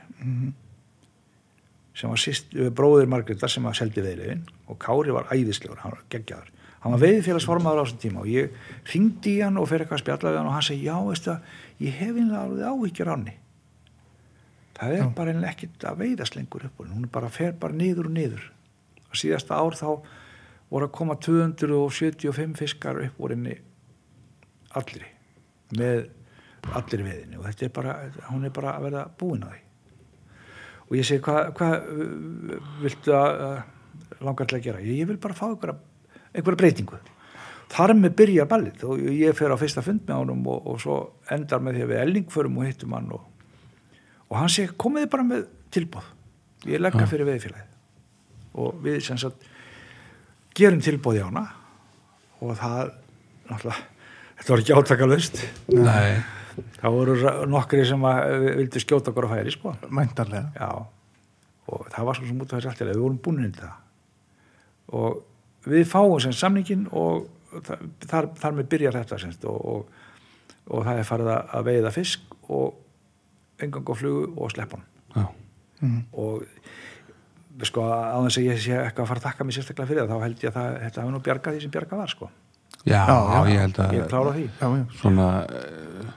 sem 1.96 2.12
var 2.12 2.20
sýst, 2.20 2.52
bróðir 2.76 3.08
Margreðar 3.12 3.52
sem 3.52 3.64
var 3.64 3.78
seldi 3.78 4.04
veiðlegin 4.04 4.44
og 4.68 4.80
Kári 4.82 5.14
var 5.16 5.30
æðislegur, 5.32 5.80
hann 5.84 5.96
var 5.96 6.04
geggjaður. 6.12 6.52
Hann 6.84 6.94
var 6.94 7.02
veiðfélagsformaður 7.06 7.82
á 7.82 7.84
þessum 7.86 8.02
tíma 8.04 8.22
og 8.22 8.28
ég 8.30 8.58
ringdi 8.92 9.38
í 9.38 9.42
hann 9.42 9.58
og 9.58 9.70
fer 9.72 9.84
eitthvað 9.84 10.02
að 10.02 10.04
spjalla 10.04 10.34
við 10.34 10.40
hann 10.42 10.50
og 10.50 10.58
hann 10.58 10.68
segi, 10.68 10.84
já, 10.86 10.98
veistu 11.08 11.32
að 11.34 11.86
ég 11.86 11.98
hef 12.02 12.20
einlega 12.20 12.44
alveg 12.44 12.68
áhyggjur 12.74 13.10
á 13.10 13.16
henni. 13.16 13.38
Það 14.76 14.98
er 14.98 15.10
bara 15.16 15.34
einlega 15.34 15.54
ekkit 15.56 15.88
að 15.88 16.04
veiðast 16.04 16.38
lengur 16.38 16.68
upp 16.68 16.84
henni, 16.84 17.00
hún 17.00 17.10
bara, 17.16 17.32
fer 17.32 17.58
bara 17.64 17.80
niður 17.80 18.12
og 18.12 18.16
niður. 18.20 18.46
Og 19.08 19.18
síðasta 19.24 19.58
ár 19.58 19.80
þá 19.80 19.90
voru 20.70 20.90
að 20.90 20.96
koma 21.00 21.18
275 21.24 22.60
fiskar 22.60 23.02
upp 23.08 23.24
úr 23.24 23.38
henni 23.38 23.60
allri 24.76 25.15
með 25.80 26.06
allir 26.76 27.06
veiðinni 27.06 27.40
og 27.40 27.48
þetta 27.48 27.66
er 27.68 27.74
bara, 27.76 27.96
hún 28.32 28.48
er 28.48 28.54
bara 28.56 28.76
að 28.76 28.88
verða 28.88 29.04
búin 29.20 29.44
að 29.46 29.56
því. 29.56 29.62
Og 30.86 30.96
ég 31.00 31.08
segi 31.08 31.24
hvað 31.26 31.52
hva, 31.58 31.70
viltu 32.84 33.14
að 33.18 33.44
langar 34.26 34.50
til 34.50 34.58
að 34.58 34.66
gera? 34.66 34.82
Ég, 34.86 35.02
ég 35.02 35.10
vil 35.10 35.20
bara 35.22 35.38
fá 35.38 35.46
einhverja, 35.48 35.78
einhverja 36.32 36.62
breytingu. 36.62 37.00
Þar 37.76 37.96
með 37.98 38.18
byrja 38.20 38.46
ballið. 38.50 38.84
Og 38.86 39.06
ég 39.10 39.38
fer 39.38 39.54
á 39.54 39.58
fyrsta 39.58 39.82
fund 39.86 40.04
með 40.06 40.22
honum 40.22 40.44
og, 40.54 40.68
og 40.70 40.82
svo 40.84 40.98
endar 41.34 41.64
með 41.66 41.80
því 41.80 41.86
að 41.86 41.94
við 41.94 42.04
elling 42.04 42.28
förum 42.34 42.60
og 42.62 42.70
hittum 42.70 42.98
hann 42.98 43.10
og, 43.18 43.26
og 44.30 44.38
hann 44.40 44.54
segi 44.54 44.78
komiði 44.78 45.10
bara 45.16 45.26
með 45.26 45.48
tilbúð 45.74 46.14
ég 46.70 46.82
leggja 46.82 47.08
fyrir 47.10 47.28
veðfélagið 47.30 48.62
og 48.62 48.80
við 48.84 49.02
sem 49.06 49.20
sagt 49.20 49.44
gerum 50.58 50.82
tilbúð 50.84 51.20
í 51.20 51.26
hana 51.26 51.44
og 52.42 52.56
það 52.60 52.94
náttúrulega 53.50 53.95
þetta 54.40 54.52
var 54.54 54.64
ekki 54.64 54.76
átakalust 54.80 55.40
Nei, 55.74 56.18
það 56.82 56.98
voru 56.98 57.16
nokkri 57.52 57.86
sem 57.88 58.06
að, 58.10 58.46
vildu 58.62 58.82
skjóta 58.84 59.12
okkur 59.14 59.28
á 59.28 59.34
færi 59.36 59.54
sko. 59.56 59.76
Mæntarlega 59.90 60.52
Já, 60.56 60.70
og 61.72 61.88
það 61.94 62.06
var 62.10 62.20
svo 62.20 62.28
sem 62.30 62.42
út 62.44 62.52
af 62.54 62.60
þessi 62.60 62.72
alltaf, 62.74 62.90
við 62.92 63.02
vorum 63.02 63.22
búin 63.26 63.44
inn 63.48 63.56
það. 63.58 63.76
Og 64.96 65.24
við 65.72 65.88
fáum 65.90 66.20
sem 66.22 66.34
samningin 66.38 66.88
og 66.94 67.26
þa- 67.66 67.80
þar, 68.06 68.28
þar 68.38 68.58
með 68.60 68.70
byrjar 68.76 68.98
þetta 69.00 69.20
semst 69.24 69.46
og, 69.50 69.62
og, 69.66 70.02
og 70.70 70.86
það 70.86 71.00
er 71.02 71.08
farið 71.10 71.32
að 71.34 71.56
að 71.60 71.66
veiða 71.72 71.94
fisk 71.96 72.36
og 72.54 73.64
engang 73.66 73.88
á 73.90 73.94
flugu 73.98 74.28
og 74.36 74.52
sleppa 74.54 74.78
hann 74.78 74.86
já, 75.16 75.26
og 76.14 76.44
sko 77.66 77.84
þess 77.88 78.38
að 78.42 78.46
ég 78.50 78.58
sé 78.60 78.74
eitthvað 78.76 79.06
að 79.06 79.10
fara 79.14 79.22
að 79.22 79.26
takka 79.30 79.46
mér 79.48 79.56
sérstaklega 79.56 79.88
fyrir 79.90 80.04
það, 80.04 80.12
þá 80.12 80.24
held 80.26 80.42
ég 80.44 80.50
að 80.52 80.58
það, 80.60 80.78
þetta 80.84 81.02
hafi 81.06 81.14
nú 81.16 81.22
bjargað 81.24 81.56
því 81.56 81.62
sem 81.66 81.74
bjargað 81.76 82.02
var 82.04 82.12
sko, 82.14 82.30
já, 82.86 83.02
Já, 83.02 83.18
já, 83.18 83.40
ég 83.52 83.64
held 83.66 83.82
að 83.82 83.96
ég 83.98 84.06
er 84.06 84.12
klára 84.12 84.30
á 84.30 84.34
því. 84.36 84.46
Já, 84.62 84.68
já, 84.76 84.86
svona 85.02 85.32
uh, 85.46 86.14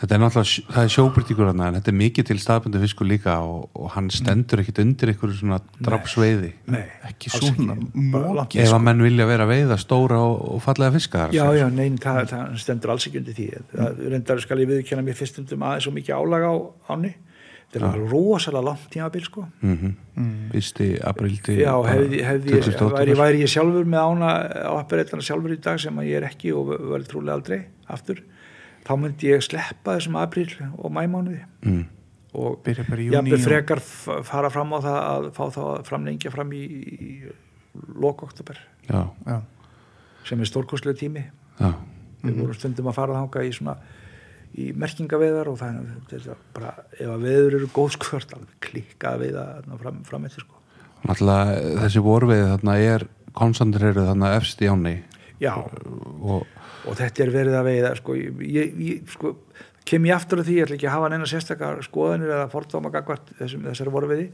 Þetta 0.00 0.16
er 0.16 0.20
náttúrulega, 0.22 0.62
það 0.72 0.86
er 0.86 1.48
hann 1.50 1.58
en 1.66 1.74
þetta 1.76 1.90
er 1.90 1.96
mikið 1.98 2.26
til 2.30 2.36
staðbundu 2.40 2.80
fiskur 2.80 3.08
líka 3.08 3.34
og, 3.44 3.66
og 3.76 3.90
hann 3.92 4.06
stendur 4.08 4.62
ekkit 4.62 4.78
undir 4.80 5.10
einhverju 5.12 5.36
svona 5.36 5.58
drapsveiði 5.76 6.52
Nei, 6.72 6.86
ekki 7.10 7.32
svona 7.34 7.76
móki 7.76 8.62
ef 8.64 8.72
að 8.72 8.86
menn 8.86 9.04
vilja 9.04 9.26
vera 9.28 9.48
veiða 9.50 9.76
stóra 9.80 10.22
og, 10.24 10.38
og 10.54 10.62
fallega 10.64 10.94
fiska 10.96 11.26
þar 11.26 11.36
Já, 11.36 11.44
já, 11.58 11.66
nein, 11.74 11.98
það, 12.00 12.22
það 12.32 12.56
stendur 12.64 12.94
alls 12.94 13.08
ekki 13.10 13.20
undir 13.20 13.36
því. 13.36 13.48
Það 13.74 14.00
reyndar 14.14 14.40
skal 14.46 14.62
ég 14.64 14.72
viðkjanna 14.72 15.04
mér 15.04 15.20
fyrst 15.20 15.36
stundum 15.36 15.66
aðeins 15.68 15.84
svo 15.84 15.92
mikið 15.98 16.16
álag 16.16 16.48
á 16.48 16.54
áni 16.96 17.12
þetta 17.70 17.90
er 17.94 18.00
rosalega 18.10 18.64
langt 18.66 18.88
tímabil 18.90 19.24
sko. 19.26 19.44
Mm. 19.62 19.92
Fyrsti 20.50 20.88
aprildi 21.06 21.54
Já, 21.60 21.72
hefði, 21.86 22.22
hefði 22.26 22.56
ég, 22.56 22.64
28. 22.66 22.90
væri, 22.96 23.14
væri 23.20 23.44
ég 23.44 23.52
sjálfur 23.52 23.86
með 23.88 24.08
ána 24.10 24.32
á 24.66 24.72
appareitana 24.80 25.24
sjálfur 25.24 25.54
í 25.54 25.60
dag 25.62 25.78
sem 25.82 26.00
að 26.02 26.08
ég 26.10 26.18
er 26.20 26.26
ekki 26.28 26.52
og 26.56 26.72
verði 26.74 27.08
trúlega 27.12 27.36
aldrei 27.38 27.60
aftur, 27.90 28.24
þá 28.86 28.92
myndi 28.98 29.30
ég 29.30 29.44
sleppa 29.46 29.94
þessum 29.96 30.18
apríl 30.20 30.50
og 30.72 30.90
mæmánuði 30.96 31.40
mm. 31.66 31.84
og 32.42 32.58
Byrja 32.66 32.84
bara 32.88 33.04
í 33.04 33.06
júní 33.08 33.16
jafnvel 33.16 33.38
og- 33.38 33.46
frekar 33.46 33.82
fara 34.32 34.50
fram 34.50 34.74
á 34.74 34.78
það 34.82 34.98
að 35.04 35.30
fá 35.38 35.44
þá 35.54 35.62
framlengja 35.88 36.34
fram 36.34 36.52
í, 36.58 36.64
í 36.66 37.10
lok 38.02 38.26
oktober 38.26 38.58
Já, 38.90 39.06
já, 39.26 39.38
sem 40.26 40.40
er 40.42 40.48
stórkostlega 40.50 40.98
tími. 40.98 41.22
Já, 41.60 41.70
við 42.24 42.40
vorum 42.42 42.56
stundum 42.58 42.88
að 42.90 42.96
fara 42.98 43.14
þanga 43.20 43.42
í 43.46 43.52
svona 43.54 43.76
í 44.58 44.72
merkingaveðar 44.74 45.48
og 45.52 45.58
það 45.60 45.76
er 45.78 46.00
þetta 46.10 46.34
bara, 46.56 46.72
ef 46.98 47.06
að 47.08 47.22
veður 47.26 47.54
eru 47.60 47.68
góð 47.74 47.92
skvört 47.96 48.32
alveg 48.34 48.56
klikkað 48.60 49.20
við 49.22 49.36
að 49.38 49.68
fram, 49.82 50.00
fram 50.04 50.24
eftir 50.26 50.42
sko. 50.46 50.56
náttúrulega 51.06 51.76
þessi 51.84 52.02
vorveið 52.04 52.46
þarna 52.54 52.74
er 52.82 53.06
koncentrerið 53.38 54.08
þarna 54.10 54.32
efst 54.36 54.60
í 54.62 54.68
áni 54.68 54.96
já, 55.40 55.54
og 55.56 56.46
og 56.88 56.96
þetta 56.96 57.22
er 57.26 57.30
verið 57.30 57.54
að 57.58 57.66
veiða 57.68 57.88
sko, 57.98 58.14
ég, 58.16 58.70
ég, 58.80 59.00
sko, 59.12 59.34
kem 59.84 60.06
ég 60.08 60.14
aftur 60.16 60.40
að 60.40 60.46
því, 60.48 60.54
ég 60.56 60.64
ætla 60.66 60.76
ekki 60.78 60.86
að 60.88 60.94
hafa 60.96 61.08
neina 61.12 61.26
sérstakar 61.28 61.82
skoðanir 61.84 62.30
eða 62.32 62.46
fordóma 62.52 62.90
gagvart 62.94 63.28
þessum, 63.38 63.66
þessari 63.68 63.92
vorveiði 63.92 64.28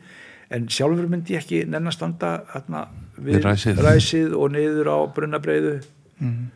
en 0.54 0.68
sjálfur 0.70 1.08
myndi 1.10 1.34
ég 1.34 1.42
ekki 1.42 1.64
nenn 1.66 1.90
að 1.90 1.96
standa 1.96 2.30
þarna, 2.52 2.84
við, 3.18 3.40
Við 3.40 3.82
ræsið. 3.82 4.36
og 4.38 4.52
niður 4.54 4.92
á 4.94 4.98
brunnabreiðu 5.12 5.74
Mhm. 6.20 6.46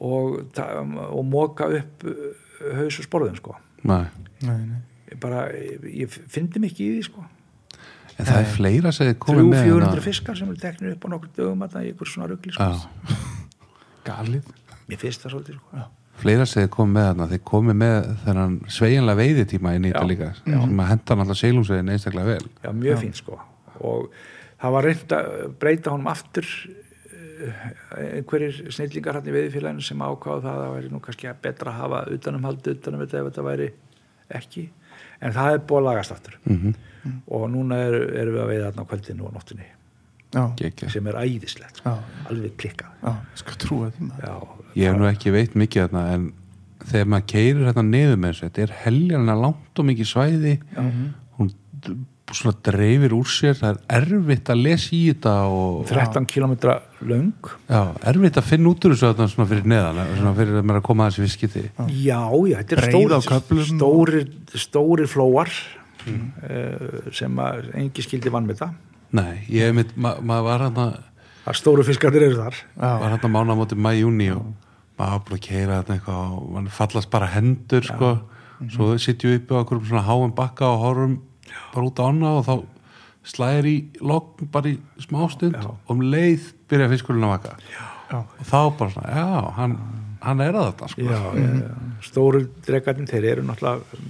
og, 0.00 0.52
ta- 0.56 0.80
og 0.80 1.24
móka 1.28 1.68
upp 1.70 2.02
haus 2.80 2.98
og 3.00 3.06
sporðum 3.06 3.38
sko. 3.38 3.56
Nei. 3.84 4.04
nei, 4.44 4.58
nei. 4.64 4.82
ég 5.12 5.20
bara, 5.20 5.46
ég, 5.52 5.88
ég 6.04 6.18
fyndi 6.32 6.62
mikið 6.62 6.86
í 6.86 6.92
því 6.96 7.06
sko. 7.08 7.24
en 8.14 8.28
það 8.28 8.38
er 8.40 8.52
fleira 8.54 8.92
komið 8.92 9.48
með 9.50 9.64
300-400 9.64 9.88
þarna. 9.88 10.04
fiskar 10.04 10.38
sem 10.38 10.52
er 10.52 10.60
teknir 10.62 10.94
upp 10.94 11.04
á 11.04 11.08
nokkur 11.14 11.32
dögum 11.36 11.64
þarna 11.66 11.84
í 11.84 11.92
ykkur 11.92 12.12
svona 12.12 12.30
ruggli 12.30 12.54
sko. 12.54 12.70
Galið 14.08 14.52
mér 14.88 15.00
finnst 15.00 15.24
það 15.24 15.34
svolítið 15.34 15.58
sko. 15.58 15.86
fleira 16.22 16.46
sem 16.48 16.64
þið 16.64 16.70
komið 16.76 16.94
með 16.94 17.08
þarna 17.08 17.28
þið 17.32 17.42
komið 17.50 17.78
með 17.82 17.98
þennan 18.24 18.54
sveigjanlega 18.76 19.20
veiðitíma 19.22 19.74
í 19.74 19.82
þetta 19.84 20.06
líka 20.10 20.30
sem 20.38 20.54
að 20.84 20.90
henda 20.92 21.18
náttúrulega 21.18 21.40
seilungsveiðin 21.40 21.92
einstaklega 21.94 22.30
vel 22.30 22.48
já, 22.62 22.70
mjög 22.84 23.02
fínt 23.02 23.20
sko 23.20 23.38
og 23.80 24.08
það 24.62 24.76
var 24.76 24.88
reynd 24.88 25.14
að 25.16 25.30
breyta 25.60 25.94
honum 25.94 26.10
aftur 26.12 26.50
einhverjir 27.98 28.72
snillingar 28.74 29.18
hann 29.18 29.28
í 29.28 29.34
veiðfélaginu 29.34 29.84
sem 29.84 30.02
ákváðu 30.04 30.44
það 30.46 30.54
að 30.54 30.64
það 30.64 30.74
væri 30.76 30.90
nú 30.92 31.00
kannski 31.04 31.30
að 31.30 31.42
betra 31.46 31.72
að 31.72 31.80
hafa 31.80 32.00
utanumhaldi 32.16 32.74
utanum 32.74 33.04
þetta 33.04 33.20
ef 33.20 33.28
þetta 33.30 33.46
væri 33.48 33.68
ekki. 34.40 34.64
En 35.24 35.34
það 35.36 35.56
er 35.56 35.64
búið 35.68 35.80
að 35.80 35.88
lagast 35.90 36.16
aftur. 36.16 36.38
Mm 36.44 36.74
og 37.28 37.42
núna 37.52 37.76
er 37.84 38.30
við 38.32 38.38
að 38.40 38.46
veiða 38.48 38.68
þarna 38.70 38.84
á 38.84 38.90
kvöldinu 38.90 39.26
og 39.26 39.34
nóttunni. 39.34 39.66
Já, 40.34 40.44
-hmm. 40.56 40.88
sem 40.90 41.06
er 41.06 41.14
æðislegt 41.14 41.76
sko. 41.76 41.90
já, 41.90 41.98
alveg 42.30 42.56
klikkað. 42.56 42.90
Já, 43.02 43.12
skal 43.34 43.54
trúa 43.54 43.90
því 43.90 44.08
maður. 44.08 44.24
Já, 44.24 44.34
ég 44.74 44.88
hef 44.88 44.98
nú 44.98 45.06
ekki 45.06 45.30
veit 45.30 45.54
mikið 45.54 45.82
þarna 45.82 46.14
en 46.14 46.32
þegar 46.84 47.06
maður 47.06 47.26
keirir 47.26 47.66
hérna 47.66 47.82
niður 47.82 48.16
með 48.16 48.32
þessu 48.32 48.46
þetta 48.48 48.62
er 48.62 48.72
heljarna 48.84 49.34
langt 49.34 49.78
og 49.78 49.84
mikið 49.84 50.06
svæði. 50.10 50.54
Hún 51.38 51.52
d- 51.84 51.96
svona 52.32 52.56
dreifir 52.64 53.12
úr 53.14 53.28
sér 53.28 53.56
það 53.58 53.76
er 53.76 54.00
erfitt 54.00 54.50
að 54.52 54.62
lesa 54.64 54.90
í 54.96 55.00
þetta 55.10 55.34
og 55.52 55.84
13 55.90 56.26
km 56.30 56.54
löng. 57.04 57.50
Já, 57.68 57.82
erfitt 58.10 58.38
að 58.40 58.48
finna 58.48 58.70
út 58.72 58.86
úr 58.86 58.94
þessu 58.94 59.10
þarna 59.10 59.28
svona 59.34 59.48
fyrir 59.50 59.68
neðan 59.74 60.00
svona 60.14 60.34
fyrir 60.38 60.58
að 60.58 60.64
maður 60.64 60.78
er 60.78 60.80
að 60.80 60.86
koma 60.88 61.04
að 61.06 61.12
þessi 61.12 61.24
viskiti 61.26 61.64
Já, 62.00 62.22
já, 62.48 62.56
þetta 62.62 62.78
er 62.78 62.86
stóri, 62.88 63.66
stóri, 63.68 64.22
stóri 64.64 65.08
flóar 65.10 65.52
mm. 66.06 67.10
sem 67.12 67.42
að 67.44 67.68
engi 67.82 68.06
skildi 68.06 68.32
vann 68.32 68.48
með 68.48 68.62
það. 68.64 68.78
nei, 69.20 69.34
ég 69.52 69.68
hef 69.68 69.76
mitt, 69.76 69.92
ma 69.96 70.16
maður 70.20 70.48
var 70.48 70.66
hérna 70.68 70.88
Það 71.44 71.52
er 71.52 71.60
stóru 71.60 71.84
fiskarnir 71.84 72.24
eru 72.24 72.40
þar. 72.40 72.58
var 72.80 73.10
hérna 73.12 73.28
mána 73.34 73.52
á 73.52 73.60
móti 73.60 73.76
mæjúni 73.76 74.30
og 74.32 74.46
maður 74.96 75.36
að 75.36 75.44
keira 75.44 75.82
þetta 75.82 75.98
eitthvað 75.98 76.38
og 76.38 76.48
mann 76.56 76.72
fallast 76.72 77.12
bara 77.12 77.28
hendur 77.34 77.84
sko, 77.84 78.14
svo 78.72 78.94
sitjum 78.96 79.34
við 79.34 79.42
uppi 79.42 79.58
á 79.58 79.60
okkur 79.60 79.84
svona 79.84 80.06
háum 80.08 80.32
bakka 80.32 80.72
og 80.72 80.84
horfum 80.86 81.16
bara 81.74 81.88
út 81.88 82.00
á 82.00 82.04
annað 82.06 82.38
og 82.40 82.46
þá 82.48 82.54
slæðir 83.34 83.68
í 83.70 83.76
lokn 84.04 84.50
bara 84.52 84.74
í 84.74 84.78
smástund 85.00 85.56
og 85.64 85.92
um 85.92 86.02
leið 86.04 86.50
byrja 86.68 86.90
fiskurinn 86.92 87.24
að 87.24 87.36
vaka 87.38 87.54
já, 87.72 87.84
og 88.18 88.44
þá 88.44 88.58
bara 88.78 88.90
svona, 88.92 89.14
já, 89.16 89.52
hann, 89.58 89.76
hann 90.24 90.42
er 90.44 90.58
að 90.58 90.68
þetta 90.70 90.90
sko. 90.92 91.06
Já, 91.08 91.20
já, 91.38 91.70
stóru 92.04 92.42
dregarnir, 92.66 93.08
þeir 93.10 93.28
eru 93.32 93.46
náttúrulega, 93.48 94.02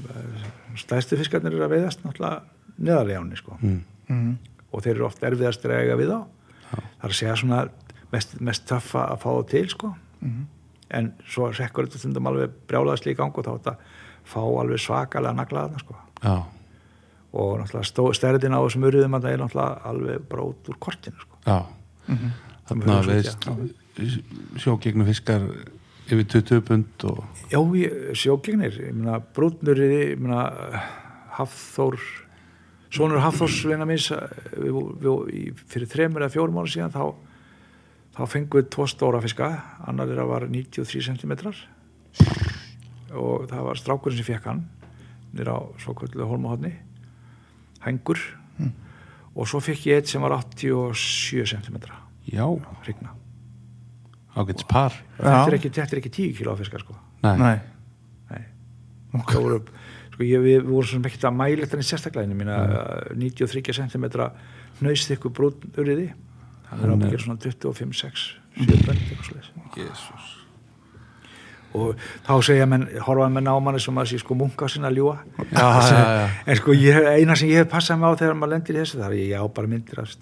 stærstu 0.80 1.18
fiskarnir 1.20 1.54
eru 1.54 1.66
að 1.66 1.76
veiðast 1.76 2.02
náttúrulega 2.04 2.42
neðarlega 2.76 3.22
áni, 3.22 3.38
sko. 3.38 3.58
mm. 3.60 3.78
mm, 4.08 4.34
Og 4.74 4.82
þeir 4.82 4.96
eru 4.96 5.06
oft 5.06 5.22
erfiðast 5.22 5.66
að 5.68 5.76
eiga 5.78 5.98
við 6.00 6.10
á. 6.10 6.20
Það 6.74 7.04
er 7.06 7.12
að 7.12 7.18
segja 7.20 7.36
svona 7.38 7.60
mest, 8.10 8.34
mest 8.42 8.64
töffa 8.66 9.04
að 9.12 9.20
fá 9.22 9.28
það 9.28 9.44
til, 9.52 9.64
sko. 9.70 9.92
mm, 10.24 10.42
En 10.94 11.12
svo 11.30 11.48
rekkur 11.54 11.86
þetta 11.86 12.02
stundum 12.02 12.28
alveg 12.30 12.58
brjálaðast 12.68 13.06
líka 13.06 13.22
gang 13.22 13.38
og 13.38 13.46
þá 13.46 13.52
þetta 13.52 13.76
fá 14.34 14.40
alveg 14.42 14.82
svakalega 14.82 15.38
naglaðna, 15.38 15.80
sko. 15.82 15.96
já, 16.22 16.34
og 17.34 17.60
náttúrulega 17.60 18.14
stærðin 18.18 18.54
á 18.54 18.60
þessum 18.62 18.88
urðum 18.88 19.16
að 19.18 19.26
það 19.26 19.36
er 19.36 19.40
náttúrulega 19.42 19.90
alveg 19.90 20.26
bara 20.30 20.48
út 20.50 20.70
úr 20.70 20.78
kortinu 20.78 21.20
sko. 21.20 21.38
já. 21.44 21.58
Mhm. 22.06 22.34
þarna 22.68 22.98
höfum 23.00 23.14
veist 23.14 23.48
sjógegnu 24.62 25.06
fiskar 25.08 25.48
yfir 26.08 26.26
20 26.28 26.60
pund 26.68 27.06
og 27.08 27.24
Já, 27.50 27.60
sjógegnir 28.14 28.76
ég 28.80 28.94
meina 28.94 29.20
brúnuriði 29.34 30.00
ég 30.14 30.20
meina 30.20 30.82
Hafþór 31.34 31.98
sonur 32.94 33.22
Hafþórs 33.24 33.64
vina 33.66 33.86
minns 33.88 34.10
við, 34.10 34.76
við, 35.02 35.30
í, 35.34 35.44
fyrir 35.70 35.90
þremur 35.90 36.24
eða 36.24 36.34
fjórum 36.36 36.60
ára 36.60 36.70
síðan 36.70 36.94
þá, 36.94 37.04
þá 38.14 38.22
fengum 38.30 38.60
við 38.60 38.68
tvo 38.70 38.86
stóra 38.86 39.22
fiska. 39.24 39.48
Annar 39.88 40.10
þeirra 40.10 40.28
var 40.30 40.46
93 40.46 41.02
cm 41.08 41.34
og 43.14 43.48
það 43.50 43.66
var 43.66 43.80
strákurinn 43.80 44.18
sem 44.18 44.26
fekk 44.26 44.46
hann 44.50 44.64
nýra 45.34 45.58
á 45.58 45.62
svo 45.82 45.94
kvöldu 45.98 46.26
holmahotni 46.26 46.72
hengur 47.86 48.20
og 49.34 49.48
svo 49.50 49.58
fekk 49.64 49.86
ég 49.90 49.98
eitt 50.00 50.10
sem 50.12 50.22
var 50.22 50.34
87 50.38 51.44
cm 51.50 51.78
já, 52.30 52.44
hrigna 52.84 53.10
ágætis 54.34 54.66
par. 54.66 54.94
Þetta 55.18 55.46
er 55.46 55.54
ekki, 55.58 55.70
þetta 55.70 55.94
er 55.94 56.00
ekki 56.00 56.10
10 56.10 56.32
kilo 56.38 56.54
fiskar 56.58 56.82
sko. 56.82 56.94
Nei, 57.22 57.36
nei, 57.38 57.56
Nei. 58.32 58.40
það 59.30 59.44
voru 59.44 59.58
sko 60.14 60.26
ég, 60.26 60.42
við, 60.42 60.64
vorum 60.66 60.88
svona 60.90 61.06
ekkert 61.10 61.26
að 61.30 61.36
mæla 61.38 61.66
þetta 61.68 61.78
í 61.82 61.86
ég 62.34 62.40
mína 62.40 62.56
93 63.14 63.76
cm 63.78 64.08
hnausþykku 64.80 65.30
brún 65.34 65.54
uriði 65.78 66.08
hann 66.70 66.80
er 66.82 66.90
Hann 66.90 67.02
er- 67.06 67.22
svona 67.22 67.38
25-6 67.42 68.24
7 68.54 68.80
bönd 68.86 68.98
eitthvað 69.02 69.28
svoleiðis. 69.28 69.50
Jesus. 69.78 70.26
Og 71.74 71.98
þá 72.26 72.32
segja 72.46 72.68
menn, 72.70 72.86
horfa 73.06 73.28
menn 73.32 73.50
á 73.50 73.54
manni 73.58 73.82
sem 73.82 73.98
að 73.98 74.12
sé 74.12 74.20
sko 74.22 74.36
munka 74.38 74.68
sinna 74.70 74.92
að 74.92 75.00
ljúa. 75.00 75.16
Já, 75.50 75.66
já, 75.90 75.98
já, 75.98 76.24
en 76.46 76.60
sko 76.62 76.78
ég, 76.78 77.10
eina 77.18 77.36
sem 77.38 77.50
ég 77.50 77.64
hef 77.64 77.74
passað 77.74 78.00
mig 78.00 78.14
á 78.14 78.20
þegar 78.22 78.38
maður 78.38 78.54
lendir 78.54 78.78
í 78.78 78.82
þessu 78.84 79.02
það 79.02 79.12
er 79.12 79.20
ég 79.24 79.42
á 79.42 79.46
bara 79.58 79.70
myndir 79.74 80.02
af 80.04 80.16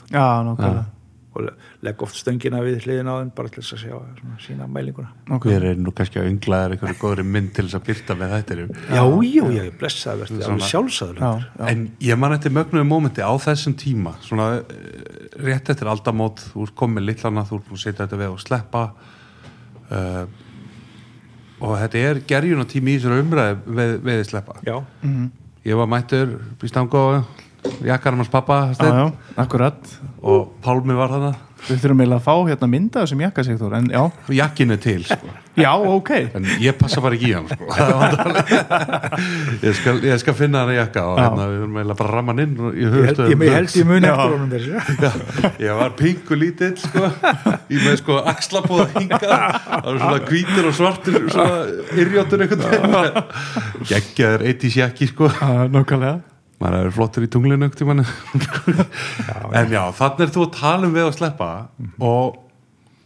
nákvæmlega. 0.49 0.91
Og 1.33 1.47
legg 1.81 2.03
oft 2.05 2.19
stöngina 2.21 2.59
við 2.61 2.83
hliðin 2.85 3.09
á 3.09 3.15
þeim 3.23 3.31
bara 3.33 3.49
til 3.49 3.63
þess 3.63 3.73
að 3.73 3.79
sjá 3.87 3.93
svona, 4.19 4.35
sína 4.45 4.67
mælinguna. 4.69 5.13
Hver 5.41 5.65
er 5.71 5.79
nú 5.81 5.95
kannski 5.97 6.21
að 6.21 6.29
unglaðar 6.29 6.75
einhverju 6.75 6.99
góðri 7.01 7.25
mynd 7.25 7.55
til 7.57 7.65
þess 7.65 7.79
að 7.79 7.87
byrta 7.87 8.17
með 8.21 8.35
þættirum 8.35 8.75
já, 8.77 9.01
já, 9.01 9.47
já, 9.57 9.63
blessaði 9.81 10.21
verður 10.27 10.43
Svona- 10.45 10.69
alveg 10.83 11.23
já, 11.25 11.71
En 11.71 11.87
ég 12.05 12.21
man 12.21 12.37
eftir 12.37 12.53
mögnuðu 12.53 12.85
mómenti 12.91 13.25
á 13.25 13.33
þessum 13.41 13.79
tíma 13.81 14.13
svona 14.21 14.51
eh, 14.61 15.09
rétt 15.49 15.73
eftir 15.73 15.89
aldamót 15.89 16.45
þú 16.53 16.67
ert 16.69 16.77
komið 16.83 17.09
lillana, 17.09 17.47
þú 17.49 17.63
ert 17.63 17.71
búin 17.71 17.81
að 17.81 17.85
setja 17.87 18.05
þetta 18.05 18.21
við 18.21 18.37
og 18.37 18.45
sleppa 18.45 18.85
uh, 19.89 20.25
og 21.63 21.77
þetta 21.79 22.03
er 22.11 22.21
gerjun 22.29 22.67
tími 22.69 22.97
í 22.97 22.99
þessari 22.99 23.23
umræði 23.23 23.79
við, 23.79 23.95
við 24.09 24.27
sleppa. 24.29 24.59
Já, 24.67 24.77
mhm. 25.03 25.31
Ég 25.63 25.79
var 25.79 25.87
mættur 25.87 26.33
í 26.59 26.69
stangu 26.69 27.23
jakkarum 27.87 28.19
hans 28.19 28.31
pappa 28.33 28.73
Steinn, 28.75 28.97
já, 28.99 29.35
akkurat. 29.39 29.79
Og 30.23 30.57
Pálmi 30.65 30.97
var 30.99 31.13
þarna 31.13 31.33
við 31.69 31.79
þurfum 31.83 32.03
eiginlega 32.03 32.19
að 32.19 32.27
fá 32.27 32.35
hérna 32.51 32.69
mynda 32.73 33.03
þessum 33.05 33.23
jakkasektor 33.23 33.75
en 33.79 33.89
já, 33.93 34.03
jakkin 34.39 34.75
er 34.75 34.81
til 34.83 35.05
sko. 35.07 35.35
já, 35.63 35.71
ok. 35.77 36.11
En 36.39 36.49
ég 36.63 36.79
passa 36.81 37.03
bara 37.05 37.19
ekki 37.19 37.29
í 37.31 37.35
hann 37.37 37.49
sko. 37.51 37.69
Ég, 39.63 39.77
skal, 39.79 40.01
ég 40.07 40.19
skal 40.23 40.35
finna 40.37 40.65
hann 40.65 40.75
jakka 40.75 41.05
og 41.13 41.21
hérna, 41.21 41.47
við 41.51 41.61
erum 41.61 41.77
eiginlega 41.79 41.99
bara 42.01 42.09
að 42.11 42.17
ramma 42.17 42.35
hann 42.35 42.43
inn 42.47 42.57
og 42.59 42.79
ég 42.79 42.97
ég 42.99 43.07
held 43.11 43.23
ég, 43.23 43.31
ég, 43.33 43.55
held 43.57 43.77
ég 43.79 43.89
muni 43.93 44.11
eftir 44.11 44.35
honum 44.35 44.51
þessu. 44.53 45.53
Ég 45.63 45.79
var 45.83 45.95
pingu 45.99 46.41
lítill 46.41 46.75
sko, 46.83 47.13
í 47.69 47.79
með 47.83 47.97
sko 48.03 48.19
axlabóða 48.33 48.89
hinga. 48.97 49.23
Það 49.23 49.87
var 49.87 50.03
svona 50.03 50.27
hvítur 50.33 50.69
og 50.73 50.77
svartur 50.81 51.31
svona 51.31 51.63
yrjóttur 52.03 52.45
einhvern 52.47 52.67
veginn. 52.67 53.25
Geggjaður 53.93 54.47
80s 54.51 54.83
jakki 54.83 55.11
sko. 55.13 55.33
Já, 55.39 55.67
nákvæmlega 55.71 56.32
maður 56.63 56.89
er 56.89 56.95
flottur 56.97 57.27
í 57.27 57.31
tunglinu 57.33 57.67
en 57.67 57.73
já, 59.73 59.83
þannig 59.99 60.23
er 60.27 60.35
þú 60.35 60.43
að 60.47 60.53
tala 60.59 60.89
um 60.89 60.95
við 60.95 61.09
að 61.09 61.17
sleppa 61.19 61.51
og, 61.99 62.27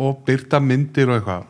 og 0.03 0.13
byrta 0.29 0.57
myndir 0.63 1.11
og 1.11 1.17
eitthvað. 1.21 1.45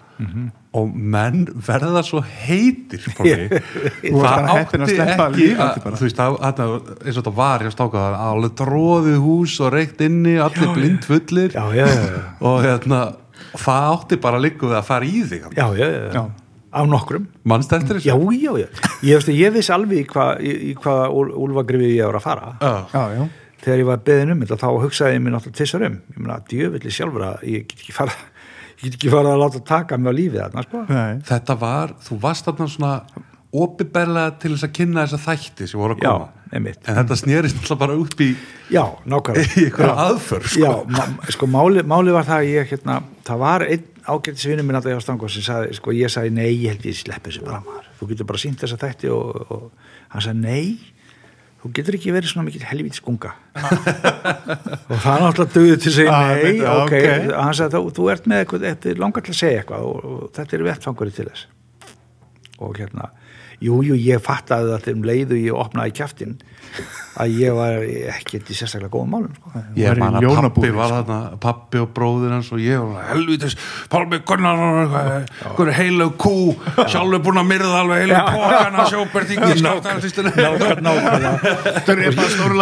Og 0.77 0.91
menn 0.93 1.47
verða 1.65 2.03
svo 2.05 2.21
heitir 2.21 3.01
Pálmi. 3.17 3.47
Þú 4.03 4.19
varst 4.19 4.27
bara 4.27 4.57
heppinn 4.59 4.85
að 4.85 4.91
sleppa 4.93 5.25
ekki 5.31 5.47
að, 5.57 5.79
þú 5.87 6.05
veist, 6.05 6.19
að, 6.21 6.35
að, 6.45 6.59
eins 7.01 7.15
og 7.15 7.21
þetta 7.23 7.33
var 7.39 7.65
hjá 7.65 7.71
stáka 7.73 8.03
alveg 8.27 8.53
tróðið 8.61 9.17
hús 9.25 9.55
og 9.65 9.73
reykt 9.73 10.03
inni 10.05 10.35
allir 10.37 10.75
blind 10.77 11.07
fullir. 11.09 11.57
Já, 11.57 11.65
já, 11.77 11.87
já, 11.89 12.21
og 12.45 12.57
hérna 12.65 13.01
það 13.57 13.89
átti 13.95 14.19
bara 14.27 14.43
líka 14.43 14.69
við 14.69 14.77
að 14.81 14.91
fara 14.91 15.09
í 15.09 15.23
þig 15.31 15.47
já, 15.57 15.67
já, 15.77 15.87
já, 15.87 16.11
Já. 16.13 16.23
Af 16.77 16.87
nokkrum. 16.93 17.27
Mannst 17.49 17.73
eftir 17.77 17.99
já, 18.05 18.13
þessu 18.15 18.37
já, 18.37 18.53
já, 18.61 18.69
ég, 19.07 19.17
veist, 19.19 19.33
ég 19.35 19.55
vissi 19.57 19.73
alveg 19.75 20.03
í, 20.03 20.07
hva, 20.13 20.29
í, 20.41 20.55
í 20.71 20.77
hvaða 20.79 21.09
úl, 21.17 21.31
úlfagrifið 21.47 21.95
ég 21.97 22.09
var 22.11 22.21
að 22.21 22.27
fara. 22.29 22.53
Já. 22.61 22.73
já, 22.93 23.05
já, 23.17 23.27
þegar 23.67 23.83
ég 23.83 23.89
var 23.91 24.03
beðin 24.07 24.35
um 24.37 24.43
þetta 24.45 24.59
þá 24.63 24.69
hugsaði 24.85 25.17
ég 25.19 25.23
mér 25.25 25.37
náttúrulega 25.37 25.61
tvisar 25.63 25.87
um. 25.89 26.01
Ég 26.15 26.21
meina, 26.23 26.41
djöfulli 26.53 26.93
sjálfur 26.99 27.25
að 27.33 27.47
ég 27.51 27.65
get 27.71 27.81
ekki 27.83 27.97
fara 27.97 28.19
ég 28.77 28.85
get 28.91 28.99
ekki 29.01 29.15
fara 29.15 29.33
að 29.33 29.41
láta 29.47 29.63
taka 29.73 29.97
mig 29.99 30.13
á 30.13 30.19
lífið 30.21 30.43
þarna, 30.45 30.67
sko. 30.69 30.85
Þetta 31.33 31.57
var, 31.65 31.97
þú 32.07 32.21
varst 32.27 32.51
þarna 32.51 32.69
svona 32.77 32.93
opiðberlega 33.57 34.35
til 34.43 34.53
þess 34.53 34.67
að 34.67 34.73
kynna 34.77 35.05
þessa 35.07 35.21
þætti 35.23 35.69
sem 35.71 35.81
voru 35.81 35.97
að 35.97 36.03
Já, 36.05 36.11
koma. 36.13 36.47
einmitt. 36.53 36.81
en 36.85 36.99
þetta 36.99 37.17
snerist 37.23 37.61
alltaf 37.63 37.79
bara 37.81 37.97
upp 37.97 38.21
í 38.21 38.29
já, 38.75 38.83
nákvæmlega. 39.09 39.53
Í 39.63 39.67
einhverja 39.71 39.95
aðför 40.05 40.49
sko. 40.51 40.73
Já, 40.93 41.07
sko 41.37 41.49
máli, 41.51 41.85
máli 41.89 42.15
var 42.15 42.27
það 42.29 42.43
að 42.43 42.51
ég 42.53 42.73
hérna, 42.75 42.99
það 43.27 43.41
var 43.47 43.65
einn 43.71 43.87
ágættisvinur 44.07 44.67
minn 44.67 44.79
alltaf 44.79 44.93
hjá 44.95 45.03
Stangos 45.05 45.35
sem 45.37 45.45
sagði, 45.47 45.77
sko 45.79 45.95
ég 45.97 46.13
sagði 46.13 46.35
nei, 46.37 46.51
ég 46.63 46.75
held 46.75 46.87
ég 46.87 46.99
sleppi 46.99 47.31
þessu 47.33 47.47
bara 47.47 47.63
maður, 47.67 47.89
þú 47.99 48.11
getur 48.13 48.29
bara 48.29 48.43
sínt 48.43 48.61
þessa 48.63 48.79
þætti 48.83 49.11
og, 49.15 49.41
og 49.51 49.65
hann 50.15 50.25
sagði 50.27 50.45
nei 50.45 50.93
þú 51.63 51.73
getur 51.75 51.97
ekki 51.99 52.13
verið 52.15 52.31
svona 52.31 52.47
mikill 52.47 52.67
helvítis 52.69 53.03
gunga. 53.03 53.33
Og 54.87 55.01
það 55.03 55.15
er 55.17 55.23
náttúrulega 55.25 55.55
döðu 55.57 55.77
til 55.83 55.91
að 55.91 55.97
segja 55.97 56.13
Ah, 56.15 56.29
nei, 56.37 56.53
já, 56.61 56.69
ok, 56.71 56.93
ok. 56.95 57.31
hann 57.43 57.57
sagði 57.59 57.75
þú, 57.81 57.93
þú 57.97 58.09
ert 58.13 58.29
með 58.31 58.43
eitthvað, 58.43 58.67
þetta 58.69 58.91
er 58.93 59.01
langar 59.03 59.25
til 59.27 59.33
að 59.33 59.39
segja 59.41 59.63
eitthvað 59.63 59.87
og, 59.89 60.05
og 60.13 60.29
þetta 60.37 60.57
er 60.59 60.65
vettfangurinn 60.69 61.17
til 61.17 61.27
þess. 61.27 61.47
Og 62.63 62.79
hérna 62.79 63.09
jú, 63.63 63.81
jú, 63.87 63.97
ég 63.97 64.23
fattaði 64.25 64.73
það 64.73 64.87
þegar 64.87 64.99
um 64.99 65.09
leiðu 65.11 65.41
ég 65.41 65.61
opnaði 65.65 65.97
kjaftin 66.01 66.39
að 67.17 67.37
ég 67.41 67.55
var 67.57 67.79
ekki 68.13 68.41
í 68.43 68.55
sérstaklega 68.57 68.93
góðum 68.93 69.15
málum 69.15 69.37
sko. 69.37 69.51
ég 69.79 69.89
Var 69.89 69.97
í 69.97 70.03
man 70.03 70.17
að 70.19 70.27
ljónabúi, 70.27 70.51
pappi 70.53 70.73
var 70.77 70.91
sko. 70.91 70.97
þarna 70.99 71.39
pappi 71.41 71.81
og 71.81 71.89
bróðir 71.97 72.35
hans 72.35 72.51
og 72.53 72.61
ég 72.61 72.83
var 72.83 73.07
helvitis, 73.09 73.57
Pálmi 73.93 74.19
Gunnar 74.29 74.61
einhver 74.83 75.71
heilu 75.79 76.11
kú 76.21 76.35
sjálfur 76.77 77.23
búin 77.25 77.41
að 77.41 77.49
myrða 77.55 77.81
alveg 77.81 78.03
heilu 78.05 78.19
Já. 78.19 78.25
pókana 78.37 78.85
sjópertingi 78.91 79.57
nákvæmlega 79.65 80.77
nákvæmlega 80.85 81.33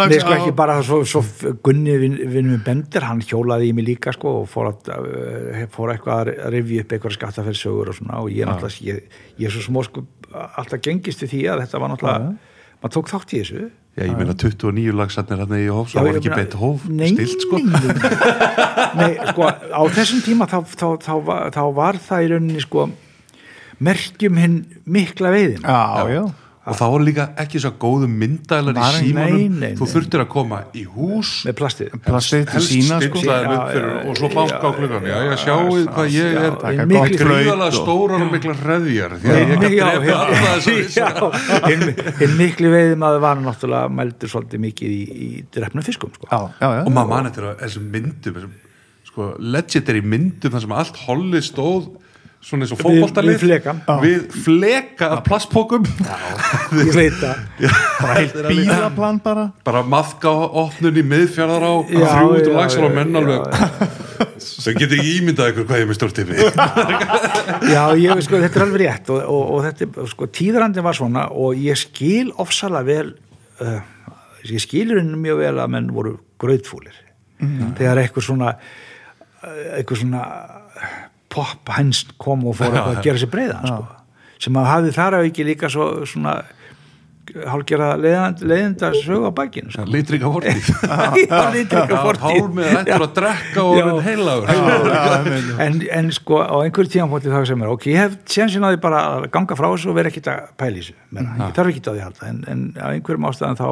Nei, 0.05 0.19
sko 0.21 0.35
ekki 0.37 0.55
bara 0.55 0.79
svo, 0.85 1.01
svo 1.03 1.23
Gunni 1.65 1.97
vinn 1.99 2.17
vin 2.31 2.51
með 2.53 2.63
Bender, 2.69 3.09
hann 3.09 3.23
hjólaði 3.25 3.71
í 3.71 3.75
mig 3.75 3.87
líka 3.89 4.13
sko 4.15 4.37
og 4.41 4.49
fór, 4.51 4.71
að, 4.71 5.09
uh, 5.11 5.65
fór 5.73 5.91
eitthvað 5.95 6.31
að 6.31 6.53
rifja 6.55 6.85
upp 6.85 6.95
eitthvað 6.95 7.17
skattaferðsögur 7.19 7.91
og 7.91 7.99
svona 7.99 8.23
og 8.23 8.31
ég 8.31 8.47
náttúrulega, 8.47 8.87
ég, 8.87 9.21
ég 9.41 9.49
er 9.49 9.55
svo 9.55 9.65
smó 9.67 9.83
sko 9.85 10.05
alltaf 10.35 10.81
gengist 10.85 11.25
við 11.25 11.33
því 11.33 11.41
að 11.53 11.65
þetta 11.65 11.81
var 11.81 11.91
náttúrulega 11.93 12.29
maður 12.83 12.95
tók 12.95 13.11
þátt 13.11 13.33
í 13.33 13.41
þessu. 13.41 13.65
Já, 13.95 14.03
ég 14.03 14.15
meina 14.19 14.33
29 14.35 14.95
lagsatnir 14.99 15.39
hann 15.39 15.55
í 15.55 15.67
hóf, 15.71 15.93
voru 15.95 16.09
ég 16.11 16.17
ekki 16.19 16.31
beint 16.35 16.55
hóf 16.59 16.83
nei, 16.91 17.07
stilt 17.13 17.45
sko. 17.45 17.61
nei, 17.63 17.77
nei. 17.79 18.15
nei, 18.99 19.13
sko 19.31 19.47
á 19.47 19.81
þessum 19.95 20.23
tíma 20.25 20.47
þá, 20.51 20.57
þá, 20.67 20.87
þá, 20.99 21.13
var, 21.29 21.45
þá 21.55 21.61
var 21.77 21.99
það 22.03 22.25
í 22.25 22.31
rauninni 22.33 22.63
sko 22.65 22.89
merkjum 23.85 24.41
hinn 24.41 24.57
mikla 24.83 25.31
veiðin. 25.31 25.63
Já, 25.63 26.11
já 26.11 26.25
og 26.65 26.73
það 26.79 26.91
voru 26.95 27.05
líka 27.05 27.25
ekki 27.43 27.59
svo 27.61 27.71
góðu 27.81 28.07
myndælar 28.09 28.73
í 28.79 28.85
símanum. 28.97 29.35
nei, 29.37 29.49
nei, 29.61 29.73
þú 29.77 29.85
þurftir 29.91 30.23
að 30.23 30.29
koma 30.33 30.59
í 30.73 30.83
hús 30.89 31.31
með 31.45 31.55
plastið 31.59 31.91
plastið 32.07 32.45
til 32.49 32.55
helst 32.55 32.71
sína 32.73 32.97
sko 33.03 33.21
Já, 33.25 33.35
fyrir 33.69 33.85
já, 33.91 33.99
og 34.09 34.17
svo 34.19 34.29
banka 34.33 34.57
á 34.65 34.71
klukkan. 34.79 35.05
Já, 35.05 35.17
já, 35.29 35.35
sjáu 35.43 35.75
hvað 35.85 36.09
ég 36.15 36.33
já, 36.33 36.45
er. 36.49 36.85
miklu 36.89 37.19
gríðalega 37.21 37.67
og- 37.69 37.77
stórar 37.77 38.25
og 38.25 38.31
mikla 38.33 38.55
hreðjar. 38.63 39.15
Því 39.21 39.79
að 39.85 40.07
ég 40.09 40.13
alla 40.15 40.55
þess 40.65 40.97
já, 40.97 41.09
hinn, 41.69 41.85
hinn 42.21 42.35
mikli 42.39 42.71
veiðmaður 42.73 43.21
var 43.27 43.43
náttúrulega 43.45 43.91
mældur 44.01 44.31
svolítið 44.33 44.63
mikið 44.65 44.95
í, 44.95 45.03
í 45.27 45.29
drefnum 45.53 45.85
fiskum 45.85 46.11
sko. 46.17 46.27
já, 46.31 46.39
já, 46.59 46.69
já. 46.79 46.81
Og 46.85 46.91
maður 46.97 47.11
mann 47.13 47.29
eftir 47.29 47.49
að 47.51 47.61
þessum 47.61 47.85
myndum 47.93 48.39
þessum, 48.39 48.57
sko, 49.11 49.29
legendary 49.39 50.01
myndum 50.01 50.51
þar 50.57 50.65
sem 50.65 50.75
allt 50.81 50.97
holli 51.05 51.41
stóð 51.45 51.91
svona 52.45 52.65
eins 52.65 52.73
og 52.75 52.81
fótboltalið. 52.81 53.33
við 53.33 53.43
flekann. 53.43 53.79
við 54.03 54.25
fleka 54.45 55.09
af 55.15 55.21
plastpókum 55.25 55.85
ég 56.77 56.91
veit 56.93 57.23
að 57.25 57.39
bara 58.01 58.17
heilt 58.19 58.35
bílaplan 58.49 59.21
bara. 59.23 59.45
Bara 59.65 59.81
maðka 59.85 60.33
opnun 60.61 60.99
í 60.99 61.05
miðfjörðar 61.09 61.65
á 61.65 61.73
þrjú 61.89 62.27
út 62.35 62.49
og 62.51 62.59
lagsal 62.59 62.85
á 62.85 62.89
já, 62.89 62.95
menn 62.99 63.15
já, 63.15 63.21
alveg. 63.21 63.95
sem 64.45 64.77
getur 64.77 64.99
ekki 64.99 65.15
ímyndað 65.19 65.51
ykkur 65.53 65.67
hvað 65.71 65.81
ég 65.81 65.89
með 65.89 65.97
stórt 65.97 66.21
yfir 66.21 66.43
já, 67.75 67.81
ég, 67.97 68.21
sko, 68.27 68.41
þetta 68.43 68.61
er 68.61 68.65
alveg 68.67 68.83
rétt 68.83 69.11
og, 69.15 69.23
og, 69.23 69.43
og 69.55 69.65
þetta, 69.65 70.05
sko, 70.13 70.29
tíðrandi 70.39 70.85
var 70.85 70.99
svona 70.99 71.25
og 71.33 71.57
ég 71.65 71.81
skil 71.81 72.29
ofsalega 72.41 72.87
vel 72.91 73.09
uh, 73.65 73.81
ég 74.45 74.61
skilur 74.61 75.01
henni 75.01 75.17
mjög 75.25 75.41
vel 75.41 75.55
að 75.65 75.73
menn 75.73 75.89
voru 75.95 76.13
gröðfúlir 76.41 77.01
þegar 77.79 78.03
eitthvað 78.05 78.29
svona 78.29 78.53
uh, 78.53 79.59
eitthvað 79.79 80.03
svona 80.03 80.23
pop 81.35 81.75
hæns 81.77 82.05
kom 82.21 82.45
og 82.47 82.57
fór 82.59 82.75
að 82.81 83.01
gera 83.05 83.21
sér 83.21 83.31
breiðan 83.33 83.65
sko. 83.67 83.87
sem 84.45 84.59
að 84.61 84.69
hafði 84.71 84.93
þar 84.95 85.19
að 85.19 85.31
ekki 85.31 85.47
líka 85.47 85.71
svo, 85.71 85.89
svona 86.07 86.39
hálfgerða 87.25 87.87
leiðinda 87.97 88.91
sögu 88.95 89.29
á 89.29 89.33
bakinu 89.35 89.73
sko. 89.73 89.85
litríka 89.89 90.29
vortíð 90.29 90.69
Já, 91.25 91.41
litríka 91.53 91.97
fortíð. 92.03 92.37
Pálmi 92.45 92.63
er 92.65 92.77
hættur 92.79 93.05
að 93.07 93.15
drekka 93.17 93.65
og 93.65 93.99
heilagur. 94.05 94.51
En, 95.65 95.81
en 95.99 96.11
sko 96.15 96.39
á 96.45 96.55
einhverjum 96.61 96.93
tíðanfóti 96.93 97.33
þá 97.33 97.39
sem 97.49 97.65
er 97.65 97.73
ok, 97.73 97.89
ég 97.91 98.03
hef 98.03 98.15
sénsinn 98.37 98.67
að 98.67 98.77
því 98.77 98.81
bara 98.85 99.01
að 99.09 99.27
ganga 99.33 99.57
frá 99.57 99.67
þessu 99.71 99.91
og 99.91 99.99
vera 99.99 100.13
ekkit 100.13 100.31
að 100.31 100.53
pæla 100.61 100.79
í 100.79 100.85
þessu 100.85 100.95
ég 100.95 101.59
þarf 101.59 101.73
ekki 101.73 101.83
á 101.83 101.91
því 101.91 101.97
að 101.97 102.05
halda. 102.05 102.31
En, 102.31 102.41
en 102.53 102.63
á 102.77 102.87
einhverjum 102.93 103.29
ástæðan 103.31 103.61
þá 103.61 103.67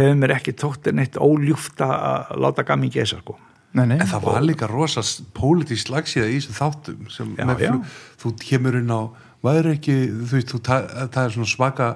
hefur 0.00 0.20
mér 0.22 0.36
ekki 0.38 0.56
tótt 0.56 0.92
neitt 0.96 1.20
óljúft 1.20 1.82
að 1.84 2.36
láta 2.40 2.64
gamin 2.66 2.92
gesa 2.92 3.20
sko 3.20 3.36
nei, 3.72 3.86
nei 3.86 3.98
En 4.00 4.08
það 4.10 4.24
var 4.28 4.42
líka 4.46 4.68
rosa 4.70 5.02
pólitísk 5.36 5.88
slagsíða 5.90 6.30
í 6.30 6.38
þessu 6.40 6.56
þáttum 6.58 7.10
sem 7.12 7.34
Já, 7.38 7.46
já. 7.60 7.76
þú 8.22 8.34
kemur 8.42 8.80
inn 8.82 8.92
á 8.92 9.02
væri 9.42 9.72
ekki, 9.74 9.94
þú 10.22 10.36
veist, 10.36 10.52
þú, 10.52 10.58
það, 10.62 11.16
er 11.24 11.32
svona 11.34 11.48
svaka 11.50 11.86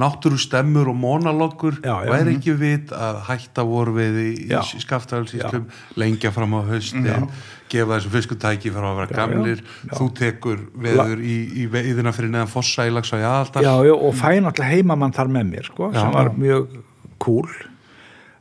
náttúru 0.00 0.38
stemmur 0.40 0.88
og 0.88 0.96
monaloggur, 0.96 1.76
Já, 1.84 1.98
já. 2.06 2.08
væri 2.14 2.36
ekki 2.38 2.54
vit 2.56 2.94
að 2.96 3.18
hætta 3.28 3.64
voru 3.68 3.92
við 3.98 4.16
í, 4.22 4.30
Já. 4.48 4.62
í 4.64 4.80
skaftafelsíslum, 4.80 5.66
lengja 6.00 6.32
fram 6.32 6.56
á 6.56 6.60
haustin, 6.70 7.28
gefa 7.68 7.98
þessum 7.98 8.14
fiskutæki 8.16 8.72
fyrir 8.72 8.88
að 8.88 8.96
vera 9.02 9.12
Já, 9.12 9.18
gamlir, 9.20 9.60
já. 9.84 9.92
þú 9.98 10.08
tekur 10.16 10.64
veður 10.86 11.20
í, 11.20 11.36
í 11.60 11.68
veiðina 11.76 12.14
fyrir 12.16 12.32
neðan 12.32 12.52
fossa 12.54 12.88
í 12.88 12.94
lags 12.96 13.12
og 13.12 13.20
í 13.20 13.28
aðaldal, 13.28 13.66
já, 13.68 13.74
já, 13.90 13.94
og 14.00 14.16
fæ 14.16 14.26
náttúrulega 14.40 14.72
heimamann 14.72 15.12
þar 15.20 15.32
með 15.36 15.52
mér 15.52 15.68
sko, 15.68 15.92
Já. 15.92 16.00
sem 16.00 16.16
var 16.16 16.32
mjög 16.40 16.80
cool 17.20 17.52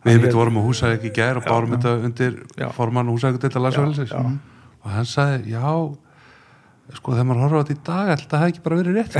við 0.03 0.17
hefum 0.19 0.37
vorum 0.39 0.59
á 0.59 0.63
húsæk 0.67 1.05
í 1.07 1.11
gær 1.15 1.39
og 1.39 1.45
bárum 1.47 1.75
þetta 1.75 1.93
undir 2.07 2.39
Já. 2.59 2.67
formann 2.75 3.11
húsæk 3.11 3.39
þetta 3.39 3.61
og 3.61 3.73
Já, 3.73 4.07
já. 4.11 4.23
og 4.83 4.89
hann 4.91 5.07
sagði, 5.07 5.53
já 5.53 5.73
sko 6.93 7.13
þegar 7.15 7.27
maður 7.29 7.43
horfa 7.45 7.59
á 7.59 7.61
þetta 7.63 7.73
í 7.73 7.83
dag 7.87 8.09
ætla 8.13 8.27
það 8.29 8.41
hefði 8.43 8.53
ekki 8.53 8.63
bara 8.65 8.79
verið 8.81 8.97
rétt. 8.99 9.13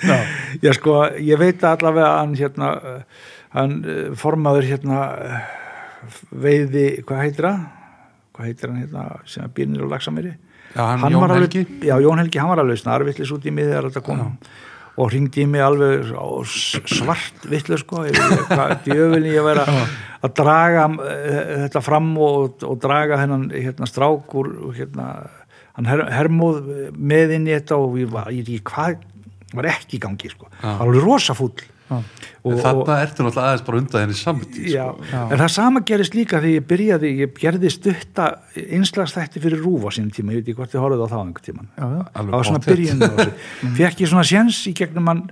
Já. 0.00 0.72
Sko, 0.78 0.94
ég 1.20 1.38
veit 1.38 1.64
allavega 1.68 2.06
að 2.08 2.16
hann 2.22 2.32
hérna 2.40 2.70
hann 3.54 3.74
uh, 3.84 3.98
formaður 4.18 4.66
hérna 4.70 5.00
veiði, 6.30 6.86
hvað 7.06 7.22
heitir 7.26 7.46
það? 7.48 7.60
Hvað 8.34 8.48
heitir 8.48 8.72
hann 8.72 8.80
hérna 8.80 9.04
sem 9.28 9.44
að 9.44 9.52
býrnir 9.58 9.84
og 9.84 9.92
lagsamýri 9.92 10.32
Já, 10.70 10.84
hann 10.86 11.02
Jón 11.10 11.24
var 11.24 11.34
alveg, 11.34 11.54
Helgi. 11.58 11.86
já, 11.88 11.96
Jón 12.00 12.20
Helgi, 12.22 12.38
hann 12.40 12.52
var 12.52 12.62
alveg 12.62 12.78
snarvillis 12.78 13.32
út 13.34 13.46
í 13.46 13.52
mig 13.54 13.66
þegar 13.66 13.88
þetta 13.90 14.02
kom 14.06 14.20
og 15.00 15.10
hringdi 15.10 15.44
í 15.44 15.48
mig 15.48 15.62
alveg 15.64 16.10
svart 16.90 17.44
villu 17.48 17.78
sko 17.80 18.04
djöfulni 18.84 19.32
ég 19.32 19.46
væri 19.46 19.64
að 20.20 20.34
draga 20.36 20.86
uh, 20.92 21.36
þetta 21.64 21.84
fram 21.84 22.10
og, 22.20 22.64
og 22.66 22.80
draga 22.82 23.20
hennan 23.22 23.48
hérna, 23.54 23.88
strák 23.88 24.34
úr 24.36 24.50
hérna, 24.76 25.10
hann 25.78 25.88
her, 25.88 26.04
hermóð 26.12 26.60
með 26.96 27.36
inn 27.38 27.48
í 27.48 27.56
þetta 27.56 27.80
og 27.80 27.96
ég 28.02 28.12
var, 28.12 28.28
ég, 28.34 28.50
ég 28.52 28.64
hvað 28.66 29.00
var 29.56 29.70
ekki 29.72 29.98
í 29.98 30.02
gangi 30.02 30.30
sko, 30.30 30.50
var 30.62 30.84
alveg 30.84 31.06
rosa 31.06 31.36
fúll 31.38 31.54
og, 31.90 32.56
þarna 32.62 32.98
ertu 33.04 33.26
náttúrulega 33.26 33.46
aðeins 33.50 33.64
bara 33.66 33.80
undan 33.82 34.04
henni 34.04 34.18
samt 34.18 34.58
já, 34.62 34.84
sko. 34.94 35.22
en 35.26 35.40
það 35.42 35.52
sama 35.56 35.82
gerist 35.90 36.16
líka 36.16 36.40
þegar 36.40 36.54
ég 36.54 36.66
byrjaði, 36.70 37.12
ég 37.24 37.40
gerði 37.40 37.72
stutta 37.74 38.28
innslagsþætti 38.54 39.42
fyrir 39.42 39.64
Rúf 39.64 39.88
á 39.88 39.90
sínum 39.96 40.12
tíma, 40.14 40.34
ég 40.34 40.42
veit 40.42 40.50
ekki 40.50 40.58
hvort 40.60 40.74
þið 40.74 40.84
horfðu 40.84 41.08
á 41.08 41.12
það 41.12 41.20
á 41.20 41.24
einhver 41.26 41.46
tíman 41.48 41.70
já, 41.70 41.86
já. 41.86 42.02
það 42.14 42.34
var 42.34 42.50
svona 42.50 42.64
byrjun 42.66 43.02
á 43.02 43.10
þessu. 43.18 43.32
Fekk 43.80 44.04
ég 44.04 44.12
svona 44.12 44.28
séns 44.30 44.60
í 44.70 44.76
gegnum 44.78 45.10
hann 45.10 45.24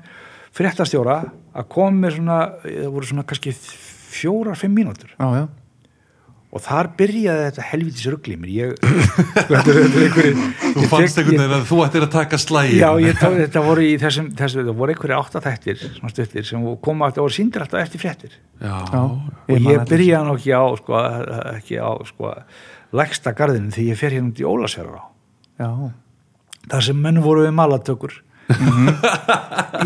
fréttastjóra 0.58 1.20
að 1.54 1.70
koma 1.72 2.04
með 2.06 2.18
svona 2.18 2.40
það 2.64 2.90
voru 2.96 3.10
svona 3.12 3.26
kannski 3.28 3.54
fjórar, 4.08 4.58
fimm 4.58 4.76
mínútur. 4.76 5.12
Já, 5.14 5.26
já. 5.36 5.46
Og 6.48 6.62
þar 6.64 6.88
byrjaði 6.96 7.42
þetta 7.48 7.64
helvitis 7.68 8.06
ruggli 8.08 8.36
mér 8.40 8.52
ég, 8.54 8.70
sko, 9.44 9.58
þú 10.78 10.86
fannst 10.88 11.18
einhvern 11.20 11.42
veginn 11.42 11.56
að 11.58 11.66
þú 11.68 11.80
ættir 11.84 12.06
að 12.06 12.12
taka 12.14 12.38
slægi 12.40 12.78
Já, 12.80 12.88
ég 13.04 13.18
tók, 13.20 13.36
þetta 13.42 13.62
voru 13.66 13.84
í 13.84 13.90
þessum, 14.00 14.30
þessum 14.38 14.62
þetta 14.62 14.74
voru 14.78 14.94
einhverju 14.94 15.18
áttaþættir, 15.18 15.84
stuttir 16.14 16.48
sem 16.48 16.64
koma 16.84 17.10
alltaf 17.10 17.26
og 17.26 17.34
síndir 17.36 17.64
alltaf 17.66 17.82
eftir 17.82 18.00
fréttir. 18.00 18.38
Já, 18.62 18.78
Já. 18.80 19.02
og 19.04 19.52
ég 19.52 19.68
eftir 19.74 19.92
byrjaði 19.92 20.30
nú 20.30 20.38
ekki 20.38 20.54
á 20.56 20.64
sko, 20.80 21.02
ekki 21.52 21.80
á 21.84 21.90
sko 22.08 22.32
lægsta 22.96 23.34
garðinu 23.36 23.74
því 23.74 23.90
ég 23.90 24.00
fer 24.00 24.16
hérna 24.16 24.32
út 24.32 24.40
í 24.40 24.48
Ólasverðar 24.48 25.04
á. 25.04 25.06
Já. 25.58 25.70
þar 26.72 26.88
sem 26.88 27.04
menn 27.04 27.20
voru 27.24 27.44
við 27.44 27.54
malatökur 27.60 28.16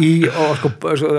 í 0.03 0.11
og 0.29 0.53
sko, 0.61 0.71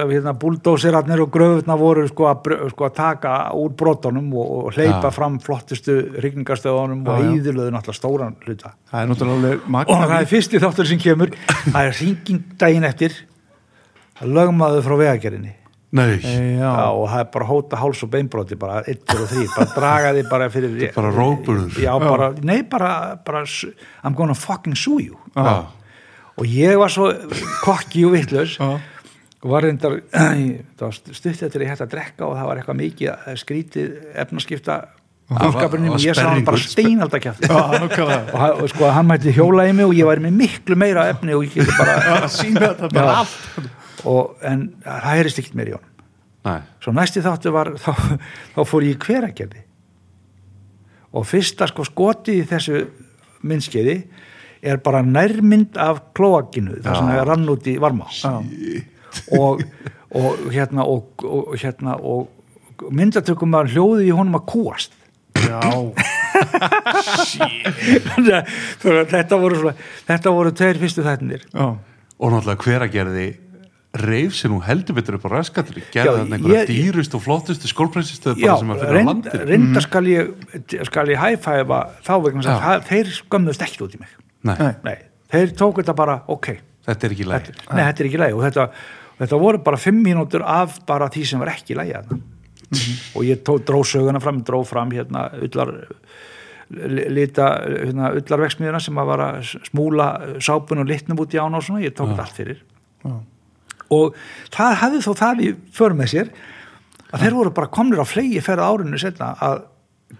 hérna, 0.08 0.34
búldósirarnir 0.40 1.24
og 1.26 1.32
gröfurna 1.34 1.76
voru 1.80 2.06
sko 2.08 2.28
að, 2.30 2.52
sko 2.72 2.88
að 2.88 2.94
taka 2.98 3.34
úr 3.60 3.74
brotunum 3.80 4.30
og, 4.40 4.54
og 4.68 4.78
hleypa 4.78 5.10
Já. 5.10 5.16
fram 5.16 5.40
flottustu 5.44 5.98
rigningastöðunum 6.24 7.02
og 7.04 7.20
Já, 7.20 7.26
já. 7.26 7.34
íðurlöðu 7.38 7.74
náttúrulega 7.76 8.00
stóran 8.00 8.38
hluta. 8.46 8.74
Það 8.92 9.04
er 9.04 9.12
og 9.84 10.06
það 10.06 10.16
er 10.22 10.30
fyrsti 10.32 10.64
þáttur 10.64 10.90
sem 10.94 11.02
kemur. 11.04 11.36
Það 11.66 11.82
er 11.84 12.00
hringing 12.00 12.48
daginn 12.64 12.88
eftir. 12.88 13.20
Að 14.22 14.34
lögmaður 14.38 14.88
frá 14.88 14.98
vegagerðinni. 15.04 15.54
Nei, 15.94 16.18
Já, 16.18 16.40
já, 16.58 16.90
og 16.90 17.04
það 17.06 17.20
er 17.20 17.28
bara 17.36 17.46
hóta 17.46 17.78
háls 17.78 18.00
og 18.02 18.10
beinbroti 18.10 18.56
bara 18.58 18.80
1 18.90 19.12
og 19.14 19.28
3, 19.30 19.44
bara 19.54 19.68
draga 19.76 20.14
því 20.16 20.24
bara 20.32 20.48
fyrir 20.50 20.72
bara 20.96 21.12
já, 21.78 21.92
bara, 22.02 22.30
nei, 22.42 22.64
bara, 22.66 22.94
bara 23.22 23.44
I'm 24.02 24.16
gonna 24.18 24.34
fucking 24.34 24.74
sue 24.74 25.04
you. 25.04 25.20
Já, 25.36 25.68
og 26.40 26.50
ég 26.50 26.80
var 26.80 26.94
svo 26.94 27.12
kokki 27.64 28.08
og 28.08 28.16
vittlaus 28.18 28.58
já. 28.58 28.72
og 29.44 29.48
var 29.54 29.68
reyndar 29.68 30.00
það 30.78 30.86
var 30.88 30.98
stutt 30.98 31.32
eftir 31.34 31.62
að 31.62 31.66
ég 31.68 31.74
hætti 31.74 31.88
að 31.88 31.96
drekka 31.96 32.28
og 32.28 32.36
það 32.40 32.50
var 32.50 32.62
eitthvað 32.62 32.82
mikið 32.82 33.14
eh, 33.14 33.40
skrítið 33.42 33.96
efnaskipta 34.26 34.82
var 35.30 35.56
og 35.56 36.04
ég 36.04 36.16
sá 36.18 36.28
hann 36.28 36.44
bara 36.46 36.60
steinaldakjæft 36.60 37.46
og, 37.50 38.66
sko 38.72 38.90
hann 38.92 39.08
mætti 39.08 39.34
hjóla 39.34 39.66
í 39.70 39.74
mig 39.76 39.88
og 39.88 39.96
ég 39.96 40.08
væri 40.08 40.24
með 40.26 40.36
miklu 40.42 40.78
meira 40.80 41.08
efni 41.12 41.36
og 41.36 41.46
ég 41.48 41.56
geti 41.56 41.78
bara 41.78 41.96
að 42.18 42.28
sína 42.34 42.66
þetta 42.66 42.90
bara 42.94 43.16
allt. 43.24 43.70
Og, 44.10 44.34
en 44.44 44.66
það 44.84 45.06
heyrist 45.08 45.40
ekkert 45.40 45.56
meir 45.56 45.72
í 45.72 45.76
honum. 45.78 45.92
Nei, 46.44 46.58
svo 46.84 46.92
næsti 46.96 47.24
þáttu 47.24 47.54
var 47.56 47.72
þá, 47.86 47.94
þá 48.58 48.60
fór 48.68 48.88
ég 48.88 48.98
í 48.98 49.02
hveragerði. 49.06 49.64
Og 51.14 51.28
fyrsta 51.30 51.70
sko 51.70 51.86
skotið 51.88 52.42
í 52.42 52.48
þessu 52.50 52.84
myndskeiði 53.48 53.98
er 54.64 54.78
bara 54.84 55.02
nærmynd 55.06 55.76
af 55.78 56.00
klóakinu 56.16 56.78
það 56.84 56.96
sem 57.02 57.10
er 57.18 57.26
rann 57.28 57.50
út 57.52 57.68
í 57.68 57.76
varma. 57.84 58.08
Og, 59.38 59.62
og 60.16 60.48
hérna 60.54 60.86
og, 60.90 61.24
og 61.28 61.54
hérna 61.62 61.98
og 62.00 62.30
myndatökum 62.94 63.52
var 63.54 63.70
hljóðið 63.72 64.08
í 64.10 64.14
honum 64.16 64.40
að 64.40 64.48
kúast. 64.54 64.96
Já, 65.44 65.60
að 68.24 69.08
þetta 69.12 69.38
voru 69.42 69.58
svona, 69.60 69.74
þetta 70.08 70.32
voru 70.36 70.52
tveir 70.56 70.80
fyrstu 70.82 71.04
þættinir 71.06 71.44
og 71.54 72.28
náttúrulega 72.34 72.64
hver 72.68 72.82
að 72.88 72.94
því 73.18 73.28
reif 74.04 74.34
sér 74.38 74.50
nú 74.54 74.60
heldur 74.66 74.96
betur 74.98 75.16
upp 75.20 75.26
á 75.30 75.32
raskatri 75.36 75.82
gerði 75.94 76.16
þarna 76.24 76.36
einhverja 76.40 76.64
dýrust 76.70 77.14
og 77.18 77.22
flottustu 77.28 77.66
skólprinsistöð 77.70 78.36
Já, 78.42 78.48
bara 78.48 78.58
sem 78.64 78.72
að 78.74 78.78
finna 78.82 78.90
á 78.90 78.96
reynd, 78.98 79.10
landinu. 79.12 79.42
reynda 79.52 79.80
skal 80.88 81.06
ég 81.14 81.20
hæfæfa 81.22 81.80
þá 82.08 82.14
vegna 82.26 82.42
þess 82.42 82.54
að 82.56 82.64
það- 82.66 82.86
þeir 82.90 83.08
skömmuðust 83.20 83.66
ekki 83.68 83.80
út 83.86 83.94
í 83.98 84.00
mig 84.02 84.12
nei, 84.44 84.74
Nei. 84.84 84.98
Þeir 85.34 85.54
tók 85.58 85.80
þetta 85.82 85.96
bara, 85.98 86.20
ok. 86.30 86.50
Þetta 86.86 87.08
er 87.08 87.14
ekki 87.16 87.26
læg 87.30 87.46
nei, 87.72 87.84
þetta 87.88 88.04
er 88.04 88.08
ekki 88.10 88.20
lægi 88.22 88.36
og 88.38 88.44
þetta, 88.44 88.66
þetta 89.22 89.40
voru 89.40 89.62
bara 89.64 89.78
fimm 89.80 90.02
mínútur 90.04 90.44
af 90.46 90.82
bara 90.90 91.08
því 91.14 91.24
sem 91.30 91.40
var 91.42 91.54
ekki 91.54 91.78
lægi 91.80 91.96
þarna. 91.96 92.20
Og 93.16 93.24
ég 93.28 93.42
tók, 93.46 93.64
dró 93.68 93.80
söguna 93.86 94.20
fram 94.22 94.42
dró 94.46 94.64
fram 94.66 94.92
hérna 94.92 95.28
ullar 95.46 95.72
li- 96.74 97.10
lita, 97.14 97.48
hérna, 97.70 98.12
ullarveksmiðuna 98.18 98.80
sem 98.82 98.98
að 98.98 99.10
var 99.12 99.24
að 99.28 99.52
smúla 99.70 100.08
sápun 100.42 100.82
og 100.84 100.90
litnum 100.90 101.20
út 101.24 101.34
í 101.36 101.40
án 101.42 101.54
og 101.56 101.64
svona, 101.66 101.84
ég 101.86 101.94
tók 101.96 102.12
þetta 102.14 102.26
allt 102.26 102.40
fyrir. 102.40 102.62
Já. 103.04 103.14
og 103.94 104.16
það 104.54 104.76
hafði 104.82 105.00
þó 105.06 105.12
það 105.20 105.42
í 105.44 105.50
för 105.76 105.94
með 105.94 106.08
sér 106.14 106.30
að 107.14 107.22
þeir 107.26 107.36
voru 107.38 107.52
bara 107.54 107.68
komnir 107.70 108.00
á 108.02 108.06
flegi 108.10 108.40
ferð 108.42 108.64
árinu 108.66 108.98
setna 109.02 109.34
að 109.44 109.60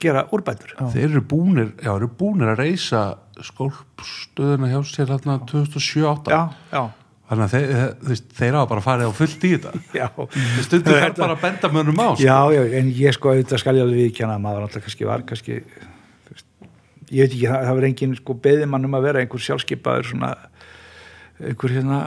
gera 0.04 0.26
úrbætur. 0.36 0.76
Þeir 0.94 1.08
eru 1.10 1.22
búnir, 1.26 1.72
já, 1.82 1.90
eru 1.96 2.10
búnir 2.20 2.52
að 2.54 2.60
reysa 2.62 3.02
skólpstöðuna 3.42 4.70
hjá 4.72 4.80
sér 4.88 5.14
hérna 5.14 5.40
2007-08 5.50 6.34
já, 6.34 6.42
já, 6.74 6.82
þannig 7.30 7.46
að 7.46 7.54
þeir, 7.56 7.74
þú 8.04 8.12
veist, 8.12 8.28
þeir 8.38 8.58
hafa 8.60 8.70
bara 8.74 8.84
farið 8.86 9.10
á 9.10 9.14
fullt 9.18 9.48
í 9.48 9.52
þetta. 9.56 9.72
Já. 10.02 10.08
Stundum 10.68 10.98
þarf 11.00 11.18
bara 11.18 11.38
að 11.38 11.44
benda 11.48 11.72
mönnum 11.74 12.02
á 12.04 12.08
sko. 12.14 12.26
Já, 12.28 12.38
já, 12.54 12.62
en 12.80 12.92
ég 13.00 13.16
sko 13.18 13.32
auðvitað 13.34 13.64
skal 13.64 13.76
ég 13.80 13.86
alveg 13.88 14.02
viðkjanna 14.04 14.38
að 14.38 14.44
maður 14.46 14.66
alltaf 14.68 14.86
kannski 14.86 15.08
var 15.10 15.26
kannski 15.30 15.56
ég 17.14 17.24
veit 17.24 17.32
ekki, 17.32 17.48
það, 17.48 17.68
það 17.70 17.78
var 17.80 17.88
engin 17.90 18.18
sko 18.20 18.36
beðið 18.44 18.70
mann 18.74 18.88
um 18.90 18.98
að 18.98 19.08
vera 19.08 19.24
einhver 19.24 19.46
sjálfskeipaður 19.48 20.12
svona 20.12 20.34
einhver 21.44 21.74
hérna 21.74 22.00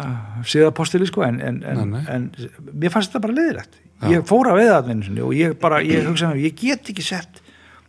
síðapostili 0.47 1.09
sko 1.11 1.24
en, 1.27 1.40
en, 1.43 1.59
en, 1.66 1.82
Nei, 1.90 1.98
nei. 1.98 2.07
en 2.15 2.31
mér 2.73 2.94
fannst 2.94 3.11
þetta 3.12 3.24
bara 3.27 3.36
leiðilegt 3.40 3.81
ég 4.12 4.24
fór 4.28 4.53
að 4.53 4.61
veða 4.61 4.78
það 4.86 5.20
og 5.24 5.35
ég 5.36 5.57
bara, 5.61 5.81
ég 5.85 6.07
hugsaði 6.07 6.47
ég 6.47 6.57
get 6.61 6.90
ekki 6.93 7.05
sett 7.05 7.43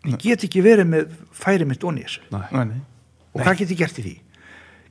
ég 0.08 0.20
get 0.22 0.46
ekki 0.48 0.64
verið 0.66 0.90
með 0.90 1.16
færi 1.36 1.68
mitt 1.68 1.84
onni 1.84 2.06
þessu. 2.06 2.24
Nei. 2.32 2.46
Nei, 2.54 2.80
nei. 3.38 3.44
og 3.44 3.46
hvað 3.48 3.62
get 3.62 3.76
ég 3.76 3.84
gert 3.84 4.02
í 4.02 4.06
því? 4.08 4.16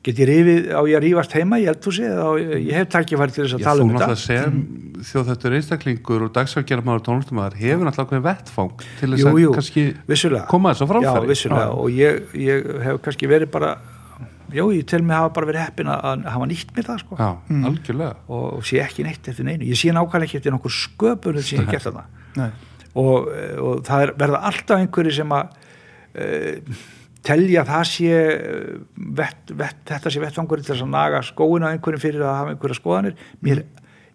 Get 0.06 0.20
ég 0.22 0.28
rifið 0.30 0.68
á 0.70 0.80
ég 0.86 0.96
að 0.96 1.02
rífast 1.02 1.32
heima 1.34 1.58
í 1.58 1.64
eldhúsi 1.66 2.04
eða 2.06 2.26
á, 2.30 2.32
ég 2.38 2.74
hef 2.76 2.90
tækifæri 2.94 3.34
til 3.34 3.42
þess 3.42 3.56
að 3.56 3.62
Já, 3.62 3.66
tala 3.66 3.80
þú 3.80 3.86
um 3.86 3.90
þetta? 3.90 4.06
náttúrulega 4.06 4.22
sem 4.22 5.02
þjóðhættur 5.08 5.56
einstaklingur 5.58 6.26
og 6.28 6.30
dagsverkjaramaður 6.36 7.00
og 7.00 7.06
tónlistamæður 7.08 7.58
hefur 7.58 7.88
náttúrulega 7.88 8.12
hvernig 8.12 8.26
vettfang 8.28 8.84
til 9.00 9.10
þess 9.10 9.24
jú, 9.24 9.32
að 9.32 9.40
jú, 9.42 9.50
kannski 9.56 9.84
vissulega. 10.06 10.46
koma 10.52 10.72
þess 10.76 10.86
á 10.86 10.90
framfæri. 10.92 11.26
Já, 11.26 11.30
vissulega, 11.32 11.74
og 11.74 11.90
ég, 11.90 12.22
ég 12.38 12.70
hef 12.86 13.02
kannski 13.02 13.30
verið 13.34 13.50
bara 13.56 13.74
já, 14.54 14.62
ég 14.62 14.86
tel 14.86 15.02
mig 15.02 15.16
hafa 15.18 15.34
bara 15.34 15.50
verið 15.50 15.64
heppin 15.66 15.90
að, 15.90 16.06
að 16.12 16.26
hafa 16.36 16.48
nýtt 16.52 16.72
mér 16.76 16.86
það 16.86 17.02
sko. 17.02 17.18
Já, 17.18 17.30
algjörlega. 17.72 18.14
Og, 18.30 18.44
og 18.60 18.66
sé 18.70 18.78
ekki 18.84 19.06
neitt 19.06 19.30
eftir 19.32 19.48
neinu. 19.48 19.66
Ég 19.66 19.80
sé 19.80 19.90
nákvæmlega 19.90 20.30
ekki 20.30 20.38
eftir 20.38 20.54
nokkur 20.54 20.74
sköpun 20.76 21.40
sem 21.42 21.58
ég 21.58 21.66
hef 21.66 21.74
gert 21.74 21.88
þarna. 21.88 22.06
Nei. 22.36 22.50
og, 22.94 23.26
og 23.64 23.80
það 23.86 24.06
er, 24.06 24.12
verða 24.22 24.42
alltaf 24.50 24.82
einhverju 24.82 25.16
sem 25.18 25.34
að 25.34 25.56
uh, 26.22 26.84
telja 27.26 27.62
að 27.62 27.72
það 27.72 27.88
sé 27.90 28.12
eh, 28.20 28.76
vett, 29.20 29.52
vett, 29.58 29.82
þetta 29.90 30.12
sé 30.12 30.22
vettfangur 30.22 30.62
til 30.66 30.76
að 30.76 30.92
naga 30.92 31.24
skóin 31.26 31.66
á 31.66 31.72
einhverjum 31.72 32.02
fyrir 32.02 32.24
að 32.26 32.38
hafa 32.40 32.54
einhverja 32.54 32.78
skoðanir. 32.78 33.16
Mér, 33.44 33.64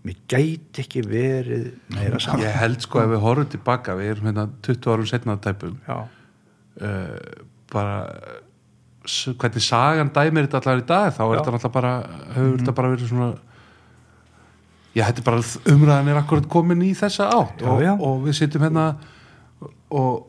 mér 0.07 0.21
gæti 0.31 0.85
ekki 0.85 1.03
verið 1.05 1.67
meira 1.93 2.21
saman 2.23 2.45
Ég 2.47 2.55
held 2.61 2.85
sko 2.85 3.03
ef 3.03 3.11
við 3.11 3.23
horfum 3.25 3.51
tilbaka 3.55 3.97
við 3.99 4.15
erum 4.15 4.31
hérna 4.31 4.47
20 4.67 4.95
árum 4.95 5.11
setna 5.11 5.38
að 5.38 5.43
tæpum. 5.49 5.75
Uh, 6.81 7.19
bara 7.71 7.97
hvernig 9.01 9.63
sagan 9.65 10.11
dæmir 10.13 10.45
þetta 10.45 10.59
allar 10.61 10.81
í 10.81 10.88
dag 10.88 11.13
þá 11.15 11.21
er 11.25 11.39
þetta 11.39 11.53
náttúrulega 11.55 11.73
bara 11.73 11.93
hefur 12.35 12.59
þetta 12.59 12.73
bara 12.77 12.91
verið 12.91 13.09
svona 13.09 13.29
já, 14.93 15.05
þetta 15.07 15.21
er 15.21 15.25
bara 15.25 15.45
umræðan 15.73 16.11
er 16.11 16.19
akkurat 16.21 16.49
komin 16.51 16.83
í 16.85 16.91
þessa 16.97 17.29
átt 17.33 17.63
Já, 17.63 17.69
og, 17.71 17.81
já. 17.81 17.93
og 17.95 18.19
við 18.27 18.38
sitjum 18.38 18.65
hérna 18.67 18.85
og 19.89 20.27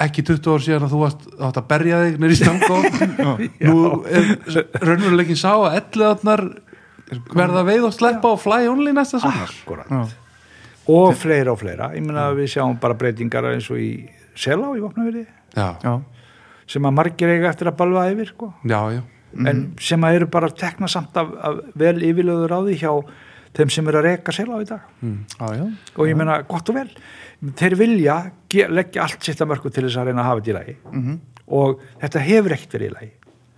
ekki 0.00 0.24
20 0.26 0.50
ár 0.50 0.62
síðan 0.64 0.86
að 0.88 0.92
þú 0.94 1.00
varst 1.04 1.26
átt 1.38 1.58
að 1.60 1.66
berja 1.70 2.00
þig 2.02 2.16
nýri 2.22 2.36
stangó. 2.40 2.78
Nú 3.68 3.76
er 4.10 4.28
raunveruleikin 4.82 5.38
sá 5.38 5.52
að 5.54 5.76
elliðarnar 5.82 6.44
verða 7.36 7.62
veið 7.68 7.86
og 7.90 7.94
sleppa 7.94 8.32
og 8.34 8.40
fly 8.42 8.64
only 8.70 8.94
næsta 8.96 9.20
sumar. 9.22 9.52
Akkurat. 9.52 9.90
Já. 9.92 10.02
og 10.90 11.14
fleira 11.16 11.52
og 11.54 11.60
fleira. 11.62 11.92
Ég 11.96 12.04
meina 12.04 12.26
að 12.30 12.40
við 12.42 12.50
sjáum 12.56 12.74
bara 12.82 12.96
breytingar 12.98 13.46
eins 13.54 13.70
og 13.72 13.78
í 13.80 13.92
Selá 14.34 14.66
í 14.74 14.80
Vopnaveri 14.82 15.22
já, 15.54 15.68
Já. 15.84 15.92
sem 16.66 16.82
að 16.88 16.96
margir 16.96 17.30
eiga 17.30 17.52
eftir 17.52 17.68
að 17.70 17.76
balva 17.78 18.08
yfir 18.10 18.32
sko. 18.32 18.48
já, 18.66 18.80
já, 18.96 19.02
en 19.46 19.60
sem 19.78 20.02
að 20.02 20.16
eru 20.18 20.26
bara 20.26 20.48
tekna 20.50 20.88
samt 20.90 21.14
af, 21.16 21.30
af 21.38 21.60
vel 21.78 22.00
yfirlöður 22.02 22.50
á 22.50 22.58
því 22.66 22.74
hjá 22.80 22.90
þeim 23.54 23.70
sem 23.70 23.88
eru 23.92 24.00
að 24.00 24.08
reka 24.08 24.34
Selá 24.34 24.58
í 24.58 24.66
dag. 24.66 24.82
Já, 25.06 25.46
já. 25.54 25.64
og 25.94 26.10
ég 26.10 26.18
meina 26.18 26.40
gott 26.50 26.72
og 26.74 26.80
vel 26.80 26.90
þeir 27.58 27.76
vilja 27.78 28.16
leggja 28.70 29.02
allt 29.02 29.22
sitt 29.26 29.40
að 29.42 29.50
mörgu 29.50 29.70
til 29.74 29.84
þess 29.88 29.96
að 30.00 30.06
reyna 30.10 30.22
að 30.22 30.28
hafa 30.30 30.40
þetta 30.40 30.50
í 30.50 30.58
lagi. 30.58 30.76
Mhm. 30.92 31.20
og 31.54 31.80
þetta 32.00 32.20
hefur 32.24 32.52
ekkert 32.56 32.72
verið 32.78 32.88
í 32.88 32.94
lagi. 32.94 33.10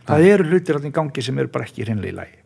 Það 0.07 0.25
eru 0.33 0.45
hlutir 0.51 0.75
allir 0.77 0.91
í 0.91 0.95
gangi 0.97 1.23
sem 1.23 1.39
eru 1.39 1.49
bara 1.55 1.65
ekki 1.65 1.85
hreinlega 1.85 2.13
í 2.13 2.17
lagi. 2.17 2.39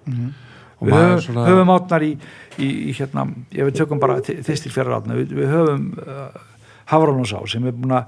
Og 0.81 0.89
við 0.89 0.93
maður 0.95 1.09
höfum, 1.11 1.23
svona- 1.27 1.47
höfum 1.49 1.71
átnar 1.77 2.03
í, 2.05 2.11
í, 2.59 2.69
í 2.91 2.93
hérna, 2.97 3.25
ég 3.53 3.65
við 3.69 3.75
tökum 3.81 3.99
bara 4.01 4.19
þýstir 4.21 4.73
fjara 4.73 4.97
átnar, 5.01 5.17
við, 5.21 5.33
við 5.37 5.49
höfum 5.53 5.87
uh, 6.01 6.29
Hafránusá 6.93 7.41
sem 7.49 7.67
er 7.69 7.73
búin 7.73 7.93
að 7.93 8.05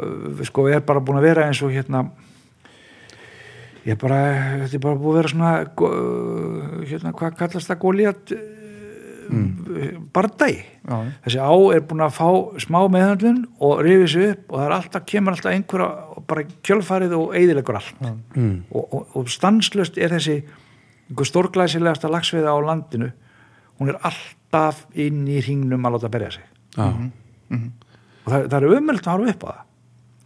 uh, 0.00 0.44
sko 0.44 0.66
er 0.72 0.80
bara 0.80 1.00
búin 1.04 1.18
að 1.20 1.26
vera 1.28 1.44
eins 1.48 1.60
og 1.62 1.70
hérna 1.72 2.06
ég 3.84 3.92
er 3.92 4.00
bara, 4.00 4.18
þetta 4.64 4.78
er 4.78 4.82
bara 4.86 4.96
búin 5.00 5.12
að 5.12 5.18
vera 5.20 5.32
svona 5.34 5.52
go- 5.76 5.92
hérna, 6.88 7.12
hvað 7.12 7.36
kallast 7.40 7.68
það? 7.68 7.80
Góliat 7.84 8.32
mm. 9.28 10.04
bardagi. 10.14 10.60
Já. 10.84 10.96
þessi 11.24 11.40
á 11.40 11.54
er 11.74 11.84
búin 11.88 12.04
að 12.04 12.16
fá 12.18 12.28
smá 12.60 12.80
meðhandlun 12.92 13.40
og 13.64 13.80
rifið 13.84 14.10
sér 14.12 14.32
upp 14.34 14.52
og 14.52 14.58
það 14.58 14.66
er 14.66 14.76
alltaf, 14.76 15.06
kemur 15.08 15.36
alltaf 15.36 15.52
einhverja 15.54 16.22
bara 16.28 16.44
kjölfarið 16.66 17.16
og 17.18 17.34
eyðilegur 17.38 17.78
allt. 17.80 18.04
Mm. 18.36 18.56
og, 18.70 18.84
og, 18.84 19.16
og 19.16 19.32
stanslust 19.32 19.98
er 19.98 20.14
þessi 20.16 20.38
einhver 21.08 21.28
stórglæsilegasta 21.28 22.10
lagsveiða 22.12 22.52
á 22.52 22.58
landinu 22.64 23.10
hún 23.80 23.90
er 23.92 23.98
alltaf 24.06 24.84
inn 24.94 25.24
í 25.28 25.40
hringnum 25.42 25.84
að 25.86 25.96
láta 25.96 26.12
berja 26.12 26.34
sig. 26.36 26.46
Já, 26.76 26.86
og 28.24 28.30
það, 28.32 28.46
það 28.52 28.58
er 28.58 28.68
umöld 28.70 29.02
að 29.02 29.10
hafa 29.12 29.34
upp 29.34 29.44
á 29.44 29.48
það. 29.50 29.64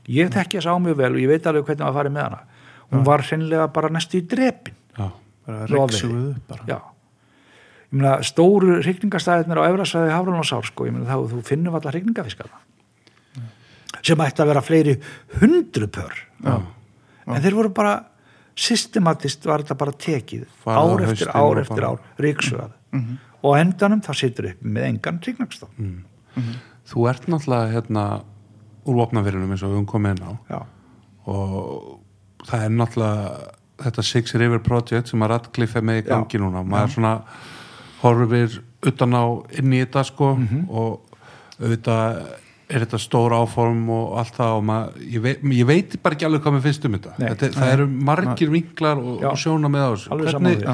Ég 0.09 0.31
þekki 0.33 0.59
þess 0.59 0.71
á 0.73 0.75
mjög 0.81 1.01
vel 1.01 1.11
og 1.15 1.23
ég 1.23 1.33
veit 1.33 1.49
alveg 1.49 1.67
hvernig 1.69 1.85
maður 1.85 1.99
farið 1.99 2.15
með 2.15 2.27
hana. 2.27 2.61
Hún 2.89 3.03
var 3.05 3.25
hreinlega 3.25 3.67
bara 3.73 3.91
næstu 3.93 4.21
í 4.21 4.27
drepin. 4.29 4.79
Já, 4.97 5.09
bara 5.49 5.67
upp 5.69 6.49
bara. 6.49 6.63
Já 6.69 6.79
meina 7.95 8.19
stóru 8.27 8.79
hrygningarstæðirnir 8.83 9.61
á 9.61 9.69
Efrasvæði 9.71 10.13
Hafrunásár 10.13 10.67
sko, 10.69 10.87
ég 10.89 10.95
meina 10.97 11.09
þá 11.09 11.33
þú 11.33 11.43
finnum 11.49 11.79
alltaf 11.79 11.95
hrygningafiskar 11.95 12.51
sem 14.05 14.21
ætti 14.23 14.45
að 14.45 14.51
vera 14.53 14.63
fleiri 14.63 14.95
hundru 15.41 15.89
pör. 15.91 16.13
Já. 16.45 16.55
en 17.27 17.43
þeir 17.43 17.57
voru 17.57 17.73
bara 17.75 17.95
systematist 18.59 19.47
var 19.47 19.63
þetta 19.65 19.77
bara 19.79 19.95
tekið 19.95 20.45
ár 20.67 21.03
eftir 21.07 21.31
ár 21.33 21.51
og 21.51 21.63
eftir 21.63 21.87
ár 21.87 21.99
ríksugað 22.19 22.73
og 23.43 23.55
á 23.55 23.61
endanum 23.61 24.01
þá 24.03 24.13
situr 24.19 24.51
upp 24.53 24.63
með 24.65 24.89
engan 24.93 25.21
hrygningstofn 25.25 25.99
þú 26.89 27.09
ert 27.11 27.29
náttúrulega 27.29 27.73
hérna 27.75 28.05
úr 28.89 28.97
vopnafyrinum 29.03 29.53
eins 29.53 29.63
og 29.63 29.73
við 29.73 29.79
höfum 29.81 29.89
komið 29.91 30.15
inn 30.17 30.25
á. 30.25 30.33
Já, 30.49 30.61
og 31.29 32.47
það 32.49 32.65
er 32.65 32.75
náttúrulega 32.79 33.55
þetta 33.85 34.05
Six 34.09 34.35
River 34.41 34.63
Project 34.65 35.13
sem 35.13 35.23
að 35.23 35.33
Radcliffe 35.35 35.79
er 35.79 35.85
með 35.87 36.01
í 36.01 36.05
gangi 36.09 36.41
núna 36.43 36.65
maður 36.67 36.95
svona 36.97 37.13
horfir 38.03 38.61
utan 38.87 39.17
á 39.17 39.25
inn 39.59 39.73
í 39.75 39.81
þetta 39.83 40.05
sko 40.07 40.35
og 40.69 41.17
auðvitað 41.59 42.21
er 42.69 42.85
þetta 42.85 43.01
stór 43.01 43.33
áform 43.33 43.87
og 43.93 44.19
allt 44.21 44.37
það 44.37 44.59
og 44.59 44.67
maður, 44.69 45.01
ég, 45.09 45.23
veit, 45.25 45.45
ég 45.57 45.69
veit 45.69 45.97
bara 46.05 46.17
ekki 46.17 46.27
alveg 46.29 46.45
hvað 46.45 46.57
mér 46.59 46.65
finnst 46.67 46.85
um 46.85 46.97
þetta, 46.99 47.15
Nei. 47.17 47.29
þetta 47.31 47.49
það 47.57 47.73
eru 47.77 47.87
margir 48.11 48.53
vinklar 48.53 49.01
og, 49.01 49.23
og 49.31 49.41
sjóna 49.41 49.71
með 49.73 49.87
á 49.87 49.91
þessu 49.95 50.19
hvernig, 50.21 50.67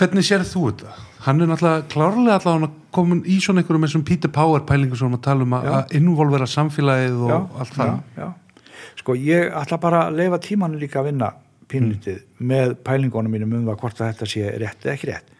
hvernig 0.00 0.26
sér 0.26 0.46
þú 0.48 0.62
þetta? 0.70 0.94
Hann 1.20 1.44
er 1.44 1.50
náttúrulega 1.50 1.84
klárlega 1.92 2.38
allavega 2.38 2.70
komin 2.96 3.20
í 3.28 3.36
svona 3.44 3.60
einhverjum 3.60 3.84
eins 3.84 3.96
og 3.98 4.06
Peter 4.08 4.32
Power 4.32 4.64
pælingu 4.64 4.96
sem 4.96 5.12
við 5.12 5.20
talum 5.26 5.52
að, 5.58 5.66
Já. 5.68 5.74
að 5.76 5.92
involvera 6.00 6.48
samfélagið 6.48 7.18
og 7.26 7.34
já, 7.34 7.38
allt 7.60 7.76
það 7.76 7.90
já, 7.92 8.22
já. 8.22 8.62
sko 9.02 9.16
ég 9.20 9.52
ætla 9.60 9.80
bara 9.82 10.06
að 10.06 10.16
leifa 10.22 10.40
tímanu 10.48 10.80
líka 10.80 11.02
að 11.02 11.10
vinna 11.10 11.28
pínlítið 11.70 12.24
með 12.40 12.72
pælingunum 12.88 13.36
mínum 13.36 13.52
um 13.60 13.68
það 13.68 13.78
hvort 13.84 14.00
að 14.00 14.14
þetta 14.14 14.30
sé 14.32 14.54
rétt 14.64 14.88
eða 14.88 14.96
ekki 14.96 15.10
rétt 15.12 15.36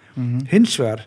hins 0.51 0.77
vegar 0.81 1.07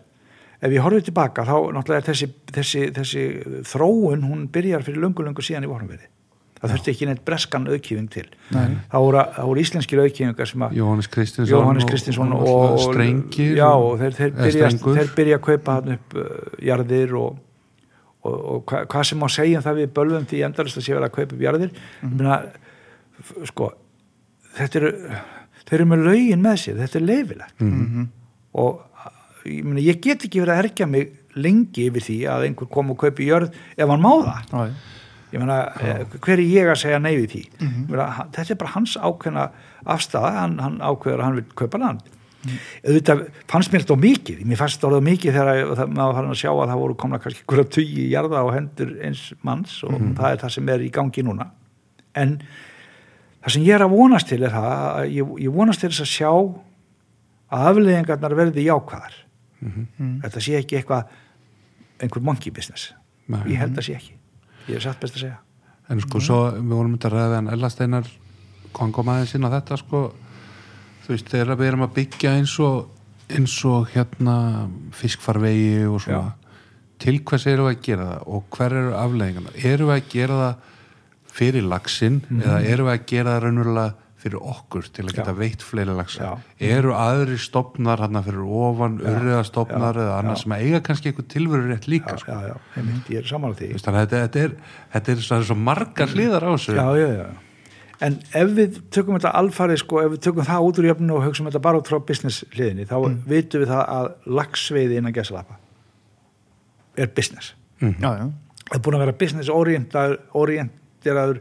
ef 0.64 0.72
ég 0.72 0.80
horfið 0.80 1.04
tilbaka 1.10 1.44
þá 1.44 1.54
náttúrulega 1.76 2.00
er 2.00 2.08
þessi, 2.08 2.28
þessi, 2.52 2.82
þessi 2.96 3.22
þróun 3.68 4.22
hún 4.24 4.48
byrjar 4.52 4.82
fyrir 4.86 5.02
löngu 5.04 5.42
síðan 5.44 5.66
í 5.66 5.70
vorumverði 5.70 6.08
það 6.64 6.72
þurfti 6.72 6.92
ekki 6.94 7.06
neitt 7.10 7.24
breskan 7.26 7.66
auðkýfing 7.68 8.10
til 8.14 8.26
Nei. 8.54 8.78
það 8.88 9.02
voru, 9.04 9.24
voru 9.50 9.60
íslenskir 9.60 10.00
auðkýfingar 10.00 10.48
sem 10.48 10.62
að 10.64 10.76
Jóhannes 10.78 11.08
Kristinsson 11.12 11.52
Jóhannes 11.52 11.84
Kristinsson 11.90 12.32
og, 12.32 12.46
og, 12.48 12.78
strengir 12.80 13.58
já, 13.58 13.68
og 13.68 13.98
þeir, 14.00 14.16
þeir, 14.16 14.32
byrja, 14.38 14.70
þeir 14.86 15.10
byrja 15.18 15.36
að 15.40 15.44
kaupa 15.50 15.76
hann 15.76 15.96
upp 15.98 16.16
uh, 16.16 16.30
jarðir 16.64 17.12
og, 17.20 17.36
og, 18.24 18.38
og 18.38 18.64
hva, 18.70 18.84
hvað 18.94 19.08
sem 19.10 19.20
má 19.20 19.28
segja 19.28 19.60
um 19.60 19.66
það 19.66 19.80
við 19.82 19.92
bölvum 19.98 20.28
því 20.30 20.42
endalist 20.48 20.80
að 20.80 20.86
sé 20.86 20.96
verið 20.96 21.10
að 21.10 21.16
kaupa 21.18 21.36
upp 21.36 21.44
jarðir 21.44 21.74
mm. 21.76 22.16
Myna, 22.16 22.40
sko 23.52 23.70
þetta 24.56 24.80
eru 24.80 24.92
þeir 25.64 25.78
eru 25.80 25.90
með 25.92 26.06
lögin 26.08 26.44
með 26.44 26.58
sér, 26.64 26.80
þetta 26.80 27.00
er 27.00 27.08
leifilegt 27.10 27.60
Mhm. 27.64 28.08
og 28.64 28.82
ég, 29.44 29.62
myna, 29.64 29.80
ég 29.84 30.00
get 30.04 30.24
ekki 30.26 30.40
verið 30.42 30.54
að 30.54 30.60
herkja 30.62 30.86
mig 30.90 31.12
lengi 31.34 31.88
yfir 31.90 32.04
því 32.06 32.18
að 32.30 32.44
einhver 32.48 32.68
kom 32.70 32.90
og 32.94 32.98
kaupi 33.02 33.26
jörð 33.28 33.50
ef 33.76 33.88
hann 33.88 34.00
má 34.04 34.12
það. 34.24 34.74
Ég 35.34 35.40
meina, 35.42 35.56
eh, 35.82 36.04
hver 36.22 36.38
er 36.38 36.44
ég 36.46 36.68
að 36.70 36.78
segja 36.84 36.98
nei 37.02 37.16
við 37.16 37.30
því? 37.32 37.44
Mm 37.60 37.86
meina, 37.90 38.04
hann- 38.18 38.28
þetta 38.30 38.50
er 38.50 38.60
bara 38.60 38.70
hans 38.76 38.96
ákveðna 38.96 39.46
afstæða, 39.86 40.30
hann, 40.40 40.58
hann 40.58 40.78
ákveður 40.78 41.18
að 41.18 41.24
hann 41.24 41.34
vil 41.40 41.44
kaupa 41.54 41.78
land. 41.82 42.00
Auðvitað 42.84 43.22
fannst 43.48 43.72
mér 43.72 43.80
þetta 43.82 43.96
á 43.96 44.04
mikið, 44.04 44.44
mér 44.44 44.56
fannst 44.60 44.76
þetta 44.78 44.88
orðið 44.90 45.06
mikið 45.08 45.32
þegar 45.32 45.76
það- 45.80 45.92
maður 45.96 46.14
farin 46.18 46.30
að 46.34 46.40
sjá 46.42 46.50
að 46.52 46.68
það 46.70 46.78
voru 46.84 46.94
komna 47.00 47.18
kannski 47.18 47.44
hverja 47.48 47.64
tugi 47.72 48.04
jarða 48.12 48.42
á 48.44 48.46
hendur 48.54 48.90
eins 49.02 49.32
manns 49.42 49.82
og 49.82 49.90
það 50.14 50.30
er 50.32 50.36
það 50.44 50.50
sem 50.52 50.68
er 50.68 50.78
í 50.84 50.90
gangi 50.92 51.22
núna. 51.24 51.46
En 52.14 52.38
það 53.42 53.50
sem 53.50 53.62
ég 53.64 53.74
er 53.74 53.84
að 53.88 53.90
vonast 53.96 54.28
til 54.28 54.42
er 54.44 54.50
það 54.50 54.70
að 55.00 55.10
ég, 55.10 55.34
ég 55.40 55.52
vonast 55.52 55.80
til 55.80 55.88
þess 55.90 56.04
að 56.04 56.14
sjá 56.14 56.30
að 57.50 57.66
afleðingarnar 57.72 58.36
verði 58.38 58.64
jákvæðar 58.68 59.14
þetta 60.24 60.42
sé 60.44 60.58
ekki 60.58 60.78
eitthvað 60.80 61.08
einhver 62.02 62.22
monkey 62.22 62.52
business. 62.52 62.92
Nei. 63.26 63.40
ég 63.54 63.58
held 63.62 63.78
að 63.78 63.86
sé 63.86 63.96
ekki. 63.96 64.18
Ég 64.68 64.76
er 64.76 64.84
satt 64.84 65.00
best 65.00 65.16
að 65.16 65.24
segja. 65.26 65.38
En 65.88 66.00
sko 66.00 66.20
svo 66.20 66.40
við 66.52 66.74
vorum 66.74 66.92
myndið 66.94 67.10
að 67.10 67.14
ræða 67.14 67.30
við 67.30 67.36
hann 67.38 67.52
Ella 67.54 67.70
Steinar 67.72 68.10
hann 68.74 68.92
kom 68.92 69.10
aðeins 69.12 69.34
inn 69.36 69.46
á 69.48 69.54
þetta 69.54 69.78
sko. 69.80 70.02
Þú 71.04 71.12
veist 71.12 71.32
þegar 71.32 71.58
við 71.60 71.70
erum 71.70 71.86
að 71.86 71.96
byggja 71.98 72.36
eins 72.38 72.54
og 72.64 72.76
eins 73.34 73.56
og 73.68 73.88
hérna 73.94 74.36
fiskfarvegi 74.92 75.84
og 75.88 76.00
svona 76.04 76.34
til 77.00 77.18
hvers 77.26 77.46
erum 77.50 77.68
við 77.68 77.76
að 77.76 77.84
gera 77.88 78.06
það 78.10 78.28
og 78.36 78.56
hver 78.56 78.76
eru 78.80 78.94
afleðingarna 79.00 79.54
erum 79.70 79.90
við 79.90 79.96
að 79.96 80.10
gera 80.12 80.38
það 80.40 80.70
fyrir 81.34 81.68
laxinn 81.68 82.20
eða 82.38 82.58
erum 82.70 82.88
við 82.88 82.94
að 82.94 83.06
gera 83.10 83.34
það 83.34 83.44
raunverulega 83.44 84.03
fyrir 84.24 84.40
okkur 84.40 84.88
til 84.88 85.04
að 85.04 85.18
geta 85.18 85.32
Já. 85.34 85.38
veitt 85.38 85.62
fleiri 85.64 85.94
Já. 86.16 86.30
eru 86.64 86.94
aðri 86.96 87.38
stopnar 87.40 88.00
hann 88.00 88.20
fyrir 88.24 88.44
ofan, 88.44 88.98
urriðastofnar 89.04 89.98
Já. 89.98 90.04
eða 90.04 90.18
annað 90.20 90.38
sem 90.42 90.54
að 90.56 90.64
eiga 90.64 90.82
kannski 90.88 91.10
eitthvað 91.10 91.30
tilveru 91.34 91.68
rétt 91.68 91.88
líka 91.92 92.14
já, 92.16 92.20
sko. 92.22 92.32
já, 92.32 92.52
já, 92.52 92.56
einmitt, 92.80 93.10
ég 93.12 93.20
er 93.20 93.28
samanlega 93.28 93.60
því. 93.60 93.68
Þú 93.68 93.78
veist, 93.78 93.88
þannig 93.88 94.00
að 94.00 94.06
þetta, 94.06 94.22
þetta 94.24 94.44
er, 94.44 94.78
þetta 94.94 95.12
er 95.14 95.24
svo, 95.26 95.40
svo 95.50 95.56
margar 95.60 96.14
hliðar 96.14 96.46
á 96.46 96.50
þessu. 96.54 96.76
Já, 96.78 96.86
já, 97.00 97.08
já. 97.18 97.26
En 98.04 98.16
ef 98.40 98.54
við 98.56 98.78
tökum 98.92 99.18
þetta 99.18 99.34
alfarið 99.38 99.82
sko, 99.84 100.00
ef 100.02 100.14
við 100.14 100.22
tökum 100.26 100.48
það 100.48 100.68
út 100.68 100.80
úr 100.80 100.88
jöfninu 100.88 101.18
og 101.18 101.26
hugsaum 101.28 101.50
þetta 101.50 101.62
bara 101.64 101.80
út 101.80 101.90
frá 101.90 102.00
business 102.08 102.46
hliðinni, 102.54 102.88
þá 102.90 102.96
vitum 103.28 103.62
við 103.62 103.70
það 103.70 103.84
að 103.94 104.08
lagsveiði 104.40 104.98
innan 105.00 105.14
gæsalapa 105.14 105.60
er 106.96 107.12
business. 107.14 107.52
Já, 107.82 108.10
já. 108.18 108.26
það 108.70 108.78
er 108.78 108.82
búin 108.86 108.96
að 108.98 109.04
vera 109.04 109.16
business 109.20 109.52
orientaður, 109.52 110.18
orienteraður 110.40 111.40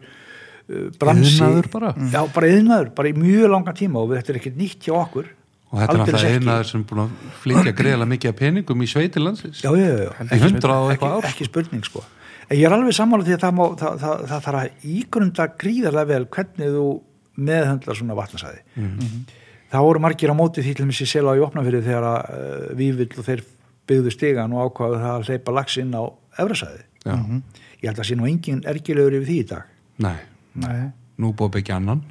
bransi 0.99 1.38
Iðnaður 1.38 1.69
bara. 1.73 1.94
já, 2.14 2.19
bara 2.34 2.48
yðnaður, 2.56 2.91
bara 2.95 3.10
í 3.11 3.15
mjög 3.18 3.49
langa 3.52 3.73
tíma 3.77 3.99
og 4.03 4.14
þetta 4.15 4.34
er 4.34 4.40
ekkert 4.41 4.57
nýtt 4.61 4.88
hjá 4.88 4.94
okkur. 5.02 5.27
Og 5.73 5.80
þetta 5.81 5.94
er 5.94 5.99
náttúrulega 6.03 6.30
ekki. 6.30 6.44
einaður 6.44 6.68
sem 6.69 6.81
er 6.84 6.88
búin 6.91 7.02
að 7.03 7.14
flytja 7.44 7.73
greiðlega 7.80 8.10
mikið 8.14 8.30
af 8.34 8.35
peningum 8.40 8.84
í 8.85 8.90
sveitir 8.91 9.23
landsins. 9.26 9.64
Já, 9.65 9.72
já, 9.73 9.88
já, 9.90 10.10
í 10.23 10.52
og 10.64 10.91
ekki, 10.94 11.10
ár 11.10 11.30
ekki 11.31 11.48
spurning 11.49 11.84
sko. 11.88 12.03
En 12.49 12.57
ég 12.60 12.68
er 12.68 12.76
alveg 12.76 12.94
sammála 12.95 13.23
því 13.26 13.34
að 13.38 13.44
það, 13.45 13.53
má, 13.57 13.64
það, 13.80 13.94
það, 14.03 14.23
það 14.30 14.44
þarf 14.48 14.60
að 14.60 14.90
ígrunda 14.94 15.45
gríðarlega 15.64 16.10
vel 16.14 16.26
hvernig 16.35 16.73
þú 16.76 16.88
meðhöndlar 17.48 17.98
svona 17.98 18.18
vatnasæði 18.19 18.60
Mhm. 18.77 19.23
það 19.73 19.85
voru 19.88 19.99
margir 20.03 20.30
á 20.30 20.35
móti 20.38 20.61
því 20.61 20.73
til 20.77 20.85
mér 20.85 20.98
sér 20.99 21.10
sela 21.10 21.31
á 21.34 21.40
Jópnafyrði 21.40 21.80
þegar 21.88 22.06
að 22.06 22.19
uh, 22.30 22.76
Vívill 22.77 23.10
og 23.18 23.26
þeir 23.26 23.41
byggðu 23.90 24.11
stigan 24.14 24.53
og 24.53 24.68
ákvaðu 24.69 24.99
það 25.02 25.15
að 25.15 25.26
hleypa 25.31 25.56
lax 25.57 25.77
inn 25.81 25.95
á 25.98 26.03
Efrasæði 26.38 26.84
Já. 27.07 27.15
ég 27.81 27.88
held 27.90 27.99
að 28.03 28.07
sé 28.11 28.15
nú 28.19 28.27
engin 28.30 28.61
ergilegur 28.69 29.18
yfir 29.18 29.26
því 29.31 29.40
í 29.40 29.48
dag. 29.49 29.64
Nei, 30.06 30.15
Nei. 30.61 30.91
nú 31.21 31.31
búið 31.34 31.49
að 31.49 31.55
byggja 31.57 31.77
annan. 31.80 32.01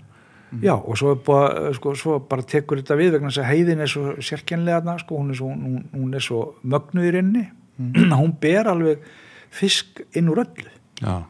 Já, 0.60 0.74
og 0.77 0.98
svo, 1.01 1.14
búið, 1.16 1.70
sko, 1.78 1.94
svo 1.97 2.19
bara 2.28 2.44
tekur 2.44 2.82
þetta 2.82 2.98
við 2.98 3.14
vegna 3.16 3.31
þess 3.31 3.40
að 3.40 3.51
heiðin 3.51 3.82
er 3.85 3.90
svo 3.90 4.14
sérkennlega 4.20 4.82
þarna, 4.82 4.97
sko, 5.01 5.20
hún, 5.23 5.35
hún, 5.40 5.85
hún 5.94 6.14
er 6.19 6.24
svo 6.24 6.43
mögnuð 6.62 7.09
í 7.09 7.12
rauninni. 7.16 7.44
Hún 8.20 8.35
ber 8.39 8.69
alveg 8.69 9.05
fisk 9.51 10.02
inn 10.19 10.28
úr 10.28 10.43
öllu. 10.44 10.69
Já, 11.01 11.23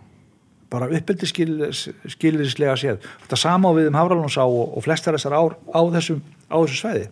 bara 0.73 0.89
uppeldi 0.91 1.29
skilðislega 1.31 2.75
séð. 2.81 3.07
Þetta 3.23 3.39
sama 3.39 3.71
á 3.71 3.77
við 3.79 3.93
um 3.93 3.99
Hafralónsá 4.01 4.43
og, 4.43 4.75
og 4.77 4.85
flestar 4.85 5.15
þessar 5.15 5.37
ár 5.39 5.55
á 5.71 5.81
þessu, 5.95 6.19
á 6.51 6.57
þessu 6.59 6.81
sveiði 6.81 7.07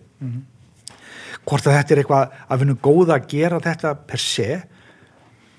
hvort 1.46 1.66
að 1.66 1.76
þetta 1.78 1.94
er 1.94 2.02
eitthvað 2.02 2.36
að 2.46 2.62
finnum 2.62 2.80
góða 2.82 3.16
að 3.16 3.26
gera 3.30 3.60
þetta 3.64 3.94
per 4.08 4.22
se 4.22 4.48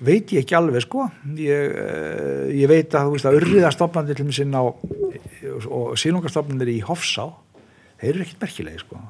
veit 0.04 0.32
ég 0.34 0.42
ekki 0.42 0.56
alveg 0.58 0.84
sko. 0.84 1.06
Ég, 1.38 1.76
eh, 1.82 2.50
ég 2.58 2.70
veit 2.70 2.94
að 2.94 3.08
þú 3.08 3.16
veist 3.16 3.28
að 3.28 3.38
urriðastofnandi 3.40 4.18
til 4.18 4.28
minn 4.28 4.58
á 4.58 4.62
og 4.62 5.96
sílungastofnandir 5.98 6.70
í 6.72 6.78
Hofsá 6.86 7.28
þeir 8.00 8.14
eru 8.14 8.24
ekkit 8.26 8.42
merkilegi 8.42 8.82
sko. 8.82 9.00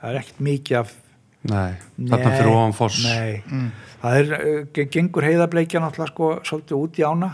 Það 0.00 0.10
er 0.10 0.20
ekkit 0.22 0.42
mikið 0.46 0.78
af 0.80 0.94
nei, 1.50 1.72
þarna 1.98 2.32
fyrir 2.36 2.50
ofan 2.52 2.76
foss. 2.76 3.04
nei, 3.06 3.42
það 4.02 4.18
er, 4.20 4.32
eh, 4.38 4.84
gengur 4.94 5.26
heiðableikja 5.26 5.82
náttúrulega 5.82 6.12
sko 6.12 6.32
svolítið 6.46 6.78
út 6.78 6.98
í 6.98 7.06
ána 7.06 7.30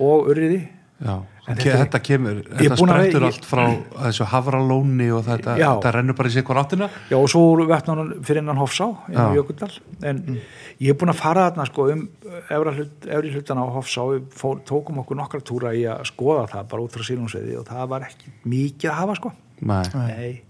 og 0.00 0.30
urriði. 0.32 0.62
Já, 1.00 1.16
En 1.46 1.54
þetta- 1.56 1.78
þetta 1.84 1.98
kemur 2.02 2.38
þetta 2.42 2.76
sprettur 2.76 3.24
allt 3.28 3.44
frá 3.46 3.64
þessu 4.02 4.24
hafralóni 4.26 5.06
og 5.14 5.24
þetta, 5.28 5.52
Já. 5.60 5.68
þetta 5.76 5.92
rennur 5.94 6.16
bara 6.18 6.28
í 6.28 6.32
sig 6.32 6.44
hver 6.44 6.58
áttina 6.58 6.88
Já 7.10 7.16
og 7.20 7.28
svo 7.30 7.42
úr 7.54 7.66
vetnunum 7.70 8.08
fyrir 8.26 8.42
innan 8.42 8.58
Hofsá 8.58 8.88
inn 9.08 9.14
á 9.14 9.30
Já. 9.30 9.36
Jökuldal 9.38 9.70
en 10.02 10.40
ég 10.80 10.90
er 10.90 10.94
búin 10.98 11.12
að 11.14 11.20
fara 11.20 11.44
þarna 11.50 11.66
sko 11.70 11.86
um 11.92 12.08
efri 12.50 13.30
hlutan 13.30 13.58
á 13.62 13.66
Hofsá 13.70 14.02
fór, 14.34 14.58
tókum 14.66 14.98
okkur 15.04 15.16
nokkra 15.16 15.40
túra 15.40 15.70
í 15.72 15.84
að 15.86 16.02
skoða 16.10 16.48
það 16.50 16.68
bara 16.68 16.82
út 16.82 16.90
frá 16.98 17.02
sílungsveiði 17.06 17.58
og 17.60 17.66
það 17.70 17.88
var 17.94 18.00
ekki 18.08 18.32
mikið 18.44 18.90
að 18.90 18.98
hafa 19.00 19.14
sko 19.20 19.32
nei, 19.60 19.84
Nei. 19.94 20.42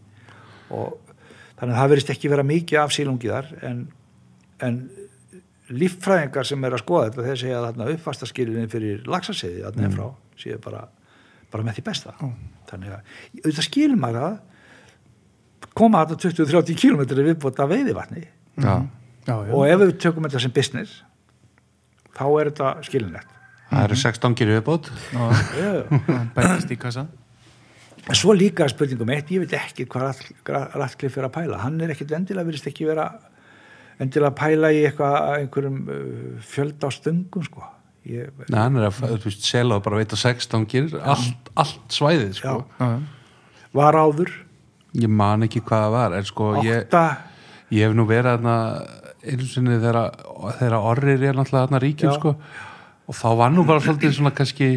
og 0.70 0.96
þannig 1.60 1.74
að 1.74 1.80
það 1.82 1.92
verist 1.92 2.10
ekki 2.16 2.30
vera 2.32 2.42
mikið 2.42 2.80
af 2.82 2.90
sílungi 2.96 3.28
þar 3.30 3.52
en 3.62 3.88
en 4.64 4.80
líffræðingar 5.72 6.46
sem 6.46 6.66
er 6.66 6.76
að 6.76 6.82
skoða 6.84 7.08
þetta 7.08 7.26
þeir 7.26 7.40
segja 7.42 7.60
að 7.60 7.66
þarna 7.68 7.88
uppvastaskilinni 7.94 8.72
fyrir 8.72 9.08
laxaseiði 9.10 9.64
þarna 9.64 9.88
mm. 9.88 9.96
frá 9.96 10.42
séu 10.42 10.58
bara, 10.62 10.82
bara 11.52 11.66
með 11.66 11.78
því 11.78 11.86
besta. 11.88 12.14
Þannig 12.70 12.96
að 12.96 13.16
auðvitað 13.42 13.68
skilur 13.68 14.02
maður 14.02 14.26
að 14.28 14.36
koma 15.76 16.04
þarna 16.04 16.20
20-30 16.26 16.82
km 16.82 17.06
viðbúta 17.20 17.68
veiðivatni. 17.70 18.26
Já, 18.56 18.74
já, 19.26 19.34
já. 19.34 19.52
og 19.52 19.64
ef 19.66 19.80
við 19.82 19.96
tökum 20.00 20.28
þetta 20.28 20.44
sem 20.46 20.54
business 20.56 21.00
þá 22.16 22.26
er 22.28 22.52
þetta 22.52 22.74
skilinlegt 22.86 23.36
það 23.70 23.86
eru 23.86 23.98
16 24.00 24.36
gyrju 24.38 24.58
viðbót. 24.58 24.90
Bætist 26.36 26.72
í 26.72 26.78
kassa. 26.80 27.06
En 28.06 28.14
svo 28.18 28.34
líka 28.36 28.68
spurningum 28.70 29.10
eitt, 29.10 29.32
ég 29.34 29.42
veit 29.42 29.56
ekki 29.58 29.88
hvað 29.90 30.20
Ratcliffe 30.78 31.18
er 31.18 31.26
að 31.26 31.34
pæla. 31.40 31.62
Hann 31.64 31.80
er 31.82 31.90
ekkit 31.94 32.14
endilega, 32.14 32.46
virðist 32.46 32.68
ekki 32.70 32.86
vera 32.86 33.08
endilega 34.02 34.32
að 34.32 34.38
pæla 34.40 34.72
í 34.74 34.82
eitthvað 34.88 35.16
einhverjum 35.40 35.78
uh, 35.88 36.00
fjölda 36.44 36.88
á 36.88 36.90
stöngum, 36.94 37.46
sko. 37.46 37.64
Ég, 38.06 38.30
Nei, 38.46 38.58
hann 38.60 38.76
er 38.78 38.86
að, 38.86 39.00
þú 39.16 39.24
veist, 39.24 39.46
sela 39.48 39.80
og 39.80 39.82
bara 39.82 39.98
veita 39.98 40.14
16 40.18 40.66
gyrju, 40.70 41.00
allt, 41.02 41.48
allt 41.58 41.94
svæðið 41.96 42.36
sko. 42.38 42.52
já, 42.78 42.90
var 43.74 43.98
áður, 43.98 44.30
ég 44.94 45.10
man 45.10 45.42
ekki 45.42 45.58
hvað 45.66 45.82
það 45.86 45.94
var 45.96 46.14
en 46.14 46.28
sko, 46.28 46.50
ég, 46.62 46.94
ég 47.74 47.82
hef 47.82 47.96
nú 47.98 48.06
verið 48.06 48.36
þarna 48.36 48.54
einu 49.26 49.48
sinni 49.50 49.80
þegar 49.82 50.78
orrir 50.78 51.24
er 51.26 51.34
náttúrulega 51.34 51.64
þarna 51.66 51.82
ríkjum 51.82 52.14
sko, 52.14 52.36
og 53.10 53.18
þá 53.18 53.26
var 53.42 53.50
nú 53.56 53.66
bara 53.66 53.82
svolítið 53.82 54.14
svona 54.20 54.32
kannski 54.38 54.70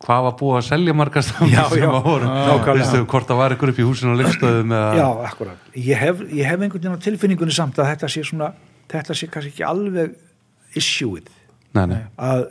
hvað 0.00 0.22
var 0.26 0.34
búið 0.40 0.56
að 0.60 0.66
selja 0.70 0.94
margast 0.96 1.32
Já, 1.52 1.62
sem 1.68 1.82
já. 1.84 1.88
að 1.90 2.04
voru, 2.08 2.24
Nákvæmlega. 2.30 2.74
veistu, 2.80 3.02
hvort 3.12 3.28
það 3.28 3.40
var 3.42 3.54
ykkur 3.56 3.72
upp 3.74 3.80
í 3.82 3.86
húsinu 3.88 4.14
og 4.14 4.18
lifstöðum 4.22 4.74
eða 4.78 4.90
já, 4.96 5.06
akkurat. 5.28 5.70
Ég 5.76 6.00
hef, 6.00 6.22
ég 6.32 6.48
hef 6.48 6.58
einhvern 6.64 6.80
veginn 6.80 6.96
á 6.96 7.04
tilfinningunni 7.04 7.56
samt 7.56 7.78
að 7.82 7.90
þetta 7.92 8.08
sé 8.14 8.24
svona, 8.24 8.50
þetta 8.90 9.16
sé 9.20 9.28
kannski 9.30 9.52
ekki 9.54 9.66
alveg 9.68 10.14
issueið. 10.80 11.28
nei, 11.76 11.84
nei. 11.92 11.98
Að, 12.16 12.46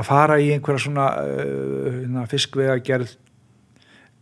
að 0.00 0.08
fara 0.08 0.38
í 0.42 0.50
einhverja 0.56 0.82
svona 0.86 1.06
uh, 1.22 2.24
fiskvega 2.30 2.78
gerð 2.84 3.14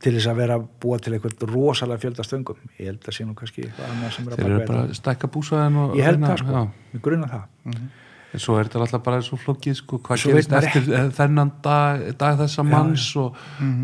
til 0.00 0.14
þess 0.16 0.30
að 0.32 0.38
vera 0.40 0.54
að 0.56 0.62
búa 0.80 0.96
til 1.02 1.12
einhvern 1.16 1.50
rosalega 1.50 2.00
fjölda 2.04 2.24
stöngum. 2.24 2.60
Ég 2.80 2.88
held 2.88 3.02
að 3.04 3.16
sé 3.18 3.24
nú 3.28 3.34
kannski 3.36 3.66
eitthvað 3.66 3.90
annað 3.94 4.14
sem 4.16 4.28
er 4.28 4.32
að 4.32 4.38
þeir 4.40 4.46
eru 4.50 4.60
baka 4.60 4.70
bara 4.72 4.84
þetta. 4.84 4.94
að 4.94 5.00
stækka 5.00 5.28
búsaðin 5.34 5.76
og 5.82 5.96
Ég 5.98 6.06
held 6.08 6.22
það 6.24 6.38
sko, 6.40 6.54
já. 6.56 6.62
mér 6.94 7.02
grunna 7.04 7.28
það. 7.34 7.82
En 8.30 8.42
svo 8.42 8.56
er 8.60 8.68
þetta 8.68 8.80
alltaf 8.84 9.02
bara 9.02 9.18
svo 9.26 9.36
flókið 9.40 9.74
sko, 9.80 9.98
hvað 10.06 10.20
Svo 10.22 10.30
gerist 10.30 10.52
eftir 10.54 10.84
þennan 11.16 11.50
dag, 11.64 12.04
dag 12.20 12.36
þessa 12.38 12.64
manns 12.66 13.06
og 13.18 13.38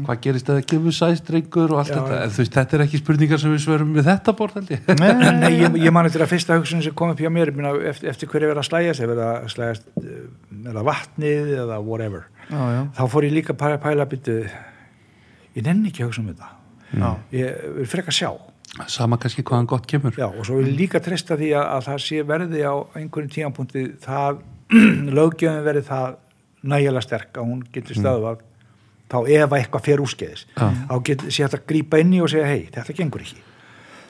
hvað 0.07 0.21
gerist 0.23 0.51
eða 0.53 0.65
gefur 0.71 0.95
sæstrengur 0.95 1.75
og 1.75 1.81
allt 1.83 1.91
Já, 1.91 1.97
þetta, 1.99 2.21
já. 2.21 2.31
þú 2.31 2.43
veist, 2.43 2.55
þetta 2.59 2.79
er 2.79 2.85
ekki 2.87 3.01
spurningar 3.03 3.43
sem 3.43 3.55
við 3.55 3.65
svörum 3.65 3.93
við 3.97 4.07
þetta 4.07 4.37
bort 4.39 4.59
held 4.61 4.73
ég. 4.77 4.93
Nei, 5.03 5.53
ég, 5.57 5.79
ég 5.87 5.97
man 5.97 6.07
eftir 6.11 6.23
að 6.23 6.33
fyrsta 6.35 6.61
hugsun 6.61 6.85
sem 6.87 6.95
kom 6.97 7.15
upp 7.15 7.23
hjá 7.23 7.31
mér 7.33 7.51
ég 7.51 7.59
meina, 7.59 7.75
eftir, 7.91 8.13
eftir 8.13 8.31
hverju 8.31 8.53
verið 8.53 8.63
að 8.63 8.69
slægjast 8.71 9.07
að 9.17 9.49
slægjast 9.57 9.91
eða 10.73 10.87
vatnið 10.93 11.55
eða 11.65 11.81
whatever. 11.83 12.29
Já, 12.47 12.61
já, 12.77 12.83
þá 13.01 13.05
fór 13.17 13.27
ég 13.27 13.35
líka 13.41 13.57
að 13.57 13.63
pæla, 13.65 13.81
pæla 13.83 14.07
byttu 14.13 14.37
ég 14.47 15.67
nenni 15.67 15.91
ekki 15.91 16.05
að 16.05 16.13
hugsa 16.13 16.23
um 16.23 16.31
þetta. 16.31 16.53
Já. 16.97 17.09
ég 17.35 17.65
vil 17.81 17.89
freka 17.91 18.15
sjá 18.15 18.31
sama 18.93 19.19
kannski 19.21 19.45
hvaðan 19.47 19.69
gott 19.71 19.87
kemur. 19.89 20.15
Já, 20.19 20.27
og 20.29 20.45
svo 20.47 20.59
vil 20.61 20.71
ég 20.71 20.79
líka 20.81 21.01
treysta 21.05 21.39
því 21.39 21.53
að, 21.57 21.67
að 21.77 21.87
það 21.89 22.03
sé 22.07 22.23
verði 22.29 22.63
á 22.67 22.75
einhverjum 22.99 23.33
tíðanpunkti 23.37 23.85
það 24.05 24.43
löggjöfum 25.19 25.67
verið 25.67 25.89
það 25.89 26.19
nægilega 26.67 27.05
sterk 27.07 27.41
að 27.41 27.51
hún 27.51 27.65
getur 27.75 28.01
stöðvað 28.01 28.45
þá 29.07 29.19
ef 29.23 29.45
að 29.47 29.59
eitthvað 29.61 29.87
fer 29.87 30.03
úrskeiðis 30.03 30.47
Já. 30.51 30.67
þá 30.67 30.95
getur 31.09 31.35
sé 31.35 31.45
hægt 31.45 31.59
að 31.61 31.67
grípa 31.71 32.01
inn 32.03 32.15
í 32.17 32.23
og 32.25 32.33
segja 32.33 32.49
hei, 32.51 32.67
þetta 32.75 32.97
gengur 32.99 33.25
ekki. 33.27 33.43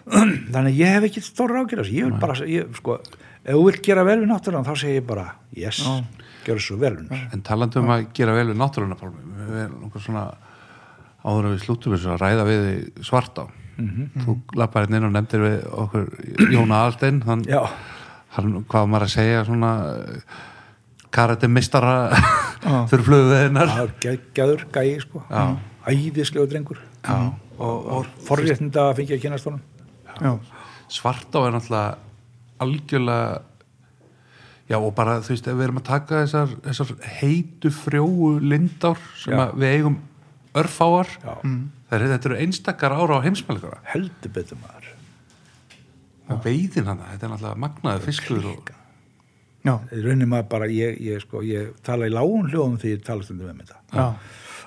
Þannig 0.55 0.71
að 0.71 0.81
ég 0.81 0.97
hef 0.97 1.09
ekki 1.11 1.25
stóra 1.27 1.63
ágjörð 1.63 1.93
ég 1.93 2.09
vil 2.09 2.21
bara, 2.23 2.39
ég, 2.49 2.71
sko 2.79 2.97
ef 3.47 3.53
þú 3.53 3.63
vilt 3.69 3.83
gera 3.85 4.07
vel 4.07 4.19
við 4.23 4.31
náttúrulega 4.31 4.71
þá 4.71 4.83
segir 4.83 5.01
ég 5.01 5.07
bara 5.07 5.27
yes, 5.55 5.83
gjör 6.47 6.63
svo 6.63 6.79
vel 6.81 6.95
við 6.97 7.13
mér 7.13 7.37
En 7.37 7.45
talandi 7.47 7.81
um 7.83 7.93
að 7.95 8.09
gera 8.17 8.35
vel 8.37 8.49
við 8.51 8.61
náttúruna 8.63 8.99
Pálmi, 8.99 9.23
við 9.37 9.61
erum 9.67 9.85
nokkuð 9.85 10.07
svona 10.07 10.25
áður 11.27 11.49
en 11.49 11.55
við 11.57 11.63
slúttum 11.67 11.97
þessu 11.97 12.13
að 12.15 12.23
ræða 12.23 12.49
við 12.49 12.67
svart 13.07 13.43
á 13.43 13.45
þú 13.77 14.37
lappar 14.57 14.87
hérna 14.87 15.01
inn 15.01 15.09
og 15.09 15.15
nefndir 15.15 15.43
við 15.45 15.57
okkur 15.85 16.07
Jóna 16.53 16.83
Alstein 16.87 17.23
hann, 17.27 17.45
hann, 18.37 18.53
hvað 18.69 18.91
maður 18.93 19.07
að 19.09 19.15
segja 19.15 19.45
svona 19.49 19.73
karate 21.13 21.49
mistara 21.49 21.97
Já. 22.65 22.87
þurr 22.91 23.05
flögu 23.07 23.29
við 23.31 23.43
hennar 23.47 23.75
geggjaður 24.03 24.67
gæi 24.75 24.97
sko, 25.05 25.23
Já. 25.31 25.57
æðislegu 25.87 26.49
drengur. 26.51 26.81
Já, 27.07 27.19
og, 27.59 27.91
og 27.99 28.09
forréttinda 28.27 28.89
að 28.91 28.97
fengja 29.03 29.19
að 29.19 29.23
kynast 29.27 29.47
honum. 29.47 30.41
Svart 30.93 31.35
á 31.35 31.41
er 31.45 31.55
náttúrulega 31.55 31.99
algjörlega 32.63 33.43
já 34.67 34.77
og 34.81 34.93
bara 34.97 35.21
þú 35.23 35.35
veist 35.35 35.47
ef 35.47 35.55
við 35.55 35.65
erum 35.69 35.81
að 35.81 35.87
taka 35.87 36.21
þessar, 36.25 36.55
þessar 36.65 36.93
heitu 37.21 37.71
frjóu 37.71 38.31
lindár 38.43 38.99
sem 39.21 39.39
við 39.61 39.77
eigum 39.77 39.99
örfáar 40.57 41.11
Já. 41.23 41.35
Það 41.87 42.01
er, 42.01 42.09
þetta 42.15 42.29
eru 42.31 42.39
einstakar 42.43 42.95
ára 42.97 43.21
á 43.23 43.25
heimsmælikara 43.27 43.83
heldur 43.93 44.33
betur 44.35 44.59
maður 44.59 44.87
og 46.27 46.43
veiðin 46.43 46.89
hana, 46.91 47.13
þetta 47.13 47.27
er 47.27 47.33
náttúrulega 47.33 47.61
magnaði 47.63 48.03
fiskur 48.09 48.49
og, 48.51 48.73
já. 49.63 49.75
í 49.95 50.01
rauninni 50.03 50.27
maður 50.31 50.49
bara, 50.57 50.69
ég, 50.73 50.99
ég, 51.07 51.23
sko, 51.23 51.43
ég 51.47 51.77
tala 51.87 52.09
í 52.09 52.15
lágun 52.15 52.51
hljóðum 52.51 52.81
því 52.83 52.97
ég 52.97 53.05
tala 53.07 53.27
stundum 53.27 53.53
um 53.53 53.61
þetta 53.63 53.79
já. 53.93 54.09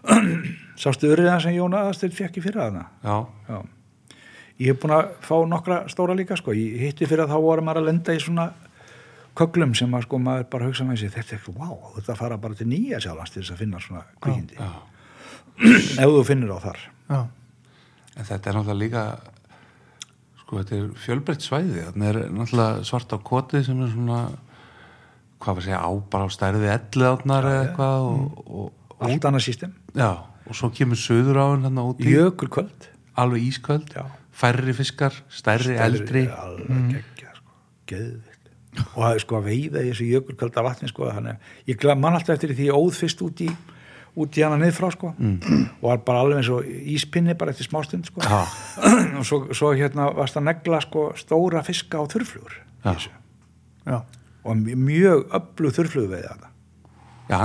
sástu 0.83 1.11
öryðan 1.11 1.43
sem 1.43 1.57
Jón 1.57 1.75
Aðastöld 1.75 2.15
fekk 2.15 2.39
í 2.39 2.45
fyrra 2.45 2.69
hana 2.69 2.85
já, 3.03 3.17
Já. 3.49 3.57
ég 4.61 4.71
hef 4.71 4.79
búin 4.79 4.95
að 4.95 5.09
fá 5.25 5.35
nokkra 5.51 5.81
stóra 5.91 6.15
líka 6.15 6.39
sko. 6.39 6.55
ég 6.55 6.79
hitti 6.87 7.09
fyrir 7.09 7.25
að 7.25 7.35
þá 7.35 7.43
voru 7.49 7.65
maður 7.67 7.83
að 7.83 7.89
lenda 7.91 8.15
í 8.15 8.21
svona 8.23 8.47
köglum 9.39 9.75
sem 9.75 9.91
að 9.95 10.05
sko 10.07 10.19
maður 10.23 10.47
bara 10.53 10.69
hugsa 10.69 10.87
með 10.87 11.03
sér, 11.03 11.11
þetta 11.17 11.35
er 11.35 11.41
eitthvað, 11.41 11.59
wow, 11.59 11.91
þetta 11.97 12.15
fara 12.19 12.39
bara 12.39 12.55
til 12.59 12.69
nýja 12.71 13.01
sjálfans 13.03 13.35
til 13.35 13.43
þess 13.43 13.55
að 13.55 13.61
finna 13.65 13.83
svona 13.83 14.05
kvikindi 14.23 14.55
já. 14.55 14.71
ef 15.99 16.15
þú 16.15 16.23
finnir 16.27 16.55
á 16.55 16.59
þar 16.63 16.87
já. 17.09 17.19
en 18.15 18.25
þetta 18.29 18.49
er 18.51 18.57
náttúrulega 18.59 18.79
líka 18.83 19.03
sko 20.41 20.59
þetta 20.61 20.77
er 20.79 20.85
fjölbreytt 21.05 21.45
svæði. 21.45 21.83
Þannig 21.89 22.09
er 22.09 22.21
náttúrulega 22.33 22.85
svart 22.89 23.13
á 23.13 23.17
koti 23.21 23.63
sem 23.65 23.81
er 23.85 23.91
svona 23.93 24.21
hvað 25.39 25.55
var 25.55 25.61
að 25.61 25.67
segja 25.67 25.81
á 25.85 25.91
bara 26.11 26.27
á 26.27 26.29
stærði 26.35 26.71
elli 26.73 27.07
átnar 27.07 27.47
eða 27.47 27.59
eitthvað 27.67 28.07
og, 28.09 28.39
og, 28.45 28.71
og, 28.91 29.03
allt 29.07 29.27
annað 29.29 29.45
system, 29.45 29.75
já, 29.95 30.09
og 30.19 30.57
svo 30.57 30.71
kemur 30.75 30.99
söður 30.99 31.39
á 31.39 31.45
hann 31.53 31.83
úti. 31.83 32.09
Jökulkvöld. 32.11 32.89
Alveg 33.19 33.45
ísköld, 33.49 33.93
Já. 33.95 34.05
færri 34.31 34.73
fiskar 34.75 35.15
stærri, 35.27 35.75
eldri. 35.75 36.25
alveg 36.31 36.93
geggja 36.93 37.33
sko, 37.35 38.03
og 38.95 39.01
það 39.03 39.15
er 39.15 39.23
sko 39.25 39.39
að 39.39 39.47
veiða 39.49 39.81
í 39.83 39.89
þessu 39.89 40.07
jökulkvölda 40.13 40.63
vatni 40.63 40.91
sko, 40.91 41.09
að 41.11 41.33
ég 41.67 41.79
gla- 41.81 41.97
man 41.99 42.15
alltaf 42.15 42.37
eftir 42.37 42.53
því 42.55 42.69
ég 42.69 42.79
óð 42.79 42.95
fyrst 42.95 43.23
út 43.25 43.43
í 43.43 43.49
út 44.15 44.37
í 44.37 44.43
hana 44.45 44.57
niðrfrá 44.61 44.89
sko. 44.95 45.13
Og 45.81 45.85
var 45.89 45.97
bara 46.07 46.21
alveg 46.23 46.37
eins 46.41 46.49
og 46.53 46.65
íspinni 46.65 47.35
bara 47.37 47.51
eftir 47.53 47.67
smástund 47.69 48.05
sko. 48.09 48.21
Já, 48.25 48.41
og 49.19 49.25
svo, 49.27 49.41
svo 49.53 49.73
hérna 49.77 50.09
varst 50.17 50.37
að 50.39 50.47
negla 50.49 50.81
sko 50.81 51.09
stóra 51.19 51.61
fiska 51.63 51.99
á 52.01 52.03
já. 53.85 53.99
og 54.43 54.55
mj- 54.55 54.75
mjög 54.79 55.25
öflug 55.35 55.73
þurrflugu 55.75 56.07
veið 56.15 56.27
þetta 56.29 56.47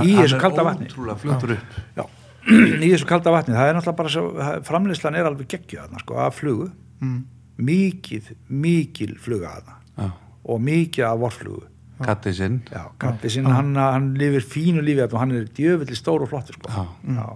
Í 0.01 0.15
þessu 0.17 0.39
kalda 0.41 0.63
vatni. 0.65 0.87
í 2.85 2.89
þessu 2.93 3.05
kalda 3.09 3.31
vatni, 3.33 3.53
það 3.57 3.69
er 3.69 3.75
náttúrulega 3.77 3.97
bara 3.99 4.09
svo, 4.13 4.25
framleiðslan 4.65 5.15
er 5.19 5.25
alveg 5.29 5.47
geggju 5.53 5.79
þarna 5.81 6.01
sko, 6.01 6.17
af 6.21 6.35
flugu. 6.39 6.71
Mm. 7.01 7.23
mikið, 7.57 8.31
mikil 8.49 9.13
fluga 9.21 9.51
þarna. 9.59 9.75
Og 10.45 10.59
mikið 10.61 11.05
af 11.07 11.19
vorflugu 11.21 11.61
kattið 12.03 12.33
sinn 12.35 12.61
Já, 12.71 12.83
kappi 12.99 13.29
sinn, 13.31 13.45
hann, 13.47 13.75
hann 13.79 14.13
lifir 14.19 14.43
fínu 14.43 14.81
lífi 14.83 15.05
og 15.07 15.19
hann 15.21 15.31
er 15.31 15.45
djöfulli 15.55 15.95
stór 15.95 16.25
og 16.25 16.29
flottur 16.29 16.57
sko. 16.59 16.69
Já. 16.69 16.85
Já. 17.15 17.27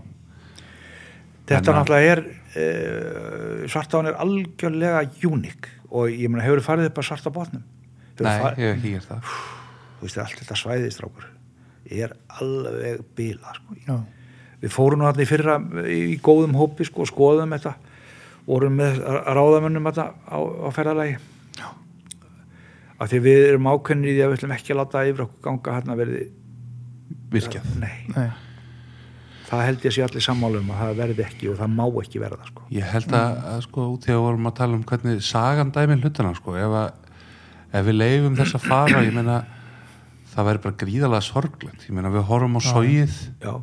Þetta 1.49 1.57
En 1.57 1.63
að- 1.63 1.79
náttúrulega 1.79 2.11
er 2.11 2.23
e, 2.59 3.67
svartán 3.71 4.07
er 4.09 4.17
algjörlega 4.21 5.03
unik 5.25 5.69
og 5.89 6.09
ég 6.11 6.29
meina, 6.29 6.43
hefur 6.45 6.61
farið 6.61 6.89
upp 6.91 6.99
að 7.01 7.07
svarta 7.09 7.31
botnum 7.33 7.63
Hefurðu 8.15 8.27
nei, 8.29 8.41
farið- 8.43 8.59
ég 8.59 8.67
hef 8.69 8.77
ekki 8.77 8.91
gert 8.93 9.09
það 9.09 9.21
þú 9.99 10.05
veist, 10.05 10.17
allt 10.23 10.39
þetta 10.43 10.57
svæðistrákur 10.63 11.25
er 11.89 12.13
alveg 12.39 13.01
bila 13.15 13.53
sko. 13.55 13.75
já. 13.87 13.97
við 14.61 14.69
fórum 14.75 14.99
nú 14.99 15.07
allir 15.09 15.25
fyrra 15.25 15.55
í, 15.87 15.99
í 16.13 16.19
góðum 16.21 16.53
hópi 16.59 16.85
sko, 16.85 17.01
og 17.01 17.07
skoðum 17.09 17.55
þetta 17.57 17.73
vorum 18.45 18.75
með 18.77 18.99
ráðamönnum 19.25 19.87
þetta 19.89 20.05
á, 20.29 20.37
á 20.37 20.69
ferðalagi 20.75 21.17
af 22.99 23.09
því 23.09 23.21
við 23.23 23.41
erum 23.47 23.71
ákveðnir 23.71 24.11
í 24.11 24.13
því 24.17 24.23
að 24.23 24.31
við 24.31 24.37
ætlum 24.39 24.53
ekki 24.57 24.73
að 24.73 24.79
láta 24.81 25.03
yfir 25.07 25.25
okkur 25.25 25.43
ganga 25.47 25.75
hérna 25.77 25.97
verði 25.99 26.23
virkjað. 27.33 27.67
Nei, 27.79 27.93
Nei. 28.15 28.29
það 29.49 29.63
held 29.67 29.85
ég 29.85 29.91
að 29.91 29.95
sé 29.95 30.05
allir 30.05 30.25
sammálu 30.25 30.61
um 30.63 30.73
að 30.73 30.81
það 30.83 30.99
verði 30.99 31.25
ekki 31.25 31.51
og 31.51 31.59
það 31.59 31.75
má 31.77 31.85
ekki 32.03 32.23
verða 32.23 32.49
sko. 32.49 32.65
Ég 32.75 32.91
held 32.93 33.15
að, 33.19 33.39
að 33.53 33.61
sko, 33.67 33.87
út 33.95 34.09
í 34.09 34.13
að 34.15 34.23
vorum 34.25 34.49
að 34.49 34.57
tala 34.59 34.77
um 34.79 34.85
hvernig 34.91 35.23
sagan 35.25 35.73
dæmi 35.75 35.99
hlutina, 36.01 36.33
sko, 36.37 36.57
ef, 36.59 36.77
að, 36.81 37.17
ef 37.79 37.89
við 37.89 37.99
leifum 37.99 38.37
þess 38.39 38.59
að 38.59 38.67
fara, 38.67 39.03
ég 39.05 39.15
meina, 39.15 39.41
það 40.33 40.49
væri 40.49 40.63
bara 40.65 40.79
gríðalega 40.83 41.27
sorglegt, 41.29 41.85
ég 41.87 41.95
meina, 41.97 42.13
við 42.13 42.27
horfum 42.29 42.59
á 42.59 42.61
sóið, 42.67 43.21
já, 43.43 43.53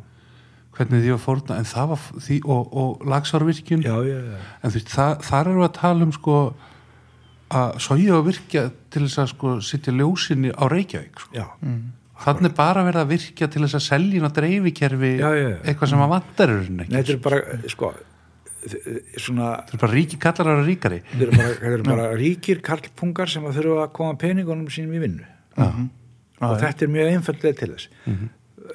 hvernig 0.77 1.03
því 1.03 1.13
var 1.13 1.21
fórna, 1.23 1.59
en 1.59 1.67
það 1.67 1.93
var 1.93 2.07
því, 2.25 2.39
og, 2.53 2.73
og 2.77 3.05
lagsárvirkjun, 3.13 3.85
já, 3.85 3.95
já, 4.07 4.17
já. 4.17 4.41
en 4.61 4.73
þú 4.73 4.79
veist, 4.79 4.97
þar 5.27 5.47
erum 5.51 5.61
við 5.63 5.69
að 5.69 5.77
tala 5.79 6.07
um, 6.07 6.11
sko, 6.15 6.41
að 7.49 7.77
sója 7.79 8.17
og 8.17 8.25
virkja 8.27 8.65
til 8.91 9.05
þess 9.05 9.21
að 9.23 9.29
sko 9.31 9.53
sitja 9.63 9.93
ljósinni 9.95 10.51
á 10.51 10.63
Reykjavík 10.67 11.19
sko. 11.23 11.31
já, 11.37 11.45
þannig 12.25 12.49
er 12.51 12.55
bara 12.57 12.83
verið 12.87 13.01
að 13.05 13.11
virkja 13.13 13.47
til 13.53 13.61
þess 13.63 13.77
að 13.79 13.85
seljin 13.87 14.25
og 14.27 14.33
dreifikerfi 14.35 15.11
Já, 15.21 15.29
já, 15.37 15.47
já. 15.53 15.57
eitthvað 15.63 15.89
sem 15.93 16.03
að 16.03 16.13
vantar 16.15 16.49
er 16.53 16.61
ekki 16.63 16.77
Nei, 16.77 16.87
þetta 17.03 17.13
er 17.13 17.21
bara 17.27 17.41
sko. 17.71 17.91
svona 19.21 19.51
þetta 19.63 19.77
er 19.77 19.81
bara 19.85 19.93
ríki 19.95 20.17
kallar 20.19 20.49
ára 20.51 20.63
ríkari. 20.67 20.97
Þetta 21.11 21.23
eru 21.27 21.37
bara, 21.37 21.51
þetta 21.53 21.73
eru 21.77 21.83
bara 21.87 22.07
ríkir 22.19 22.59
karlpungar 22.65 23.29
sem 23.31 23.45
að 23.47 23.59
þurfa 23.61 23.85
að 23.85 23.93
koma 23.95 24.17
peningunum 24.19 24.67
sínum 24.73 24.97
í 24.97 25.03
vinnu. 25.05 25.29
Og 26.37 26.57
þetta 26.61 26.83
er 26.85 26.91
mjög 26.93 27.13
einfallega 27.15 27.57
til 27.61 27.69
þess 27.75 27.87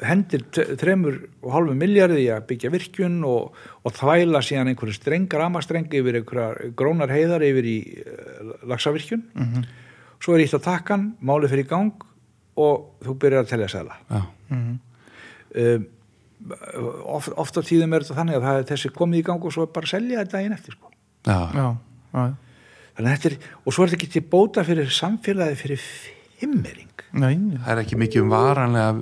hendir 0.07 0.45
þremur 0.81 1.19
og 1.43 1.55
hálfu 1.55 1.75
miljardi 1.79 2.29
að 2.33 2.47
byggja 2.51 2.71
virkjun 2.73 3.19
og, 3.29 3.57
og 3.83 3.97
þvæla 3.97 4.43
síðan 4.45 4.73
einhverju 4.73 4.97
strengar 4.97 5.45
amastrengi 5.47 6.01
yfir 6.01 6.21
einhverjar 6.21 6.73
grónar 6.79 7.13
heiðar 7.13 7.45
yfir 7.47 7.69
í 7.69 7.77
uh, 8.03 8.55
lagsavirkjun 8.71 9.27
svo 10.23 10.37
er 10.37 10.45
ítt 10.45 10.57
að 10.57 10.65
takkan, 10.69 11.11
máli 11.21 11.51
fyrir 11.51 11.67
í 11.67 11.71
gang 11.73 12.07
og 12.63 13.03
þú 13.03 13.17
byrjar 13.25 13.45
að 13.45 13.53
telja 13.53 13.69
sæla 13.73 13.99
já, 14.09 14.23
um, 14.55 15.85
oft, 17.17 17.35
oft 17.37 17.59
á 17.59 17.63
tíðum 17.65 17.95
er 17.97 18.07
þetta 18.07 18.19
þannig 18.21 18.39
að 18.39 18.47
það 18.47 18.63
er 18.63 18.71
þessi 18.73 18.95
komið 18.97 19.23
í 19.23 19.27
gang 19.29 19.45
og 19.47 19.55
svo 19.55 19.67
er 19.67 19.75
bara 19.75 19.89
að 19.89 19.95
selja 19.95 20.23
þetta 20.23 20.37
daginn 20.39 20.57
eftir 20.57 20.77
sko. 20.77 20.91
já, 21.27 21.39
já, 21.57 21.67
já, 22.13 22.25
þannig 22.97 23.07
að 23.07 23.15
þetta 23.15 23.31
er, 23.31 23.39
og 23.63 23.77
svo 23.77 23.85
er 23.85 23.93
þetta 23.93 24.01
ekki 24.01 24.13
til 24.17 24.25
bóta 24.35 24.67
fyrir 24.67 24.93
samfélagi 24.99 25.61
fyrir 25.63 25.87
fimmering 26.43 26.93
nei, 27.13 27.35
það 27.61 27.71
er 27.75 27.81
ekki 27.83 27.99
mikið 28.01 28.25
um 28.25 28.33
varanlega 28.33 28.93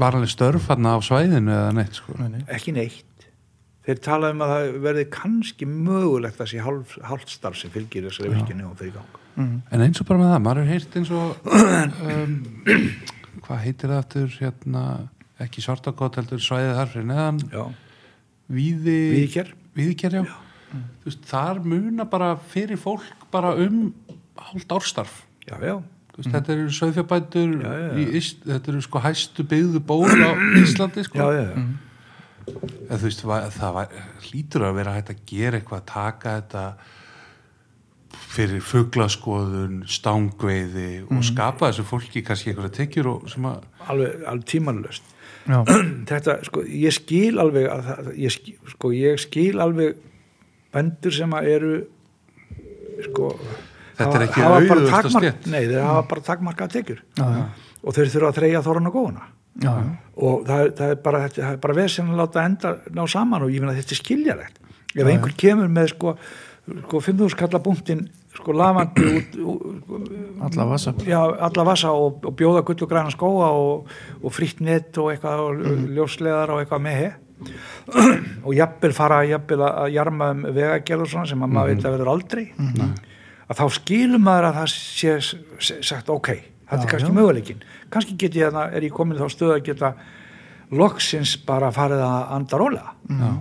varanlega 0.00 0.32
störf 0.32 0.70
hann 0.72 0.88
á 0.88 0.98
svæðinu 1.04 1.52
eða 1.54 1.74
neitt 1.76 1.98
sko. 1.98 2.14
nei, 2.18 2.30
nei. 2.36 2.46
ekki 2.52 2.74
neitt. 2.74 3.10
Þeir 3.84 3.98
tala 4.00 4.30
um 4.32 4.40
að 4.40 4.52
það 4.54 4.76
verði 4.86 5.04
kannski 5.12 5.66
mögulegt 5.68 6.40
að 6.40 6.50
sé 6.54 6.62
hálf, 6.64 6.94
hálfstarf 7.04 7.58
sem 7.60 7.72
fylgir 7.72 8.06
þessari 8.06 8.32
virkjunni 8.32 8.64
og 8.64 8.78
fyrir 8.78 8.94
gang. 8.96 9.18
En 9.36 9.84
eins 9.84 10.00
og 10.00 10.08
bara 10.08 10.22
með 10.22 10.30
það, 10.32 10.44
maður 10.46 10.60
er 10.62 10.70
heyrt 10.70 10.96
eins 11.00 11.10
og 11.12 11.50
um, 11.52 12.38
hvað 13.44 13.60
heitir 13.66 13.92
það 13.92 13.98
aftur 13.98 14.38
hérna, 14.38 14.84
ekki 15.44 15.64
svartakot 15.66 16.16
heldur 16.20 16.40
svæðið 16.40 16.78
þar 16.78 16.92
fyrir 16.94 17.08
neðan. 17.10 17.42
Já, 17.52 17.64
víði 18.56 18.98
Víðiker. 19.18 19.52
Víðiker, 19.76 20.16
já. 20.16 20.24
Þú 20.74 21.10
Veist, 21.10 21.26
þar 21.28 21.60
muna 21.68 22.08
bara 22.08 22.32
fyrir 22.50 22.80
fólk 22.80 23.28
bara 23.30 23.52
um 23.60 23.90
hálft 24.40 24.72
árstarf. 24.74 25.20
Já, 25.44 25.58
já, 25.60 25.76
Veist, 26.14 26.30
þetta 26.30 26.54
eru 26.54 26.68
Ísl, 28.14 28.36
þetta 28.46 28.70
eru 28.70 28.82
sko 28.84 29.02
hæstu 29.02 29.46
byggðu 29.50 29.80
ból 29.88 30.06
á 30.06 30.30
Íslandi 30.60 31.02
sko. 31.08 31.18
já, 31.18 31.26
já, 31.34 31.46
já. 31.50 31.64
Eða, 32.44 32.98
þú 32.98 33.06
veist, 33.08 33.24
það 33.56 33.72
var, 33.78 33.96
hlýtur 34.28 34.66
að 34.68 34.76
vera 34.78 34.94
hægt 34.94 35.10
að 35.14 35.24
gera 35.30 35.58
eitthvað, 35.58 35.86
taka 35.88 36.36
þetta 36.38 36.64
fyrir 38.34 38.62
fuglaskoðun, 38.64 39.82
stangveiði 39.90 40.88
og 41.08 41.24
skapa 41.26 41.70
þessu 41.70 41.86
fólki 41.88 42.22
kannski 42.26 42.52
einhverja 42.52 42.76
tekjur 42.78 43.10
og 43.10 43.28
sem 43.32 43.46
að 43.48 43.64
alveg, 43.90 44.24
alveg 44.30 44.46
tímanlöst 44.50 45.12
já, 45.48 45.58
þetta, 46.10 46.38
sko, 46.46 46.64
ég 46.68 46.94
skil 46.94 47.42
alveg 47.42 47.68
að 47.70 47.84
það, 47.88 48.10
ég, 48.22 48.34
skil, 48.36 48.56
sko, 48.74 48.92
ég 48.94 49.22
skil 49.22 49.62
alveg 49.64 49.98
bendur 50.74 51.14
sem 51.14 51.36
að 51.38 51.50
eru 51.56 51.74
sko 53.08 53.32
Þetta 53.98 54.18
er 54.18 54.24
ekki 54.26 54.42
auðugasta 54.44 54.96
takmark- 54.98 55.24
stétt. 55.28 55.46
Nei, 55.52 55.62
þeir 55.70 55.84
hafa 55.86 56.02
bara 56.10 56.24
takmarkað 56.28 56.72
tekjur. 56.78 57.00
Já, 57.18 57.24
já, 57.38 57.44
og 57.84 57.94
þeir 57.98 58.12
þurfa 58.14 58.30
að 58.32 58.38
þreyja 58.40 58.62
þóran 58.66 58.90
og 58.90 58.96
góðuna. 58.98 59.28
Og 60.18 60.40
það 60.48 60.64
er, 60.64 60.70
það 60.80 60.90
er 60.90 60.98
bara, 61.04 61.18
er 61.52 61.56
bara 61.62 61.74
vesen 61.78 62.08
að 62.10 62.18
láta 62.24 62.42
enda 62.48 62.72
ná 62.90 63.04
saman 63.10 63.44
og 63.46 63.52
ég 63.54 63.62
finna 63.62 63.74
þetta 63.76 63.94
er 63.94 64.00
skiljalegt 64.00 64.56
ef 64.94 65.06
einhver 65.10 65.34
kemur 65.38 65.68
með 65.70 65.88
sko, 65.92 66.12
sko 66.86 67.00
5.000 67.02 67.38
kalla 67.38 67.60
búntin 67.62 68.02
sko 68.34 68.50
lafandi 68.54 69.06
út, 69.14 69.36
út 69.86 70.10
alla 70.48 70.66
vasa 70.72 70.92
já, 71.06 71.20
alla 71.22 71.64
vasa 71.70 71.92
og, 71.94 72.18
og 72.26 72.34
bjóða 72.38 72.64
gull 72.66 72.82
og 72.82 72.90
græna 72.90 73.14
skóa 73.14 73.52
og, 73.54 73.86
og 74.22 74.34
fritt 74.34 74.58
nett 74.62 74.98
og 74.98 75.12
eitthvað 75.14 75.44
og 75.46 75.64
ljósleðar 75.94 76.54
og 76.56 76.62
eitthvað 76.64 76.84
með 76.88 76.98
he. 77.04 77.12
Og 78.46 78.54
jafnvel 78.58 78.92
fara 78.94 79.22
jafnvel 79.26 79.62
að 79.66 79.88
jarma 79.94 80.30
um 80.34 80.44
vegagerð 80.54 81.02
og 81.06 81.10
svona 81.10 81.26
sem 81.30 81.42
að 81.46 81.50
maður 81.56 81.72
veit 81.74 81.84
að 81.86 81.94
verður 81.96 82.10
aldrei 82.14 82.44
að 83.48 83.60
þá 83.60 83.64
skilum 83.78 84.24
maður 84.24 84.50
að 84.50 84.58
það 84.58 84.74
sé 84.74 85.14
sagt 85.84 86.10
ok, 86.12 86.30
þetta 86.70 86.82
er 86.82 86.92
kannski 86.92 87.14
möguleikin 87.14 87.64
kannski 87.92 88.16
get 88.18 88.36
ég 88.38 88.50
að 88.50 88.76
er 88.78 88.86
ég 88.88 88.94
komin 88.94 89.18
þá 89.18 89.26
stöð 89.32 89.56
að 89.56 89.64
geta 89.68 89.94
loksins 90.74 91.36
bara 91.46 91.70
farið 91.74 92.02
að 92.02 92.30
anda 92.34 92.58
rólega. 92.60 92.94
Já, 93.10 93.32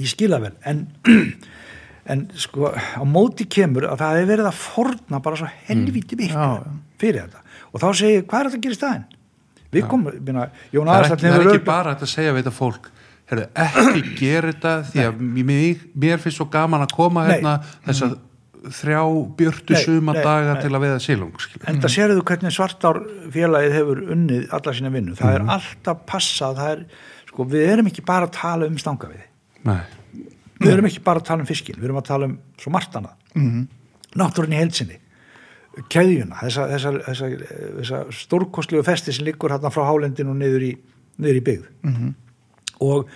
ég 0.00 0.10
skila 0.10 0.40
vel 0.42 0.54
en, 0.66 0.86
en 2.12 2.24
sko 2.40 2.72
á 2.72 3.02
móti 3.06 3.46
kemur 3.46 3.86
að 3.90 4.00
það 4.02 4.16
hefur 4.18 4.30
verið 4.32 4.50
að 4.50 4.62
forna 4.62 5.20
bara 5.22 5.38
svo 5.42 5.50
helvíti 5.68 6.18
miklu 6.18 6.40
Já, 6.40 6.48
já. 6.64 6.72
fyrir 7.02 7.26
þetta. 7.26 7.44
Og 7.72 7.84
þá 7.84 7.88
segir 7.90 8.16
ég, 8.16 8.26
hvað 8.26 8.40
er 8.40 8.50
þetta 8.50 8.58
að 8.58 8.64
gera 8.66 8.78
í 8.78 8.80
staðinn? 8.80 9.06
Við 9.72 9.86
komum, 9.88 10.16
minna, 10.20 10.48
Jón 10.72 10.90
það 10.90 10.98
er 11.06 11.14
ekki, 11.14 11.30
er 11.30 11.46
ekki 11.54 11.64
bara 11.64 11.94
hægt 11.94 12.02
að 12.04 12.10
segja 12.12 12.32
við 12.34 12.42
þetta 12.42 12.56
fólk 12.56 12.90
herðu, 13.30 13.46
ekki 13.62 14.02
gera 14.18 14.50
þetta 14.50 14.72
því 14.90 15.06
að 15.06 15.22
mig, 15.48 15.86
mér 16.02 16.20
finnst 16.20 16.40
svo 16.40 16.48
gaman 16.52 16.84
að 16.84 16.92
koma 16.98 17.24
hérna 17.30 17.54
þess 17.86 18.04
að 18.04 18.18
þrjá 18.62 19.00
björtu 19.38 19.78
suma 19.82 20.14
daga 20.16 20.56
til 20.62 20.70
að 20.70 20.84
veiða 20.84 21.00
silung 21.02 21.34
skilur. 21.42 21.66
en 21.68 21.80
það 21.82 21.94
sérðu 21.96 22.24
hvernig 22.28 22.54
svartár 22.54 23.00
félagið 23.34 23.76
hefur 23.78 24.02
unnið 24.14 24.46
alla 24.58 24.74
sína 24.78 24.92
vinnu. 24.94 25.16
Það 25.18 25.34
er 25.34 25.46
alltaf 25.56 26.06
passað 26.06 26.60
það 26.60 26.72
er, 26.76 26.84
sko, 27.32 27.48
við 27.54 27.68
erum 27.74 27.90
ekki 27.90 28.06
bara 28.06 28.28
að 28.28 28.34
tala 28.38 28.70
um 28.70 28.78
stangaviði. 28.78 29.26
Nei, 29.66 29.80
við 30.62 30.72
erum 30.72 30.90
ekki 30.90 31.04
bara 31.04 31.22
að 31.22 31.30
tala 31.30 31.42
um 31.42 31.50
fiskin 31.50 31.78
við 31.78 31.90
erum 31.90 32.02
að 32.02 32.10
tala 32.10 32.30
um 32.30 32.38
svo 32.60 32.74
margt 32.74 32.98
annað. 32.98 33.16
Mhm. 33.34 33.68
náttúrunni 34.12 34.58
í 34.58 34.60
heilsinni 34.60 34.98
keðjuna, 35.92 36.36
þessa, 36.42 36.66
þessa, 36.74 36.90
þessa, 37.06 37.28
þessa 37.78 38.00
stórkostlegu 38.12 38.84
festi 38.84 39.14
sem 39.14 39.24
liggur 39.24 39.54
hérna 39.54 39.70
frá 39.72 39.86
hálendinu 39.88 40.34
og 40.34 40.40
niður 40.40 40.66
í, 40.66 40.72
niður 41.22 41.38
í 41.38 41.44
byggð. 41.46 41.70
Mhm. 41.88 42.10
og, 42.84 43.14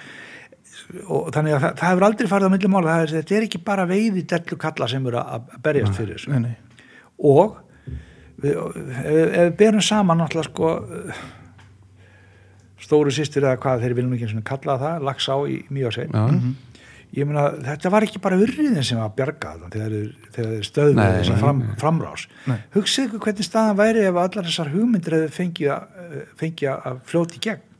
og 1.06 1.30
þannig 1.34 1.56
að 1.56 1.62
það, 1.64 1.72
það 1.80 1.88
hefur 1.90 2.06
aldrei 2.08 2.28
farið 2.30 2.46
á 2.46 2.52
það 2.90 3.02
er, 3.06 3.14
þetta 3.16 3.36
er 3.38 3.46
ekki 3.48 3.62
bara 3.66 3.86
veiði 3.90 4.22
dellu 4.32 4.58
kalla 4.66 4.88
sem 4.92 5.06
eru 5.10 5.18
að 5.22 5.32
að 5.36 5.56
berjast 5.66 5.96
fyrir 5.98 6.14
þessu. 6.18 6.30
nei, 6.30 6.40
nei. 6.40 6.56
og 7.32 7.56
við, 8.42 8.54
ef, 8.54 9.16
ef 9.16 9.42
við 9.48 9.56
berum 9.62 9.82
saman 9.82 10.18
náttúrulega 10.22 10.50
sko 10.50 10.72
stóru 12.86 13.10
sýstir 13.14 13.44
eða 13.46 13.58
hvað 13.62 13.84
þeir 13.84 13.94
viljum 13.98 14.14
ekki 14.16 14.28
kalla 14.46 14.76
það, 14.80 15.04
lags 15.08 15.26
á 15.32 15.36
í 15.48 15.60
mjög 15.72 15.94
já, 15.96 16.24
ég 17.16 17.28
meina 17.28 17.44
þetta 17.64 17.90
var 17.94 18.04
ekki 18.04 18.20
bara 18.22 18.36
urriðin 18.42 18.84
sem 18.84 18.98
var 19.00 19.12
bjargað 19.16 19.62
þarna 19.62 19.70
þegar 19.72 19.94
þeir- 19.94 20.32
þegar 20.36 20.50
þeir 20.52 20.66
þessa 21.20 21.32
nei, 21.32 21.40
fram, 21.40 21.62
framrás. 21.80 22.26
Hugsið 22.76 23.06
ykkur 23.08 23.22
hvernig 23.26 23.46
staðan 23.48 23.78
væri 23.80 24.02
ef 24.10 24.18
allar 24.20 24.44
þessar 24.50 24.72
hugmyndir 24.74 25.16
hefði 25.16 25.30
fengið 25.38 25.70
að, 25.72 25.86
eh, 26.02 26.26
fengið 26.42 26.68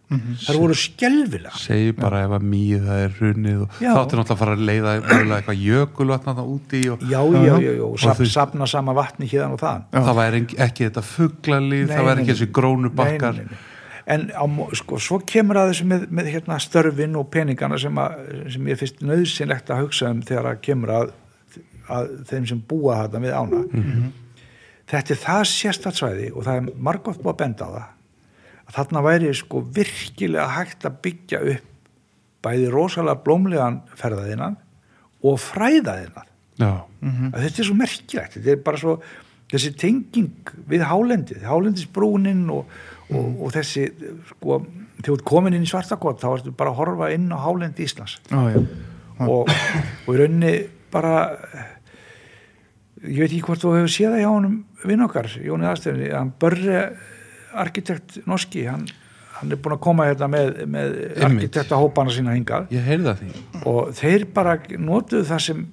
í 0.06 0.16
gegn 0.16 0.36
þar 0.46 0.58
voru 0.62 0.74
skelvilega 0.78 1.58
segi 1.58 1.92
bara 1.98 2.20
ef 2.26 2.34
að 2.36 2.44
mýð 2.52 2.84
það 2.86 3.00
er 3.06 3.14
runnið 3.20 3.62
og 3.64 3.78
Já. 3.82 3.88
þá 3.90 4.00
áttu 4.02 4.18
náttúrulega 4.20 4.34
að 4.36 4.42
fara 4.42 4.56
að 4.56 4.66
leiða 4.68 4.92
eitthvað 5.36 5.62
jökulvatna 5.66 6.34
það 6.38 6.50
úti 6.56 6.82
og 6.94 7.00
já, 7.10 7.20
já, 7.34 7.40
já, 7.46 7.56
já, 7.66 7.84
og 7.88 7.96
sap, 8.04 8.20
sapna 8.36 8.68
sama 8.70 8.94
vatni 8.94 9.26
hérna 9.32 9.56
og 9.56 9.62
það 9.64 9.88
það 9.96 10.20
væri 10.20 10.42
ekki- 10.46 10.84
þetta 10.86 11.02
fuglalíf, 11.10 11.88
það 11.90 12.06
væri 12.10 12.22
ekki 12.22 12.32
þessi 12.36 12.48
grónu 12.60 12.92
bakkar 13.02 13.40
nei, 13.40 13.48
nei, 13.50 13.56
nei. 13.56 13.72
en 14.14 14.28
á, 14.30 14.44
sko, 14.78 15.00
svo 15.02 15.18
kemur 15.26 15.58
að 15.64 15.72
þessu 15.72 15.88
með, 15.90 16.06
með 16.20 16.30
hérna, 16.36 16.60
störfin 16.62 17.18
og 17.18 17.26
peningana 17.34 17.78
sem, 17.82 17.98
að, 17.98 18.14
sem 18.54 18.70
ég 18.70 18.78
finnst 18.78 19.02
nöðsynlegt 19.02 19.74
að 19.74 19.82
hugsa 19.88 20.12
um 20.14 20.22
þegar 20.22 20.52
að 20.52 20.60
kemur 20.68 20.94
að, 21.00 21.10
að 21.90 22.14
þeim 22.30 22.46
sem 22.52 22.62
búa 22.70 23.00
þetta 23.02 23.24
við 23.26 23.34
ána. 23.34 23.64
Þetta 24.86 25.14
er 25.16 25.18
það 25.18 25.42
sérstætt 25.50 25.98
svæði 25.98 26.28
og 26.30 26.44
það 26.46 26.60
er 26.60 26.66
margótt 26.78 27.18
búið 27.18 27.32
að 27.34 27.38
benda 27.42 27.66
á 27.66 27.70
það 27.74 27.86
að 28.66 28.78
þarna 28.78 29.02
væri 29.06 29.34
sko 29.36 29.62
virkilega 29.76 30.46
hægt 30.56 30.86
að 30.88 31.00
byggja 31.06 31.42
upp 31.54 31.72
bæði 32.46 32.70
rosalega 32.70 33.22
blómlegan 33.26 33.80
ferðaðinnan 33.98 34.58
og 35.26 35.38
fræðaðinnan 35.42 36.28
já, 36.60 36.72
að 37.32 37.40
þetta 37.42 37.62
er 37.62 37.68
svo 37.68 37.78
merkilegt 37.78 38.36
þetta 38.36 38.52
er 38.52 38.60
bara 38.66 38.80
svo 38.82 38.98
þessi 39.52 39.72
tenging 39.78 40.52
við 40.70 40.84
hálendið, 40.86 41.44
hálendisbrúnin 41.46 42.44
og, 42.52 42.70
og, 43.12 43.26
og 43.46 43.54
þessi 43.54 43.86
sko, 44.32 44.60
þegar 44.98 45.06
þú 45.12 45.18
komin 45.30 45.56
inn 45.56 45.66
í 45.66 45.70
svartakot 45.70 46.20
þá 46.22 46.28
ertu 46.32 46.54
bara 46.56 46.72
að 46.72 46.80
horfa 46.80 47.10
inn 47.14 47.28
á 47.30 47.38
hálendi 47.44 47.86
Íslands. 47.86 48.18
Já, 48.30 48.40
já. 48.56 48.62
og, 49.22 49.52
og 50.06 50.10
í 50.10 50.18
rauninni 50.18 50.54
bara 50.92 51.14
ég 53.06 53.20
veit 53.20 53.30
ekki 53.30 53.44
hvort 53.46 53.62
þú 53.62 53.76
hefur 53.76 53.92
séð 53.92 54.16
það 54.16 54.24
hjá 54.24 54.30
honum 54.32 54.56
vinn 54.86 55.06
okkar, 55.06 55.30
Jóni 55.44 55.68
Aðstöðinni 55.70 56.10
hann 56.14 56.34
Börre 56.40 56.80
arkitekt 57.62 58.20
norski, 58.28 58.64
hann, 58.70 58.86
hann 59.38 59.52
er 59.54 59.60
búin 59.62 59.76
að 59.76 59.82
koma 59.86 60.08
hérna 60.08 60.28
með, 60.32 60.62
með 60.72 60.94
arkitektahópana 61.28 62.14
sína 62.14 62.36
hingað. 62.36 62.70
Ég 62.74 62.86
heyrði 62.86 63.10
það 63.10 63.22
því. 63.24 63.44
Og 63.72 63.92
þeir 64.00 64.26
bara 64.36 64.56
notuðu 64.78 65.28
það 65.30 65.44
sem, 65.48 65.66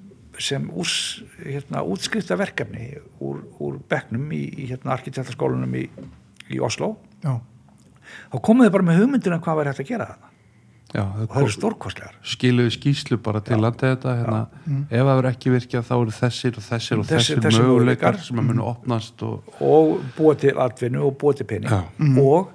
sem 0.50 0.68
ús, 0.74 0.98
hérna, 1.40 1.86
útskrifta 1.94 2.38
verkefni 2.40 2.92
úr, 3.22 3.42
úr 3.62 3.80
bekknum 3.90 4.30
í, 4.34 4.44
í 4.64 4.68
hérna, 4.72 4.96
arkitektaskólanum 4.98 5.80
í, 5.80 5.88
í 6.52 6.62
Oslo. 6.64 6.96
Já. 7.24 7.38
þá 8.34 8.38
komuðu 8.44 8.72
bara 8.74 8.84
með 8.84 8.98
hugmyndir 9.00 9.32
um 9.32 9.42
hvað 9.42 9.62
væri 9.62 9.72
hægt 9.72 9.84
að 9.86 9.92
gera 9.94 10.08
þarna 10.12 10.33
Já, 10.94 11.02
það 11.02 11.24
það 11.32 11.40
eru 11.42 11.52
stórkostlegar. 11.56 12.12
skiluðu 12.22 12.70
skýslu 12.76 13.16
bara 13.26 13.40
til 13.42 13.56
landa 13.58 13.88
þetta 13.96 14.12
hérna, 14.20 14.40
ef 14.86 14.92
það 15.00 15.08
verður 15.10 15.30
ekki 15.32 15.50
virkjað 15.54 15.88
þá 15.88 15.94
eru 15.96 16.12
þessir 16.20 16.58
og 16.60 16.66
þessir 16.68 17.00
og 17.00 17.08
Þessir- 17.08 17.16
þessir, 17.18 17.40
þessir 17.48 17.64
möguleikar 17.66 18.18
sem 18.22 18.38
að 18.38 18.46
munu 18.52 18.66
opnast 18.70 19.24
og 19.26 19.56
og 19.60 19.96
búa 20.18 20.36
til 20.38 20.54
atvinnu 20.62 21.02
og 21.08 21.16
búa 21.18 21.34
til 21.34 21.46
pening. 21.50 21.66
Já. 21.70 21.82
og, 22.22 22.52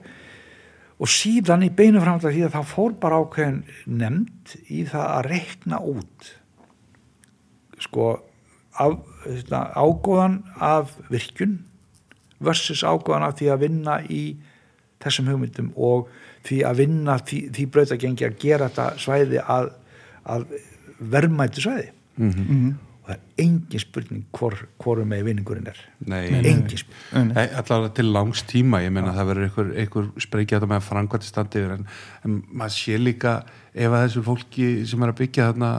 og 1.00 1.08
síðan 1.12 1.68
í 1.68 1.70
beinu 1.76 2.00
framhald 2.00 2.24
því 2.32 2.46
að 2.48 2.56
það 2.56 2.72
fór 2.72 2.96
bara 3.04 3.20
ákveðin 3.26 3.60
nefnd 3.88 4.56
í 4.72 4.86
það 4.88 5.06
að 5.20 5.30
reikna 5.34 5.82
út 5.84 6.32
sko 7.80 8.08
af, 8.80 8.96
þetta, 9.26 9.62
ágóðan 9.76 10.40
af 10.64 10.96
virkun 11.12 11.58
versus 12.40 12.84
ágóðan 12.88 13.28
af 13.28 13.36
því 13.40 13.52
að 13.54 13.62
vinna 13.66 14.00
í 14.08 14.24
þessum 15.04 15.28
hugmyndum 15.32 15.70
og 15.76 16.08
því 16.50 16.60
að 16.68 16.84
vinna 16.84 17.16
því, 17.22 17.40
því 17.56 17.66
brautagengi 17.76 18.28
að 18.28 18.38
gera 18.42 18.70
þetta 18.70 18.90
svæði 19.06 19.42
að, 19.46 19.72
að 20.36 20.46
verðmætu 21.00 21.66
svæði. 21.66 21.90
Mhm. 22.20 22.78
og 23.00 23.08
það 23.08 23.16
er 23.16 23.46
engin 23.46 23.82
spurning 23.82 24.26
hvor, 24.36 24.56
hvorum 24.78 25.08
með 25.10 25.24
vinningurinn 25.30 25.70
er. 25.72 25.78
Nei, 26.06 26.26
engin 26.44 26.82
spurning. 26.82 27.32
Nei, 27.32 27.46
allavega 27.48 27.94
til 27.98 28.12
langs 28.14 28.44
tíma, 28.50 28.84
ég 28.84 28.94
meina 28.94 29.16
það 29.16 29.32
verður 29.32 29.48
einhver, 29.48 29.72
einhver 29.84 30.10
spreykja 30.26 30.60
þetta 30.60 30.70
með 30.70 30.82
að 30.82 30.90
frangvæti 30.90 31.30
standi 31.30 31.64
yfir 31.64 31.74
en, 31.78 31.88
en 32.28 32.36
maður 32.52 32.76
sé 32.76 33.00
líka 33.00 33.40
ef 33.74 33.90
að 33.90 34.04
þessu 34.04 34.26
fólki 34.28 34.68
sem 34.90 35.06
er 35.06 35.14
að 35.14 35.20
byggja 35.24 35.50
þarna 35.50 35.72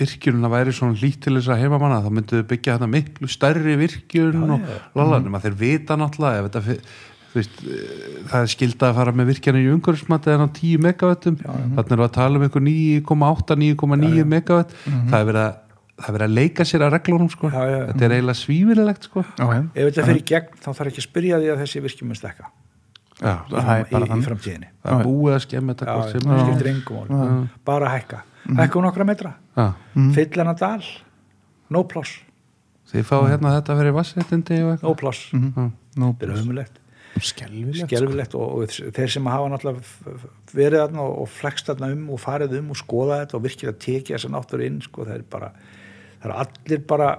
virkjununa 0.00 0.50
væri 0.50 0.74
svona 0.74 0.98
lít 1.00 1.18
til 1.24 1.34
þess 1.36 1.50
að 1.50 1.62
heimamanna 1.64 2.00
þá 2.04 2.10
myndu 2.14 2.40
þau 2.40 2.50
byggja 2.52 2.76
þarna 2.76 2.90
miklu 2.94 3.30
stærri 3.30 3.76
virkjun 3.80 4.44
og 4.46 4.62
já. 4.62 4.76
lala, 5.00 5.18
nema 5.24 5.40
þeir 5.42 5.56
vita 5.60 5.96
náttúrulega 5.98 6.44
ef 6.44 6.50
þetta 6.50 6.76
veist, 7.34 7.56
eh, 7.64 8.20
það 8.30 8.44
er 8.44 8.52
skilda 8.54 8.90
að 8.90 9.00
fara 9.00 9.14
með 9.16 9.32
virkjanir 9.34 9.66
í 9.66 9.72
umhverfismati 9.74 10.32
en 10.34 10.44
á 10.44 10.48
10 10.50 10.84
megavattum 10.86 11.36
þannig 11.40 11.80
erum 11.80 12.02
við 12.02 12.06
að 12.08 12.14
tala 12.18 12.40
um 12.40 12.46
einhver 12.46 12.64
9,8 12.66 13.58
9,9 13.64 14.30
megavatt 14.34 14.74
það 14.84 15.18
er 15.20 15.28
verið 15.30 15.42
að 15.44 15.58
það 16.00 16.08
er 16.08 16.16
verið 16.16 16.26
að 16.30 16.38
leika 16.38 16.64
sér 16.64 16.82
að 16.86 16.94
reglunum 16.94 17.28
sko. 17.28 17.50
Já, 17.52 17.60
já. 17.68 17.80
þetta 17.90 18.04
er 18.06 18.12
eiginlega 18.14 18.38
svífilegt 18.40 19.08
sko. 19.10 19.24
Já, 19.36 19.44
já. 19.52 19.60
ef 19.74 19.90
þetta 19.90 20.06
fyrir 20.06 20.22
gegn 20.30 20.54
þá 20.56 20.68
þarf 20.70 20.88
ekki 20.90 21.02
að 21.02 21.06
spyrja 21.06 21.40
því 21.42 21.50
að 21.52 21.60
þessi 21.60 21.82
virkjum 21.84 22.08
mun 22.10 22.18
stekka 22.20 22.48
Já, 23.20 23.34
Það 23.50 23.70
er 23.74 23.82
í, 23.82 23.90
bara 23.92 24.06
í 24.16 24.24
framtíðinni. 24.24 24.68
Það 24.80 24.94
er 24.94 25.08
búið 25.10 25.34
að 25.34 25.42
skemma 25.44 25.74
þetta 25.74 25.84
já, 25.84 25.92
bara 27.68 27.90
hækka, 27.92 28.22
hækka 28.48 28.80
um 28.80 28.86
nokkra 28.86 29.04
metra. 29.04 29.32
Já. 29.58 29.66
fyll 30.16 30.40
hana 30.40 30.54
dal. 30.56 30.88
No 31.70 31.84
pláss, 31.84 32.16
Þið 32.90 33.04
fá 33.06 33.16
hérna 33.28 33.52
þetta 33.58 33.76
fyrir 33.78 33.94
vassréttindi 33.94 34.56
og 34.64 34.70
no 34.70 34.72
eitthvað. 34.72 34.96
pláss 35.04 35.20
Já. 35.30 35.66
Nú, 36.00 36.08
þetta 36.14 36.26
er 36.26 36.40
umulegt, 36.40 36.79
skelvilegt 37.18 37.90
skelfilegt 37.90 38.36
og, 38.38 38.62
og 38.62 38.94
þeir 38.96 39.12
sem 39.12 39.30
hafa 39.30 39.48
náttúrulega 39.50 40.18
verið 40.54 40.78
þarna 40.84 41.02
og, 41.04 41.16
og 41.24 41.32
flext 41.34 41.70
þarna 41.70 41.90
um 41.94 42.04
og 42.14 42.22
farið 42.22 42.58
um 42.60 42.70
og 42.74 42.80
skoða 42.80 43.20
þetta 43.22 43.38
og 43.38 43.44
virkilega 43.46 43.82
tekið 43.86 44.16
þessa 44.16 44.32
náttúru 44.34 44.66
inn 44.66 44.78
sko, 44.84 45.06
það 45.08 45.16
er 45.18 45.26
bara, 45.34 45.50
það 46.22 46.30
er 46.30 46.36
allir 46.44 46.84
bara 46.92 47.10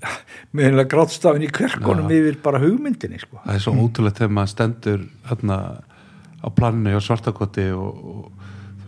með 0.56 0.70
einlega 0.70 0.92
grátstafin 0.94 1.46
í 1.46 1.52
kverkonum 1.52 2.12
yfir 2.14 2.40
bara 2.44 2.60
hugmyndinni 2.62 3.20
sko. 3.20 3.40
Það 3.44 3.56
er 3.56 3.64
svo 3.64 3.76
ótrúlegt 3.80 4.20
þegar 4.20 4.36
maður 4.38 4.52
stendur 4.54 5.06
hérna 5.28 5.58
á 6.40 6.48
planinu 6.56 6.94
hjá 6.94 7.02
svartakoti 7.04 7.66
og, 7.76 8.04
og 8.14 8.39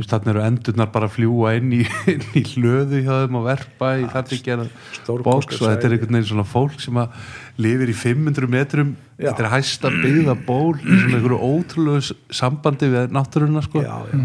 veist 0.02 0.12
þarna 0.12 0.32
eru 0.34 0.42
endurnar 0.44 0.90
bara 0.92 1.08
að 1.08 1.16
fljúa 1.16 1.54
inn 1.58 1.72
í, 1.78 1.80
inn 2.12 2.26
í 2.38 2.42
hlöðu 2.52 3.00
hjá 3.04 3.12
þeim 3.22 3.38
og 3.40 3.46
verpa 3.46 3.92
í 4.00 4.06
þetta 4.12 4.38
gera 4.48 4.66
stórkostlegt 4.98 5.26
bóks 5.28 5.60
og 5.60 5.68
þetta 5.70 5.88
er 5.88 5.96
einhvern 5.96 6.18
veginn 6.18 6.30
svona 6.32 6.46
fólk 6.48 6.78
sem 6.82 7.00
að 7.02 7.16
lifir 7.62 7.92
í 7.92 7.96
500 7.96 8.52
metrum. 8.52 8.94
Já. 9.16 9.30
þetta 9.30 9.44
er 9.44 9.52
hæsta 9.52 9.92
byggða 9.94 10.36
ból 10.46 10.76
í 10.76 10.86
svona 10.86 11.18
einhverju 11.18 11.40
ótrúlegu 11.48 12.16
sambandi 12.34 12.88
við 12.92 13.12
náttúruna 13.14 13.64
sko. 13.64 13.84
Já, 13.84 13.96
já. 14.10 14.22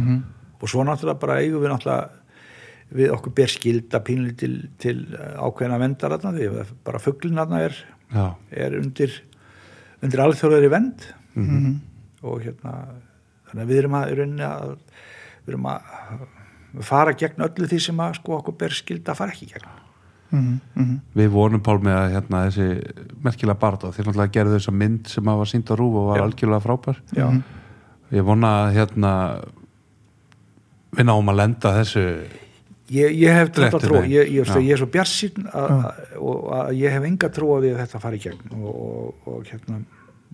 og 0.57 0.71
svo 0.71 0.85
náttúrulega 0.87 1.21
bara 1.21 1.41
eigum 1.43 1.63
við 1.63 1.73
náttúrulega 1.73 2.17
við 2.97 3.11
okkur 3.11 3.33
ber 3.35 3.51
skilda 3.51 3.99
pínli 4.05 4.33
til, 4.39 4.53
til 4.79 4.97
ákveðina 5.11 5.79
vendar 5.81 6.15
þarna 6.15 6.33
því 6.37 6.51
að 6.51 6.75
bara 6.87 7.01
fugglin 7.03 7.39
þarna 7.39 7.63
er, 7.65 7.81
Já. 8.13 8.27
er 8.63 8.77
undir 8.79 9.17
undir 10.05 10.23
alþjóðari 10.23 10.69
vend 10.71 11.07
og 12.23 12.45
hérna 12.45 12.77
þannig 13.49 13.63
að 13.63 13.71
við 13.71 13.81
erum 13.81 13.97
að, 13.97 14.21
að 14.47 14.71
við 15.47 15.55
erum 15.55 15.67
að 15.71 16.85
fara 16.85 17.15
gegn 17.17 17.45
öllu 17.47 17.67
því 17.71 17.81
sem 17.87 18.01
að 18.03 18.17
sko 18.19 18.37
okkur 18.37 18.57
ber 18.59 18.75
skilda 18.75 19.13
að 19.13 19.21
fara 19.21 19.35
ekki 19.35 19.51
gegn. 19.53 19.69
Mhm, 20.27 20.55
mhm. 20.75 20.95
Við 21.15 21.29
vonum 21.31 21.63
Pál 21.63 21.77
með 21.79 21.97
að 21.97 22.09
hérna, 22.17 22.41
þessi 22.49 22.65
merkilega 23.23 23.61
barða, 23.61 23.93
þeir 23.95 24.09
náttúrulega 24.09 24.35
gerðu 24.35 24.57
þessa 24.57 24.73
mynd 24.75 25.13
sem 25.13 25.29
að 25.31 25.39
var 25.39 25.51
sínd 25.53 25.71
á 25.71 25.75
rúf 25.79 25.95
og 26.01 26.09
var 26.11 26.19
Já. 26.19 26.23
algjörlega 26.27 26.65
frábær. 26.65 26.99
Já, 27.15 27.29
Ég 28.07 28.23
vona 28.23 28.49
að 28.63 28.73
hérna 28.77 29.13
við 30.95 31.07
náum 31.09 31.31
að 31.31 31.39
lenda 31.41 31.73
þessu 31.81 32.03
ég, 32.93 33.15
ég 33.19 33.35
hef 33.35 33.51
þetta 33.55 33.81
trú 33.83 33.99
ég, 34.05 34.29
ég, 34.31 34.51
ég 34.63 34.71
er 34.73 34.79
svo 34.79 34.89
bjarsinn 34.91 35.49
og 35.51 36.47
að 36.55 36.71
ég 36.79 36.95
hef 36.95 37.07
enga 37.09 37.29
trú 37.33 37.51
að 37.57 37.69
þetta 37.81 38.01
fari 38.03 38.19
í 38.19 38.23
gegn 38.23 38.55
og, 38.61 38.69
og, 38.71 39.27
og 39.33 39.49
hérna 39.49 39.81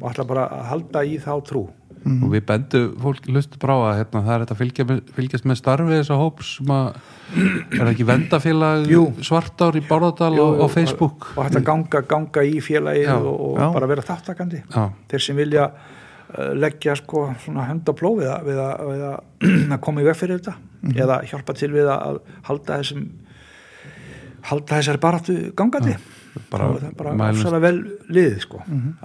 og 0.01 0.09
ætla 0.11 0.25
bara 0.27 0.43
að 0.49 0.67
halda 0.71 1.03
í 1.07 1.15
þá 1.21 1.31
trú 1.47 1.63
og 2.03 2.27
við 2.33 2.41
bendum 2.49 2.87
fólk 2.99 3.27
hlustu 3.31 3.59
brá 3.61 3.71
að 3.77 3.97
hérna, 4.01 4.21
það 4.25 4.33
er 4.33 4.41
þetta 4.43 4.55
að 4.55 4.59
fylgja 4.59 4.85
með, 4.89 4.97
fylgjast 5.15 5.45
með 5.47 5.59
starfi 5.61 5.93
þessa 5.93 6.17
hóps 6.19 6.49
sem 6.57 6.73
að 6.75 7.77
er 7.79 7.91
ekki 7.93 8.07
vendafélag 8.09 8.89
svartár 9.23 9.77
í 9.79 9.83
Bárðardal 9.87 10.33
og, 10.43 10.59
og 10.65 10.73
Facebook 10.73 11.29
og 11.37 11.45
að 11.45 11.61
ganga, 11.69 12.01
ganga 12.09 12.43
í 12.43 12.59
félagið 12.65 13.07
Já. 13.07 13.15
og, 13.21 13.31
og 13.47 13.61
Já. 13.61 13.67
bara 13.77 13.91
vera 13.93 14.05
þáttakandi 14.09 14.61
Já, 14.65 14.83
þeir 15.13 15.25
sem 15.29 15.39
vilja 15.39 15.69
uh, 15.71 16.51
leggja 16.59 16.97
sko 16.99 17.29
svona 17.45 17.69
plóð 17.95 18.19
við 18.25 18.33
að, 18.35 18.51
við 18.51 18.61
að, 18.67 18.85
við 18.91 19.07
að, 19.13 19.17
að 19.77 19.81
koma 19.87 20.03
í 20.03 20.09
veg 20.11 20.19
fyrir 20.19 20.41
þetta 20.43 20.59
Mhm. 20.83 20.97
eða 20.99 21.17
hjálpa 21.23 21.53
til 21.55 21.71
við 21.71 21.87
að 21.87 22.17
halda 22.43 22.77
þessum 22.81 23.03
halda 24.49 24.77
þessari 24.79 25.01
baráttu 25.03 25.35
gangandi. 25.57 25.95
Bara 26.49 26.71
bara 26.97 27.11
afsala 27.29 27.59
vel 27.61 27.75
liðið 28.09 28.39
sko. 28.41 28.61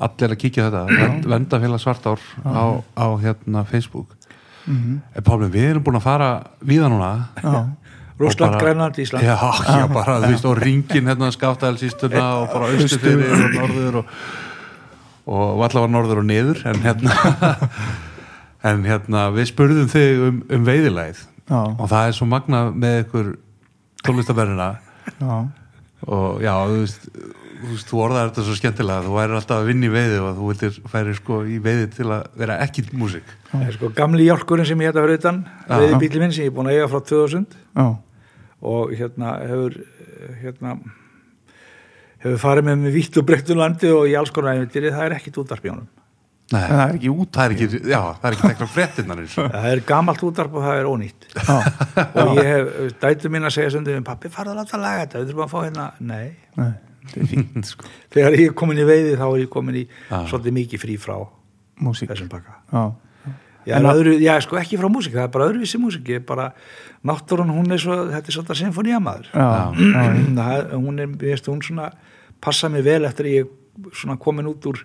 Allir 0.06 0.32
að 0.34 0.38
kíkja 0.44 0.64
á 0.64 0.68
þetta. 0.68 0.84
Vend, 1.02 1.26
vendafélag 1.32 1.82
svartár 1.82 2.22
á, 2.44 2.80
á 2.96 3.06
hérna 3.20 3.64
Facebook. 3.68 4.14
Mhm. 4.68 5.00
en 5.16 5.22
Pálmi, 5.24 5.46
við 5.48 5.70
erum 5.70 5.82
búin 5.84 5.96
að 5.96 6.02
fara 6.04 6.30
víða 6.60 6.88
núna. 6.92 7.10
Bara- 8.50 8.58
Grænland, 8.60 8.98
Ísland. 8.98 9.22
Já, 9.24 9.36
já, 9.64 9.86
bara, 9.92 10.18
þú 10.20 10.28
veist, 10.32 10.44
og 10.44 10.58
ringin 10.58 11.06
hérna 11.06 11.30
skáftælsýstuna 11.32 12.24
og 12.42 12.48
bara 12.52 12.66
austur. 12.74 12.98
fyrir 12.98 13.30
og 13.30 13.52
norður 13.54 13.96
og, 14.00 14.06
og 15.26 15.62
allavega 15.68 15.92
norður 15.92 16.18
og 16.18 16.26
niður 16.26 16.62
en 16.66 16.80
hérna 16.82 17.14
en 18.68 18.82
hérna, 18.84 19.28
við 19.36 19.46
spurðum 19.52 19.88
þig 19.92 20.18
um, 20.28 20.42
um 20.50 20.64
veiðilæð 20.66 21.20
já, 21.48 21.60
og 21.78 21.86
það 21.88 22.08
er 22.08 22.16
svo 22.18 22.26
magna 22.26 22.64
með 22.74 23.04
ykkur 23.04 23.30
tónlistaverðina 24.04 24.68
og 26.08 26.42
já, 26.44 26.52
þú 26.54 26.78
veist 26.82 27.08
þú, 27.58 27.70
veist, 27.72 27.88
þú 27.90 28.00
orðar 28.04 28.28
þetta 28.30 28.44
svo 28.46 28.56
skemmtilega 28.58 29.06
þú 29.06 29.14
væri 29.16 29.36
alltaf 29.38 29.62
að 29.62 29.70
vinna 29.72 29.88
í 29.88 29.92
veiði 29.92 30.20
og 30.22 30.36
þú 30.36 30.50
vildir 30.52 30.78
færi 30.92 31.14
sko 31.18 31.40
í 31.48 31.58
veiði 31.64 31.88
til 31.96 32.06
að 32.14 32.28
vera 32.42 32.58
ekki 32.64 32.84
er 33.58 33.74
sko 33.74 33.90
gamli 33.98 34.28
hjálkurinn 34.28 34.68
sem 34.68 34.84
ég 34.84 34.92
hérna 34.92 35.04
fyrir 35.06 35.20
utan 35.22 35.40
Já. 35.66 35.74
veiði 35.74 36.00
bíli 36.04 36.22
minn 36.22 36.34
sem 36.36 36.46
ég 36.46 36.52
er 36.52 36.56
búin 36.58 36.70
að 36.70 36.78
eiga 36.78 36.90
frá 36.92 37.02
2000 37.10 37.58
Já, 37.58 37.86
og 38.72 38.94
hérna 38.94 39.34
hefur 39.48 39.78
hérna 40.42 40.76
hefur 42.22 42.42
farið 42.42 42.68
með 42.70 42.84
mig 42.84 42.96
vítt 42.98 43.18
og 43.18 43.26
breyttu 43.26 43.58
landi 43.58 43.90
og 43.94 44.08
í 44.10 44.16
alls 44.18 44.34
konar 44.34 44.58
æfintyri, 44.58 44.94
það 44.94 45.06
er 45.08 45.18
ekkit 45.18 45.42
útarp 45.42 45.66
í 45.66 45.72
honum 45.74 45.88
Nei, 46.48 46.62
það 46.64 46.82
er 46.82 46.94
ekki 46.96 47.10
út 47.12 47.30
það 47.36 47.44
er 47.44 47.54
ekki, 47.54 47.78
já, 47.92 47.98
það 48.18 48.26
er 48.28 48.36
ekki 48.36 48.48
tekna 48.48 49.16
og 49.44 49.54
það 49.54 49.66
er 49.70 49.80
gamalt 49.88 50.22
útarp 50.24 50.54
og 50.56 50.62
það 50.64 50.78
er 50.80 50.86
ónýtt. 50.88 51.26
Já, 51.36 51.56
og 52.22 52.30
ég 52.38 52.48
hef, 52.48 52.70
dætu 53.02 53.32
mín 53.34 53.48
að 53.48 53.54
segja 53.58 53.72
stundum 53.74 54.06
pappi 54.06 54.30
farðu 54.32 54.54
að 54.54 54.62
láta 54.62 54.80
laga 54.80 55.02
þetta, 55.02 55.20
við 55.20 55.32
þurfum 55.32 55.44
að 55.44 55.52
fá 55.52 55.58
hérna 55.66 55.88
nei, 56.00 56.30
nei, 56.56 56.70
þetta 57.04 57.20
er 57.20 57.28
fínt 57.34 57.68
sko. 57.68 57.92
Þegar 58.16 58.38
ég 58.40 58.48
er 58.48 58.56
komin 58.62 58.80
í 58.80 58.88
veiði 58.88 59.12
þá 59.20 59.26
er 59.28 59.42
ég 59.42 59.52
komin 59.52 59.76
í 59.82 59.84
Já. 59.84 60.16
svolítið 60.32 60.56
mikið 60.62 60.84
frí 60.86 60.96
frá 61.02 61.18
Músík. 61.84 62.08
þessum 62.14 62.32
pakka. 62.32 62.56
Já, 62.72 62.86
Já, 63.68 63.76
en 63.76 63.84
öðru, 63.90 64.14
já, 64.16 64.32
sko 64.40 64.56
ekki 64.56 64.78
frá 64.80 64.88
músík, 64.88 65.12
það 65.12 65.26
er 65.26 65.32
bara 65.34 65.46
öðruvísi 65.50 65.76
músík. 65.82 66.06
Ég 66.08 66.22
er 66.22 66.24
bara, 66.24 66.46
náttúrun 67.04 67.50
hún 67.52 67.74
er 67.74 67.82
svo 67.82 67.96
þetta 68.08 68.30
er 68.30 68.36
svolítið 68.38 68.60
sinfoníamaður 68.62 69.28
hún 70.86 71.02
er, 71.02 71.10
við 71.12 71.34
veist, 71.34 71.50
hún 71.52 71.60
svona 71.60 71.90
passa 72.40 72.70
mig 72.72 72.86
vel 72.86 73.02
eftir 73.04 73.28
að 73.28 73.34
ég 73.34 73.50
svona 73.92 74.16
komin 74.20 74.48
út 74.48 74.64
úr 74.70 74.80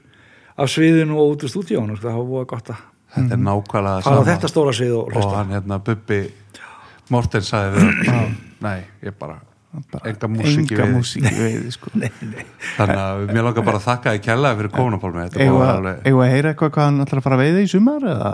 af 0.57 0.69
sviðinu 0.69 1.17
og 1.17 1.33
út 1.35 1.45
úr 1.47 1.53
stúdíónu, 1.53 1.97
sko, 1.97 2.07
það 2.09 2.19
var 2.19 2.27
búið 2.33 2.45
gott 2.53 2.73
að 2.73 2.83
þetta 3.13 3.37
er 3.37 3.41
nákvæmlega 3.47 4.03
fara 4.03 4.13
á 4.13 4.19
sama. 4.19 4.27
þetta 4.31 4.51
stóra 4.51 4.73
svið 4.77 4.93
og 4.97 5.03
og 5.07 5.15
hlusta 5.17 5.39
hann 5.39 5.55
hérna 5.57 5.79
Bubbi 5.87 6.21
Morten 7.13 7.43
sagði 7.45 7.81
við 7.81 8.37
nei, 8.63 8.79
ég 9.03 9.17
bara 9.19 9.39
bara 9.91 10.09
enga 10.11 10.27
músík 10.29 10.69
í 10.69 10.75
enga 10.77 10.83
veiði. 10.85 10.95
músík 10.99 11.23
í 11.25 11.33
veiði 11.39 11.71
sko. 11.73 11.91
Nei, 12.01 12.09
nei. 12.29 12.43
þannig 12.77 12.99
að 13.03 13.21
mér 13.33 13.47
langar 13.47 13.65
bara 13.65 13.79
að 13.81 13.87
þakka 13.87 14.11
þið 14.13 14.25
kjallaði 14.27 14.59
fyrir 14.59 14.73
var 15.57 15.69
að 15.71 15.77
alveg, 15.79 16.03
að 16.27 16.33
heyra 16.33 16.51
eitthvað 16.53 16.73
hvað 16.75 16.85
hann 16.89 17.05
ætlar 17.05 17.21
að 17.21 17.25
fara 17.27 17.37
að 17.39 17.43
veiða 17.47 17.63
í 17.63 17.71
sumar 17.73 18.05
eða? 18.13 18.33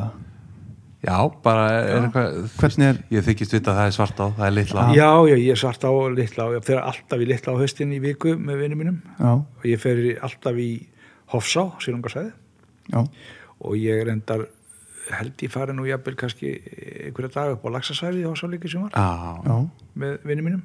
Já, 1.00 1.16
bara 1.48 1.66
er 1.80 2.06
eitthvað 2.10 2.34
er 2.90 2.98
ég 3.16 3.24
þykist 3.24 3.54
vita 3.56 3.72
að 3.72 3.78
það 3.80 3.86
er 3.88 3.94
svart 3.96 4.18
á, 4.20 4.26
það 4.36 4.46
er 4.50 4.56
litla. 4.58 4.82
Já, 4.98 5.10
já, 5.32 5.36
ég 5.40 5.52
er 5.56 5.60
svart 5.62 5.86
á 5.88 5.92
litla 6.12 6.44
á, 6.44 6.48
ég 6.58 6.66
fer 6.68 6.82
alltaf 6.84 7.24
í 7.24 7.28
litla 7.30 7.54
á 7.56 7.60
haustin 7.62 7.94
í 7.96 8.00
viku 8.04 8.34
með 8.36 8.60
vinnum 8.66 8.82
mínum. 8.84 8.98
Já, 9.16 9.32
og 9.40 9.64
ég 9.70 9.80
fer 9.80 10.02
í- 10.12 10.18
alltaf 10.20 10.60
í 10.60 10.68
Hofsá, 11.34 11.64
sílungarsæði 11.84 12.32
já, 12.90 13.04
og 13.60 13.76
ég 13.78 14.02
er 14.02 14.10
endar 14.16 14.48
held 15.10 15.42
ég 15.42 15.52
fari 15.54 15.74
nú 15.74 15.86
jafnvel 15.90 16.16
kannski 16.18 16.52
einhverja 17.08 17.32
dag 17.36 17.56
upp 17.56 17.64
á 17.66 17.70
laxasvæði 17.78 18.26
á 18.30 18.34
svo 18.38 18.50
líka 18.50 18.70
sumar. 18.70 18.92
Já, 18.94 19.42
já, 19.46 19.56
með 19.98 20.20
vinnum 20.30 20.46
mínum. 20.50 20.64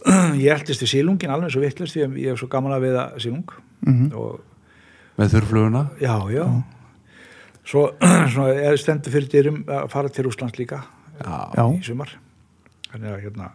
Ég 0.40 0.48
eldist 0.54 0.80
við 0.80 0.88
sílungin 0.94 1.28
alveg 1.34 1.50
svo 1.52 1.60
vittlust 1.60 1.92
því 1.92 2.04
að 2.06 2.14
ég 2.22 2.30
hef 2.32 2.38
svo 2.40 2.46
gaman 2.48 2.72
að 2.72 2.86
veiða 2.86 3.02
sílung 3.20 3.50
Mhm. 3.84 4.06
og 4.16 4.40
með 5.20 5.34
þurrfluguna? 5.34 5.82
Já, 6.00 6.14
já. 6.32 6.44
Svo, 7.64 7.82
svo 8.32 8.46
er 8.48 8.76
stendur 8.80 9.12
fyrir 9.12 9.28
dyrum 9.32 9.58
að 9.68 9.90
fara 9.92 10.08
til 10.08 10.24
Úslands 10.30 10.56
líka 10.58 10.80
já, 11.20 11.64
í 11.68 11.82
sumar. 11.84 12.14
Þannig 12.90 13.12
að 13.12 13.20
hérna 13.26 13.50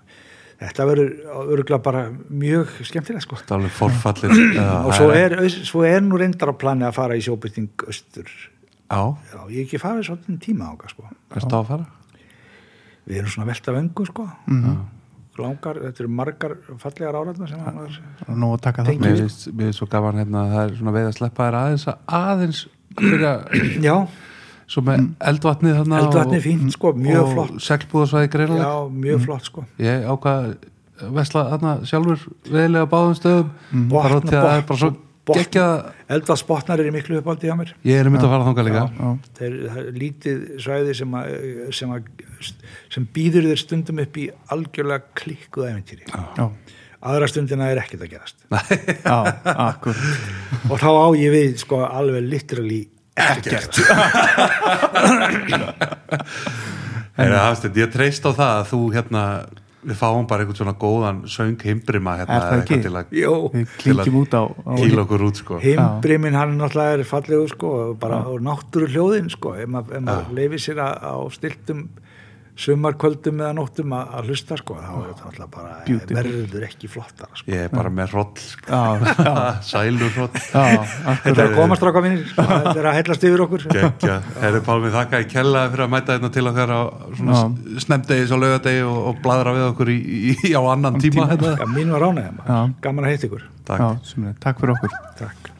þetta 0.61 0.87
verður 0.89 1.11
örgulega 1.45 1.81
bara 1.83 2.05
mjög 2.29 2.77
skemmtilegt 2.87 3.27
sko. 3.27 3.39
Það 3.41 3.51
er 3.51 3.57
alveg 3.59 3.75
forfallir 3.75 4.35
og 4.85 4.93
svo 4.95 5.11
er, 5.15 5.37
svo 5.51 5.85
er 5.87 6.01
nú 6.05 6.21
reyndar 6.21 6.51
á 6.51 6.55
plani 6.55 6.87
að 6.87 6.97
fara 6.99 7.17
í 7.19 7.23
sjóbyrting 7.25 7.85
austur. 7.87 8.31
Já, 8.85 9.01
já, 9.33 9.39
ég 9.49 9.65
ekki 9.65 9.81
farið 9.81 10.09
svolítið 10.11 10.41
tíma 10.45 10.71
ánga 10.71 10.89
sko. 10.91 11.07
Hvert 11.33 11.53
á 11.53 11.59
að 11.59 11.69
fara? 11.73 11.85
við 13.05 13.21
erum 13.21 13.31
svona 13.33 13.49
velta 13.51 13.73
vöngu 13.75 14.05
sko. 14.09 14.27
Mhm. 14.49 14.83
langar, 15.35 15.75
þetta 15.75 15.99
eru 15.99 16.09
margar 16.15 16.53
fallegar 16.79 17.15
áræðna 17.19 17.47
sem 17.49 17.59
hann 17.59 17.79
er 17.83 18.35
nú 18.39 18.53
að 18.55 18.61
taka 18.61 18.85
það 18.87 19.01
Mér 19.03 19.17
finnst 19.19 19.49
svo 19.75 19.87
gaman 19.91 20.15
hérna 20.21 20.45
að 20.45 20.53
það 20.53 20.61
er 20.61 20.75
svona 20.77 20.93
veið 20.95 21.07
að 21.09 21.17
sleppa 21.17 21.47
þér 21.49 21.57
aðeins 21.59 21.83
að 21.91 21.97
aðeins 22.19 22.61
byrja 22.95 23.33
já, 23.83 23.95
svo 24.71 24.83
með 24.85 25.07
eldvatnið 25.31 25.79
þarna 25.79 26.01
eldvatni 26.03 26.41
fínt 26.43 26.75
sko, 26.75 26.93
mjög 26.97 27.31
flott. 27.33 27.57
seglbúðarsvæði 27.67 28.31
greiðlega. 28.33 28.69
Já, 28.69 28.93
mjög 29.05 29.25
flott 29.27 29.49
sko. 29.49 29.65
Ég 29.81 30.05
ákvað 30.09 30.47
að 31.05 31.17
vesla 31.19 31.47
þarna 31.51 31.73
sjálfur 31.89 32.29
veðilega 32.49 32.91
báðum 32.93 33.17
stöðum. 33.19 33.51
Botn- 33.71 33.91
bara 33.93 34.21
út 34.21 34.31
í 34.31 34.37
að 34.37 34.51
það 36.05 36.15
er 36.19 36.91
miklu 36.93 37.17
uppáldi 37.17 37.49
hjá 37.49 37.55
mér. 37.57 37.73
Ég 37.87 37.97
er 37.97 38.09
myndið 38.13 38.27
að 38.27 38.33
fara 38.35 38.45
þangað 38.45 38.67
líka. 38.67 38.83
Já, 38.93 39.07
þeir, 39.39 39.55
það 39.65 39.79
er 39.81 39.99
lítið 40.03 40.43
svæði 40.61 40.95
sem, 40.99 41.15
að, 41.17 41.37
sem, 41.79 41.93
að, 41.95 42.49
sem 42.93 43.07
býður 43.15 43.47
þér 43.49 43.61
stundum 43.63 44.01
upp 44.05 44.19
í 44.21 44.25
algjörlega 44.53 45.15
klikkuð 45.17 45.69
æfintýri 45.71 46.05
já, 46.11 46.45
aðra 47.05 47.29
stundina 47.31 47.71
er 47.73 47.81
ekkert 47.81 48.05
að 48.05 48.13
gerast. 48.13 48.45
Já, 49.05 49.17
og 50.69 50.77
þá 50.81 50.89
á 50.93 51.07
ég 51.17 51.33
við 51.33 51.57
sko 51.61 51.81
alveg 51.85 52.29
literally 52.29 52.83
ekkert. 53.15 53.77
Heyra, 57.15 57.37
Hafsteinn, 57.47 57.77
ég 57.79 57.93
treyst 57.93 58.25
á 58.27 58.31
það 58.35 58.51
að 58.59 58.65
þú 58.73 58.79
hérna 58.95 59.23
við 59.85 59.97
fáum 59.99 60.25
bara 60.25 60.41
einhvern 60.43 60.57
svona 60.57 60.73
góðan 60.81 61.19
söng 61.29 61.61
himbrima 61.61 62.15
hérna 62.19 62.37
Er 62.39 62.41
það 62.41 62.47
eða 62.47 62.55
eitthvað 62.57 62.77
ekki? 62.77 62.85
til 62.85 62.95
að 62.97 63.19
Jó, 63.19 63.33
við 63.53 63.75
klingjum 63.83 64.17
út 64.23 64.33
á, 64.33 64.43
á 64.49 64.73
kýla 64.81 65.03
okkur 65.05 65.25
út 65.27 65.41
sko. 65.41 65.59
Himbriminn 65.61 66.37
hann 66.39 66.55
náttúrulega 66.57 66.97
er 66.97 67.05
fallegur 67.09 67.51
sko 67.53 67.73
og 67.83 67.99
bara 68.01 68.23
á 68.25 68.31
náttúru 68.41 68.89
hljóðin 68.89 69.29
sko. 69.33 69.53
Ef 69.61 69.69
maður 69.69 70.01
mað 70.07 70.33
leifir 70.39 70.63
sér 70.65 70.81
að, 70.87 71.05
á 71.05 71.15
stiltum 71.37 71.85
sumarkvöldum 72.55 73.41
eða 73.43 73.53
nóttum 73.57 73.93
að, 73.97 74.11
að 74.15 74.29
hlusta 74.29 74.55
sko 74.59 74.75
þá 74.79 74.91
er 74.91 75.07
þetta 75.09 75.25
náttúrulega 75.25 75.47
bara 75.55 75.71
Beautiful. 75.87 76.15
verður 76.17 76.65
ekki 76.69 76.89
flottara 76.91 77.39
sko 77.39 77.51
ég 77.51 77.63
er 77.65 77.73
bara 77.73 77.91
með 77.97 78.13
hroll 78.13 78.29
sko. 78.39 78.69
já, 78.69 79.15
já, 79.25 79.33
sælur 79.71 80.13
hroll 80.15 80.29
já, 80.39 80.63
akkur 80.63 81.25
Þetta 81.25 81.33
er 81.35 81.49
að 81.49 81.57
komast 81.59 81.85
ráka 81.87 82.03
mínir, 82.05 82.21
sko. 82.29 82.45
þetta 82.51 82.75
er 82.79 82.89
að 82.91 82.97
hellast 82.99 83.25
yfir 83.29 83.43
okkur 83.45 83.65
geggja, 83.75 84.19
herri 84.43 84.61
Pálmi 84.69 84.93
þakka 84.95 85.23
í 85.25 85.27
kella 85.33 85.65
fyrir 85.73 85.87
að 85.87 85.91
mæta 85.95 86.15
hérna 86.15 86.31
til 86.37 86.45
á 86.47 86.53
svona 87.19 87.41
snemdegis 87.83 88.35
og 88.35 88.43
laugadegi 88.45 88.85
og, 88.87 89.01
og 89.11 89.19
bladra 89.25 89.55
við 89.57 89.67
okkur 89.73 89.91
í, 89.91 89.97
í, 90.31 90.53
á 90.55 90.61
annan 90.71 91.01
tíma, 91.01 91.27
tíma. 91.27 91.27
Hérna. 91.33 91.57
Já, 91.59 91.67
mín 91.75 91.91
var 91.95 92.07
ánægðum, 92.07 92.39
Já. 92.47 92.61
gaman 92.87 93.09
að 93.09 93.15
heita 93.15 93.29
ykkur 93.29 93.49
Takk. 93.65 94.07
já, 94.15 94.31
takk 94.45 94.63
fyrir 94.63 94.77
okkur 94.77 94.97
Takk 95.19 95.54